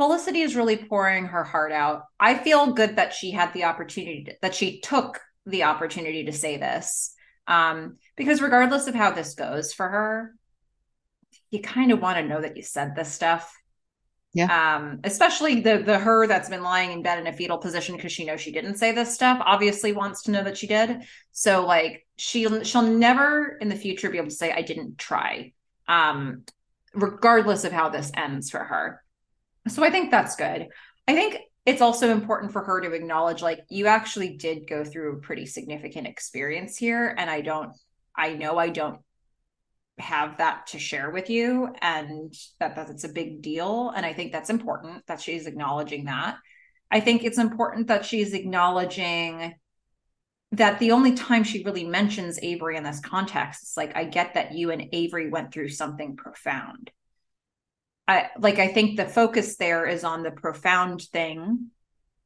[0.00, 2.04] Felicity is really pouring her heart out.
[2.18, 6.32] I feel good that she had the opportunity, to, that she took the opportunity to
[6.32, 7.14] say this.
[7.46, 10.34] Um, because regardless of how this goes for her,
[11.50, 13.54] you kind of want to know that you said this stuff.
[14.32, 14.76] Yeah.
[14.76, 18.12] Um, especially the the her that's been lying in bed in a fetal position because
[18.12, 21.02] she knows she didn't say this stuff, obviously wants to know that she did.
[21.32, 25.52] So like she she'll never in the future be able to say I didn't try.
[25.88, 26.44] Um,
[26.94, 29.02] regardless of how this ends for her.
[29.68, 30.68] So I think that's good.
[31.06, 35.16] I think it's also important for her to acknowledge like you actually did go through
[35.16, 37.72] a pretty significant experience here and I don't
[38.16, 39.00] I know I don't
[40.00, 44.32] have that to share with you and that that's a big deal and I think
[44.32, 46.36] that's important that she's acknowledging that.
[46.90, 49.54] I think it's important that she's acknowledging
[50.52, 54.34] that the only time she really mentions Avery in this context is like I get
[54.34, 56.90] that you and Avery went through something profound
[58.10, 61.70] I like I think the focus there is on the profound thing.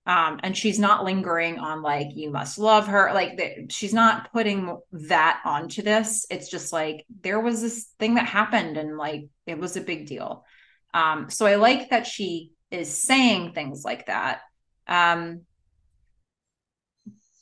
[0.06, 4.30] Um, and she's not lingering on like you must love her like the, she's not
[4.32, 6.26] putting that onto this.
[6.30, 10.06] It's just like there was this thing that happened and like it was a big
[10.06, 10.44] deal.
[10.92, 14.40] Um so i like that she is saying things like that.
[14.86, 15.42] Um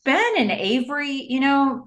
[0.05, 1.84] ben and avery you know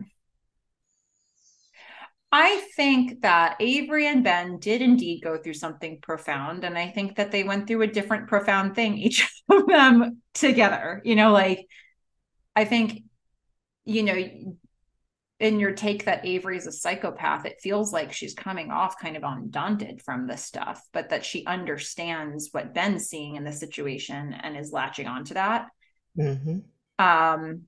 [2.37, 6.65] I think that Avery and Ben did indeed go through something profound.
[6.65, 11.01] And I think that they went through a different profound thing, each of them together.
[11.05, 11.65] You know, like,
[12.53, 13.03] I think,
[13.85, 14.21] you know,
[15.39, 19.15] in your take that Avery is a psychopath, it feels like she's coming off kind
[19.15, 24.33] of undaunted from this stuff, but that she understands what Ben's seeing in the situation
[24.33, 25.67] and is latching onto that.
[26.19, 26.59] Mm-hmm.
[26.99, 27.61] Um,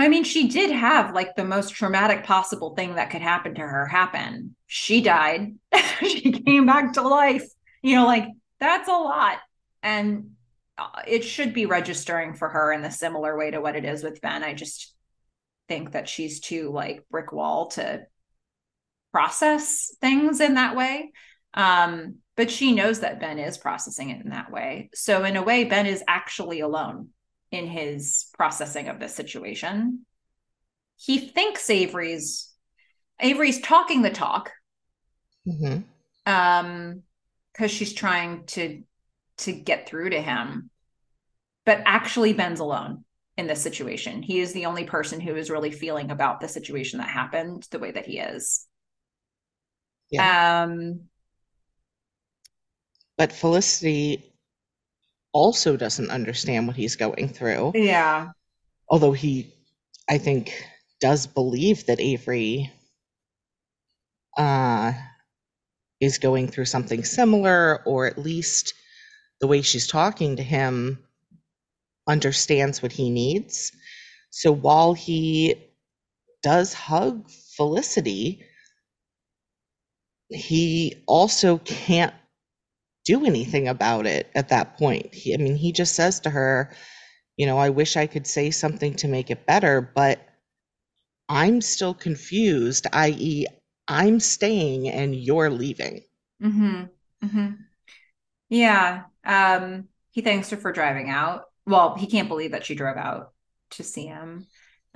[0.00, 3.60] I mean, she did have like the most traumatic possible thing that could happen to
[3.60, 4.56] her happen.
[4.66, 5.54] She died.
[6.00, 7.46] she came back to life.
[7.82, 8.26] You know, like
[8.58, 9.38] that's a lot.
[9.82, 10.30] And
[10.78, 14.02] uh, it should be registering for her in the similar way to what it is
[14.02, 14.42] with Ben.
[14.42, 14.94] I just
[15.68, 18.02] think that she's too like brick wall to
[19.12, 21.12] process things in that way.
[21.54, 24.90] Um, but she knows that Ben is processing it in that way.
[24.94, 27.08] So in a way, Ben is actually alone
[27.50, 30.06] in his processing of this situation.
[30.96, 32.52] He thinks Avery's
[33.18, 34.50] Avery's talking the talk.
[35.46, 35.80] Mm-hmm.
[36.26, 37.02] Um,
[37.52, 38.82] because she's trying to
[39.38, 40.70] to get through to him.
[41.66, 43.04] But actually Ben's alone
[43.36, 44.22] in this situation.
[44.22, 47.78] He is the only person who is really feeling about the situation that happened the
[47.78, 48.66] way that he is.
[50.10, 50.64] Yeah.
[50.64, 51.02] Um
[53.16, 54.29] but Felicity
[55.32, 57.72] also doesn't understand what he's going through.
[57.74, 58.30] Yeah.
[58.88, 59.54] Although he,
[60.08, 60.52] I think,
[61.00, 62.72] does believe that Avery
[64.36, 64.92] uh,
[66.00, 68.74] is going through something similar, or at least
[69.40, 70.98] the way she's talking to him
[72.08, 73.72] understands what he needs.
[74.30, 75.54] So while he
[76.42, 78.42] does hug Felicity,
[80.28, 82.14] he also can't
[83.04, 85.14] do anything about it at that point.
[85.14, 86.72] He, I mean, he just says to her,
[87.36, 90.20] you know, I wish I could say something to make it better, but
[91.28, 93.46] I'm still confused, i.e.,
[93.88, 96.02] I'm staying and you're leaving.
[96.42, 96.84] Mm-hmm.
[97.24, 97.50] Mm-hmm.
[98.48, 99.02] Yeah.
[99.24, 101.44] Um, he thanks her for driving out.
[101.66, 103.32] Well, he can't believe that she drove out
[103.72, 104.46] to see him.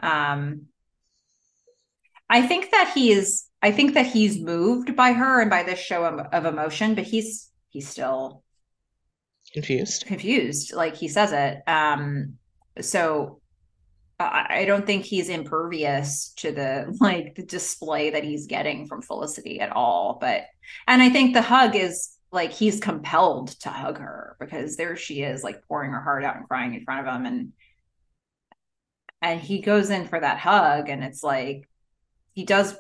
[0.03, 0.67] Um,
[2.29, 3.47] I think that he is.
[3.63, 7.05] I think that he's moved by her and by this show of, of emotion, but
[7.05, 8.43] he's he's still
[9.53, 10.07] confused.
[10.07, 12.35] confused like he says it um
[12.81, 13.41] so
[14.19, 19.03] I, I don't think he's impervious to the like the display that he's getting from
[19.03, 20.45] felicity at all but
[20.87, 25.23] and i think the hug is like he's compelled to hug her because there she
[25.23, 27.53] is like pouring her heart out and crying in front of him and
[29.21, 31.69] and he goes in for that hug and it's like
[32.35, 32.77] he does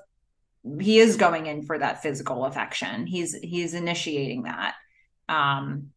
[0.81, 3.07] he is going in for that physical affection.
[3.07, 4.75] He's he's initiating that
[5.29, 5.91] um,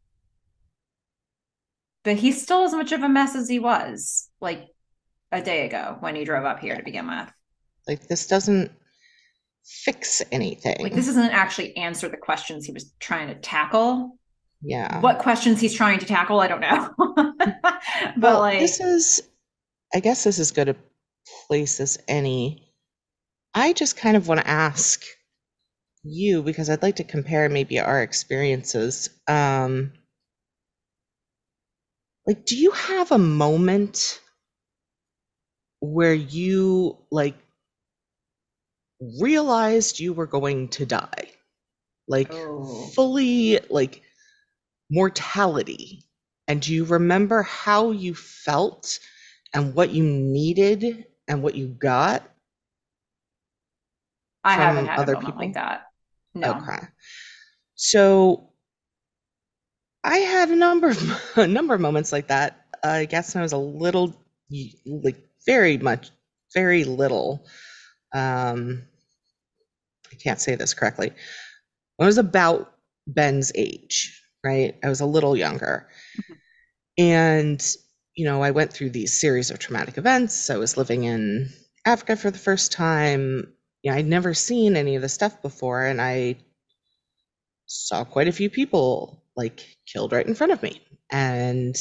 [2.04, 4.68] but he's still as much of a mess as he was like
[5.32, 7.32] a day ago when he drove up here to begin with.
[7.88, 8.72] Like this doesn't
[9.66, 10.78] fix anything.
[10.80, 14.18] Like this doesn't actually answer the questions he was trying to tackle.
[14.62, 15.02] Yeah.
[15.02, 16.94] What questions he's trying to tackle, I don't know.
[17.38, 19.22] but well, like this is
[19.94, 20.76] I guess this is good a
[21.48, 22.72] place as any.
[23.54, 25.04] I just kind of want to ask
[26.08, 29.10] you because I'd like to compare maybe our experiences.
[29.27, 29.94] Um,
[32.26, 34.19] like, do you have a moment
[35.80, 37.36] where you like
[39.19, 41.32] realized you were going to die?
[42.08, 42.90] Like, oh.
[42.95, 44.02] fully, like,
[44.90, 46.03] mortality.
[46.48, 49.00] And do you remember how you felt
[49.53, 52.24] and what you needed and what you got?
[54.44, 55.42] I haven't had other a moment people?
[55.42, 55.87] like that.
[56.40, 56.54] No.
[56.54, 56.88] Okay.
[57.76, 58.50] So
[60.04, 62.66] I had a number of a number of moments like that.
[62.84, 64.16] I guess when I was a little,
[64.86, 66.12] like very much,
[66.54, 67.46] very little.
[68.14, 68.84] Um,
[70.12, 71.12] I can't say this correctly.
[72.00, 72.74] I was about
[73.06, 74.76] Ben's age, right?
[74.84, 76.34] I was a little younger, mm-hmm.
[76.98, 77.76] and
[78.16, 80.50] you know, I went through these series of traumatic events.
[80.50, 81.50] I was living in
[81.86, 83.54] Africa for the first time
[83.88, 86.36] you know, I'd never seen any of the stuff before, and I
[87.68, 90.82] saw quite a few people like killed right in front of me.
[91.10, 91.74] And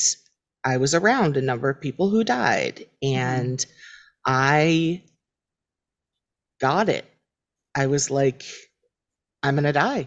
[0.64, 3.18] I was around a number of people who died, mm-hmm.
[3.18, 3.70] and mm-hmm.
[4.24, 5.02] I
[6.60, 7.04] got it.
[7.74, 8.44] I was like,
[9.42, 10.06] I'm going to die.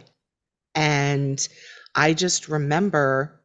[0.76, 1.46] And
[1.94, 3.42] I just remember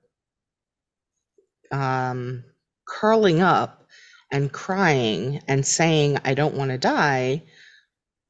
[1.72, 2.44] um,
[2.86, 3.88] curling up
[4.30, 7.42] and crying and saying, I don't want to die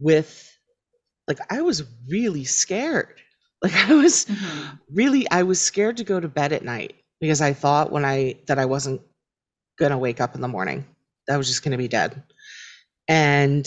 [0.05, 0.55] with
[1.27, 3.09] like I was really scared.
[3.63, 4.77] Like I was mm-hmm.
[4.93, 8.35] really I was scared to go to bed at night because I thought when I
[8.47, 9.01] that I wasn't
[9.79, 10.85] going to wake up in the morning.
[11.31, 12.23] I was just going to be dead.
[13.09, 13.67] And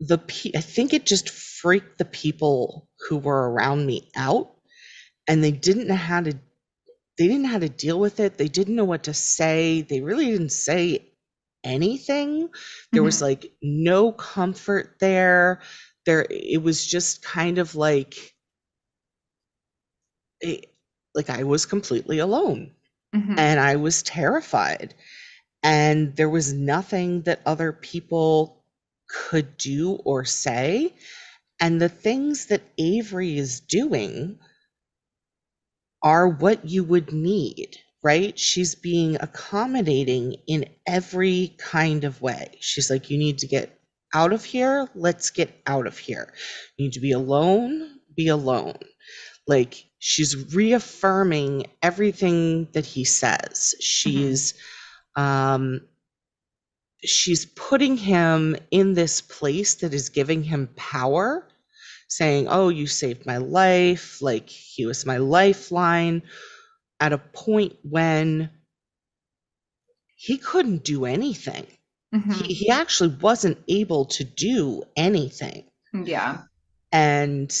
[0.00, 0.18] the
[0.56, 4.54] I think it just freaked the people who were around me out
[5.28, 6.32] and they didn't know how to
[7.18, 8.38] they didn't know how to deal with it.
[8.38, 9.82] They didn't know what to say.
[9.82, 11.12] They really didn't say
[11.64, 12.50] anything.
[12.92, 13.04] There mm-hmm.
[13.04, 15.62] was like no comfort there.
[16.06, 18.34] There it was just kind of like
[20.40, 20.66] it,
[21.14, 22.72] like I was completely alone.
[23.16, 23.38] Mm-hmm.
[23.38, 24.94] And I was terrified.
[25.62, 28.64] and there was nothing that other people
[29.08, 30.94] could do or say.
[31.60, 34.38] And the things that Avery is doing
[36.02, 38.38] are what you would need, right?
[38.38, 42.58] She's being accommodating in every kind of way.
[42.60, 43.80] She's like, you need to get
[44.14, 44.88] out of here.
[44.94, 46.32] Let's get out of here.
[46.76, 47.98] You need to be alone.
[48.14, 48.76] Be alone.
[49.48, 53.74] Like she's reaffirming everything that he says.
[53.80, 54.54] She's
[55.16, 55.80] um
[57.04, 61.48] she's putting him in this place that is giving him power,
[62.08, 64.22] saying, "Oh, you saved my life.
[64.22, 66.22] Like he was my lifeline."
[67.00, 68.50] At a point when
[70.16, 71.66] he couldn't do anything.
[72.14, 72.32] Mhm.
[72.34, 75.64] He, he actually wasn't able to do anything.
[75.92, 76.42] Yeah.
[76.92, 77.52] And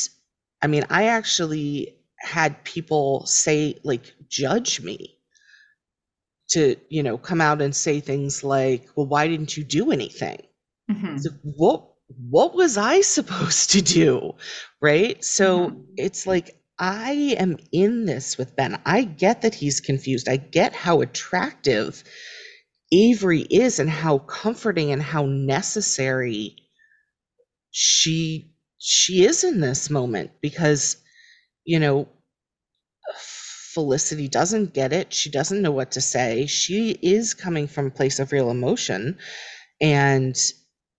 [0.62, 5.18] I mean, I actually had people say, like, judge me
[6.50, 10.40] to, you know, come out and say things like, well, why didn't you do anything?
[10.90, 11.16] Mhm.
[11.16, 11.90] It's what
[12.30, 14.34] what was I supposed to do?
[14.80, 15.22] Right?
[15.24, 15.84] So Mhm.
[15.96, 18.80] it's like I am in this with Ben.
[18.84, 20.28] I get that he's confused.
[20.28, 22.02] I get how attractive
[22.92, 26.56] Avery is and how comforting and how necessary
[27.70, 30.96] she she is in this moment because
[31.64, 32.08] you know
[33.74, 35.12] Felicity doesn't get it.
[35.12, 36.46] She doesn't know what to say.
[36.46, 39.18] She is coming from a place of real emotion
[39.80, 40.36] and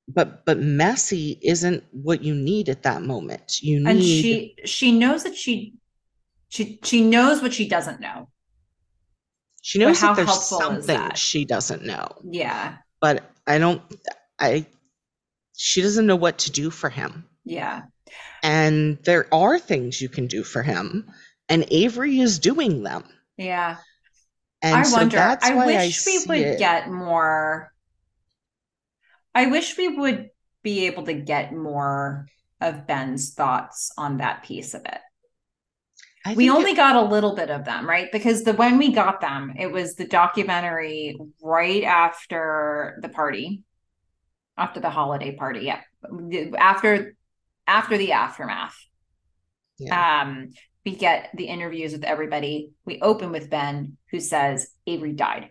[0.07, 3.61] but but messy isn't what you need at that moment.
[3.61, 5.75] You need And she she knows that she
[6.49, 8.29] she she knows what she doesn't know.
[9.61, 11.17] she knows how that there's something that?
[11.17, 12.07] she doesn't know.
[12.23, 12.77] Yeah.
[13.01, 13.81] But I don't
[14.39, 14.67] I
[15.57, 17.25] she doesn't know what to do for him.
[17.43, 17.83] Yeah.
[18.43, 21.11] And there are things you can do for him
[21.49, 23.03] and Avery is doing them.
[23.37, 23.77] Yeah.
[24.61, 25.17] And I so wonder.
[25.19, 26.59] I why I wish we would it.
[26.59, 27.71] get more.
[29.35, 30.29] I wish we would
[30.63, 32.27] be able to get more
[32.61, 34.97] of Ben's thoughts on that piece of it.
[36.25, 38.11] I We think it- only got a little bit of them, right?
[38.11, 43.61] Because the when we got them, it was the documentary right after the party,
[44.57, 45.59] after the holiday party.
[45.61, 45.81] Yeah,
[46.57, 47.15] after
[47.67, 48.75] after the aftermath.
[49.77, 50.21] yeah.
[50.21, 50.49] Um,
[50.85, 52.69] we get the interviews with everybody.
[52.85, 55.49] We open with Ben, who says Avery died.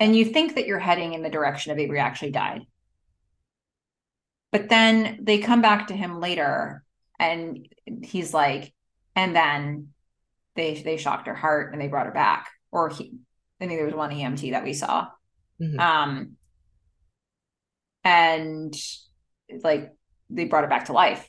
[0.00, 2.62] And you think that you're heading in the direction of Avery actually died.
[4.50, 6.82] But then they come back to him later
[7.18, 7.68] and
[8.02, 8.72] he's like,
[9.14, 9.88] and then
[10.56, 12.48] they they shocked her heart and they brought her back.
[12.72, 13.12] Or he
[13.60, 15.08] I think there was one EMT that we saw.
[15.60, 15.78] Mhm.
[15.78, 16.36] Um
[18.02, 18.74] and
[19.62, 19.92] like
[20.30, 21.28] they brought her back to life.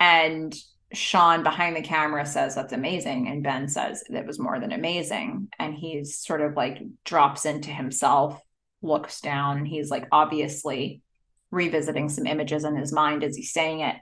[0.00, 0.52] And
[0.92, 3.28] Sean behind the camera says that's amazing.
[3.28, 5.48] And Ben says that was more than amazing.
[5.58, 8.42] And he's sort of like drops into himself,
[8.82, 9.64] looks down.
[9.64, 11.02] He's like obviously
[11.50, 13.96] revisiting some images in his mind as he's saying it.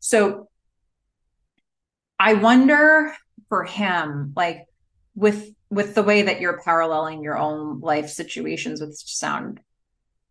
[0.00, 0.48] So
[2.18, 3.14] I wonder
[3.48, 4.66] for him, like
[5.14, 9.60] with with the way that you're paralleling your own life situations, which sound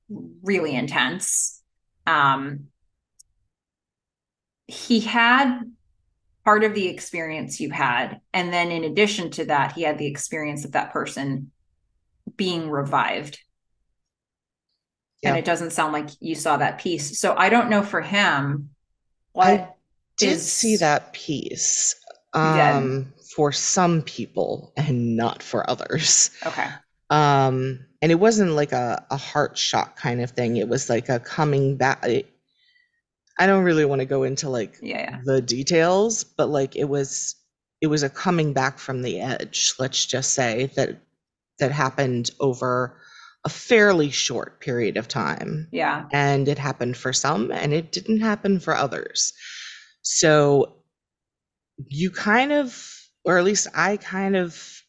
[0.09, 1.61] really intense.
[2.07, 2.67] Um,
[4.67, 5.59] he had
[6.45, 10.05] part of the experience you had, and then in addition to that, he had the
[10.05, 11.51] experience of that person
[12.37, 13.39] being revived.
[15.23, 17.19] And it doesn't sound like you saw that piece.
[17.19, 18.69] So I don't know for him
[19.35, 19.69] I
[20.17, 21.95] did is- see that piece
[22.33, 26.29] um, for some people and not for others.
[26.45, 26.67] okay.
[27.09, 30.57] Um, and it wasn't like a, a heart shock kind of thing.
[30.57, 32.05] It was like a coming back.
[32.05, 32.34] It,
[33.37, 35.19] I don't really want to go into like Yeah, yeah.
[35.25, 37.35] the details, but like it was
[37.81, 41.01] it was a coming back from the edge, let's just say that
[41.59, 42.97] that happened over
[43.45, 45.67] a fairly short period of time.
[45.71, 46.07] Yeah.
[46.11, 49.33] and it happened for some and it didn't happen for others
[50.01, 50.73] so
[51.89, 52.89] you kind of
[53.25, 54.81] or at least i kind of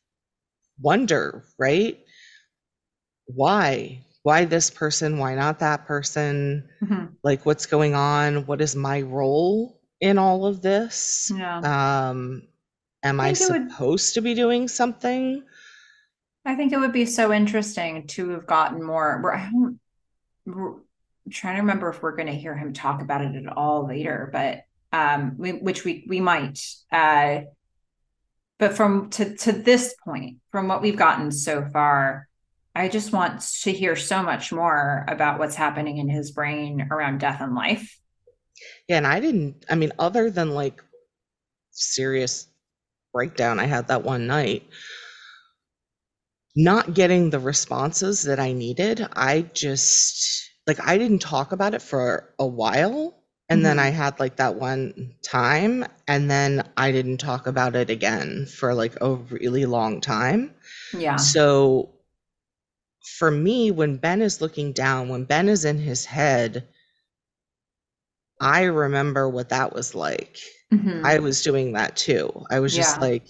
[0.80, 1.98] wonder right
[3.26, 7.12] why why this person why not that person Mhm.
[7.22, 11.58] like what's going on what is my role in all of this Yeah.
[11.58, 12.42] um
[13.04, 15.44] am i, think it would- supposed to be doing something
[16.44, 19.08] I think it would be so interesting to have gotten more.
[19.34, 19.50] I
[20.44, 20.74] we're
[21.28, 24.30] trying to remember if we're going to hear him talk about it at all later,
[24.32, 26.60] but um, we, which we we might.
[26.92, 27.40] Uh,
[28.60, 32.28] but from to to this point, from what we've gotten so far,
[32.76, 37.20] I just want to hear so much more about what's happening in his brain around
[37.20, 37.98] death and life.
[38.86, 40.82] Yeah, and I didn't, I mean, other than like
[41.70, 42.48] serious
[43.14, 44.68] breakdown I had that one night,
[46.54, 51.82] not getting the responses that I needed, I just like I didn't talk about it
[51.82, 53.14] for a while.
[53.48, 53.86] And then mm-hmm.
[53.86, 58.74] I had like that one time, and then I didn't talk about it again for
[58.74, 60.52] like a really long time.
[60.92, 61.14] Yeah.
[61.14, 61.95] So
[63.06, 66.68] for me, when Ben is looking down, when Ben is in his head,
[68.40, 70.38] I remember what that was like.
[70.70, 71.04] Mhm.
[71.04, 72.46] I was doing that too.
[72.50, 73.02] I was just Yeah.
[73.02, 73.28] like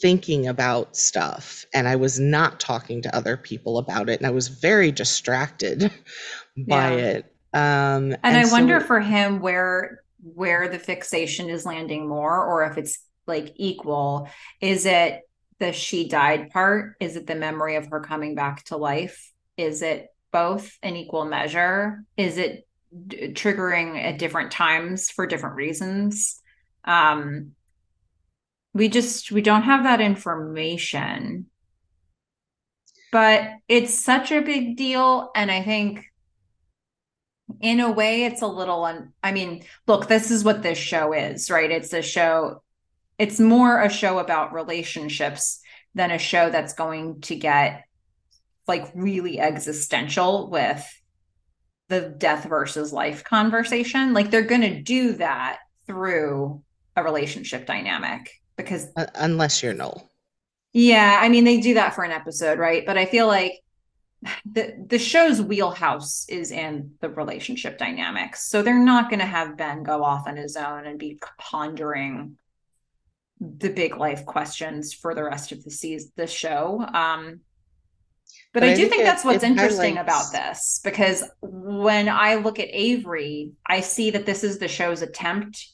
[0.00, 4.30] thinking about stuff and I was not talking to other people about it and I
[4.30, 5.90] was very distracted
[6.68, 6.90] by Yeah.
[6.90, 7.32] it.
[7.54, 12.78] Um And I wonder for him where where the fixation is landing more or if
[12.78, 14.28] it's like equal.
[14.60, 15.20] Is it
[15.58, 16.96] the she died part?
[17.00, 19.32] Is it the memory of her coming back to life?
[19.56, 22.04] Is it both in equal measure?
[22.16, 22.66] Is it
[23.06, 26.40] d- triggering at different times for different reasons?
[26.84, 27.52] Um
[28.74, 31.46] we just we don't have that information.
[33.10, 36.04] But it's such a big deal and I think
[37.60, 41.12] in a way it's a little un I mean, look, this is what this show
[41.12, 41.70] is, right?
[41.70, 42.62] It's a show,
[43.18, 45.60] it's more a show about relationships
[45.94, 47.84] than a show that's going to get
[48.66, 50.84] like really existential with
[51.88, 54.12] the death versus life conversation.
[54.12, 56.62] Like they're going to do that through
[56.96, 60.10] a relationship dynamic because uh, unless you're null.
[60.72, 62.84] yeah, I mean they do that for an episode, right?
[62.84, 63.52] But I feel like
[64.44, 68.48] the the show's wheelhouse is in the relationship dynamics.
[68.48, 72.36] So they're not going to have Ben go off on his own and be pondering
[73.40, 76.80] the big life questions for the rest of the season, the show.
[76.80, 77.40] Um,
[78.52, 82.58] but, But I I do think that's what's interesting about this because when I look
[82.58, 85.66] at Avery, I see that this is the show's attempt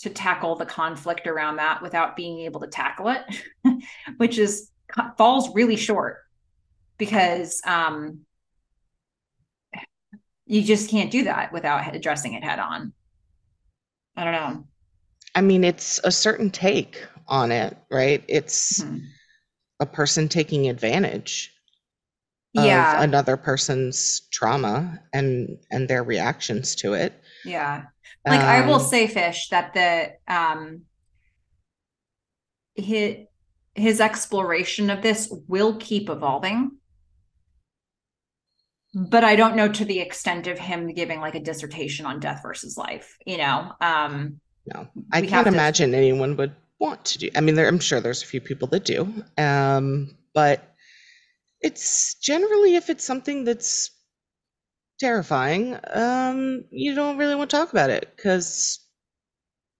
[0.00, 3.82] to tackle the conflict around that without being able to tackle it,
[4.18, 4.70] which is
[5.16, 6.18] falls really short
[6.98, 8.20] because um,
[10.44, 12.92] you just can't do that without addressing it head on.
[14.16, 14.66] I don't know.
[15.34, 18.24] I mean it's a certain take on it, right?
[18.28, 19.12] It's Mhm.
[19.80, 21.52] a person taking advantage
[22.56, 27.14] of Yeah, another person's trauma and and their reactions to it.
[27.42, 27.84] yeah.
[28.26, 30.82] Like I will Um say, Fish, that the um
[32.74, 33.16] his
[33.74, 36.72] his exploration of this will keep evolving,
[38.94, 42.40] but I don't know to the extent of him giving like a dissertation on death
[42.42, 43.16] versus life.
[43.26, 47.30] You know, um, no, I we can't imagine anyone would want to do.
[47.36, 50.74] I mean, there, I'm sure there's a few people that do, um, but
[51.60, 53.90] it's generally if it's something that's
[54.98, 58.80] terrifying, um, you don't really want to talk about it because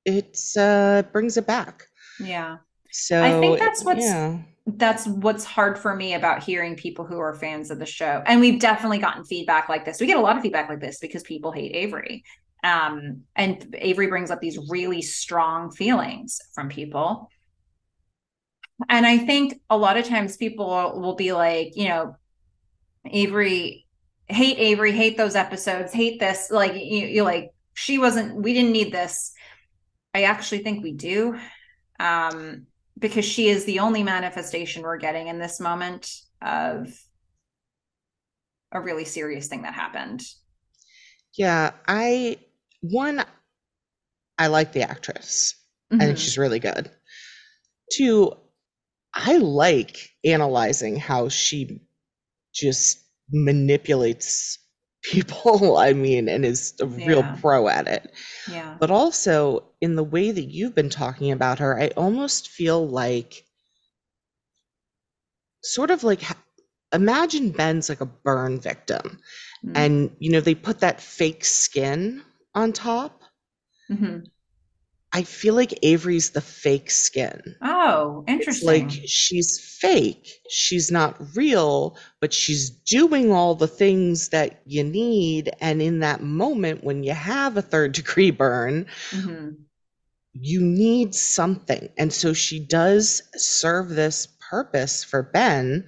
[0.05, 1.87] it's uh, it brings it back.
[2.19, 2.59] Yeah,
[2.91, 7.19] So I think that's what's yeah, that's what's hard for me about hearing people who
[7.19, 8.23] are fans of the show.
[8.27, 10.01] And we've definitely gotten feedback like this.
[10.01, 12.23] We get a lot of feedback like this because people hate Avery.
[12.63, 17.29] Um, and Avery brings up these really strong feelings from people.
[18.89, 20.67] And I think a lot of times people
[21.01, 22.17] will be like, you know,
[23.05, 23.87] Avery,
[24.29, 26.51] hate Avery, hate those episodes, hate this.
[26.51, 29.33] Like, you, you're like, she wasn't, we didn't need this.
[30.15, 31.39] I actually think we do.
[31.99, 32.67] Um,
[32.99, 36.11] because she is the only manifestation we're getting in this moment
[36.41, 36.89] of
[38.71, 40.23] a really serious thing that happened.
[41.35, 41.73] yeah.
[41.87, 42.39] I
[42.83, 43.25] one,
[44.39, 45.55] I like the actress.
[45.93, 46.91] I think she's really good.
[47.93, 48.33] Two,
[49.15, 51.81] I like analyzing how she
[52.55, 52.99] just
[53.31, 54.59] manipulates
[55.03, 58.13] people, I mean, and is a real pro at it.
[58.49, 58.77] Yeah.
[58.79, 63.45] But also, in the way that you've been talking about her, I almost feel like
[65.63, 66.23] sort of like
[66.93, 69.19] imagine Ben's like a burn victim,
[69.65, 69.73] Mm.
[69.77, 72.23] and you know, they put that fake skin
[72.55, 73.23] on top.
[73.91, 74.27] Mhm.
[75.15, 77.55] I feel like Avery's the fake skin.
[77.61, 78.67] Oh, It's interesting.
[78.89, 80.27] like she's fake.
[80.49, 85.51] She's not real, but she's doing all the things that you need.
[85.61, 89.57] And in that moment, when you have a third degree burn, Mhm.
[90.33, 91.91] you need something.
[91.99, 95.87] And so she does serve this purpose for Ben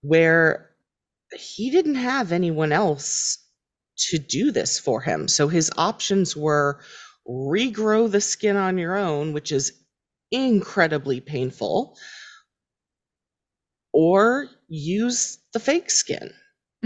[0.00, 0.70] where
[1.32, 3.38] he didn't have anyone else
[4.10, 5.28] to do this for him.
[5.28, 6.80] So his options were
[7.28, 9.72] regrow the skin on your own, which is
[10.30, 11.96] incredibly painful,
[13.92, 16.32] or use the fake skin.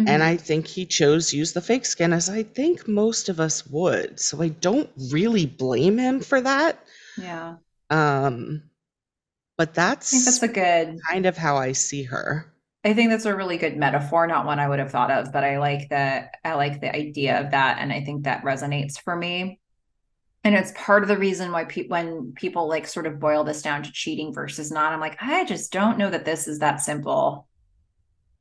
[0.06, 0.26] And Mhm.
[0.26, 4.20] I think he chose use the fake skin as I think most of us would.
[4.20, 6.84] So I don't really blame him for that.
[7.16, 7.56] Yeah.
[7.90, 8.62] Um
[9.58, 12.51] but that's, I think that's a good kind of how I see her.
[12.84, 15.44] I think that's a really good metaphor, not one I would have thought of, but
[15.44, 19.14] I like the I like the idea of that and I think that resonates for
[19.14, 19.60] me.
[20.44, 23.62] And it's part of the reason why people when people like sort of boil this
[23.62, 26.80] down to cheating versus not, I'm like, I just don't know that this is that
[26.80, 27.46] simple.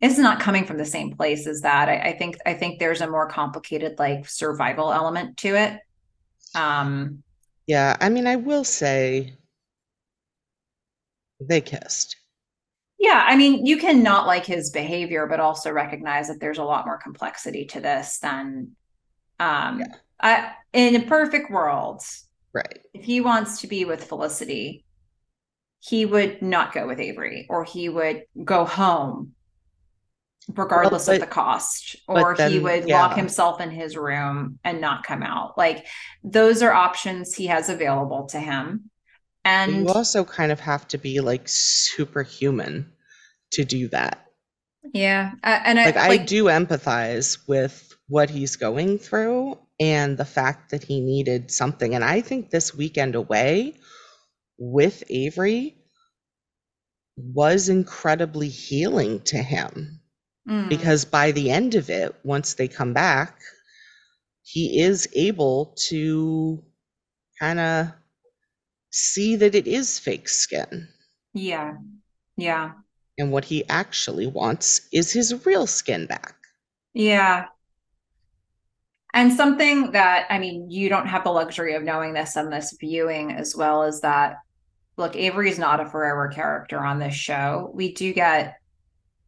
[0.02, 1.88] It's not coming from the same place as that.
[1.88, 5.80] I, I think I think there's a more complicated like survival element to it.
[6.56, 7.24] Um
[7.68, 9.36] yeah, I mean, I will say
[11.40, 12.16] they kissed.
[13.01, 16.63] Yeah, I mean, you can not like his behavior, but also recognize that there's a
[16.63, 18.75] lot more complexity to this than
[19.39, 19.95] um yeah.
[20.21, 22.03] I, in a perfect world.
[22.53, 22.80] Right.
[22.93, 24.85] If he wants to be with Felicity,
[25.80, 29.33] he would not go with Avery or he would go home
[30.53, 33.01] regardless well, but, of the cost or then, he would yeah.
[33.01, 35.57] lock himself in his room and not come out.
[35.57, 35.88] Like
[36.23, 38.91] those are options he has available to him.
[39.44, 42.92] And you also kind of have to be like superhuman
[43.53, 44.26] to do that.
[44.94, 45.32] Yeah.
[45.44, 50.26] Uh, and I, like, like I do empathize with what he's going through and the
[50.26, 51.95] fact that he needed something.
[51.95, 53.76] And I think this weekend away
[54.58, 55.76] with Avery
[57.18, 60.02] was incredibly healing to him
[60.48, 60.70] mm.
[60.70, 63.40] because by the end of it, once they come back,
[64.44, 66.64] he is able to
[67.40, 67.88] kind of
[68.92, 70.88] see that it is fake skin.
[71.34, 71.74] Yeah.
[72.38, 72.72] Yeah.
[73.18, 76.36] And what he actually wants is his real skin back.
[76.94, 77.45] Yeah.
[79.14, 82.76] And something that, I mean, you don't have the luxury of knowing this and this
[82.80, 84.38] viewing as well as that.
[84.98, 87.72] Look, Avery is not a forever character on this show.
[87.74, 88.58] We do get,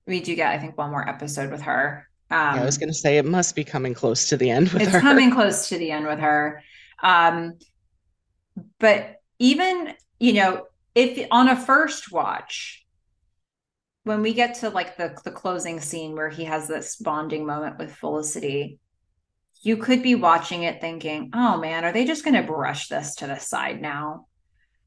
[0.05, 2.07] we do get, I think, one more episode with her.
[2.31, 4.69] Um, yeah, I was going to say it must be coming close to the end
[4.69, 4.97] with it's her.
[4.97, 6.63] It's coming close to the end with her.
[7.01, 7.59] Um,
[8.79, 10.65] but even you know
[10.95, 12.85] if on a first watch
[14.03, 17.77] when we get to like the the closing scene where he has this bonding moment
[17.77, 18.79] with Felicity
[19.61, 23.15] you could be watching it thinking oh man are they just going to brush this
[23.15, 24.27] to the side now?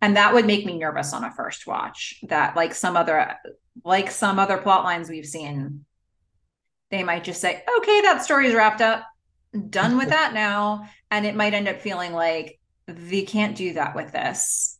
[0.03, 3.37] And that would make me nervous on a first watch that like some other
[3.85, 5.85] like some other plot lines we've seen
[6.91, 9.05] they might just say okay that story's wrapped up.
[9.69, 10.89] Done with that now.
[11.11, 12.56] And it might end up feeling like
[12.87, 14.79] they can't do that with this.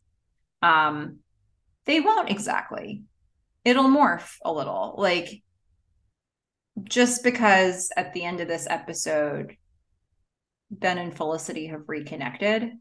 [0.61, 1.19] Um,
[1.85, 3.03] they won't exactly.
[3.65, 4.95] It'll morph a little.
[4.97, 5.43] Like,
[6.83, 9.55] just because at the end of this episode,
[10.69, 12.71] Ben and Felicity have reconnected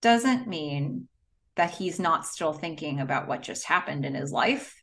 [0.00, 1.08] doesn't mean
[1.56, 4.82] that he's not still thinking about what just happened in his life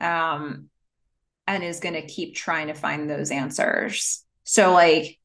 [0.00, 0.68] um
[1.46, 5.17] and is going to keep trying to find those answers so like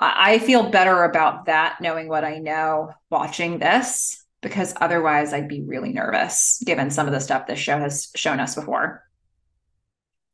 [0.00, 5.62] I feel better about that knowing what I know watching this because otherwise I'd be
[5.62, 9.02] really nervous given some of the stuff this show has shown us before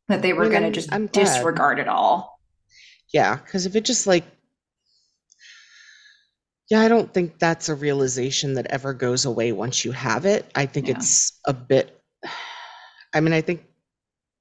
[0.09, 2.39] that they were going to just I'm disregard it all.
[3.13, 4.25] Yeah, because if it just like,
[6.71, 10.51] yeah, I don't think that's a realization that ever goes away once you have it.
[10.55, 10.97] I think yeah.
[10.97, 11.99] it's a bit.
[13.15, 13.65] I mean, I think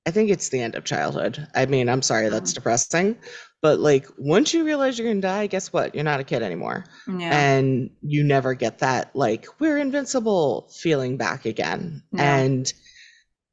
[0.06, 1.48] I think it's the end of childhood.
[1.56, 2.56] I mean, I'm sorry, that's mm.
[2.56, 3.18] depressing,
[3.62, 5.96] but like once you realize you're gonna die, guess what?
[5.96, 6.84] You're not a kid anymore.
[7.08, 7.32] Yeah.
[7.32, 12.04] And you never get that like we're invincible feeling back again.
[12.18, 12.72] And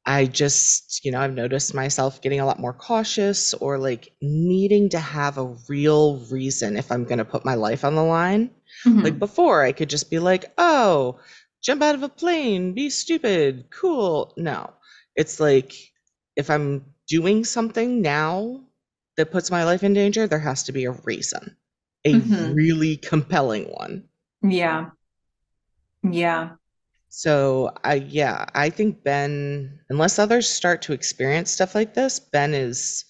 [0.05, 4.89] I just, you know, I've noticed myself getting a lot more cautious or like needing
[4.89, 8.49] to have a real reason if I'm gonna put my life on the line.
[8.85, 9.01] Mm-hmm.
[9.01, 11.19] Like before, I could just be like, oh,
[11.63, 14.33] jump out of a plane, be stupid, cool.
[14.35, 14.73] No,
[15.15, 15.90] it's like
[16.35, 18.61] if I'm doing something now
[19.17, 21.55] that puts my life in danger, there has to be a reason,
[22.05, 22.53] a mm-hmm.
[22.53, 24.05] really compelling one.
[24.41, 24.89] Yeah.
[26.03, 26.51] Yeah.
[27.09, 32.53] So I yeah, I think Ben unless others start to experience stuff like this, Ben
[32.53, 33.05] is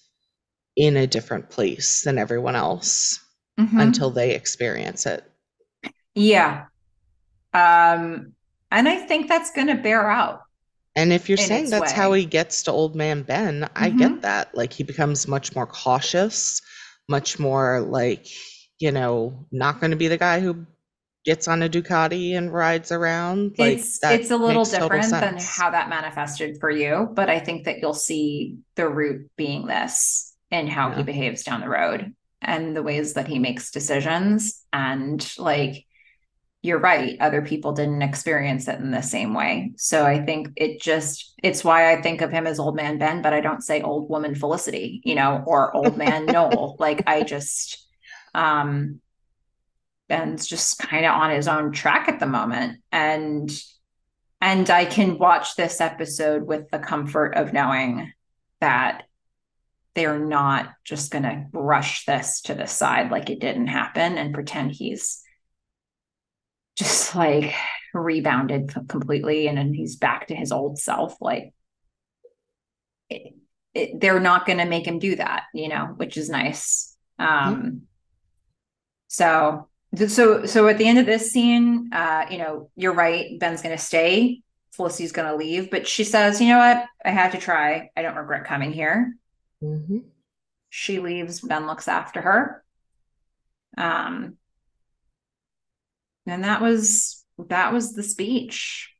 [0.76, 3.20] in a different place than everyone else
[3.58, 3.78] mm-hmm.
[3.78, 5.24] until they experience it.
[6.14, 6.64] Yeah.
[7.54, 8.34] Um
[8.72, 10.40] and I think that's going to bear out.
[10.94, 11.96] And if you're saying that's way.
[11.96, 13.84] how he gets to old man Ben, mm-hmm.
[13.84, 14.20] I get mm-hmm.
[14.20, 14.54] that.
[14.54, 16.60] Like he becomes much more cautious,
[17.08, 18.26] much more like,
[18.78, 20.66] you know, not going to be the guy who
[21.24, 23.54] gets on a Ducati and rides around.
[23.58, 27.64] Like it's it's a little different than how that manifested for you, but I think
[27.64, 30.96] that you'll see the root being this and how yeah.
[30.98, 35.86] he behaves down the road and the ways that he makes decisions and like
[36.62, 39.72] you're right other people didn't experience it in the same way.
[39.76, 43.20] So i think it just it's why i think of him as old man ben
[43.20, 46.76] but i don't say old woman felicity you know or old man noel.
[46.78, 47.86] Like i just
[48.34, 49.00] um
[50.08, 52.78] ben's just kind of on his own track at the moment.
[52.90, 53.50] And
[54.42, 58.12] And I can watch this episode with the comfort of knowing
[58.60, 59.04] that
[59.94, 64.34] they're not just going to brush this to the side like it didn't happen and
[64.34, 65.21] pretend he's
[66.76, 67.54] just like
[67.94, 71.52] rebounded completely and then he's back to his old self like
[73.10, 73.34] it,
[73.74, 76.96] it, they're not going to make him do that you know which is nice.
[77.18, 77.82] Um
[79.08, 79.68] so
[80.08, 83.76] so so at the end of this scene uh you know you're right ben's going
[83.76, 84.40] to stay
[84.72, 86.86] felicity's going to leave but she says you know what?
[87.04, 87.90] I had to try.
[87.94, 89.14] I don't regret coming here.
[89.62, 89.98] Mm-hmm.
[90.70, 92.64] she leaves ben looks after her.
[93.76, 94.38] Um
[96.26, 98.90] and that was that was the speech.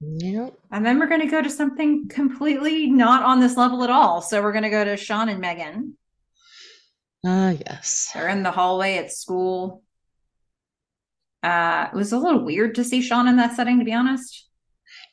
[0.00, 0.58] Yep.
[0.70, 4.20] And then we're going to go to something completely not on this level at all.
[4.20, 5.92] So we're going to go to Sean and Meghan.
[7.24, 8.10] Ah, uh, yes.
[8.12, 9.82] They're in the hallway at school.
[11.42, 14.48] Uh, it was a little weird to see Sean in that setting, to be honest.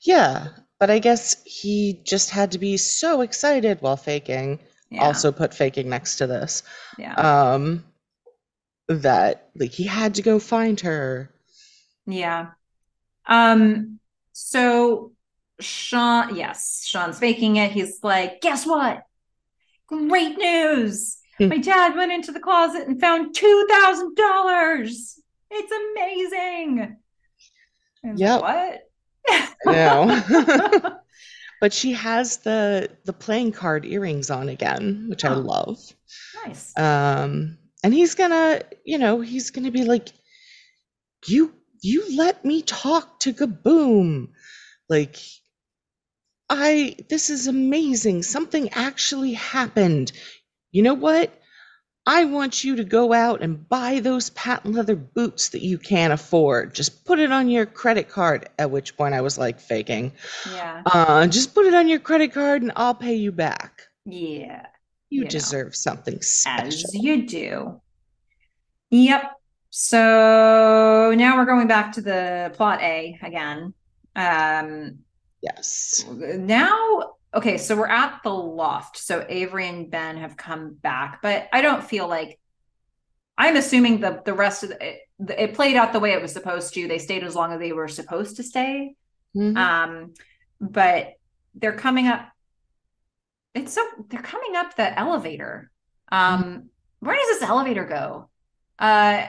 [0.01, 0.47] Yeah,
[0.79, 4.59] but I guess he just had to be so excited while faking.
[4.89, 5.03] Yeah.
[5.03, 6.63] Also, put faking next to this.
[6.97, 7.13] Yeah.
[7.15, 7.83] Um,
[8.95, 11.33] that like he had to go find her.
[12.05, 12.51] Yeah.
[13.25, 13.99] Um
[14.31, 15.11] so
[15.59, 17.71] Sean yes, Sean's faking it.
[17.71, 19.03] He's like, "Guess what?
[19.87, 21.17] Great news.
[21.37, 21.49] Hmm.
[21.49, 25.19] My dad went into the closet and found $2,000.
[25.51, 26.97] It's amazing."
[28.15, 28.39] Yeah.
[28.39, 28.91] What?
[29.65, 30.97] no.
[31.61, 35.29] but she has the the playing card earrings on again, which oh.
[35.29, 35.79] I love.
[36.45, 36.77] Nice.
[36.77, 40.09] Um and he's gonna you know he's gonna be like
[41.27, 44.29] you you let me talk to gaboom
[44.89, 45.17] like
[46.51, 48.21] i this is amazing.
[48.23, 50.11] Something actually happened.
[50.71, 51.33] You know what?
[52.05, 56.11] I want you to go out and buy those patent leather boots that you can't
[56.11, 56.73] afford.
[56.73, 58.49] Just put it on your credit card.
[58.59, 60.11] At which point i was like faking.
[60.51, 60.81] Yeah.
[60.85, 63.83] Uh just put it on your credit card and i'll pay you back.
[64.05, 64.65] Yeah
[65.11, 66.89] you, you deserve know, something special.
[66.89, 67.81] As you do.
[68.89, 69.33] Yep.
[69.69, 73.73] So now we're going back to the plot A again.
[74.15, 74.99] Um,
[75.41, 76.05] yes.
[76.09, 78.97] Now, okay, so we're at the loft.
[78.97, 82.39] So Avery and Ben have come back, but I don't feel like
[83.37, 84.99] I'm assuming the the rest of the, it,
[85.37, 86.87] it played out the way it was supposed to.
[86.87, 88.95] They stayed as long as they were supposed to stay.
[89.35, 89.57] Mm-hmm.
[89.57, 90.13] Um,
[90.59, 91.13] but
[91.55, 92.27] they're coming up
[93.53, 95.71] it's so they're coming up the elevator.
[96.11, 96.59] Um, mm-hmm.
[96.99, 98.29] where does this elevator go?
[98.79, 99.27] Uh,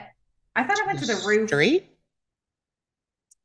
[0.55, 1.49] I thought I went to the roof.
[1.49, 1.89] Street.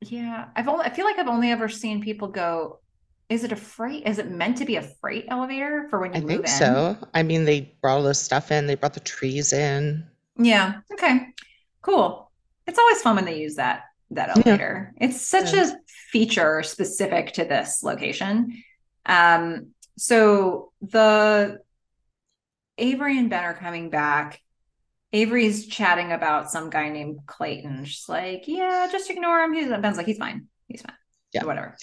[0.01, 2.81] Yeah, I've only I feel like I've only ever seen people go.
[3.29, 4.07] Is it a freight?
[4.07, 6.49] Is it meant to be a freight elevator for when you I move think in?
[6.49, 6.97] so.
[7.13, 8.67] I mean, they brought all this stuff in.
[8.67, 10.07] They brought the trees in.
[10.39, 10.81] Yeah.
[10.93, 11.27] Okay.
[11.83, 12.31] Cool.
[12.67, 14.95] It's always fun when they use that that elevator.
[14.99, 15.09] Yeah.
[15.09, 15.71] It's such yeah.
[15.71, 15.77] a
[16.11, 18.63] feature specific to this location.
[19.05, 21.61] Um, so the
[22.79, 24.41] Avery and Ben are coming back.
[25.13, 27.85] Avery's chatting about some guy named Clayton.
[27.85, 30.47] She's like, "Yeah, just ignore him." He's Ben's like, "He's fine.
[30.69, 30.97] He's fine.
[31.33, 31.77] Yeah, whatever."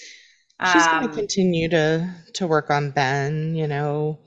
[0.72, 3.54] She's um, going to continue to to work on Ben.
[3.54, 4.20] You know,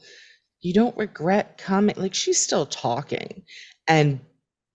[0.62, 1.96] you don't regret coming.
[1.98, 3.44] Like she's still talking,
[3.88, 4.20] and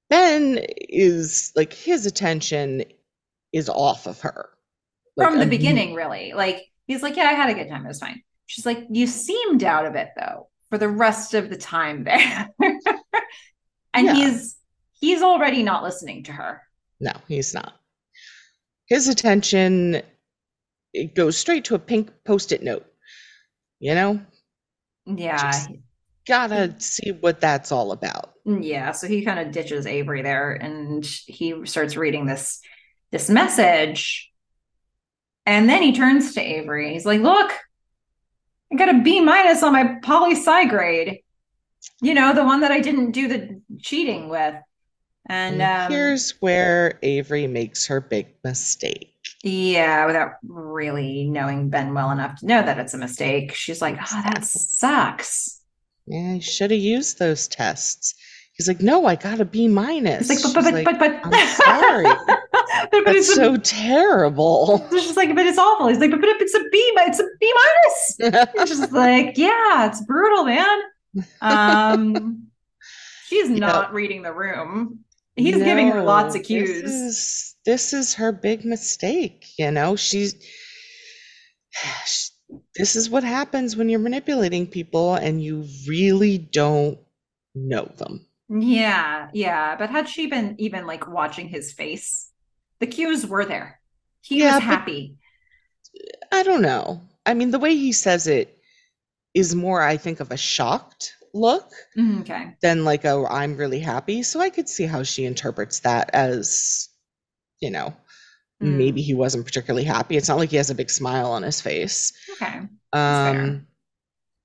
[0.09, 2.85] Ben is like his attention
[3.53, 4.49] is off of her
[5.17, 5.95] like, from the beginning.
[5.95, 7.85] Really, like he's like, "Yeah, I had a good time.
[7.85, 11.51] It was fine." She's like, You seemed out of it though for the rest of
[11.51, 12.49] the time there.
[13.95, 14.15] and yeah.
[14.15, 14.57] he's
[15.01, 16.63] he's already not listening to her.
[17.01, 17.75] No, he's not.
[18.87, 20.03] His attention
[20.93, 22.87] it goes straight to a pink post-it note.
[23.81, 24.21] You know?
[25.07, 25.37] Yeah.
[25.37, 25.71] Just
[26.27, 28.33] gotta see what that's all about.
[28.47, 28.93] Mm, yeah.
[28.93, 32.61] So he kind of ditches Avery there and he starts reading this
[33.11, 34.31] this message.
[35.47, 36.95] And then he turns to Avery.
[36.95, 37.53] He's like, look,
[38.73, 41.21] I got a B minus on my poli sci grade.
[42.01, 44.55] You know, the one that I didn't do the cheating with.
[45.27, 49.11] And, and um, here's where Avery makes her big mistake.
[49.43, 53.55] Yeah, without really knowing Ben well enough to know that it's a mistake.
[53.55, 55.61] She's like, oh, that sucks.
[56.07, 58.15] Yeah, I should have used those tests.
[58.55, 60.29] He's like, no, I got a B minus.
[60.29, 62.07] He's like, but, but, but, but, I'm sorry.
[63.05, 64.87] but, That's it's so a, terrible.
[64.93, 65.89] It's just like, but it's awful.
[65.89, 68.17] He's like, but, but it's a B, but it's a B minus.
[68.55, 70.81] it's just like, yeah, it's brutal, man.
[71.41, 72.49] Um,
[73.27, 75.01] she's not reading the room.
[75.37, 76.83] He's no, giving her lots of cues.
[76.83, 79.47] This is, this is her big mistake.
[79.59, 80.35] You know, she's.
[82.07, 82.31] She,
[82.77, 86.99] this is what happens when you're manipulating people and you really don't
[87.55, 88.27] know them.
[88.49, 89.77] Yeah, yeah.
[89.77, 92.31] But had she been even like watching his face,
[92.85, 93.81] the cues were there.
[94.21, 95.17] He yeah, was happy.
[96.31, 97.03] I don't know.
[97.25, 98.59] I mean, the way he says it
[99.33, 102.57] is more, I think, of a shocked look Mhm, Okay.
[102.63, 104.23] than like a I'm really happy.
[104.23, 106.89] So I could see how she interprets that as,
[107.61, 107.97] you know,
[108.63, 108.77] Mm.
[108.77, 110.17] maybe he wasn't particularly happy.
[110.17, 112.13] It's not like he has a big smile on his face.
[112.35, 112.61] Okay.
[112.93, 113.67] Um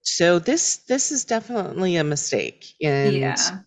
[0.02, 2.74] so this this is definitely a mistake.
[2.82, 3.60] And yeah.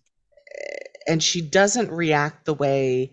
[1.06, 3.12] and she doesn't react the way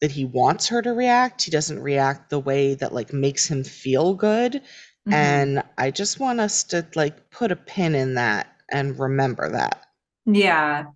[0.00, 1.42] that he wants her to react.
[1.42, 4.62] He doesn't react the way that like makes him feel good.
[5.08, 5.12] Mhm.
[5.12, 9.86] And I just want us to like put a pin in that and remember that.
[10.26, 10.86] Yeah.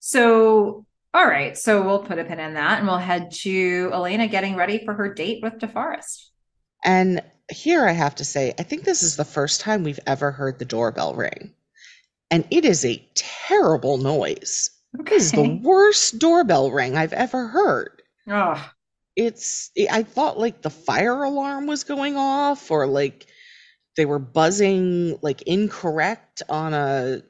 [0.00, 1.56] So, all right.
[1.56, 4.94] So we'll put a pin in that and we'll head to Elena getting ready for
[4.94, 6.30] her date with DeForrest.
[6.84, 10.30] And here I have to say, I think this is the first time we've ever
[10.30, 11.52] heard the doorbell ring.
[12.30, 14.70] And it is a terrible noise.
[14.98, 17.95] It is the worst doorbell ring I've ever heard.
[18.28, 18.72] Oh,
[19.16, 23.26] It's, I thought like the fire alarm was going off or like
[23.96, 27.22] they were buzzing like incorrect on a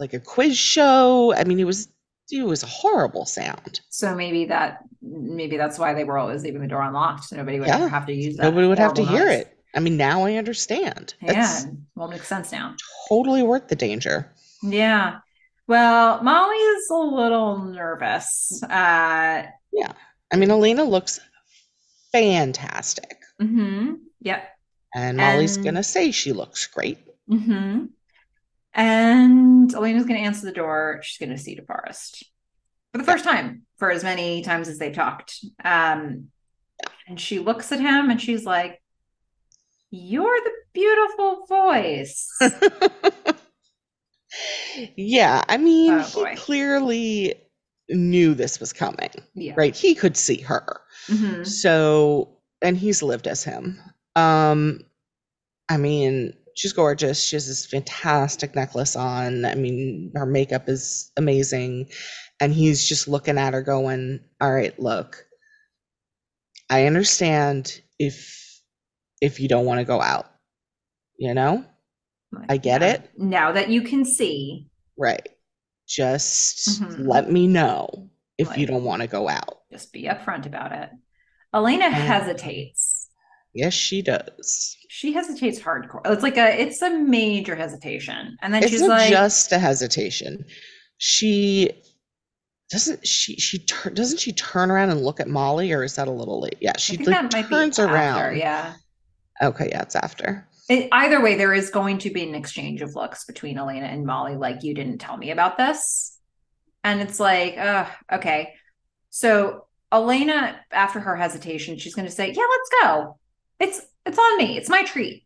[0.00, 1.34] like a quiz show.
[1.34, 1.88] I mean, it was
[2.30, 3.80] it was a horrible sound.
[3.90, 7.24] so maybe that maybe that's why they were always leaving the door unlocked.
[7.24, 7.76] So nobody would Yeah.
[7.76, 8.44] ever have to use that.
[8.44, 9.56] Nobody would have to horrible hear it.
[9.74, 11.14] I mean, now I understand.
[11.20, 12.74] Yeah, That's well, makes sense now.
[13.08, 14.32] totally worth the danger.
[14.62, 15.18] Yeah.
[15.66, 18.62] Well, Molly is a little nervous.
[18.62, 19.92] Uh, yeah.
[20.32, 21.20] I mean, Elena looks
[22.12, 23.16] fantastic.
[23.40, 23.96] mhm.
[24.20, 24.48] Yep.
[24.94, 26.98] And Molly's And- gonna say she looks great.
[27.28, 27.86] hmm
[28.74, 31.00] And Elena's going to answer the door.
[31.02, 32.22] She's going to see DeForrest
[32.92, 35.44] for the first time for as many times as they've talked.
[35.64, 36.28] Um,
[37.06, 38.82] and she looks at him and she's like,
[39.90, 42.28] You're the beautiful voice.
[44.96, 46.34] yeah, I mean, Oh, he boy.
[46.36, 47.34] clearly
[47.88, 49.52] knew this was coming, yeah.
[49.56, 49.74] right?
[49.74, 50.80] He could see her.
[51.08, 51.46] Mhm.
[51.46, 53.78] So, and he's lived as him.
[54.16, 54.80] Um,
[55.68, 57.22] I mean, she's gorgeous.
[57.22, 59.44] She has this fantastic necklace on.
[59.44, 61.90] I mean, her makeup is amazing.
[62.40, 65.24] And he's just looking at her going, All right, look,
[66.70, 68.60] I understand if
[69.20, 70.26] if you don't want to go out.
[71.18, 71.64] You know?
[72.48, 72.92] I get Yeah.
[72.94, 73.10] it.
[73.18, 75.26] Now that you can see, Right.
[75.88, 77.06] Just Mhm.
[77.06, 79.60] let me know if you don't want to go out.
[79.72, 80.88] just be upfront about it.
[81.52, 83.08] Elena hesitates.
[83.52, 84.76] Yes, she does.
[84.88, 86.00] She hesitates hardcore.
[86.06, 88.36] It's like a, it's a major hesitation.
[88.40, 90.44] And then it's she's like, just a hesitation.
[90.98, 91.70] She
[92.70, 96.08] doesn't she she tur- doesn't she turn around and look at Molly or is that
[96.08, 96.56] a little late?
[96.60, 98.36] Yeah, she like that might be turns after, around.
[98.36, 98.74] Yeah.
[99.42, 100.46] Okay, yeah, it's after.
[100.68, 104.06] It, either way, there is going to be an exchange of looks between Elena and
[104.06, 104.36] Molly.
[104.36, 106.18] Like, you didn't tell me about this.
[106.82, 108.54] And it's like, uh, okay.
[109.10, 113.18] So Elena, after her hesitation, she's going to say, yeah, let's go.
[113.60, 114.56] It's, it's on me.
[114.56, 115.24] It's my treat.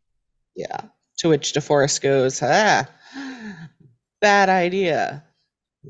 [0.57, 0.81] Yeah.
[1.19, 2.89] To which DeForrest goes, ah,
[4.21, 5.25] bad idea.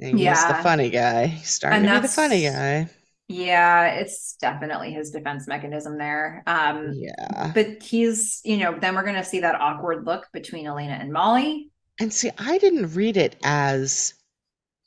[0.00, 1.26] And he's the funny guy.
[1.26, 2.88] He's starting And to be the funny guy.
[3.28, 6.42] Yeah, it's definitely his defense mechanism there.
[6.46, 7.52] Um, Yeah.
[7.52, 11.12] but he's, you know, then we're going to see that awkward look between Elena and
[11.12, 11.70] Molly.
[12.00, 14.14] And see, I didn't read it as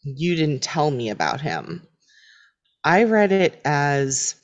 [0.03, 1.88] you didn't tell me about him.
[2.84, 4.36] I read it as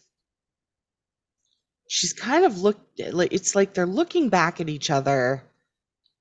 [1.90, 5.43] she's kind of looked like it's like they're looking back at each other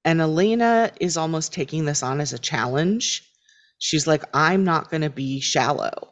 [0.04, 3.24] and Elena is almost taking this on as a challenge.
[3.78, 6.05] She's like, I'm not going to be shallow.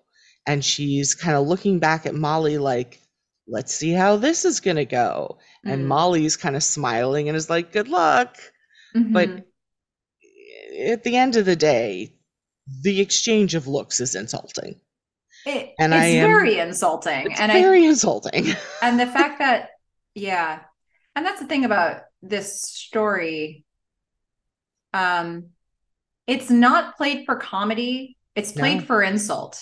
[0.46, 3.00] And she's kind of looking back at Molly like,
[3.46, 5.38] let's see how this is going to go.
[5.64, 5.86] And Mm.
[5.86, 8.36] Molly's kind of smiling and is like, good luck
[8.94, 9.44] but Mhm.
[10.86, 12.14] at the end of the day,
[12.82, 14.80] the exchange of looks is insulting.
[15.46, 17.30] It- and it's I am- very insulting.
[17.30, 18.46] It's and I very insulting.
[18.82, 19.70] and the fact that
[20.14, 20.60] yeah
[21.16, 23.64] and that's the thing about this story
[24.92, 25.46] um
[26.28, 28.84] it's not played for comedy it's played No.
[28.84, 29.60] for insult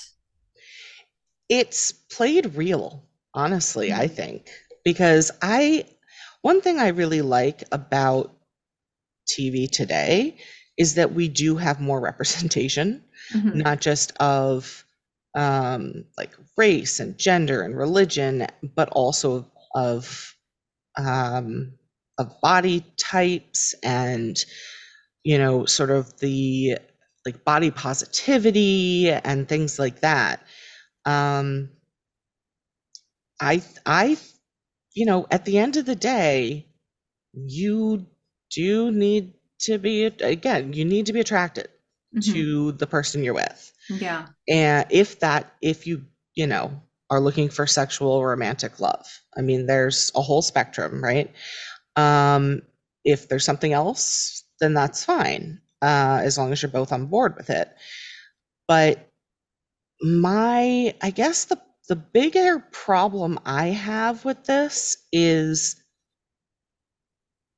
[1.59, 4.17] it's played real, honestly, I Mhm.
[4.17, 4.51] think,
[4.85, 5.87] because I
[6.43, 8.33] one thing I really like about
[9.29, 10.37] TV today
[10.79, 13.53] is that we do have more representation, Mhm.
[13.55, 14.85] not just of
[15.35, 20.35] um, like race and gender and religion, but also of
[20.97, 21.75] um,
[22.19, 24.39] of body types and
[25.25, 26.79] you know sort of the
[27.27, 30.43] like body positivity and things like that.
[31.05, 31.71] Um,
[33.41, 34.17] I I
[34.95, 36.67] you know at the end of the day,
[37.35, 38.07] you
[38.51, 41.69] do need to be again you need to be attracted
[42.15, 42.33] Mhm.
[42.33, 46.73] to the person you're with yeah and if that if you you know
[47.11, 49.07] are looking for sexual romantic love.
[49.37, 51.31] I mean, there's a whole spectrum, right?
[51.97, 52.63] Um,
[53.05, 57.37] if there's something else, then that's fine, uh, as long as you're both on board
[57.37, 57.71] with it.
[58.69, 59.12] But
[60.03, 65.77] my, I guess the the bigger problem I have with this is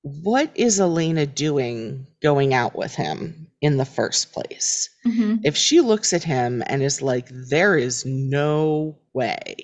[0.02, 4.90] what is Elena doing going out with him in the first place?
[5.06, 5.40] Mhm.
[5.44, 9.56] If she looks at him and is like, there is no way,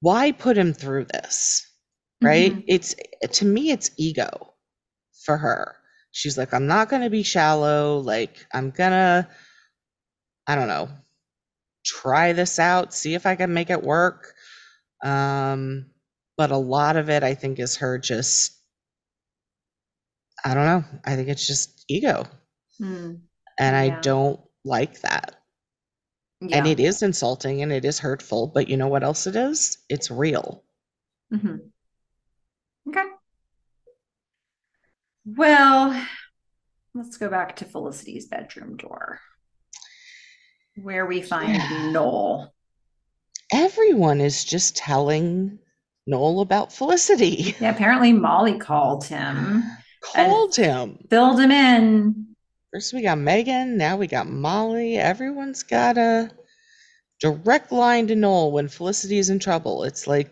[0.00, 1.66] why put him through this?
[2.22, 2.52] Right?
[2.54, 2.64] Mhm.
[2.68, 2.94] It's
[3.38, 4.54] to me, it's ego
[5.24, 5.76] for her.
[6.12, 7.98] She's like, I'm not going to be shallow.
[7.98, 9.28] Like, I'm going to,
[10.46, 10.88] I don't know,
[11.84, 14.34] try this out, see if I can make it work.
[15.02, 15.86] Um,
[16.36, 18.58] but a lot of it, I think, is her just,
[20.44, 20.84] I don't know.
[21.04, 22.26] I think it's just ego.
[22.80, 23.20] Mm.
[23.58, 25.36] And I don't like that.
[26.40, 26.58] Yeah.
[26.58, 29.78] And it is insulting and it is hurtful, but you know what else it is?
[29.88, 30.64] It's real.
[31.30, 31.56] hmm
[32.88, 33.04] Okay.
[35.24, 36.04] Well,
[36.94, 39.20] let's go back to Felicity's bedroom door,
[40.80, 41.90] where we find Yeah.
[41.90, 42.52] Noel.
[43.52, 45.58] Everyone is just telling
[46.06, 47.54] Noel about Felicity.
[47.60, 49.62] Yeah, apparently Molly called him,
[50.02, 51.06] Called him.
[51.10, 52.26] filled him in.
[52.72, 54.96] First we got Meghan, now we got Molly.
[54.96, 56.30] Everyone's got a
[57.20, 59.84] direct line to Noel when Felicity is in trouble.
[59.84, 60.30] It's like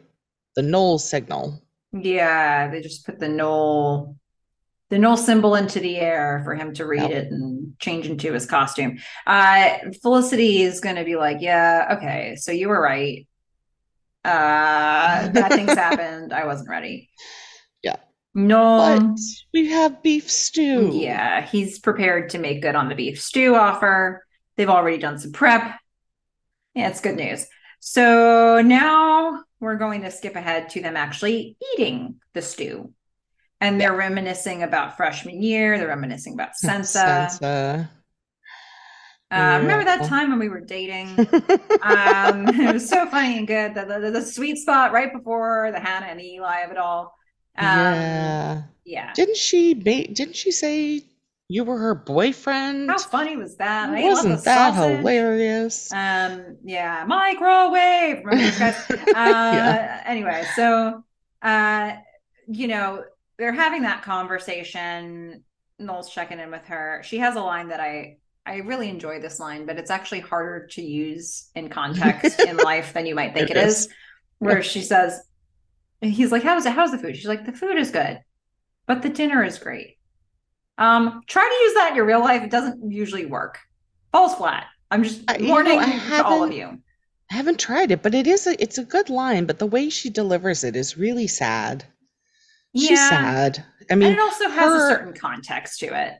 [0.56, 1.62] the Noel signal.
[1.92, 4.16] Yeah, they just put the Noel,
[4.90, 7.10] the Noel symbol into the air for him to read Yep.
[7.10, 8.98] it and change into his costume.
[9.26, 13.26] Uh, Felicity is going to be like, "Yeah, okay, so you were right.
[14.24, 16.32] Uh, bad things happened.
[16.32, 17.08] I wasn't ready."
[17.82, 17.96] Yeah.
[18.34, 18.98] No.
[19.00, 19.18] But
[19.54, 20.90] we have beef stew.
[20.92, 24.24] Yeah, he's prepared to make good on the beef stew offer.
[24.56, 25.78] They've already done some prep.
[26.74, 27.46] Yeah, it's good news.
[27.80, 32.92] So now we're going to skip ahead to them actually eating the stew.
[33.60, 35.76] And they're reminiscing about freshman year.
[35.78, 37.28] They're reminiscing about Sensa.
[37.28, 37.88] Sansa.
[39.32, 41.08] Uh, remember that time when we were dating?
[41.82, 43.74] um, it was so funny and good.
[43.74, 47.14] The, the, the sweet spot right before the Hannah and the Eli of it all.
[47.56, 48.62] Um, yeah.
[48.84, 49.12] yeah.
[49.14, 51.02] Didn't she make didn't she say
[51.48, 52.90] you were her boyfriend?
[52.90, 53.90] How funny was that?
[53.90, 54.98] I Wasn't that sausage.
[54.98, 55.92] hilarious?
[55.92, 58.24] Um, yeah, microwave.
[58.24, 58.84] Remember those guys?
[58.90, 60.02] Uh, Yeah.
[60.06, 61.04] Anyway, so
[61.42, 61.92] uh,
[62.48, 63.04] you know,
[63.40, 65.42] they're having that conversation.
[65.78, 67.00] Noel's checking in with her.
[67.04, 70.66] She has a line that I I really enjoy this line, but it's actually harder
[70.72, 73.86] to use in context in life than you might think It it is.
[73.86, 73.88] is.
[74.38, 75.20] Where she says,
[76.00, 76.72] he's like, How's it?
[76.72, 77.16] How's the food?
[77.16, 78.20] She's like, The food is good,
[78.86, 79.96] but the dinner is great.
[80.78, 82.42] Um, try to use that in your real life.
[82.42, 83.58] It doesn't usually work.
[84.12, 84.66] Falls flat.
[84.90, 86.78] I'm just I- you know, warning to all of you.
[87.30, 89.88] I haven't tried it, but it is a it's a good line, but the way
[89.90, 91.84] she delivers it is really sad.
[92.76, 93.08] She's Yeah.
[93.08, 93.64] sad.
[93.90, 96.14] I mean, and it also has a certain context to it.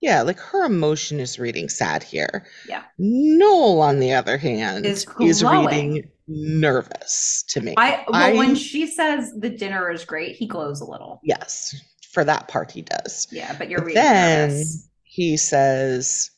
[0.00, 2.46] yeah, like her emotion is reading sad here.
[2.68, 2.82] Yeah.
[2.98, 7.74] Noel, on the other hand, Is is reading nervous to me.
[7.78, 11.20] I well, when she says the dinner is great, he glows a little.
[11.24, 11.74] yes,
[12.12, 13.26] for that part he does.
[13.30, 14.88] Yeah, but you're But reading then nervous.
[15.04, 16.30] he says,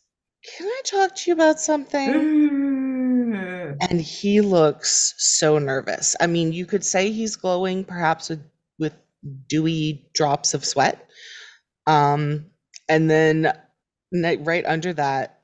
[0.56, 2.08] Can I talk to you about something?
[2.10, 3.76] Mm.
[3.90, 6.14] And he looks so nervous.
[6.20, 8.40] I mean, you could say he's glowing perhaps with
[9.48, 11.08] dewy drops of sweat.
[11.86, 12.46] Um,
[12.88, 13.52] and then
[14.12, 15.40] right under that,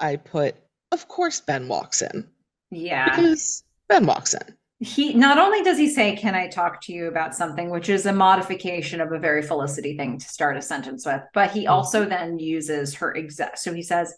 [0.00, 0.56] I put,
[0.92, 2.28] Of course, Ben walks in
[2.70, 3.04] Yeah.
[3.16, 4.42] because Ben walks in.
[4.80, 8.06] He not only does he say, Can I talk to you about something, which is
[8.06, 11.70] a modification of a very Felicity thing to start a sentence with, but he Mhm.
[11.70, 14.14] also then uses her exact so he says,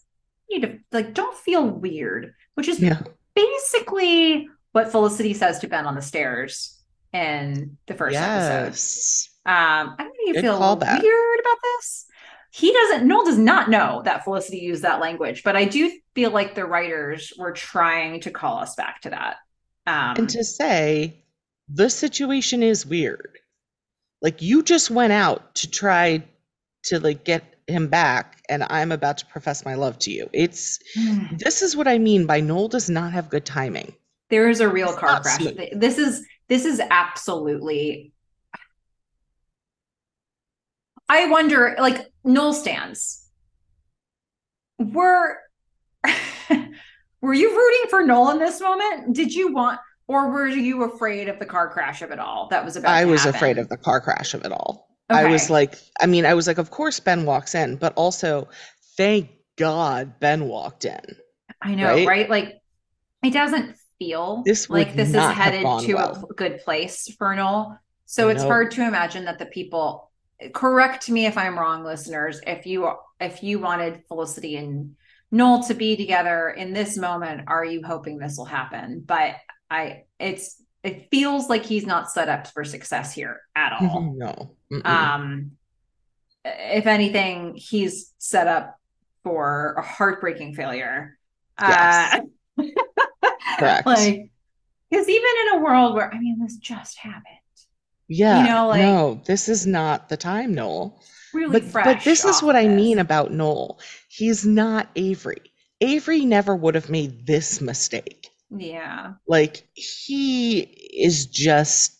[0.49, 3.01] You need to like don't feel weird, which is Yeah.
[3.35, 6.75] basically what Felicity says to Ben on the stairs
[7.17, 9.31] in the first episode.
[9.47, 12.07] Um, I don't know you feel weird about this.
[12.53, 16.31] He doesn't, Noel does not know that Felicity used that language, but I do feel
[16.31, 19.36] like the writers were trying to call us back to that.
[19.86, 21.23] Um, And to say,
[21.69, 23.39] the situation is weird.
[24.23, 26.25] Like you just went out to try
[26.85, 30.31] to like get him back and I'm about to profess my love to you.
[30.33, 30.78] It's
[31.33, 33.95] this is what I mean by Noel does not have good timing.
[34.31, 35.39] there is a real It's car crash.
[35.43, 35.59] smooth.
[35.75, 38.12] This is this is absolutely.
[41.08, 43.28] I wonder, like Noel stands.
[44.78, 45.39] Were
[47.20, 49.15] were you rooting for Noel in this moment?
[49.15, 52.65] Did you want, or were you afraid of the car crash of it all that
[52.65, 52.92] was about?
[52.92, 53.36] I was happen?
[53.36, 54.86] afraid of the car crash of it all.
[55.08, 58.49] I was like, I mean, I was like, of course Ben walks in, but also
[58.97, 61.00] thank God Ben walked in.
[61.62, 62.07] I know, right?
[62.07, 62.31] right?
[62.31, 62.57] Like
[63.23, 66.26] it doesn't feel This like this is headed to well.
[66.31, 67.78] a good place for Noel.
[68.07, 68.49] So it's Nope.
[68.50, 70.10] hard to imagine that the people
[70.52, 72.41] correct me if I'm wrong, listeners.
[72.47, 74.97] If you if you wanted Felicity and
[75.33, 79.02] Noel to be together in this moment, are you hoping this will happen?
[79.05, 79.36] But
[79.70, 84.15] I it's it feels like he's not set up for success here at all.
[84.16, 84.55] no.
[84.73, 84.86] Mm-mm.
[84.86, 85.52] Um,
[86.44, 88.78] if anything, he's set up
[89.25, 91.18] for a heartbreaking failure.
[91.60, 92.20] Yes.
[92.57, 92.62] Uh,
[93.59, 93.86] Correct.
[93.86, 94.31] like,
[94.91, 97.25] because even in a world where, I mean, this just happened,
[98.09, 98.43] yeah.
[98.44, 101.02] know, like- no, this is not the time, Noel.
[101.35, 101.85] really But fresh.
[101.86, 103.81] but this is what I mean about Noel.
[104.09, 105.43] He's not Avery.
[105.81, 108.28] Avery never would have made this mistake.
[108.51, 109.15] Yeah.
[109.26, 111.93] Like he is just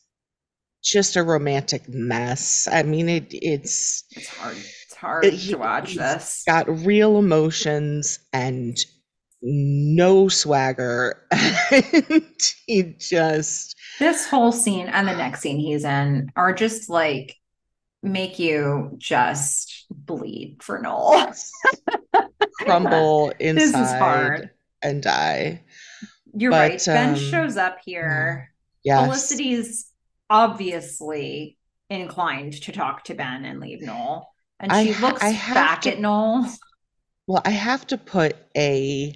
[0.83, 2.69] just a romantic mess.
[2.71, 4.57] I mean it it's It's hard.
[4.57, 6.45] It's hard It- to watch this.
[6.47, 8.77] got real emotions and
[9.43, 11.27] no swagger
[11.71, 12.25] and
[12.67, 17.37] he just This whole scene and the next scene he's in are just like
[18.03, 21.33] make you just bleed for Noel.
[22.61, 24.51] crumble inside this is hard.
[24.83, 25.63] and die.
[26.35, 26.83] You're But, right.
[26.87, 28.53] Ben um, shows up here.
[28.85, 29.05] Yes.
[29.05, 29.91] Felicity's
[30.31, 31.57] obviously
[31.91, 34.31] inclined to talk to Ben and leave Noel.
[34.61, 36.47] And she ha- looks I back to- at Noel.
[37.27, 39.15] Well, I have to put a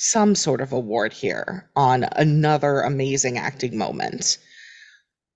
[0.00, 4.38] some sort of award here on another amazing acting moment.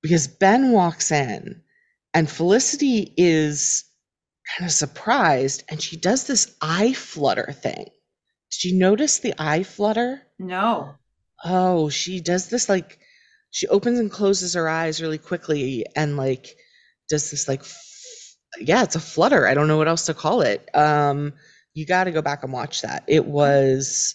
[0.03, 1.61] Because Ben walks in
[2.15, 3.85] and Felicity is
[4.57, 7.91] kind of surprised and she does this eye flutter thing.
[8.53, 10.23] Did you notice the eye flutter?
[10.39, 10.95] No.
[11.45, 12.99] Oh, she does this like
[13.51, 16.57] she opens and closes her eyes really quickly and like
[17.11, 19.47] does this like f- yeah, it's a flutter.
[19.47, 20.75] I don't know what else to call it.
[20.75, 21.35] Um
[21.75, 23.05] you got to go back and watch that.
[23.09, 24.15] It was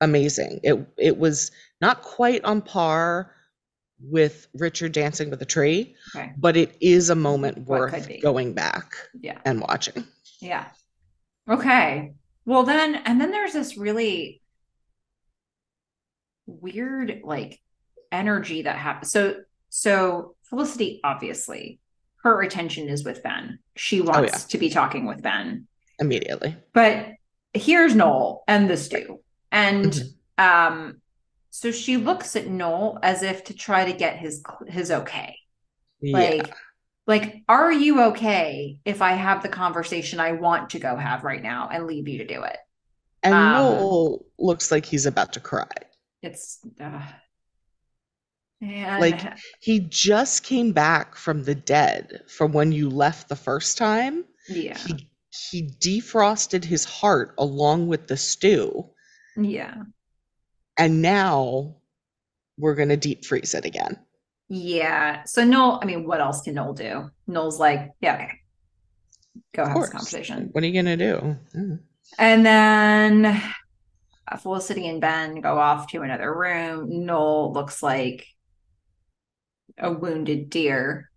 [0.00, 0.60] amazing.
[0.62, 3.34] It it was not quite on par
[4.00, 6.32] with Richard dancing with a tree, Okay.
[6.36, 9.38] but it is a moment worth going back Yeah.
[9.44, 10.04] and watching.
[10.40, 10.66] Yeah.
[11.48, 12.14] Okay.
[12.44, 14.40] Well, then, and then there's this really
[16.46, 17.60] weird, like,
[18.12, 19.10] energy that happens.
[19.12, 21.80] So, so Felicity, obviously,
[22.22, 23.58] her attention is with Ben.
[23.76, 24.48] She oh, wants yeah.
[24.50, 25.66] to be talking with Ben.
[25.98, 26.56] Immediately.
[26.72, 27.14] But
[27.52, 29.20] here's Noel and the stew.
[29.52, 30.14] And Mhm.
[30.38, 31.02] um
[31.50, 35.36] so she looks at Noel as if to try to get his his okay.
[36.00, 36.18] Yeah.
[36.18, 36.54] Like
[37.06, 41.42] like are you okay if I have the conversation I want to go have right
[41.42, 42.58] now and leave you to do it?
[43.22, 45.68] And um, Noel looks like he's about to cry.
[46.22, 47.02] It's uh,
[48.60, 53.78] and Like, He just came back from the dead from when you left the first
[53.78, 54.24] time.
[54.48, 54.78] yeah.
[54.86, 58.90] He he defrosted his heart along with the stew,
[59.38, 59.74] Yeah.
[60.76, 61.76] and now
[62.56, 63.98] we're gonna deep freeze it again.
[64.48, 65.24] Yeah.
[65.24, 67.10] So Noel, I mean, what else can Noel do?
[67.26, 68.32] Noel's like, yeah, okay.
[69.54, 70.48] Go Of have this conversation.
[70.52, 71.36] What are you gonna do?
[71.54, 71.80] Mm.
[72.18, 73.42] And then
[74.40, 77.06] Felicity and Ben go off to another room.
[77.06, 78.26] Noel looks like
[79.78, 81.10] a wounded deer.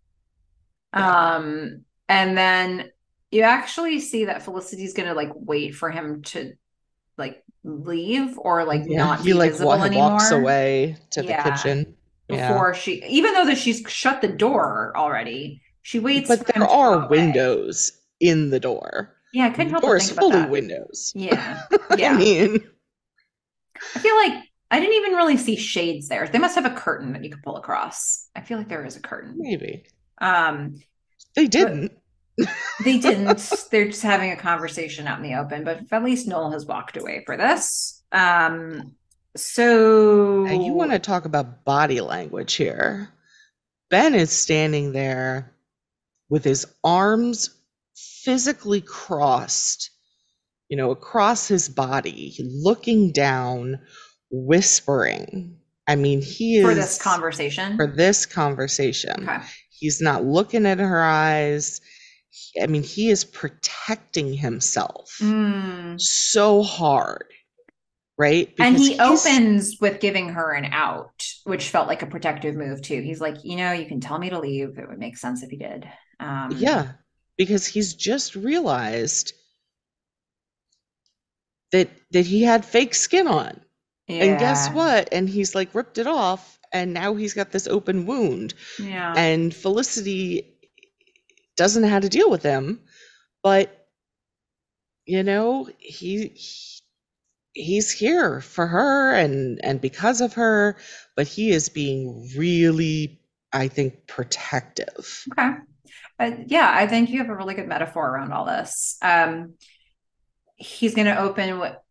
[0.94, 2.92] Um, and then
[3.32, 6.54] you actually see that Felicity's gonna like wait for him to
[7.64, 11.44] leave or like Yeah, not he be like visible wa- anymore walks away to Yeah.
[11.44, 11.96] the kitchen.
[12.30, 12.48] Yeah.
[12.50, 16.94] before she even though that she's shut the door already, she waits But there are
[16.94, 17.08] away.
[17.10, 19.16] windows in the door.
[19.34, 20.50] Yeah, I couldn't help but think full about that.
[20.50, 21.12] windows.
[21.16, 21.62] Yeah.
[21.98, 22.14] Yeah.
[22.14, 22.64] I mean,
[23.96, 26.26] I feel like I didn't even really see shades there.
[26.28, 28.30] They must have a curtain that you could pull across.
[28.36, 29.36] I feel like there is a curtain.
[29.38, 29.84] maybe
[30.20, 30.76] Um,
[31.36, 31.92] they didn't.
[32.84, 33.68] They didn't.
[33.72, 36.98] They're just having a conversation out in the open, but at least Noel has walked
[36.98, 38.04] away for this.
[38.12, 38.96] Um,
[39.36, 43.10] so And you want to talk about body language here.
[43.90, 45.54] Ben is standing there
[46.30, 47.50] with his arms
[48.24, 49.92] physically crossed,
[50.70, 53.80] you know, across his body, looking down,
[54.32, 55.58] whispering.
[55.88, 57.76] I mean, he is for this conversation.
[57.76, 59.28] for this conversation.
[59.28, 59.40] Okay.
[59.72, 61.82] He's not looking at her eyes.
[62.62, 66.00] I mean, he is protecting himself Mm.
[66.00, 67.26] so hard,
[68.18, 68.54] right?
[68.60, 73.02] And he opens with giving her an out, which felt like a protective move too.
[73.02, 74.78] He's like, you know, you can tell me to leave.
[74.78, 75.88] It would make sense if he did.
[76.20, 76.94] Um, Yeah,
[77.38, 79.34] because he's just realized
[81.72, 83.62] that that he had fake skin on.
[84.08, 85.08] And guess what?
[85.14, 88.54] And he's like ripped it off and now he's got this open wound.
[88.78, 89.14] Yeah.
[89.16, 90.54] And Felicity
[91.62, 92.82] doesn't know how to deal with him,
[93.44, 93.88] but
[95.06, 96.82] you know, he, he
[97.54, 100.78] he's here for her and and because of her,
[101.16, 103.20] but he is being really,
[103.54, 105.26] I think, protective.
[105.34, 105.52] Okay.
[106.20, 108.98] Uh, yeah, I think you have a really good metaphor around all this.
[109.02, 109.54] Um,
[110.56, 111.84] he's going to open what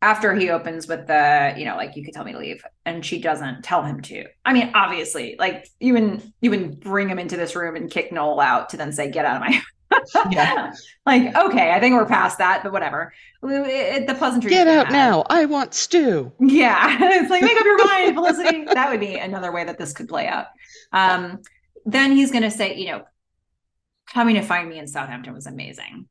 [0.00, 3.04] after he opens with the, you know, like you could tell me to leave, and
[3.04, 4.26] she doesn't tell him to.
[4.44, 8.40] I mean, obviously, like you would you bring him into this room and kick Noel
[8.40, 9.60] out to then say, "Get out of my."
[10.30, 10.72] yeah.
[11.06, 13.12] like okay, I think we're past that, but whatever.
[13.42, 14.50] It, the pleasantry.
[14.50, 15.24] Get out now!
[15.30, 16.32] I want stew.
[16.38, 18.64] Yeah, it's like make up your mind, Felicity.
[18.64, 20.46] that would be another way that this could play out.
[20.92, 21.40] Um,
[21.86, 23.02] then he's going to say, you know,
[24.12, 26.06] coming to find me in Southampton was amazing.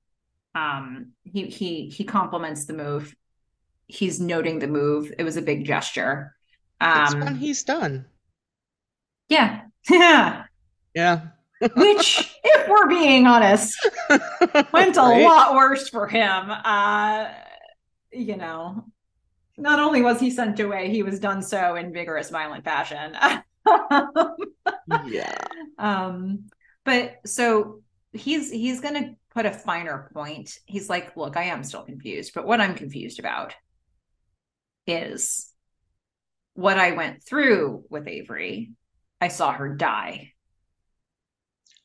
[0.56, 3.16] Um, he he he compliments the move.
[3.88, 5.14] He's noting the move.
[5.18, 6.36] It was a big gesture.
[6.80, 8.06] Um, one he's done.
[9.30, 10.44] Yeah, yeah,
[10.94, 11.22] yeah.
[11.76, 13.76] Which, if we're being honest,
[14.72, 15.24] went a right?
[15.24, 16.52] lot worse for him.
[16.52, 17.30] Uh,
[18.12, 18.86] you know,
[19.58, 23.16] not only was he sent away, he was done so in vigorous, violent fashion.
[25.08, 25.36] yeah.
[25.80, 26.46] Um,
[26.86, 27.82] but so
[28.14, 30.60] he's he's gonna put a finer point.
[30.66, 33.56] He's like, look, I am still confused, but what I'm confused about
[34.88, 35.52] is
[36.54, 38.72] what I went through with Avery.
[39.22, 40.34] I saw her die.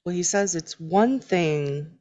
[0.05, 1.99] Well, he says it's one thing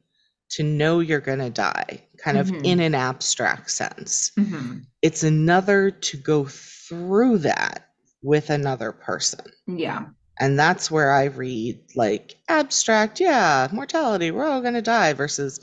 [0.50, 2.64] to know you're going to die, kind of mm-hmm.
[2.64, 4.32] in an abstract sense.
[4.38, 4.78] Mm-hmm.
[5.00, 7.88] It's another to go through that
[8.22, 9.40] with another person.
[9.66, 10.06] Yeah.
[10.38, 15.60] And that's where I read like abstract, yeah, mortality, we're all going to die versus,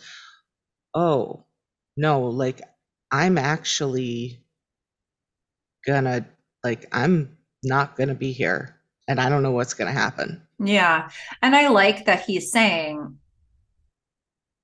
[0.93, 1.45] oh,
[1.97, 2.61] no, like
[3.11, 4.43] I'm actually
[5.85, 6.25] gonna,
[6.63, 10.41] like, I'm not to be here and I don't know what's to happen.
[10.59, 11.09] Yeah.
[11.41, 13.17] And I like that he's saying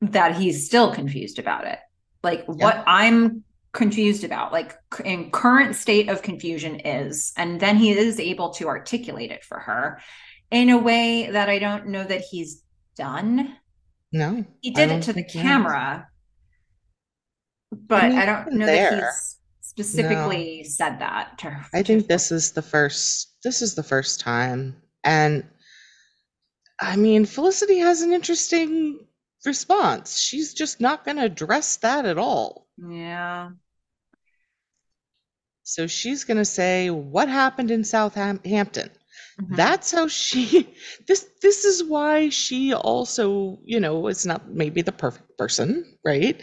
[0.02, 1.80] that he's still confused about it.
[2.24, 7.92] Like what I'm confused about, like in current state of confusion is, and then he
[7.92, 10.00] is able to articulate it for her
[10.52, 12.64] in a way that I don't know that he's
[12.96, 13.56] done.
[14.12, 14.46] No.
[14.62, 16.08] He did it to the camera,
[17.72, 18.92] but I, mean, I don't know there.
[18.92, 19.40] that he's
[19.78, 20.70] specifically no.
[20.70, 21.66] said that to her.
[21.74, 24.76] I think this is the first this is the first time.
[25.04, 25.46] And
[26.80, 29.00] I mean, Felicity has an interesting
[29.46, 30.18] response.
[30.18, 32.68] She's just not going to address that at all.
[32.78, 33.52] Yeah.
[35.64, 38.90] So she's going to say, "What happened in Southampton?"
[39.42, 39.56] Mm-hmm.
[39.56, 40.70] That's how she.
[41.08, 46.42] This this is why she also, you know, is not maybe the perfect person, right?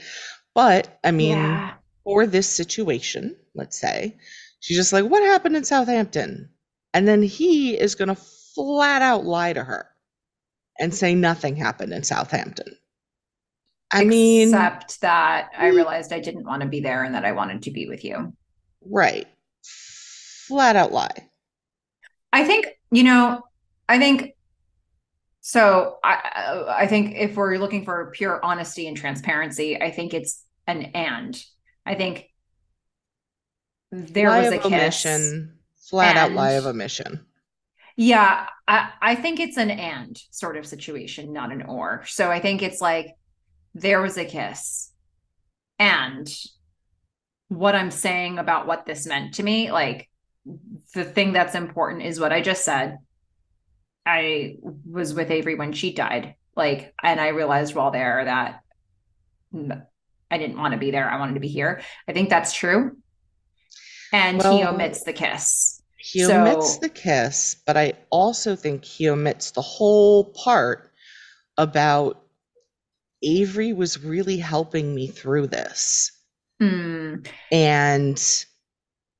[0.54, 1.74] But I mean, yeah.
[2.04, 4.16] For this situation, let's say,
[4.60, 6.50] she's just like, "What happened in Southampton?"
[6.94, 9.88] And then he is going to flat out lie to her
[10.78, 12.76] and say nothing happened in Southampton.
[13.92, 15.76] I mean, except that I hmm.
[15.76, 18.32] realized I didn't want to be there and that I wanted to be with you.
[18.84, 19.26] Right.
[19.62, 21.28] Flat out lie.
[22.32, 23.42] I think, you know,
[23.88, 24.34] I think
[25.42, 30.44] so I I think if we're looking for pure honesty and transparency, I think it's
[30.66, 31.42] an and.
[31.84, 32.26] I think
[33.90, 34.66] there lie was a kiss.
[34.66, 37.26] Omission, flat out lie of omission.
[37.96, 42.04] Yeah, I, I think it's an and sort of situation, not an or.
[42.06, 43.16] So I think it's like
[43.74, 44.90] there was a kiss.
[45.78, 46.32] And
[47.48, 50.08] what I'm saying about what this meant to me, like
[50.94, 52.98] the thing that's important is what I just said.
[54.04, 54.56] I
[54.88, 56.34] was with Avery when she died.
[56.56, 58.60] Like, and I realized while there that
[60.32, 61.08] I didn't want to be there.
[61.08, 61.82] I wanted to be here.
[62.08, 62.96] I think that's true.
[64.12, 65.82] And well, he omits the kiss.
[65.98, 70.90] He so, omits the kiss, but I also think he omits the whole part
[71.58, 72.22] about
[73.22, 76.10] Avery was really helping me through this.
[76.60, 77.26] Mm.
[77.52, 78.44] And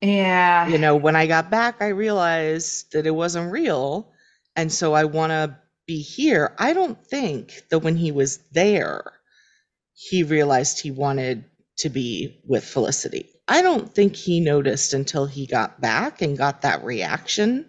[0.00, 4.12] yeah, you know, when I got back, I realized that it wasn't real.
[4.56, 6.54] And so I want to be here.
[6.58, 9.12] I don't think that when he was there,
[10.08, 11.44] he realized he wanted
[11.78, 13.30] to be with Felicity.
[13.46, 17.68] I don't think he noticed until he got back and got that reaction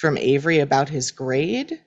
[0.00, 1.78] from Avery about his grade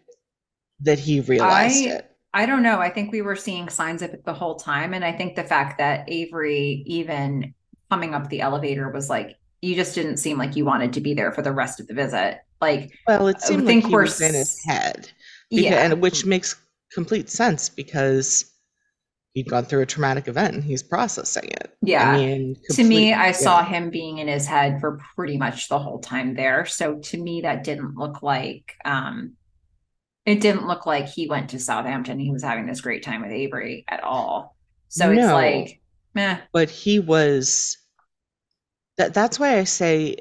[0.82, 2.12] that he realized I, it.
[2.36, 2.80] I don't know.
[2.80, 4.94] I think we were seeing signs of it the whole time.
[4.94, 7.56] And I think the fact that Avery, even
[7.90, 11.16] coming up the elevator, was like, you just didn't seem like you wanted to be
[11.16, 12.42] there for the rest of the visit.
[12.62, 15.10] Like, well, it seemed like he was in his head.
[15.50, 15.84] Because, yeah.
[15.84, 16.56] And which makes
[16.94, 18.53] complete sense because
[19.34, 21.76] he'd gone through a traumatic event and he's processing it.
[21.82, 22.12] Yeah.
[22.12, 23.32] I mean, to me, I yeah.
[23.32, 26.66] saw him being in his head for pretty much the whole time there.
[26.66, 29.34] So to me, that didn't look like um
[30.26, 32.18] it didn't look like he went to Southampton.
[32.18, 34.56] He was having this great time with Avery at all.
[34.88, 35.82] So no, it's like,
[36.14, 36.38] meh.
[36.54, 37.78] But he was
[38.98, 40.18] that that's why I say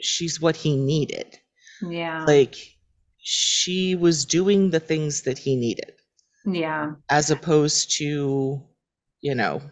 [0.00, 1.38] she's what he needed.
[1.82, 2.24] Yeah.
[2.24, 2.56] Like
[3.18, 5.92] she was doing the things that he needed
[6.44, 6.92] yeah.
[7.08, 8.62] as opposed to,
[9.20, 9.62] you know,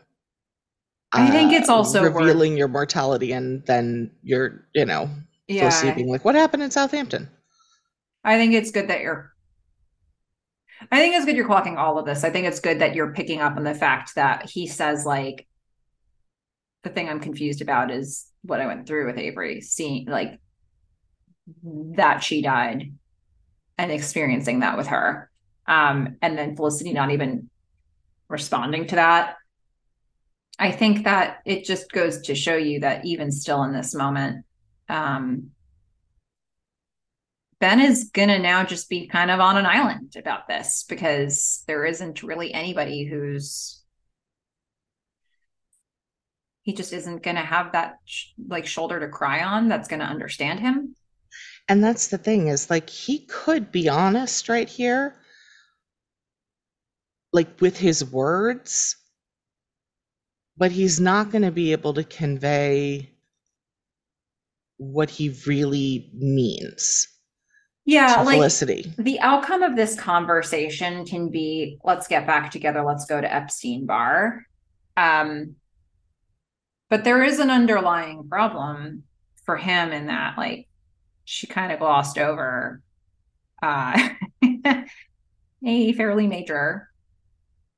[1.13, 5.11] I think it's uh, also worth- revealing your mortality and then you're, you know,
[5.49, 5.95] Yeah.
[5.95, 7.29] Being like, what happened in Southampton?
[8.23, 9.33] I think it's good that you're
[10.91, 12.25] I think it's good you're clocking all of this.
[12.25, 15.47] I think it's good that you're picking up on the fact that he says like
[16.85, 20.39] the thing I'm confused about is what I went through with Avery, seeing like
[21.97, 22.93] that she died
[23.77, 25.30] and experiencing that with her.
[25.67, 27.51] Um, and then Felicity not even
[28.29, 29.37] responding to that.
[30.59, 34.45] I think that it just goes to show you that even still in this moment,
[34.89, 35.51] um,
[37.61, 41.85] Ben is gonna now just be kind of on an island about this because there
[41.85, 43.83] isn't really anybody who's
[46.63, 50.61] he just isn't gonna have that sh- like shoulder to cry on that's gonna understand
[50.61, 50.95] him.
[51.69, 55.20] And that's the thing is like he could be honest right here,
[57.33, 58.97] like with his words,
[60.57, 63.11] but he's not going to be able to convey
[64.79, 67.07] what he really means
[67.85, 68.95] Yeah, like Felicity.
[68.99, 73.87] the outcome of this conversation can be let's get back together, let's go to Epstein
[73.87, 74.45] Bar.
[74.97, 75.57] Um,
[76.89, 79.05] but there is an underlying problem
[79.45, 80.69] for him in that, like,
[81.25, 82.83] she kind of glossed over
[83.63, 84.11] uh,
[85.65, 86.90] a fairly major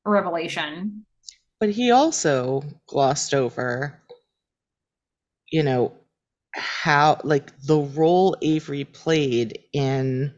[0.05, 1.05] revelation.
[1.61, 4.01] But he also glossed over,
[5.51, 5.93] you know,
[6.55, 10.35] how like the role Avery played in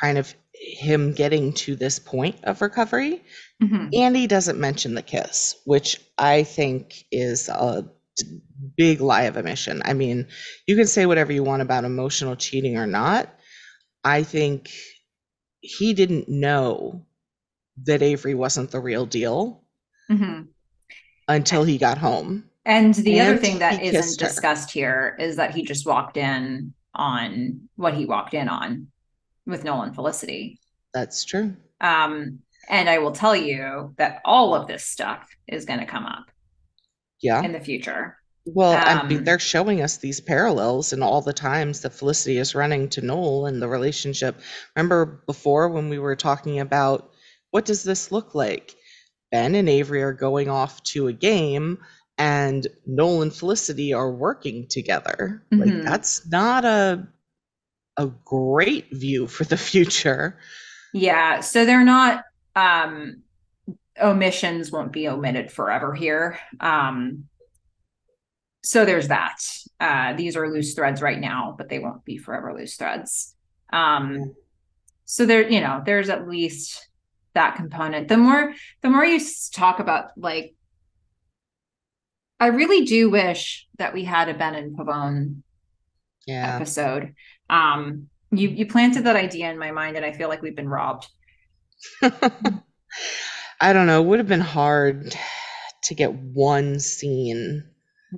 [0.00, 3.22] kind of him getting to this point of recovery.
[3.62, 3.90] Mhm.
[3.94, 7.88] And he doesn't mention the kiss, which I think is a
[8.76, 9.80] big lie of omission.
[9.84, 10.26] I mean,
[10.66, 13.32] you can say whatever you want about emotional cheating or not.
[14.04, 14.70] I think
[15.60, 17.06] he didn't know
[17.84, 19.64] that Avery wasn't the real deal
[20.10, 20.48] Mhm.
[21.28, 22.44] until he got home.
[22.64, 24.26] And the other thing that isn't kissed her.
[24.28, 28.88] discussed here is that he just walked in on what he walked in on
[29.46, 30.60] with Noel and Felicity.
[30.94, 31.56] That's true.
[31.80, 36.04] Um, and I will tell you that all of this stuff is going to come
[36.04, 36.26] up
[37.20, 37.42] Yeah.
[37.42, 38.18] in the future.
[38.44, 42.38] Well, I mean, Um, they're showing us these parallels and all the times that Felicity
[42.38, 44.40] is running to Noel and the relationship.
[44.76, 47.11] Remember before when we were talking about
[47.52, 48.74] what does this look like?
[49.30, 51.78] Ben and Avery are going off to a game
[52.18, 55.42] and Noel and Felicity are working together.
[55.52, 55.60] Mhm.
[55.60, 57.06] Like that's not a
[57.96, 60.38] a great view for the future.
[60.92, 62.24] Yeah, so they're not
[62.56, 63.22] um
[64.02, 66.38] omissions won't be omitted forever here.
[66.60, 67.24] Um
[68.64, 69.38] so there's that.
[69.80, 73.34] Uh these are loose threads right now, but they won't be forever loose threads.
[73.72, 74.34] Um
[75.04, 76.88] so there you know, there's at least
[77.34, 78.08] that component.
[78.08, 79.20] The more the more you
[79.52, 80.54] talk about like
[82.40, 85.42] I really do wish that we had a Ben and Pavone
[86.26, 86.56] Yeah.
[86.56, 87.14] episode.
[87.50, 90.68] Um you you planted that idea in my mind and I feel like we've been
[90.68, 91.08] robbed.
[93.60, 94.02] I don't know.
[94.02, 95.14] It would have been hard
[95.84, 97.64] to get one scene.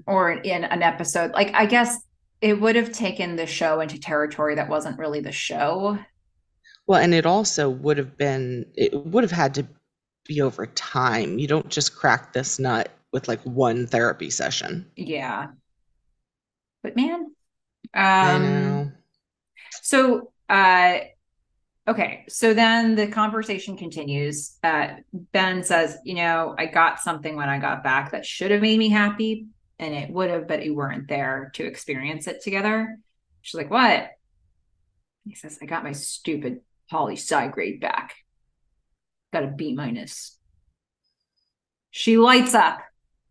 [0.07, 1.97] or in an episode like i guess
[2.41, 5.97] it would have taken the show into territory that wasn't really the show
[6.87, 9.67] Well, and it also would have been, it would have had to
[10.27, 11.39] be over time.
[11.39, 14.91] You don't just crack this nut with like one therapy session.
[14.97, 15.49] yeah
[16.83, 17.31] but man
[18.23, 18.93] I um know.
[19.71, 20.99] so uh
[21.87, 24.89] okay so then the conversation continues uh
[25.33, 28.79] ben says you know i got something when i got back that should have made
[28.79, 29.47] me happy
[29.79, 32.99] and it would have but you weren't there to experience it together
[33.43, 34.11] she's like what
[35.25, 38.15] he says i got my stupid poly sci grade back
[39.33, 40.39] got a b minus
[41.91, 42.81] she lights up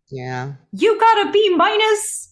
[0.10, 0.54] Yeah.
[0.72, 2.30] you got a b minus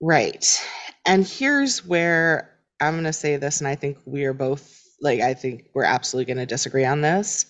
[0.00, 0.62] Right.
[1.06, 2.50] And here's where
[2.80, 5.84] I'm going to say this, and I think we are both like, I think we're
[5.84, 7.46] absolutely going to disagree on this.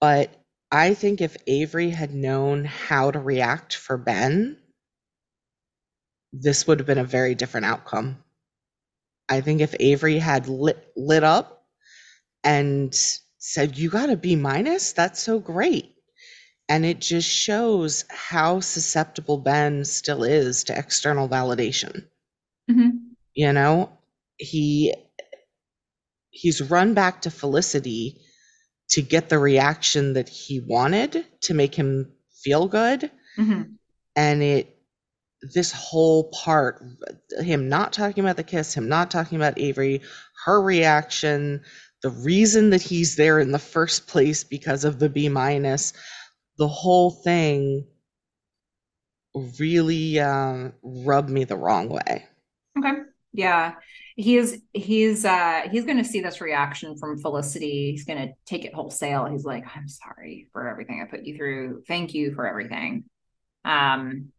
[0.00, 0.34] But
[0.70, 4.58] I think if Avery had known how to react for Ben,
[6.32, 8.22] this would have been a very different outcome.
[9.28, 11.66] I think if Avery had lit, lit up
[12.44, 12.94] and
[13.38, 15.94] said, You got a B minus, that's so great.
[16.68, 22.04] And it just shows how susceptible Ben still is to external validation
[22.70, 23.00] Mhm.
[23.34, 23.90] you know
[24.38, 24.94] he
[26.30, 28.20] he's run back to felicity
[28.90, 33.76] to get the reaction that he wanted to make him feel good Mhm.
[34.16, 34.77] and it
[35.54, 36.82] this whole part
[37.40, 40.00] him not talking about the kiss him not talking about avery
[40.44, 41.60] her reaction
[42.02, 45.92] the reason that he's there in the first place because of the b minus
[46.58, 47.86] the whole thing
[49.58, 52.26] really uh, rubbed me the wrong way.
[52.78, 53.02] Okay.
[53.32, 53.74] Yeah.
[54.16, 57.92] He's he's uh he's gonna see this reaction from felicity.
[57.92, 59.26] He's gonna take it wholesale.
[59.26, 61.84] He's like i'm sorry for everything i put you through.
[61.86, 63.04] Thank you for everything.
[63.64, 64.32] Um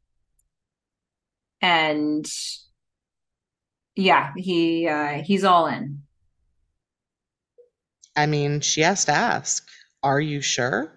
[1.62, 2.26] and
[3.96, 6.04] yeah he uh he's all in.
[8.16, 9.68] I mean she has to ask
[10.02, 10.94] are you sure?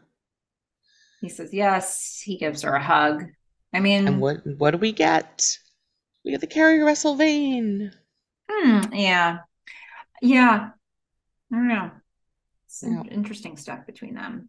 [1.21, 2.21] He says yes.
[2.25, 3.25] He gives her a hug.
[3.73, 5.59] I mean and what what do we get?
[6.25, 7.93] We get the Keri Russell vein
[8.51, 9.39] hmm yeah.
[10.21, 10.71] Yeah.
[11.53, 11.91] I don't know.
[12.69, 13.13] Some yeah.
[13.13, 14.49] interesting stuff between them.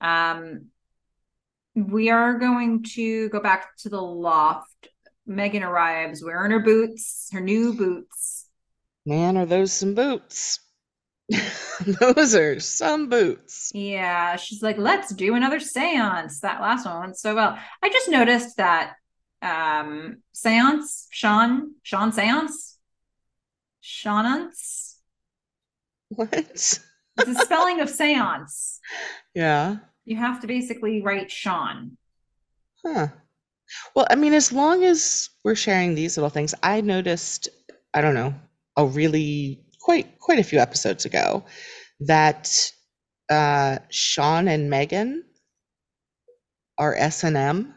[0.00, 0.66] Um
[1.74, 4.88] we are going to go back to the loft
[5.28, 8.46] Meghan arrives wearing her boots, her new boots.
[9.04, 10.60] Man, are those some boots?
[12.00, 13.70] those are some boots.
[13.74, 16.40] Yeah, she's like, let's do another seance.
[16.40, 17.58] That last one went so well.
[17.82, 18.94] I just noticed that
[19.42, 22.78] um seance, Sean, Sean seance,
[23.82, 24.96] Seanance.
[26.08, 26.32] What?
[26.32, 26.80] It's
[27.16, 28.80] the spelling of seance.
[29.34, 29.76] Yeah.
[30.04, 31.96] You have to basically write Sean.
[32.84, 33.08] Huh.
[33.94, 37.48] Well, I mean, as long as we're sharing these little things, I noticed,
[37.94, 38.34] I don't know,
[38.76, 41.44] a really quite quite a few episodes ago
[42.00, 42.70] that
[43.30, 45.22] uh Sean and Meghan
[46.78, 47.74] are S and M.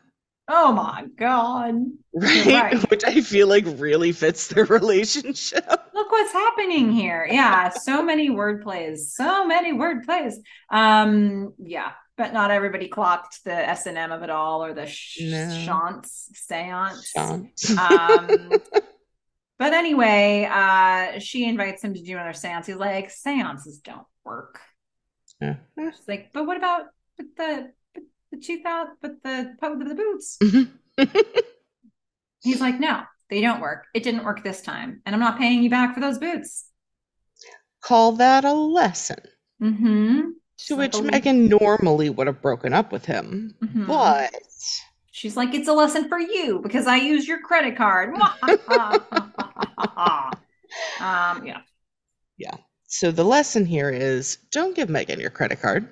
[0.47, 1.75] Oh my god.
[2.13, 2.45] Right?
[2.45, 2.91] right?
[2.91, 5.65] Which I feel like really fits their relationship.
[5.93, 7.27] Look what's happening here.
[7.29, 9.13] Yeah, so many word plays.
[9.15, 10.39] So many word plays.
[10.71, 14.85] Um yeah, but not everybody clocked the S and M of it all or the
[14.85, 15.47] sh- no.
[15.65, 17.17] shants seance.
[17.17, 17.49] Um,
[19.57, 22.67] but anyway, uh, she invites him to do another seance.
[22.67, 24.59] He's like, seances don't work.
[25.41, 25.55] Yeah.
[25.79, 26.83] She's like, but what about
[27.17, 30.37] with the but the two thousand with the with the boots?
[32.43, 33.01] He's like, no,
[33.31, 33.85] they don't work.
[33.95, 36.67] It didn't work this time, and I'm not paying you back for those boots.
[37.81, 39.21] Call that a lesson.
[39.59, 40.21] Mm-hmm.
[40.67, 43.55] To which like Meghan normally would have broken up with him.
[43.63, 43.85] Mm-hmm.
[43.85, 44.35] But
[45.11, 48.13] she's like, it's a lesson for you because I use your credit card.
[50.99, 51.61] um, yeah.
[52.37, 52.55] Yeah.
[52.87, 55.87] So the lesson here is don't give Meghan your credit card.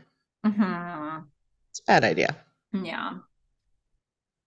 [0.45, 1.25] Mm-hmm.
[1.69, 2.35] It's a bad idea.
[2.73, 3.13] Yeah.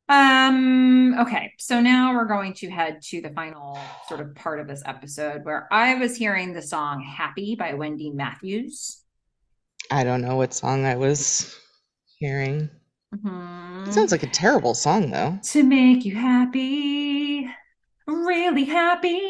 [0.08, 3.78] Um, okay, so now we're going to head to the final
[4.08, 8.10] sort of part of this episode where I was hearing the song Happy by Wendy
[8.10, 9.01] Matthews.
[9.92, 11.54] I don't know what song I was
[12.18, 12.70] hearing.
[13.14, 13.88] Mm-hmm.
[13.88, 15.38] It sounds like a terrible song, though.
[15.42, 17.46] To make you happy,
[18.06, 19.20] really happy.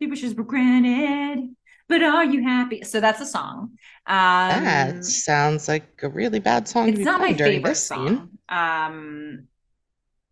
[0.00, 1.54] People just for granted,
[1.88, 2.82] but are you happy?
[2.82, 3.76] So that's a song.
[4.06, 6.88] Um, that sounds like a really bad song.
[6.88, 8.30] It's not my favorite song.
[8.48, 9.46] Um,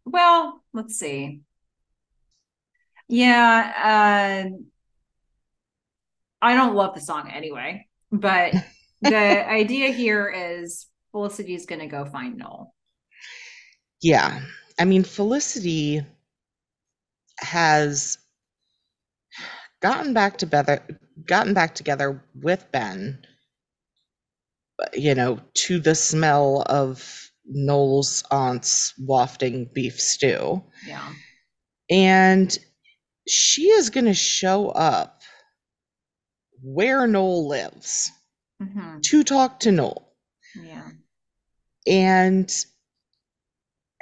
[0.05, 1.43] well, let's see.
[3.09, 4.51] Yeah, uh,
[6.43, 8.55] I don't love the song anyway, but
[9.01, 9.17] the
[9.51, 12.75] idea here is Felicity is going to go find Noel.
[14.03, 14.41] Yeah.
[14.79, 16.03] I mean, Felicity
[17.41, 18.19] has
[19.81, 20.83] gotten back together
[21.27, 23.17] gotten back together with Ben
[24.93, 30.63] you know to the smell of Noel's aunt's wafting beef stew.
[30.87, 31.13] Yeah.
[31.91, 32.57] And
[33.27, 35.23] she is going to show up
[36.63, 38.13] where Noel lives
[38.63, 39.01] mm-hmm.
[39.01, 40.13] to talk to Noel.
[40.61, 40.89] Yeah.
[41.87, 42.53] And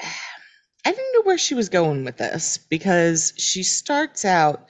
[0.01, 4.67] I didn't know where she was going with this because she starts out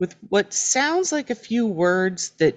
[0.00, 2.56] with what sounds like a few words that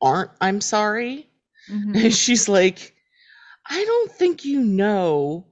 [0.00, 1.28] aren't I'm sorry.
[1.70, 2.08] Mm-hmm.
[2.10, 2.94] She's like,
[3.68, 5.46] I don't think you know.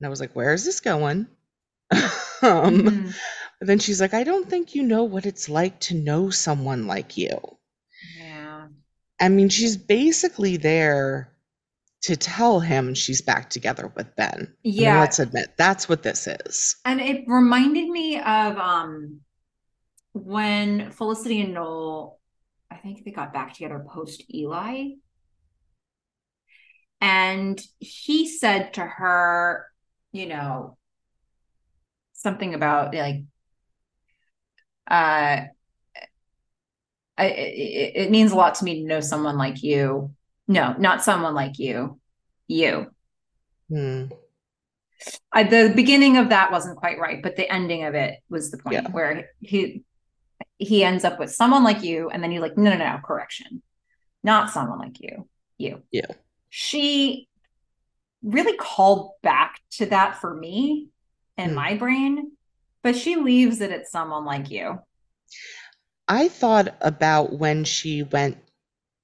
[0.00, 1.26] And I was like, where is this going?
[1.92, 2.00] um,
[2.42, 3.10] mm-hmm.
[3.58, 6.86] But then she's like, I don't think you know what it's like to know someone
[6.86, 7.58] like you.
[9.20, 11.30] I mean, she's basically there
[12.02, 14.54] to tell him she's back together with Ben.
[14.62, 14.88] Yeah.
[14.88, 16.76] I mean, let's admit that's what this is.
[16.84, 19.20] And it reminded me of um
[20.12, 22.18] when Felicity and Noel,
[22.70, 24.92] I think they got back together post Eli.
[27.02, 29.66] And he said to her,
[30.12, 30.78] you know,
[32.14, 33.24] something about like
[34.86, 35.42] uh
[37.20, 40.12] I, it, it means a lot to me to know someone like you.
[40.48, 42.00] No, not someone like you.
[42.48, 42.90] You.
[43.68, 44.06] Hmm.
[45.32, 48.58] I, the beginning of that wasn't quite right, but the ending of it was the
[48.58, 48.90] point Yeah.
[48.90, 49.84] where he
[50.58, 53.62] he ends up with someone like you, and then you're like, no, no, no, correction,
[54.22, 55.26] not someone like you,
[55.56, 55.82] you.
[55.90, 56.06] Yeah.
[56.50, 57.28] She
[58.22, 60.88] really called back to that for me
[61.38, 61.54] in Hmm.
[61.54, 62.32] my brain,
[62.82, 64.78] but she leaves it at someone like you.
[66.10, 68.36] I thought about when she went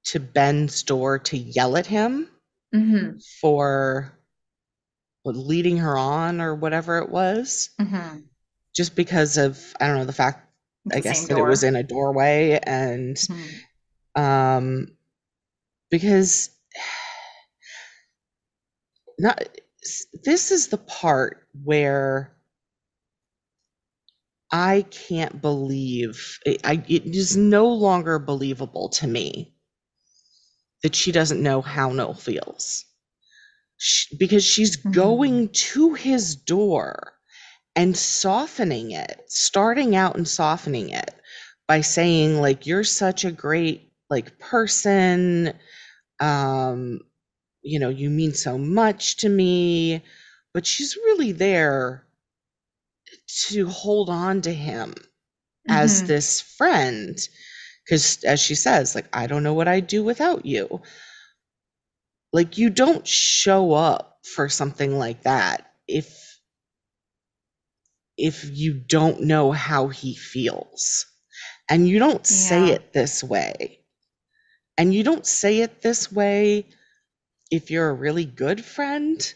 [0.07, 2.29] to Ben's door to yell at him
[2.75, 3.19] Mm-hmm.
[3.41, 4.13] for
[5.25, 8.19] leading her on or whatever it was, Mm-hmm.
[8.75, 10.51] just because of, I don't know, the fact,
[10.93, 13.61] I guess, that it was in a doorway and Mhm.
[14.17, 14.97] um
[15.91, 16.51] because
[19.19, 19.43] not
[20.25, 22.36] this is the part where
[24.53, 29.55] I can't believe it, I, it is no longer believable to me
[30.83, 32.85] that she doesn't know how Noel feels.
[33.79, 34.93] Sh because she's Mhm.
[34.95, 37.15] going to his door
[37.77, 41.15] and softening it, starting out and softening it
[41.69, 45.55] by saying like you're such a great like person
[46.21, 47.01] um
[47.63, 50.03] you know you mean so much to me
[50.55, 52.06] but she's really there
[53.49, 54.95] to hold on to him
[55.69, 56.05] as Mhm.
[56.05, 57.19] this friend
[57.85, 60.81] because as she says like i don't know what i'd do without you
[62.33, 66.41] like you don't show up for something like that if
[68.19, 71.07] if you don't know how he feels
[71.69, 72.69] and you don't say Yeah.
[72.69, 73.81] it this way
[74.79, 76.67] and you don't say it this way
[77.51, 79.35] if you're a really good friend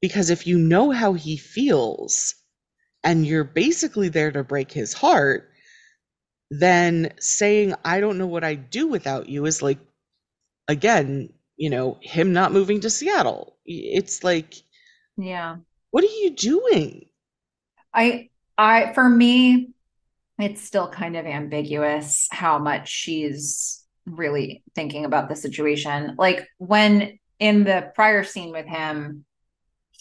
[0.00, 2.34] because if you know how he feels
[3.06, 5.50] and you're basically there to break his heart
[6.50, 9.78] then saying i don't know what i'd do without you is like
[10.68, 14.54] again you know him not moving to seattle it's like
[15.16, 15.56] Yeah.
[15.90, 17.06] what are you doing
[17.94, 18.28] I
[18.58, 19.70] I for me
[20.38, 26.14] it's still kind of ambiguous how much she's really thinking about the situation.
[26.18, 29.24] Like when in the prior scene with him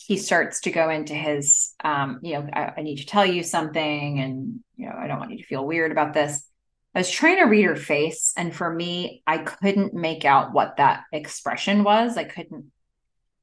[0.06, 3.44] he starts to go into his um you know I, I need to tell you
[3.44, 6.46] something and you know I don't want you to feel weird about this.
[6.94, 10.78] I was trying to read her face and for me I couldn't make out what
[10.78, 12.18] that expression was.
[12.18, 12.72] I couldn't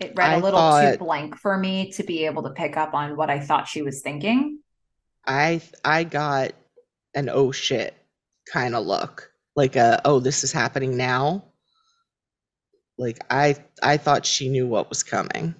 [0.01, 2.77] it read a I little thought- too blank for me to be able to pick
[2.77, 4.59] up on what I thought she was thinking.
[5.27, 6.53] i i got
[7.15, 7.95] an oh shit
[8.53, 11.45] kind of look like a oh this is happening now
[12.99, 15.55] like i i thought she knew what was coming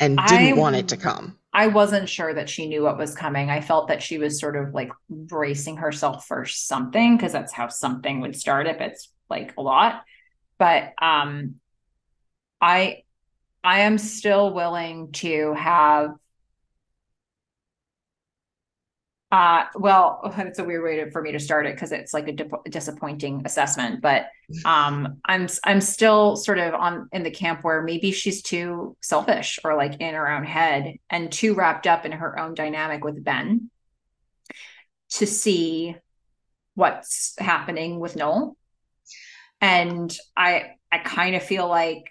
[0.00, 3.14] and didn't I- want it to come I wasn't sure that she knew what was
[3.14, 3.48] coming.
[3.48, 7.68] I felt that she was sort of like bracing herself for something because that's how
[7.68, 10.02] something would start if it's like a lot.
[10.58, 11.54] But um
[12.60, 13.04] I
[13.64, 16.10] I am still willing to have
[19.36, 22.32] uh well it's a weird way for me to start it because it's like a
[22.32, 24.28] dip- disappointing assessment but
[24.64, 29.58] um i'm i'm still sort of on in the camp where maybe she's too selfish
[29.62, 33.22] or like in her own head and too wrapped up in her own dynamic with
[33.22, 33.70] ben
[35.10, 35.94] to see
[36.74, 38.56] what's happening with noel.
[39.60, 42.04] And i i kind of feel like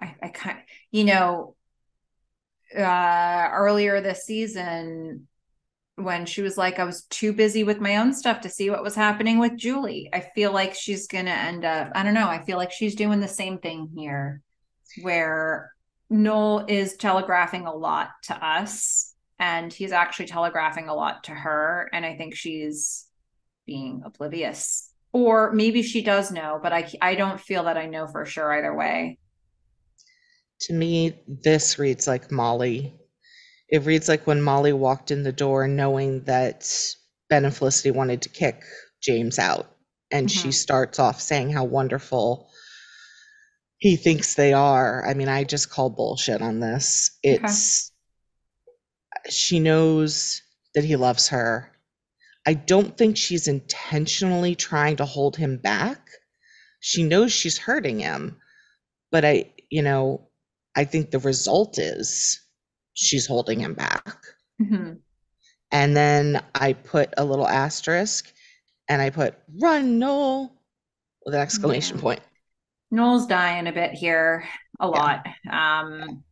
[0.00, 0.58] i i kind
[0.90, 1.55] you know
[2.74, 5.28] uh earlier this season
[5.96, 8.82] when she was like I was too busy with my own stuff to see what
[8.82, 10.10] was happening with Julie.
[10.12, 12.94] I feel like she's going to end up I don't know, I feel like she's
[12.94, 14.42] doing the same thing here
[15.02, 15.72] where
[16.08, 21.88] Noel is telegraphing a lot to us and he's actually telegraphing a lot to her
[21.92, 23.06] and I think she's
[23.66, 24.90] being oblivious.
[25.12, 28.52] Or maybe she does know, but I I don't feel that I know for sure
[28.52, 29.18] either way.
[30.62, 32.98] To me, this reads like Molly.
[33.68, 36.70] It reads like when Molly walked in the door knowing that
[37.28, 38.62] Ben and Felicity wanted to kick
[39.02, 39.76] James out.
[40.10, 40.54] And she Mhm.
[40.54, 42.50] starts off saying how wonderful
[43.78, 45.04] he thinks they are.
[45.06, 47.10] I mean, I just call bullshit on this.
[47.22, 47.92] It's,
[49.28, 50.42] she knows
[50.74, 51.72] that he loves her.
[52.46, 56.08] I don't think she's intentionally trying to hold him back.
[56.80, 58.40] She knows she's hurting him.
[59.10, 60.30] But I, you know,
[60.76, 62.40] I think the result is
[62.92, 64.16] she's holding him back.
[64.60, 65.00] Mhm.
[65.72, 68.32] And then I put a little asterisk
[68.88, 70.62] and I put run Noel
[71.24, 72.02] with an exclamation Yeah.
[72.02, 72.20] point.
[72.90, 74.44] Noel's dying a bit here,
[74.78, 74.90] a Yeah.
[74.90, 75.26] lot.
[75.50, 76.22] Um,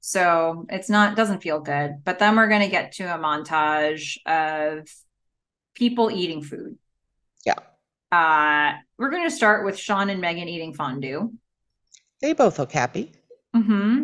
[0.00, 2.02] so it's not doesn't feel good.
[2.04, 4.88] But then we're gonna get to a montage of
[5.74, 6.78] people eating food.
[7.46, 7.58] Yeah.
[8.10, 11.32] Uh, we're gonna start with Sean and Meghan eating fondue.
[12.20, 13.12] They both look happy.
[13.62, 14.02] Hmm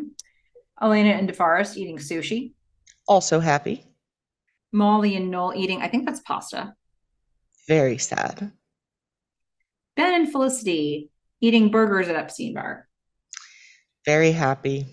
[0.83, 2.53] Elena and DeForrest eating sushi.
[3.07, 3.85] Also happy.
[4.73, 6.75] Molly and Noel eating, I think that's pasta.
[7.69, 8.53] Very sad.
[9.97, 12.89] Ben and Felicity eating burgers at Epstein Bar.
[14.07, 14.87] Very happy.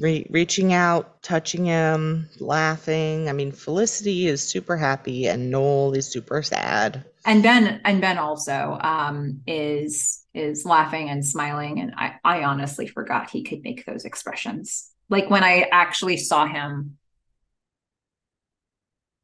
[0.00, 3.28] Re- reaching out, touching him, laughing.
[3.28, 7.04] I mean, Felicity is super happy and Noel is super sad.
[7.26, 11.80] And Ben and Ben also um, is is laughing and smiling.
[11.80, 14.90] And I, I honestly forgot he could make those expressions.
[15.08, 16.98] Like when I actually saw him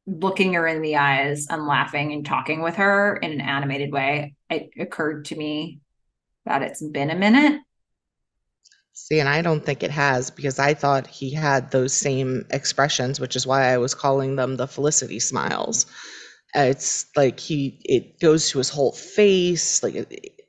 [0.07, 4.35] looking her in the eyes and laughing and talking with her in an animated way,
[4.49, 5.79] it occurred to me
[6.45, 7.61] that it's been a minute.
[8.93, 13.19] See, and I don't think it has because I thought he had those same expressions,
[13.19, 15.85] which is why I was calling them the Felicity smiles.
[16.53, 19.95] It's like he, it goes to his whole face, like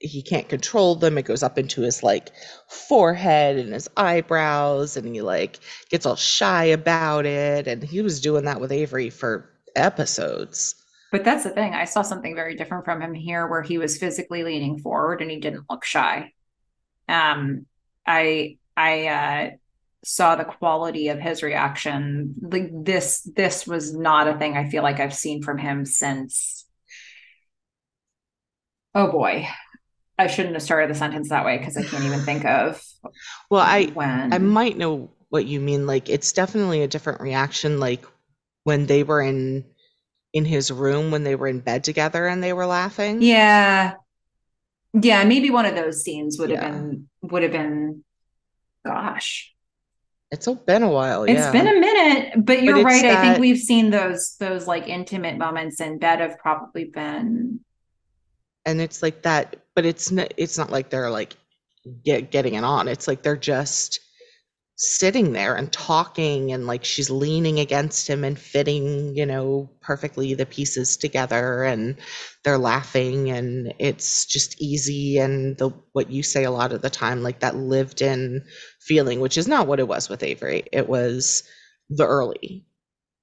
[0.02, 1.18] he can't control them.
[1.18, 2.30] It goes up into his like
[2.68, 7.66] forehead and his eyebrows, and he like gets all shy about it.
[7.68, 10.74] And he was doing that with Avery for episodes.
[11.10, 11.74] But that's the thing.
[11.74, 15.30] I saw something very different from him here where he was physically leaning forward and
[15.30, 16.32] he didn't look shy.
[17.08, 17.66] Um
[18.06, 19.50] I I uh
[20.04, 22.34] saw the quality of his reaction.
[22.42, 26.66] Like this this was not a thing I feel like I've seen from him since
[28.94, 29.48] Oh boy.
[30.18, 32.82] I shouldn't have started the sentence that way because I can't even think of
[33.50, 35.86] Well, I when I might know what you mean.
[35.86, 38.04] Like it's definitely a different reaction like
[38.64, 39.64] when they were in
[40.32, 43.22] in his room when they were in bed together and they were laughing.
[43.22, 43.94] Yeah.
[44.94, 48.04] Yeah, maybe one of those scenes would have been would have been
[48.84, 49.54] gosh.
[50.30, 51.52] It's been a while, It's yeah.
[51.52, 53.04] been a minute, but you're it's right.
[53.04, 57.60] I think we've seen those those like intimate moments in bed have probably been
[58.66, 61.36] and it's like that but it's not it's not like they're like
[62.04, 62.88] get, getting it on.
[62.88, 64.00] It's like they're just
[64.76, 70.34] sitting there and talking and like she's leaning against him and fitting you know perfectly
[70.34, 71.96] the pieces together and
[72.42, 76.90] they're laughing and it's just easy and the what you say a lot of the
[76.90, 78.42] time like that lived in
[78.80, 80.64] feeling which is not what it was with Avery.
[80.72, 81.44] It was
[81.90, 82.66] the early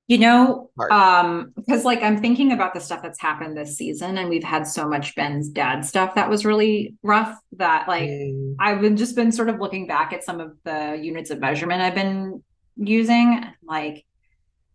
[0.09, 4.27] You know, um, because like I'm thinking about the stuff that's happened this season, and
[4.27, 8.95] we've had so much Ben's dad stuff that was really rough that like Mm, I've
[8.95, 12.43] just been sort of looking back at some of the units of measurement I've been
[12.75, 13.45] using.
[13.63, 14.03] Like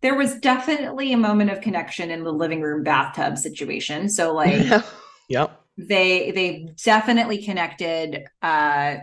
[0.01, 4.07] there was definitely a moment of connection in the living room bathtub situation.
[4.07, 4.83] So like
[5.29, 8.97] yep they they definitely connected uh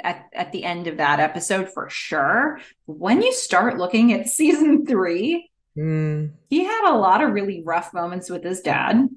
[0.00, 2.60] at, at the end of that episode for sure.
[2.86, 7.92] When you start looking at season three, mm, he had a lot of really rough
[7.94, 9.08] moments with his dad.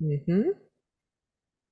[0.00, 0.42] hmm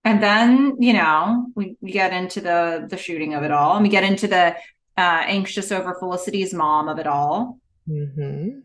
[0.05, 3.83] And then, you know, we, we get into the the shooting of it all, and
[3.83, 4.55] we get into the
[4.97, 7.59] uh anxious over Felicity's mom of it all.
[7.87, 8.61] hmm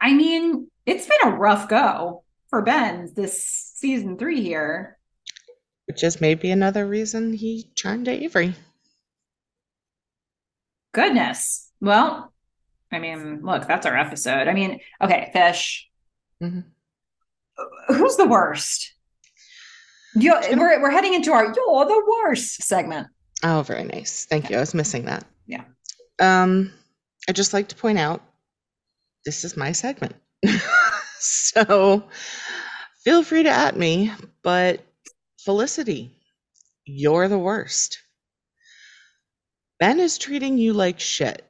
[0.00, 3.44] I mean, it's been a rough go for Ben this
[3.76, 4.98] season three here.
[5.86, 8.54] which is maybe another reason he turned to Avery.
[10.92, 11.70] Goodness.
[11.80, 12.32] Well,
[12.92, 14.48] I mean, look, that's our episode.
[14.48, 15.88] I mean, okay, Fish.
[16.42, 16.64] Mhm.
[17.88, 18.92] Who's the worst?
[20.14, 23.08] You, we're we're heading into our "You're the worst" segment.
[23.42, 24.26] Oh, very nice.
[24.26, 24.56] Thank you.
[24.56, 25.24] I was missing that.
[25.46, 25.64] Yeah.
[26.20, 26.72] Um,
[27.28, 28.22] I'd just like to point out
[29.24, 30.14] this is my segment.
[31.18, 32.04] so
[33.04, 34.12] feel free to at me,
[34.42, 34.82] but
[35.40, 36.14] Felicity,
[36.84, 37.98] you're the worst.
[39.82, 41.44] Ben is treating you like shit,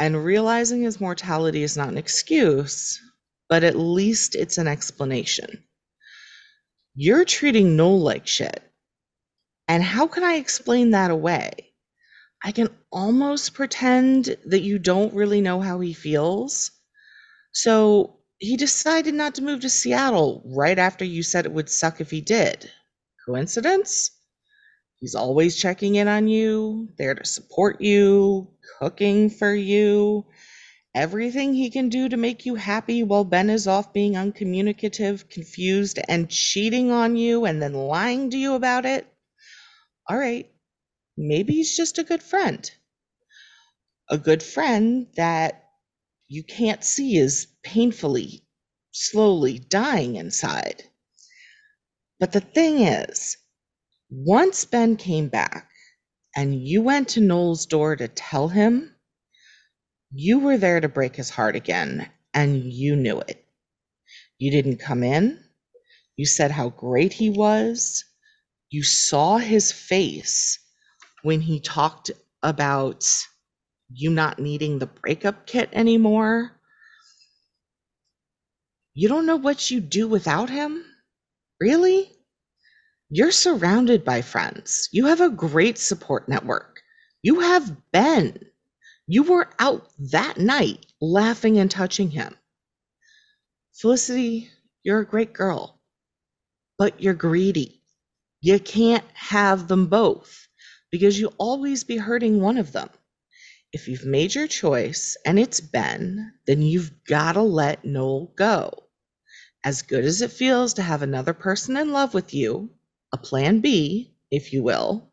[0.00, 3.00] and realizing his mortality is not an excuse,
[3.48, 5.62] but at least it's an explanation.
[6.96, 8.64] You're treating Noel like shit.
[9.68, 11.52] And how can I explain that away?
[12.42, 16.72] I can almost pretend that you don't really know how he feels.
[17.52, 22.00] So he decided not to move to Seattle right after you said it would suck
[22.00, 22.72] if he did.
[23.24, 24.17] Coincidence?
[25.00, 28.48] He's always checking in on you, there to support you,
[28.80, 30.26] cooking for you,
[30.92, 36.00] everything he can do to make you happy while Ben is off being uncommunicative, confused,
[36.08, 39.06] and cheating on you and then lying to you about it.
[40.08, 40.50] All right,
[41.16, 42.68] maybe he's just a good friend.
[44.10, 45.64] A good friend that
[46.26, 48.44] you can't see is painfully,
[48.90, 50.82] slowly dying inside.
[52.18, 53.36] But the thing is,
[54.10, 55.68] once Ben came back
[56.34, 58.94] and you went to Noel's door to tell him,
[60.12, 63.44] you were there to break his heart again, and you knew it.
[64.38, 65.42] You didn't come in.
[66.16, 68.04] You said how great he was.
[68.70, 70.58] You saw his face
[71.22, 72.10] when he talked
[72.42, 73.04] about
[73.90, 76.52] you not needing the breakup kit anymore.
[78.94, 80.84] You don't know what you'd do without him?
[81.60, 82.17] Really?
[83.10, 84.90] You're surrounded by friends.
[84.92, 86.82] You have a great support network.
[87.22, 88.38] You have Ben.
[89.06, 92.36] You were out that night laughing and touching him.
[93.72, 94.50] Felicity,
[94.82, 95.80] you're a great girl,
[96.76, 97.82] but you're greedy.
[98.42, 100.46] You can't have them both
[100.90, 102.90] because you'll always be hurting one of them.
[103.72, 108.84] If you've made your choice and it's Ben, then you've got to let Noel go.
[109.64, 112.70] As good as it feels to have another person in love with you,
[113.12, 115.12] a plan B, if you will,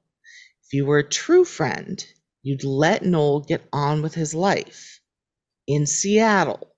[0.65, 2.05] if you were a true friend,
[2.41, 4.99] you'd let Noel get on with his life
[5.67, 6.75] in Seattle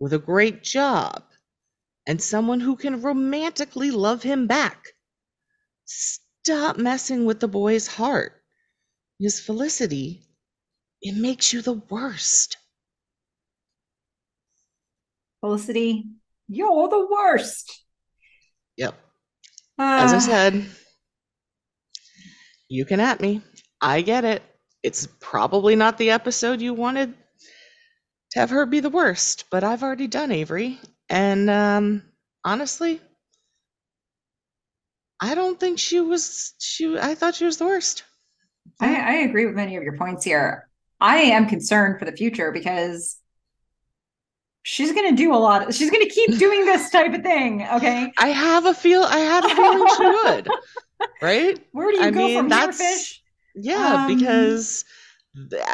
[0.00, 1.22] with a great job
[2.06, 4.86] and someone who can romantically love him back.
[5.84, 8.42] Stop messing with the boy's heart.
[9.18, 10.22] His Felicity,
[11.02, 12.56] it makes you the worst.
[15.40, 16.06] Felicity,
[16.48, 17.82] you're the worst.
[18.76, 19.05] Yep.
[19.96, 20.66] As I Ah, said,
[22.68, 23.42] you can at me.
[23.80, 24.42] I get it.
[24.82, 27.14] It's probably not the episode you wanted
[28.30, 30.78] to have her be the worst, but I've already done Avery.
[31.08, 32.02] And um,
[32.44, 33.00] honestly,
[35.20, 36.54] I don't think she was.
[36.58, 36.96] She.
[36.98, 38.04] I thought she was the worst.
[38.80, 40.68] I, I agree with many of your points here.
[41.00, 43.16] I am concerned for the future because
[44.66, 45.68] she's going to do a lot.
[45.68, 47.66] Of, she's going to keep doing this type of thing.
[47.74, 48.12] Okay.
[48.18, 49.02] I have a feel.
[49.04, 50.48] I had a feeling she would.
[51.22, 51.58] Right?
[51.72, 53.22] Where do you I go mean, from here, that's- fish?
[53.54, 54.84] Yeah, Um, because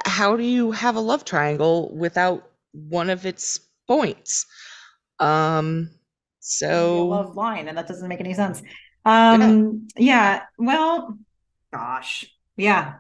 [0.05, 4.47] how do you have a love triangle without one of its points?
[5.19, 5.91] Um.
[6.41, 7.07] So.
[7.07, 8.63] love line, and that doesn't make any sense.
[9.05, 10.43] Um, yeah.
[10.59, 11.19] Well,
[11.73, 12.25] gosh,
[12.57, 12.95] yeah.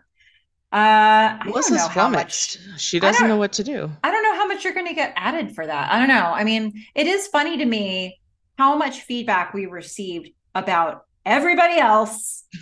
[0.73, 2.57] Uh, Melissa's know how much.
[2.57, 2.59] flummoxed.
[2.78, 3.91] She doesn't know what to do.
[4.02, 5.92] I don't know how much you're going to get added for that.
[5.92, 6.33] I don't know.
[6.34, 8.18] I mean, it is funny to me
[8.57, 12.44] how much feedback we received about everybody else.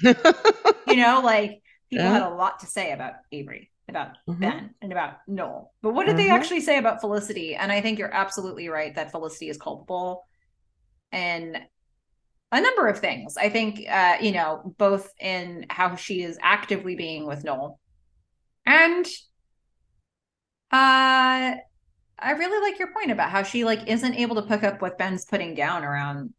[0.86, 2.14] You know, like people Yeah.
[2.14, 4.40] had a lot to say about Avery, about Mhm.
[4.40, 5.72] Ben, and about Noel.
[5.82, 6.32] But what did they Mhm.
[6.32, 7.54] actually say about Felicity?
[7.54, 10.26] And I think you're absolutely right that Felicity is culpable
[11.12, 11.64] in
[12.50, 13.36] a number of things.
[13.36, 17.78] I think, uh, you know, both in how she is actively being with Noel
[18.70, 19.06] and
[20.72, 21.56] uh
[22.22, 24.98] I really like your point about how she like isn't able to pick up what
[24.98, 26.34] Ben's putting down around.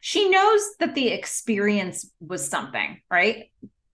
[0.00, 3.50] She knows that the experience was something, right?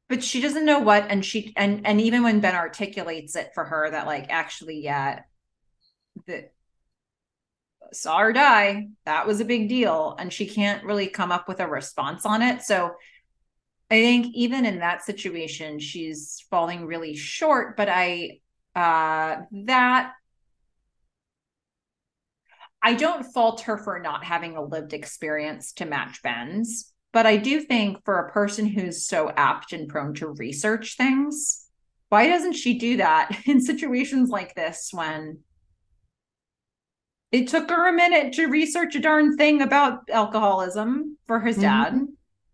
[0.09, 3.65] But she doesn't know what and she and and even when Ben articulates it for
[3.65, 5.21] her that like actually yeah
[6.27, 6.49] the
[7.93, 11.61] saw her die, that was a big deal and she can't really come up with
[11.61, 12.63] a response on it.
[12.63, 12.93] So
[13.91, 18.41] I think even in that situation she's falling really short, but I
[18.75, 20.13] uh that
[22.83, 27.37] I don't fault her for not having a lived experience to match Ben's, but I
[27.37, 31.67] do think for a person who's so apt and prone to research things,
[32.09, 35.41] why doesn't she do that in situations like this when
[37.33, 41.99] it took her a minute to research a darn thing about alcoholism for his dad?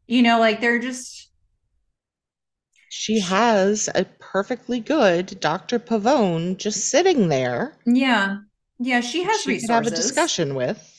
[0.06, 1.25] You know, like they're just
[2.88, 5.78] She has a perfectly good Dr.
[5.78, 7.74] Pavone just sitting there.
[7.86, 8.38] yeah.
[8.78, 9.66] Yeah, she has she resources.
[9.68, 10.92] could have a discussion with.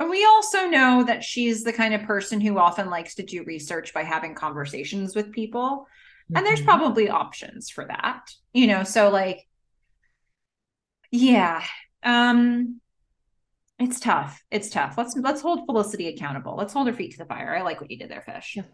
[0.00, 3.44] And we also know that she's the kind of person who often likes to do
[3.44, 5.86] research by having conversations with people.
[6.34, 6.64] And there's Mhm.
[6.64, 8.22] probably options for that.
[8.52, 9.46] You know, so like
[11.10, 11.62] yeah.
[12.02, 12.80] Um
[13.78, 14.42] it's tough.
[14.50, 14.98] It's tough.
[14.98, 16.56] Let's let's hold Felicity accountable.
[16.56, 17.56] Let's hold her feet to the fire.
[17.56, 18.54] I like what you did there, Fish.
[18.56, 18.64] Yeah.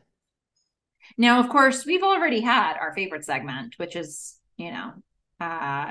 [1.16, 4.92] Now, of course, we've already had our favorite segment, which is, you know,
[5.40, 5.90] uh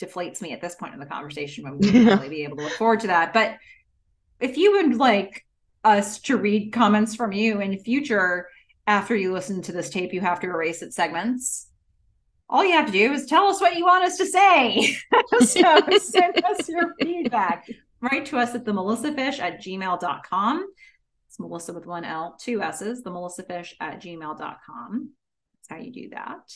[0.00, 2.16] deflates me at this point in the conversation when we Yeah.
[2.16, 3.32] really be able to look forward to that.
[3.32, 3.56] But
[4.40, 5.46] if you would like
[5.84, 8.48] us to read comments from you in future
[8.86, 11.68] after you listen to this tape, you have to erase its segments.
[12.48, 14.96] All you have to do is tell us what you want us to say.
[15.40, 17.66] so send us your feedback.
[18.02, 20.66] Write to us at the melissafish at gmail.com.
[21.36, 25.10] It's Melissa with one L, two S's, the melissafish at gmail.com.
[25.54, 26.50] That's how you do that.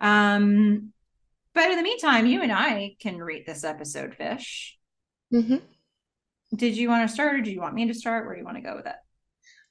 [0.00, 0.92] Um,
[1.54, 4.76] but in the meantime, you and I can rate this episode, Fish.
[5.32, 5.62] Mhm.
[6.52, 8.24] Did you want to start or do you want me to start?
[8.26, 8.96] Where do you want to go with it?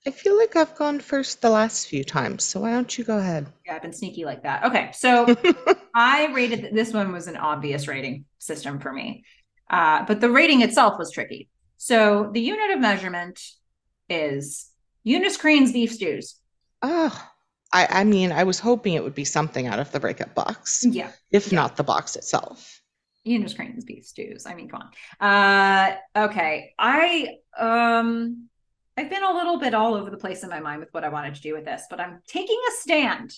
[0.05, 3.17] I feel like I've gone first the last few times, so why don't you go
[3.17, 3.47] ahead?
[3.65, 4.63] Yeah, I've been sneaky like that.
[4.63, 5.25] Okay, so
[5.93, 9.25] I rated this one was an obvious rating system for me,
[9.69, 11.49] uh, but the rating itself was tricky.
[11.75, 13.41] So the unit of measurement
[14.09, 14.69] is
[15.03, 16.35] Eunice Crane's beef stews.
[16.81, 17.29] oh,
[17.73, 20.85] I, I mean, I was hoping it would be something out of the breakup box,
[20.87, 21.11] Yeah.
[21.31, 21.57] if Yeah.
[21.59, 22.81] not the box itself.
[23.25, 24.45] Eunice Crane's beef stews.
[24.45, 24.83] I mean, come
[25.19, 25.27] on.
[25.29, 26.73] Uh okay.
[26.79, 28.47] I um
[28.95, 31.09] I've been a little bit all over the place in my mind with what I
[31.09, 33.33] wanted to do with this, but I'm taking a stand.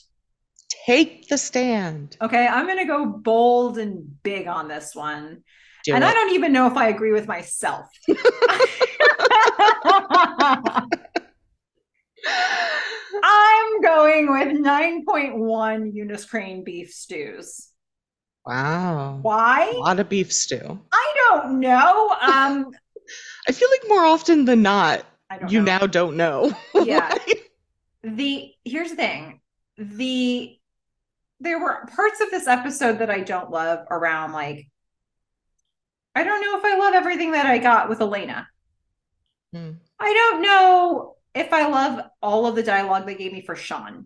[0.85, 2.15] Take the stand.
[2.21, 2.45] Okay.
[2.47, 5.43] I'm gonna go bold and big on this one.
[5.85, 7.87] Do and I don't even know if I agree with myself.
[13.23, 17.69] I'm going with 9.1 Eunice Crane beef stews.
[18.45, 19.19] wow.
[19.21, 19.71] Why?
[19.75, 20.79] A lot of beef stew.
[20.91, 22.15] I don't know.
[22.21, 22.71] Um,
[23.47, 25.03] I feel like more often than not,
[25.47, 25.77] you know.
[25.79, 26.51] now don't know.
[26.85, 27.13] Yeah.
[28.03, 29.41] the here's the thing
[29.77, 30.55] the
[31.41, 34.67] there were parts of this episode that i don't love around like
[36.15, 38.47] i don't know if i love everything that i got with elena
[39.53, 39.71] Hmm.
[39.99, 44.05] i don't know if i love all of the dialogue they gave me for sean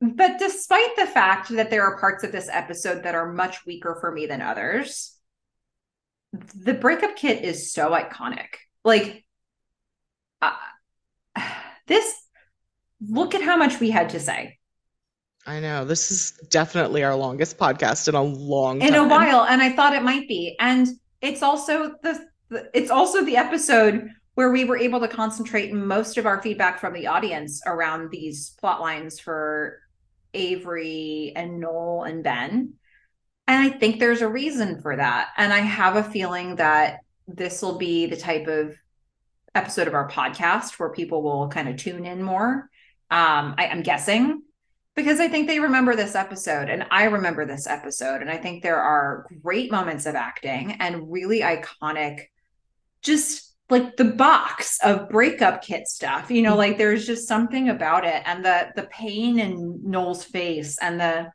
[0.00, 3.96] but despite the fact that there are parts of this episode that are much weaker
[4.00, 5.16] for me than others
[6.54, 8.46] the breakup kit is so iconic
[8.84, 9.24] like
[10.42, 10.52] uh,
[11.86, 12.14] this
[13.06, 14.58] look at how much we had to say
[15.48, 15.84] I know.
[15.84, 19.04] This is definitely our longest podcast in a long in time.
[19.04, 20.88] a while and i thought it might be and
[21.20, 22.28] it's also the,
[22.74, 26.92] it's also the episode where we were able to concentrate most of our feedback from
[26.92, 29.80] the audience around these plot lines for
[30.34, 32.74] avery and noel and ben.
[33.48, 35.28] And i think there's a reason for that.
[35.36, 38.76] And i have a feeling that this will be the type of
[39.54, 42.68] episode of our podcast where people will kind of tune in more.
[43.10, 44.42] Um I, i'm guessing
[44.96, 48.22] because I think they remember this episode and I remember this episode.
[48.22, 52.22] And I think there are great moments of acting and really iconic,
[53.02, 56.30] just like the box of breakup kit stuff.
[56.30, 56.58] You know, mm-hmm.
[56.58, 61.30] like there's just something about it and the the pain in Noel's face and the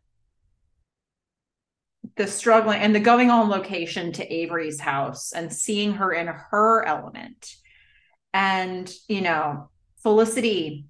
[2.15, 6.83] the struggling and the going on location to Avery's house and seeing her in her
[6.85, 7.55] element.
[8.33, 9.69] And, you know,
[10.01, 10.85] Felicity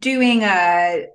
[0.00, 1.06] doing a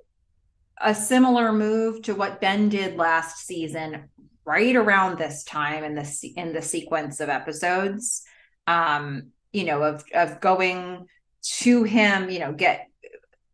[0.80, 4.10] a similar move to what Ben did last season,
[4.44, 8.22] right around this time in the in the sequence of episodes,
[8.66, 11.06] um, you know, of of going
[11.42, 12.88] to him, you know, get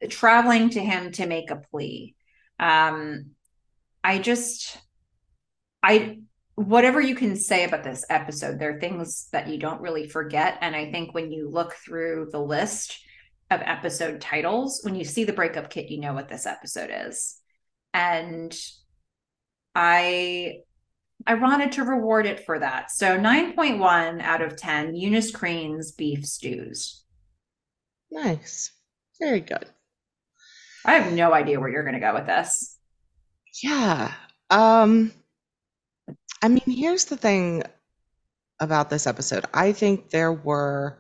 [0.08, 2.14] traveling to him to make a plea.
[2.58, 3.32] Um,
[4.02, 4.78] I just,
[5.82, 6.20] I
[6.54, 10.58] whatever you can say about this episode, there are things that you don't really forget,
[10.60, 12.98] and I think when you look through the list
[13.50, 17.38] of episode titles when you see the breakup kit you know what this episode is
[17.92, 18.56] and
[19.74, 20.54] i
[21.26, 26.24] i wanted to reward it for that so 9.1 out of 10 eunice crane's beef
[26.26, 27.04] stews
[28.12, 28.72] Nice.
[29.20, 29.66] Very good.
[30.84, 32.76] i have no idea where you're going to go with this
[33.62, 34.12] Yeah.
[34.50, 35.12] Um
[36.42, 37.64] I mean, here's the thing
[38.60, 39.44] about this episode.
[39.52, 40.98] I think there were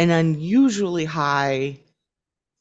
[0.00, 1.78] an unusually high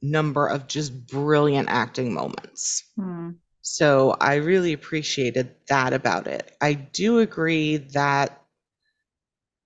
[0.01, 2.83] number of just brilliant acting moments.
[2.97, 3.31] Hmm.
[3.61, 6.51] So I really appreciated that about it.
[6.59, 8.41] I do agree that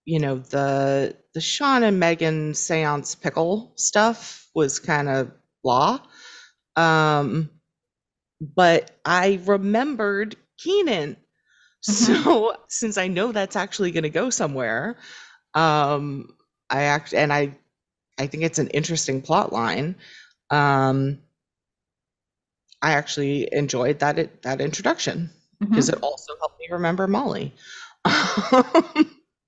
[0.06, 5.32] you know the the Sean and Meghan seance pickle stuff was kind of
[5.64, 6.00] blah.
[6.76, 7.50] Um
[8.40, 11.18] but I remembered Kenan.
[11.86, 14.98] So since I know that's actually going to go somewhere,
[15.54, 16.34] um
[16.70, 17.58] I act and I
[18.18, 19.96] I think it's an interesting plot line.
[20.50, 21.20] Um
[22.82, 25.30] I actually enjoyed that it, that introduction
[25.72, 25.90] because Mhm.
[25.90, 27.54] it also helped me remember Molly.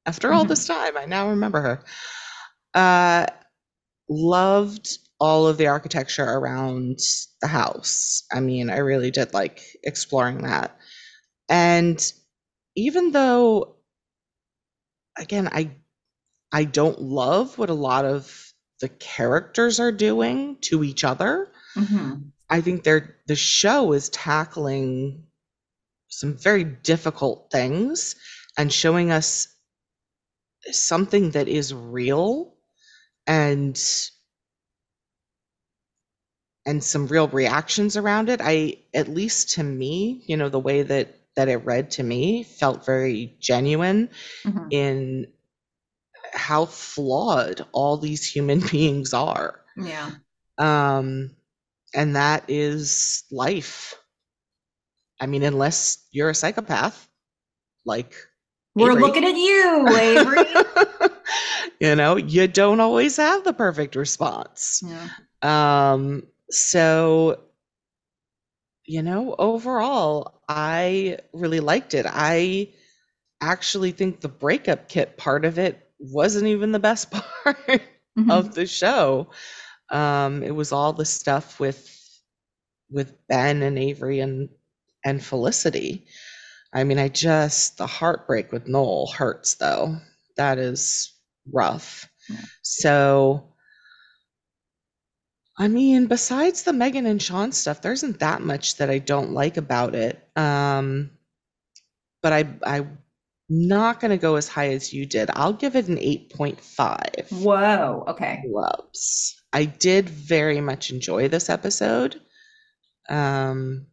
[0.05, 1.83] After all this time, I now remember her.
[2.73, 3.27] Uh,
[4.09, 6.99] loved all of the architecture around
[7.41, 8.23] the house.
[8.33, 10.77] I mean, I really did like exploring that.
[11.49, 12.01] And
[12.75, 13.77] even though,
[15.17, 15.71] again, I
[16.51, 18.44] I don't love what a lot of
[18.85, 21.47] the characters are doing to each other.
[21.75, 22.31] Mhm.
[22.51, 25.23] I think they're the show is tackling
[26.09, 28.15] some very difficult things
[28.57, 29.47] and showing us
[30.71, 32.53] something that is real
[33.27, 33.75] and
[36.65, 38.39] and some real reactions around it.
[38.43, 42.43] I at least to me, you know, the way that that it read to me
[42.43, 44.09] felt very genuine
[44.45, 44.67] Mhm.
[44.71, 45.27] in
[46.35, 49.61] how flawed all these human beings are.
[49.75, 50.11] yeah
[50.57, 51.31] Um,
[51.93, 53.95] and that is life.
[55.19, 57.09] I mean, unless you're a psychopath,
[57.85, 58.13] like
[58.75, 59.01] we're Avery.
[59.01, 60.65] looking at you avery
[61.79, 64.83] you know, you don't always have the perfect response.
[64.83, 65.09] Yeah.
[65.41, 67.39] Um, so,
[68.85, 72.05] you know, overall, I really liked it.
[72.07, 72.69] I
[73.41, 77.11] actually think the breakup kit part of it wasn't even the best
[77.43, 77.81] part
[78.17, 78.29] Mhm.
[78.31, 79.29] of the show.
[79.91, 81.91] Um, it was all the stuff with
[82.89, 84.49] with Ben and Avery and
[85.05, 86.05] and Felicity.
[86.73, 89.97] I mean, I just the heartbreak with Noel hurts though.
[90.37, 91.13] That is
[91.53, 92.09] rough.
[92.29, 92.45] Yeah.
[92.63, 93.53] So
[95.57, 99.31] I mean, besides the Meghan and Sean stuff, there isn't that much that I don't
[99.33, 100.25] like about it.
[100.37, 101.11] Um,
[102.21, 102.97] but I I'm
[103.49, 105.29] not gonna go as high as you did.
[105.33, 108.03] I'll give it an 8.5 Whoa.
[108.07, 108.43] Okay.
[108.49, 109.35] clubs.
[109.53, 112.19] I did very much enjoy this episode.
[113.09, 113.87] Um,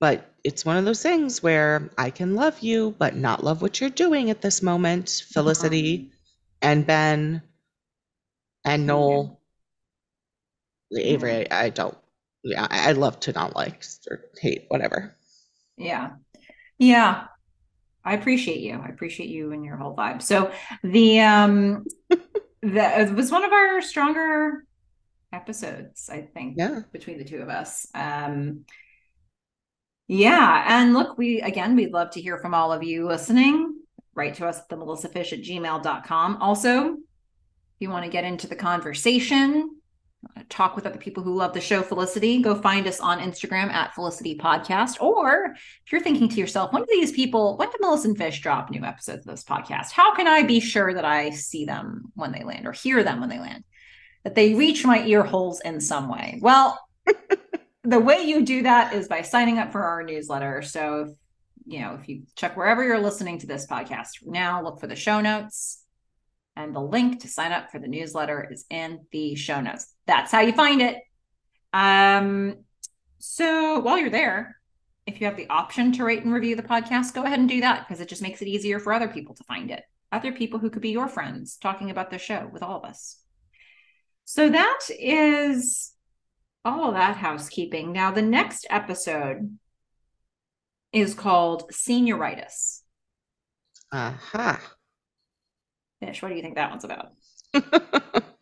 [0.00, 3.80] but it's one of those things where I can love you, but not love what
[3.80, 5.24] you're doing at this moment.
[5.32, 6.70] Felicity uh-huh.
[6.70, 7.42] and Ben
[8.64, 8.86] and mm-hmm.
[8.86, 9.40] Noel.
[10.96, 11.96] Avery, I, I don't.
[12.44, 15.16] Yeah, I- I'd love to not like or hate, whatever.
[15.76, 16.10] Yeah.
[16.78, 17.26] Yeah.
[18.06, 18.80] I appreciate you.
[18.82, 20.22] I appreciate you and your whole vibe.
[20.22, 20.52] So
[20.82, 21.84] the um
[22.62, 24.64] that was one of our stronger
[25.32, 26.80] episodes, I think, Yeah.
[26.92, 27.86] between the two of us.
[27.94, 28.64] Um
[30.08, 33.74] yeah, and look, we again we'd love to hear from all of you listening.
[34.14, 36.36] Write to us at the melissafish at gmail.com.
[36.40, 39.75] Also, if you want to get into the conversation,
[40.48, 43.94] talk with other people who love the show Felicity, go find us on Instagram at
[43.94, 45.00] Felicity Podcast.
[45.00, 48.40] Or if you're thinking to yourself, when do these people, when do Melissa and Fish
[48.40, 49.92] drop new episodes of this podcast?
[49.92, 53.20] How can I be sure that I see them when they land or hear them
[53.20, 53.64] when they land?
[54.24, 56.38] That they reach my ear holes in some way?
[56.40, 56.80] Well,
[57.84, 60.62] the way you do that is by signing up for our newsletter.
[60.62, 61.08] So, if,
[61.66, 64.96] you know, if you check wherever you're listening to this podcast now, look for the
[64.96, 65.82] show notes.
[66.56, 69.94] And the link to sign up for the newsletter is in the show notes.
[70.06, 70.96] That's how you find it.
[71.72, 72.56] Um,
[73.18, 74.56] so while you're there,
[75.06, 77.60] if you have the option to rate and review the podcast, go ahead and do
[77.60, 79.84] that because it just makes it easier for other people to find it.
[80.10, 83.18] Other people who could be your friends talking about the show with all of us.
[84.24, 85.92] So that is
[86.64, 87.92] all that housekeeping.
[87.92, 89.58] Now, the next episode
[90.92, 92.80] is called Senioritis.
[93.92, 94.60] Aha.
[96.00, 97.12] Fish, what do you think that one's about?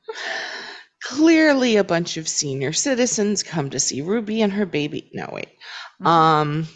[1.03, 5.09] Clearly, a bunch of senior citizens come to see Ruby and her baby.
[5.15, 5.49] No, wait.
[6.03, 6.07] Mhm.
[6.07, 6.69] Um,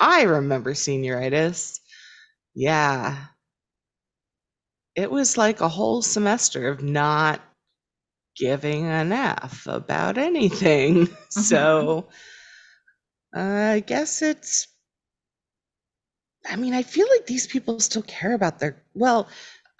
[0.00, 1.80] I remember senioritis.
[2.54, 3.28] Yeah.
[4.96, 7.40] It was like a whole semester of not
[8.36, 11.08] giving an F about anything.
[11.30, 12.08] So
[13.34, 14.66] I guess it's.
[16.46, 18.82] I mean, I feel like these people still care about their.
[18.94, 19.28] Well,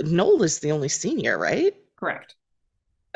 [0.02, 1.74] Noel is the only senior, right?
[1.96, 2.34] Correct.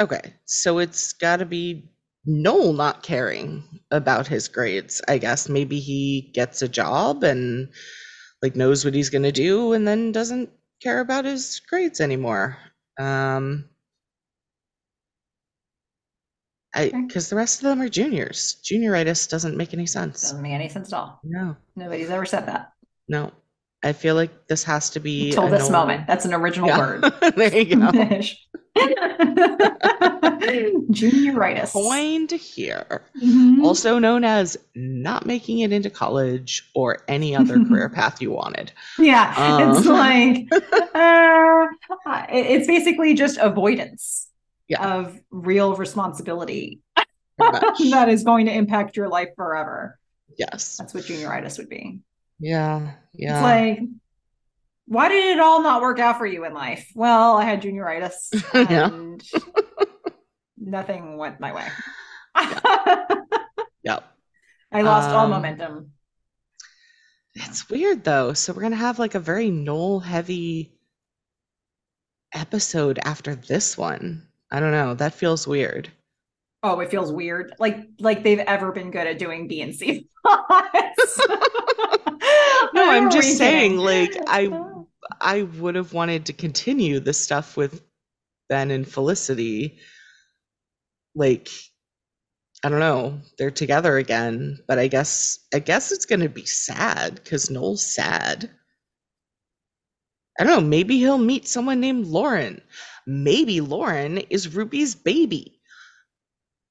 [0.00, 1.90] Okay, so it's got to be
[2.24, 5.02] Noel not caring about his grades.
[5.08, 7.70] I guess maybe he gets a job and
[8.42, 10.50] like knows what he's gonna do, and then doesn't
[10.80, 12.56] care about his grades anymore.
[12.98, 13.68] Um,
[16.74, 18.58] I because the rest of them are juniors.
[18.62, 20.22] Junioritis doesn't make any sense.
[20.22, 21.20] Doesn't make any sense at all.
[21.24, 22.72] No, Nobody's ever said that
[23.08, 23.32] no.
[23.84, 26.06] I feel like this has to be until this moment.
[26.06, 26.78] That's an original Yeah.
[26.78, 27.02] word.
[27.36, 27.90] there you go.
[30.90, 31.72] Junioritis.
[31.72, 33.02] Coined here.
[33.22, 33.64] Mhm.
[33.64, 38.72] also known as not making it into college or any other career path you wanted.
[38.98, 39.92] Yeah, it's Um.
[39.94, 40.48] like
[40.94, 41.66] uh,
[42.30, 44.28] it's basically just avoidance
[44.68, 44.96] Yeah.
[44.98, 46.80] of real responsibility
[47.38, 49.98] that is going to impact your life forever.
[50.36, 50.76] yes.
[50.76, 52.00] That's what junioritis would be.
[52.40, 52.94] Yeah.
[53.12, 53.34] Yeah.
[53.34, 53.88] It's like,
[54.86, 56.90] why did it all not work out for you in life?
[56.94, 59.22] Well, I had junioritis and
[60.56, 61.66] nothing went my way.
[63.82, 64.04] yep.
[64.72, 65.92] I lost all Um, momentum.
[67.34, 68.32] It's weird though.
[68.32, 70.74] So we're gonna have like a very Noel heavy
[72.34, 74.26] episode after this one.
[74.50, 74.94] I don't know.
[74.94, 75.90] That feels weird.
[76.62, 77.54] Oh, it feels weird.
[77.58, 81.20] Like like they've ever been good at doing B and C plots.
[82.88, 84.50] No, I'm just saying, like, I
[85.20, 87.82] I would have wanted to continue the stuff with
[88.48, 89.78] Ben and Felicity.
[91.14, 91.48] Like,
[92.64, 97.16] I don't know, they're together again, but I guess I guess it's gonna be sad
[97.16, 98.50] because Noel's sad.
[100.38, 102.60] I don't know, maybe he'll meet someone named Lauren.
[103.06, 105.60] Maybe Lauren is Ruby's baby.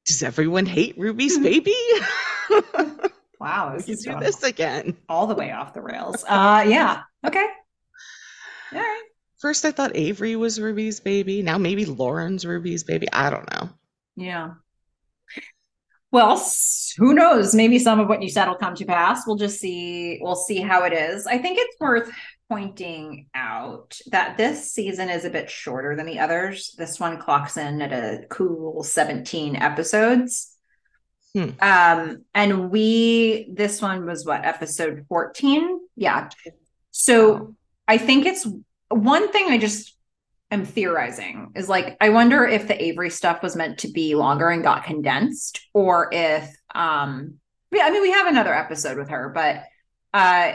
[0.07, 1.75] Does everyone hate Ruby's baby?
[3.40, 4.98] Wow, we can do this again.
[5.07, 6.24] all the way off the rails.
[6.27, 7.01] Uh yeah.
[7.25, 7.45] Okay.
[8.74, 9.03] All right.
[9.40, 11.43] First, I thought Avery was Ruby's baby.
[11.43, 13.07] Now maybe Lauren's Ruby's baby.
[13.14, 13.69] I don't know.
[14.16, 14.51] Yeah.
[16.11, 16.43] Well,
[16.98, 17.53] who knows?
[17.53, 19.27] Maybe some of what you said will come to pass.
[19.27, 20.19] We'll just see.
[20.22, 21.27] We'll see how it is.
[21.27, 22.09] I think it's worth
[22.49, 26.74] pointing out that this season is a bit shorter than the others.
[26.77, 30.56] This one clocks in at a cool 17 episodes.
[31.33, 31.49] Hmm.
[31.59, 35.80] Um, and we, this one was what, episode 14?
[35.95, 36.30] Yeah.
[36.91, 37.56] So
[37.88, 38.47] I think it's
[38.89, 39.95] one thing I just
[40.49, 44.49] am theorizing is like, I wonder if the Avery stuff was meant to be longer
[44.49, 47.35] and got condensed, or if, um,
[47.72, 49.64] yeah, I mean, we have another episode with her, but
[50.14, 50.53] uh,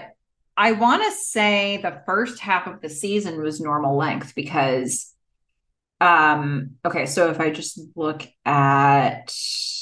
[0.57, 5.12] I want to say the first half of the season was normal length because
[6.03, 9.33] um okay so if i just look at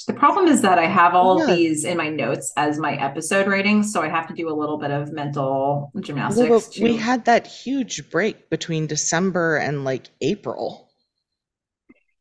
[0.07, 1.45] the problem is that i have all yeah.
[1.45, 4.53] of these in my notes as my episode ratings so i have to do a
[4.55, 10.11] little bit of mental gymnastics well, we had that huge break between december and like
[10.21, 10.91] april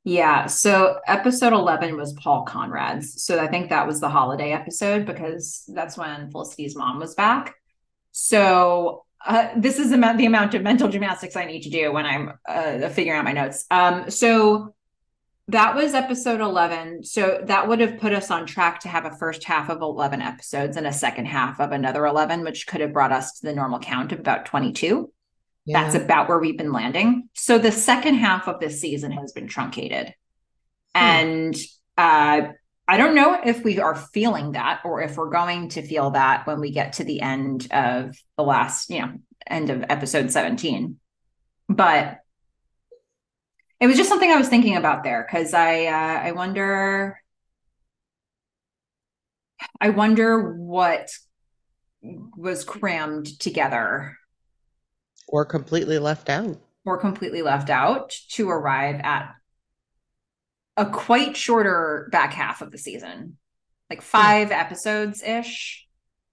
[0.05, 5.05] yeah so episode 11 was paul conrad's so i think that was the holiday episode
[5.05, 7.53] because that's when felicity's mom was back
[8.13, 12.33] so uh, this is the amount, of mental gymnastics I need to do when I'm
[12.47, 13.65] uh, figuring out my notes.
[13.69, 14.73] Um, so
[15.49, 17.03] that was episode 11.
[17.03, 20.21] So that would have put us on track to have a first half of 11
[20.21, 23.53] episodes and a second half of another 11, which could have brought us to the
[23.53, 25.11] normal count of about 22.
[25.65, 25.83] Yeah.
[25.83, 27.29] That's about where we've been landing.
[27.33, 30.13] So the second half of this season has been truncated.
[30.95, 31.03] Hmm.
[31.03, 31.55] And
[31.97, 32.41] uh,
[32.89, 36.47] I don't know if we are feeling that or if we're going to feel that
[36.47, 39.13] when we get to the end of the last, you know,
[39.45, 40.97] end of episode 17.
[41.69, 42.17] But
[43.79, 47.21] it was just something I was thinking about there because I uh, I wonder
[49.79, 51.11] I wonder what
[52.01, 54.17] was crammed together
[55.27, 59.35] or completely left out or completely left out to arrive at
[60.79, 63.37] a quite shorter back half of the season,
[63.89, 64.57] like five mm.
[64.57, 65.85] episodes ish,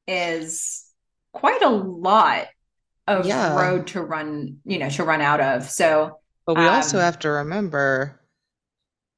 [0.07, 0.87] is
[1.33, 2.47] quite a lot
[3.09, 3.61] of yeah.
[3.61, 5.69] road to run, you know, to run out of.
[5.69, 8.21] So, but we um, also have to remember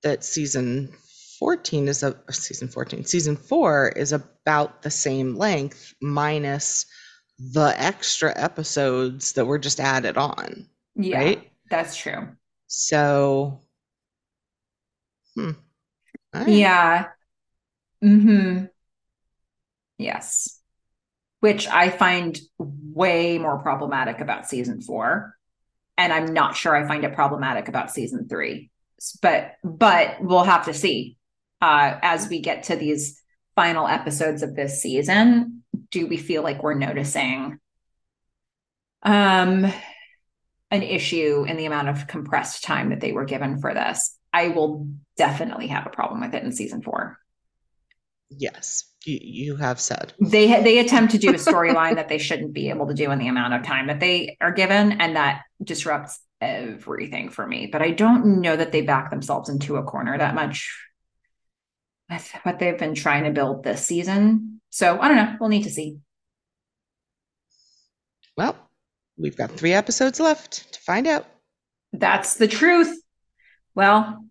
[0.03, 0.95] that season
[1.39, 6.87] 14 is a season 14, season four is about the same length minus
[7.39, 10.67] the extra episodes that were just added on.
[10.97, 11.53] Yeah, right?
[11.71, 12.29] that's true.
[12.67, 13.61] So
[15.39, 15.51] Hmm.
[16.35, 16.49] Right.
[16.49, 17.07] Yeah.
[18.03, 18.65] Hmm.
[19.99, 20.61] Yes.
[21.41, 25.37] Which I find way more problematic about season four,
[25.97, 28.71] and I'm not sure I find it problematic about season three.
[29.23, 31.17] But but we'll have to see
[31.63, 33.23] uh, as we get to these
[33.55, 35.63] final episodes of this season.
[35.93, 37.59] Do we feel like we're noticing
[39.05, 39.73] um
[40.73, 44.18] an issue in the amount of compressed time that they were given for this?
[44.33, 47.19] I will definitely have a problem with it in season four.
[48.31, 52.53] Yes, you, you have said they they attempt to do a storyline that they shouldn't
[52.53, 55.43] be able to do in the amount of time that they are given, and that
[55.63, 57.69] disrupts everything for me.
[57.73, 60.77] But I don't know that they back themselves into a corner that much
[62.11, 64.61] with what they've been trying to build this season.
[64.71, 65.37] So I don't know.
[65.41, 65.99] We'll need to see.
[68.37, 68.57] Well,
[69.17, 71.27] we've got three episodes left to find out.
[71.93, 72.95] That's the truth.
[73.79, 74.25] Well,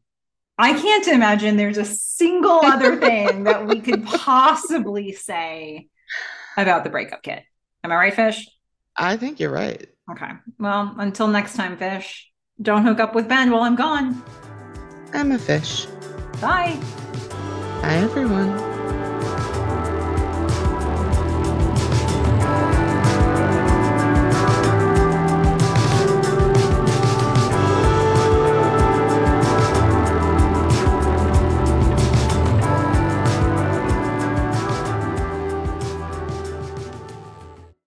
[0.57, 5.87] I can't imagine there's a single other thing that we could possibly say
[6.57, 7.43] about the breakup kit.
[7.81, 8.45] Am I right, Fish?
[8.97, 9.87] I think you're right.
[10.11, 10.31] Okay.
[10.59, 12.29] Well, until next time, Fish,
[12.61, 14.21] don't hook up with Ben while I'm gone.
[15.13, 15.85] I'm a fish.
[16.41, 16.77] Bye.
[17.81, 18.76] Bye, everyone.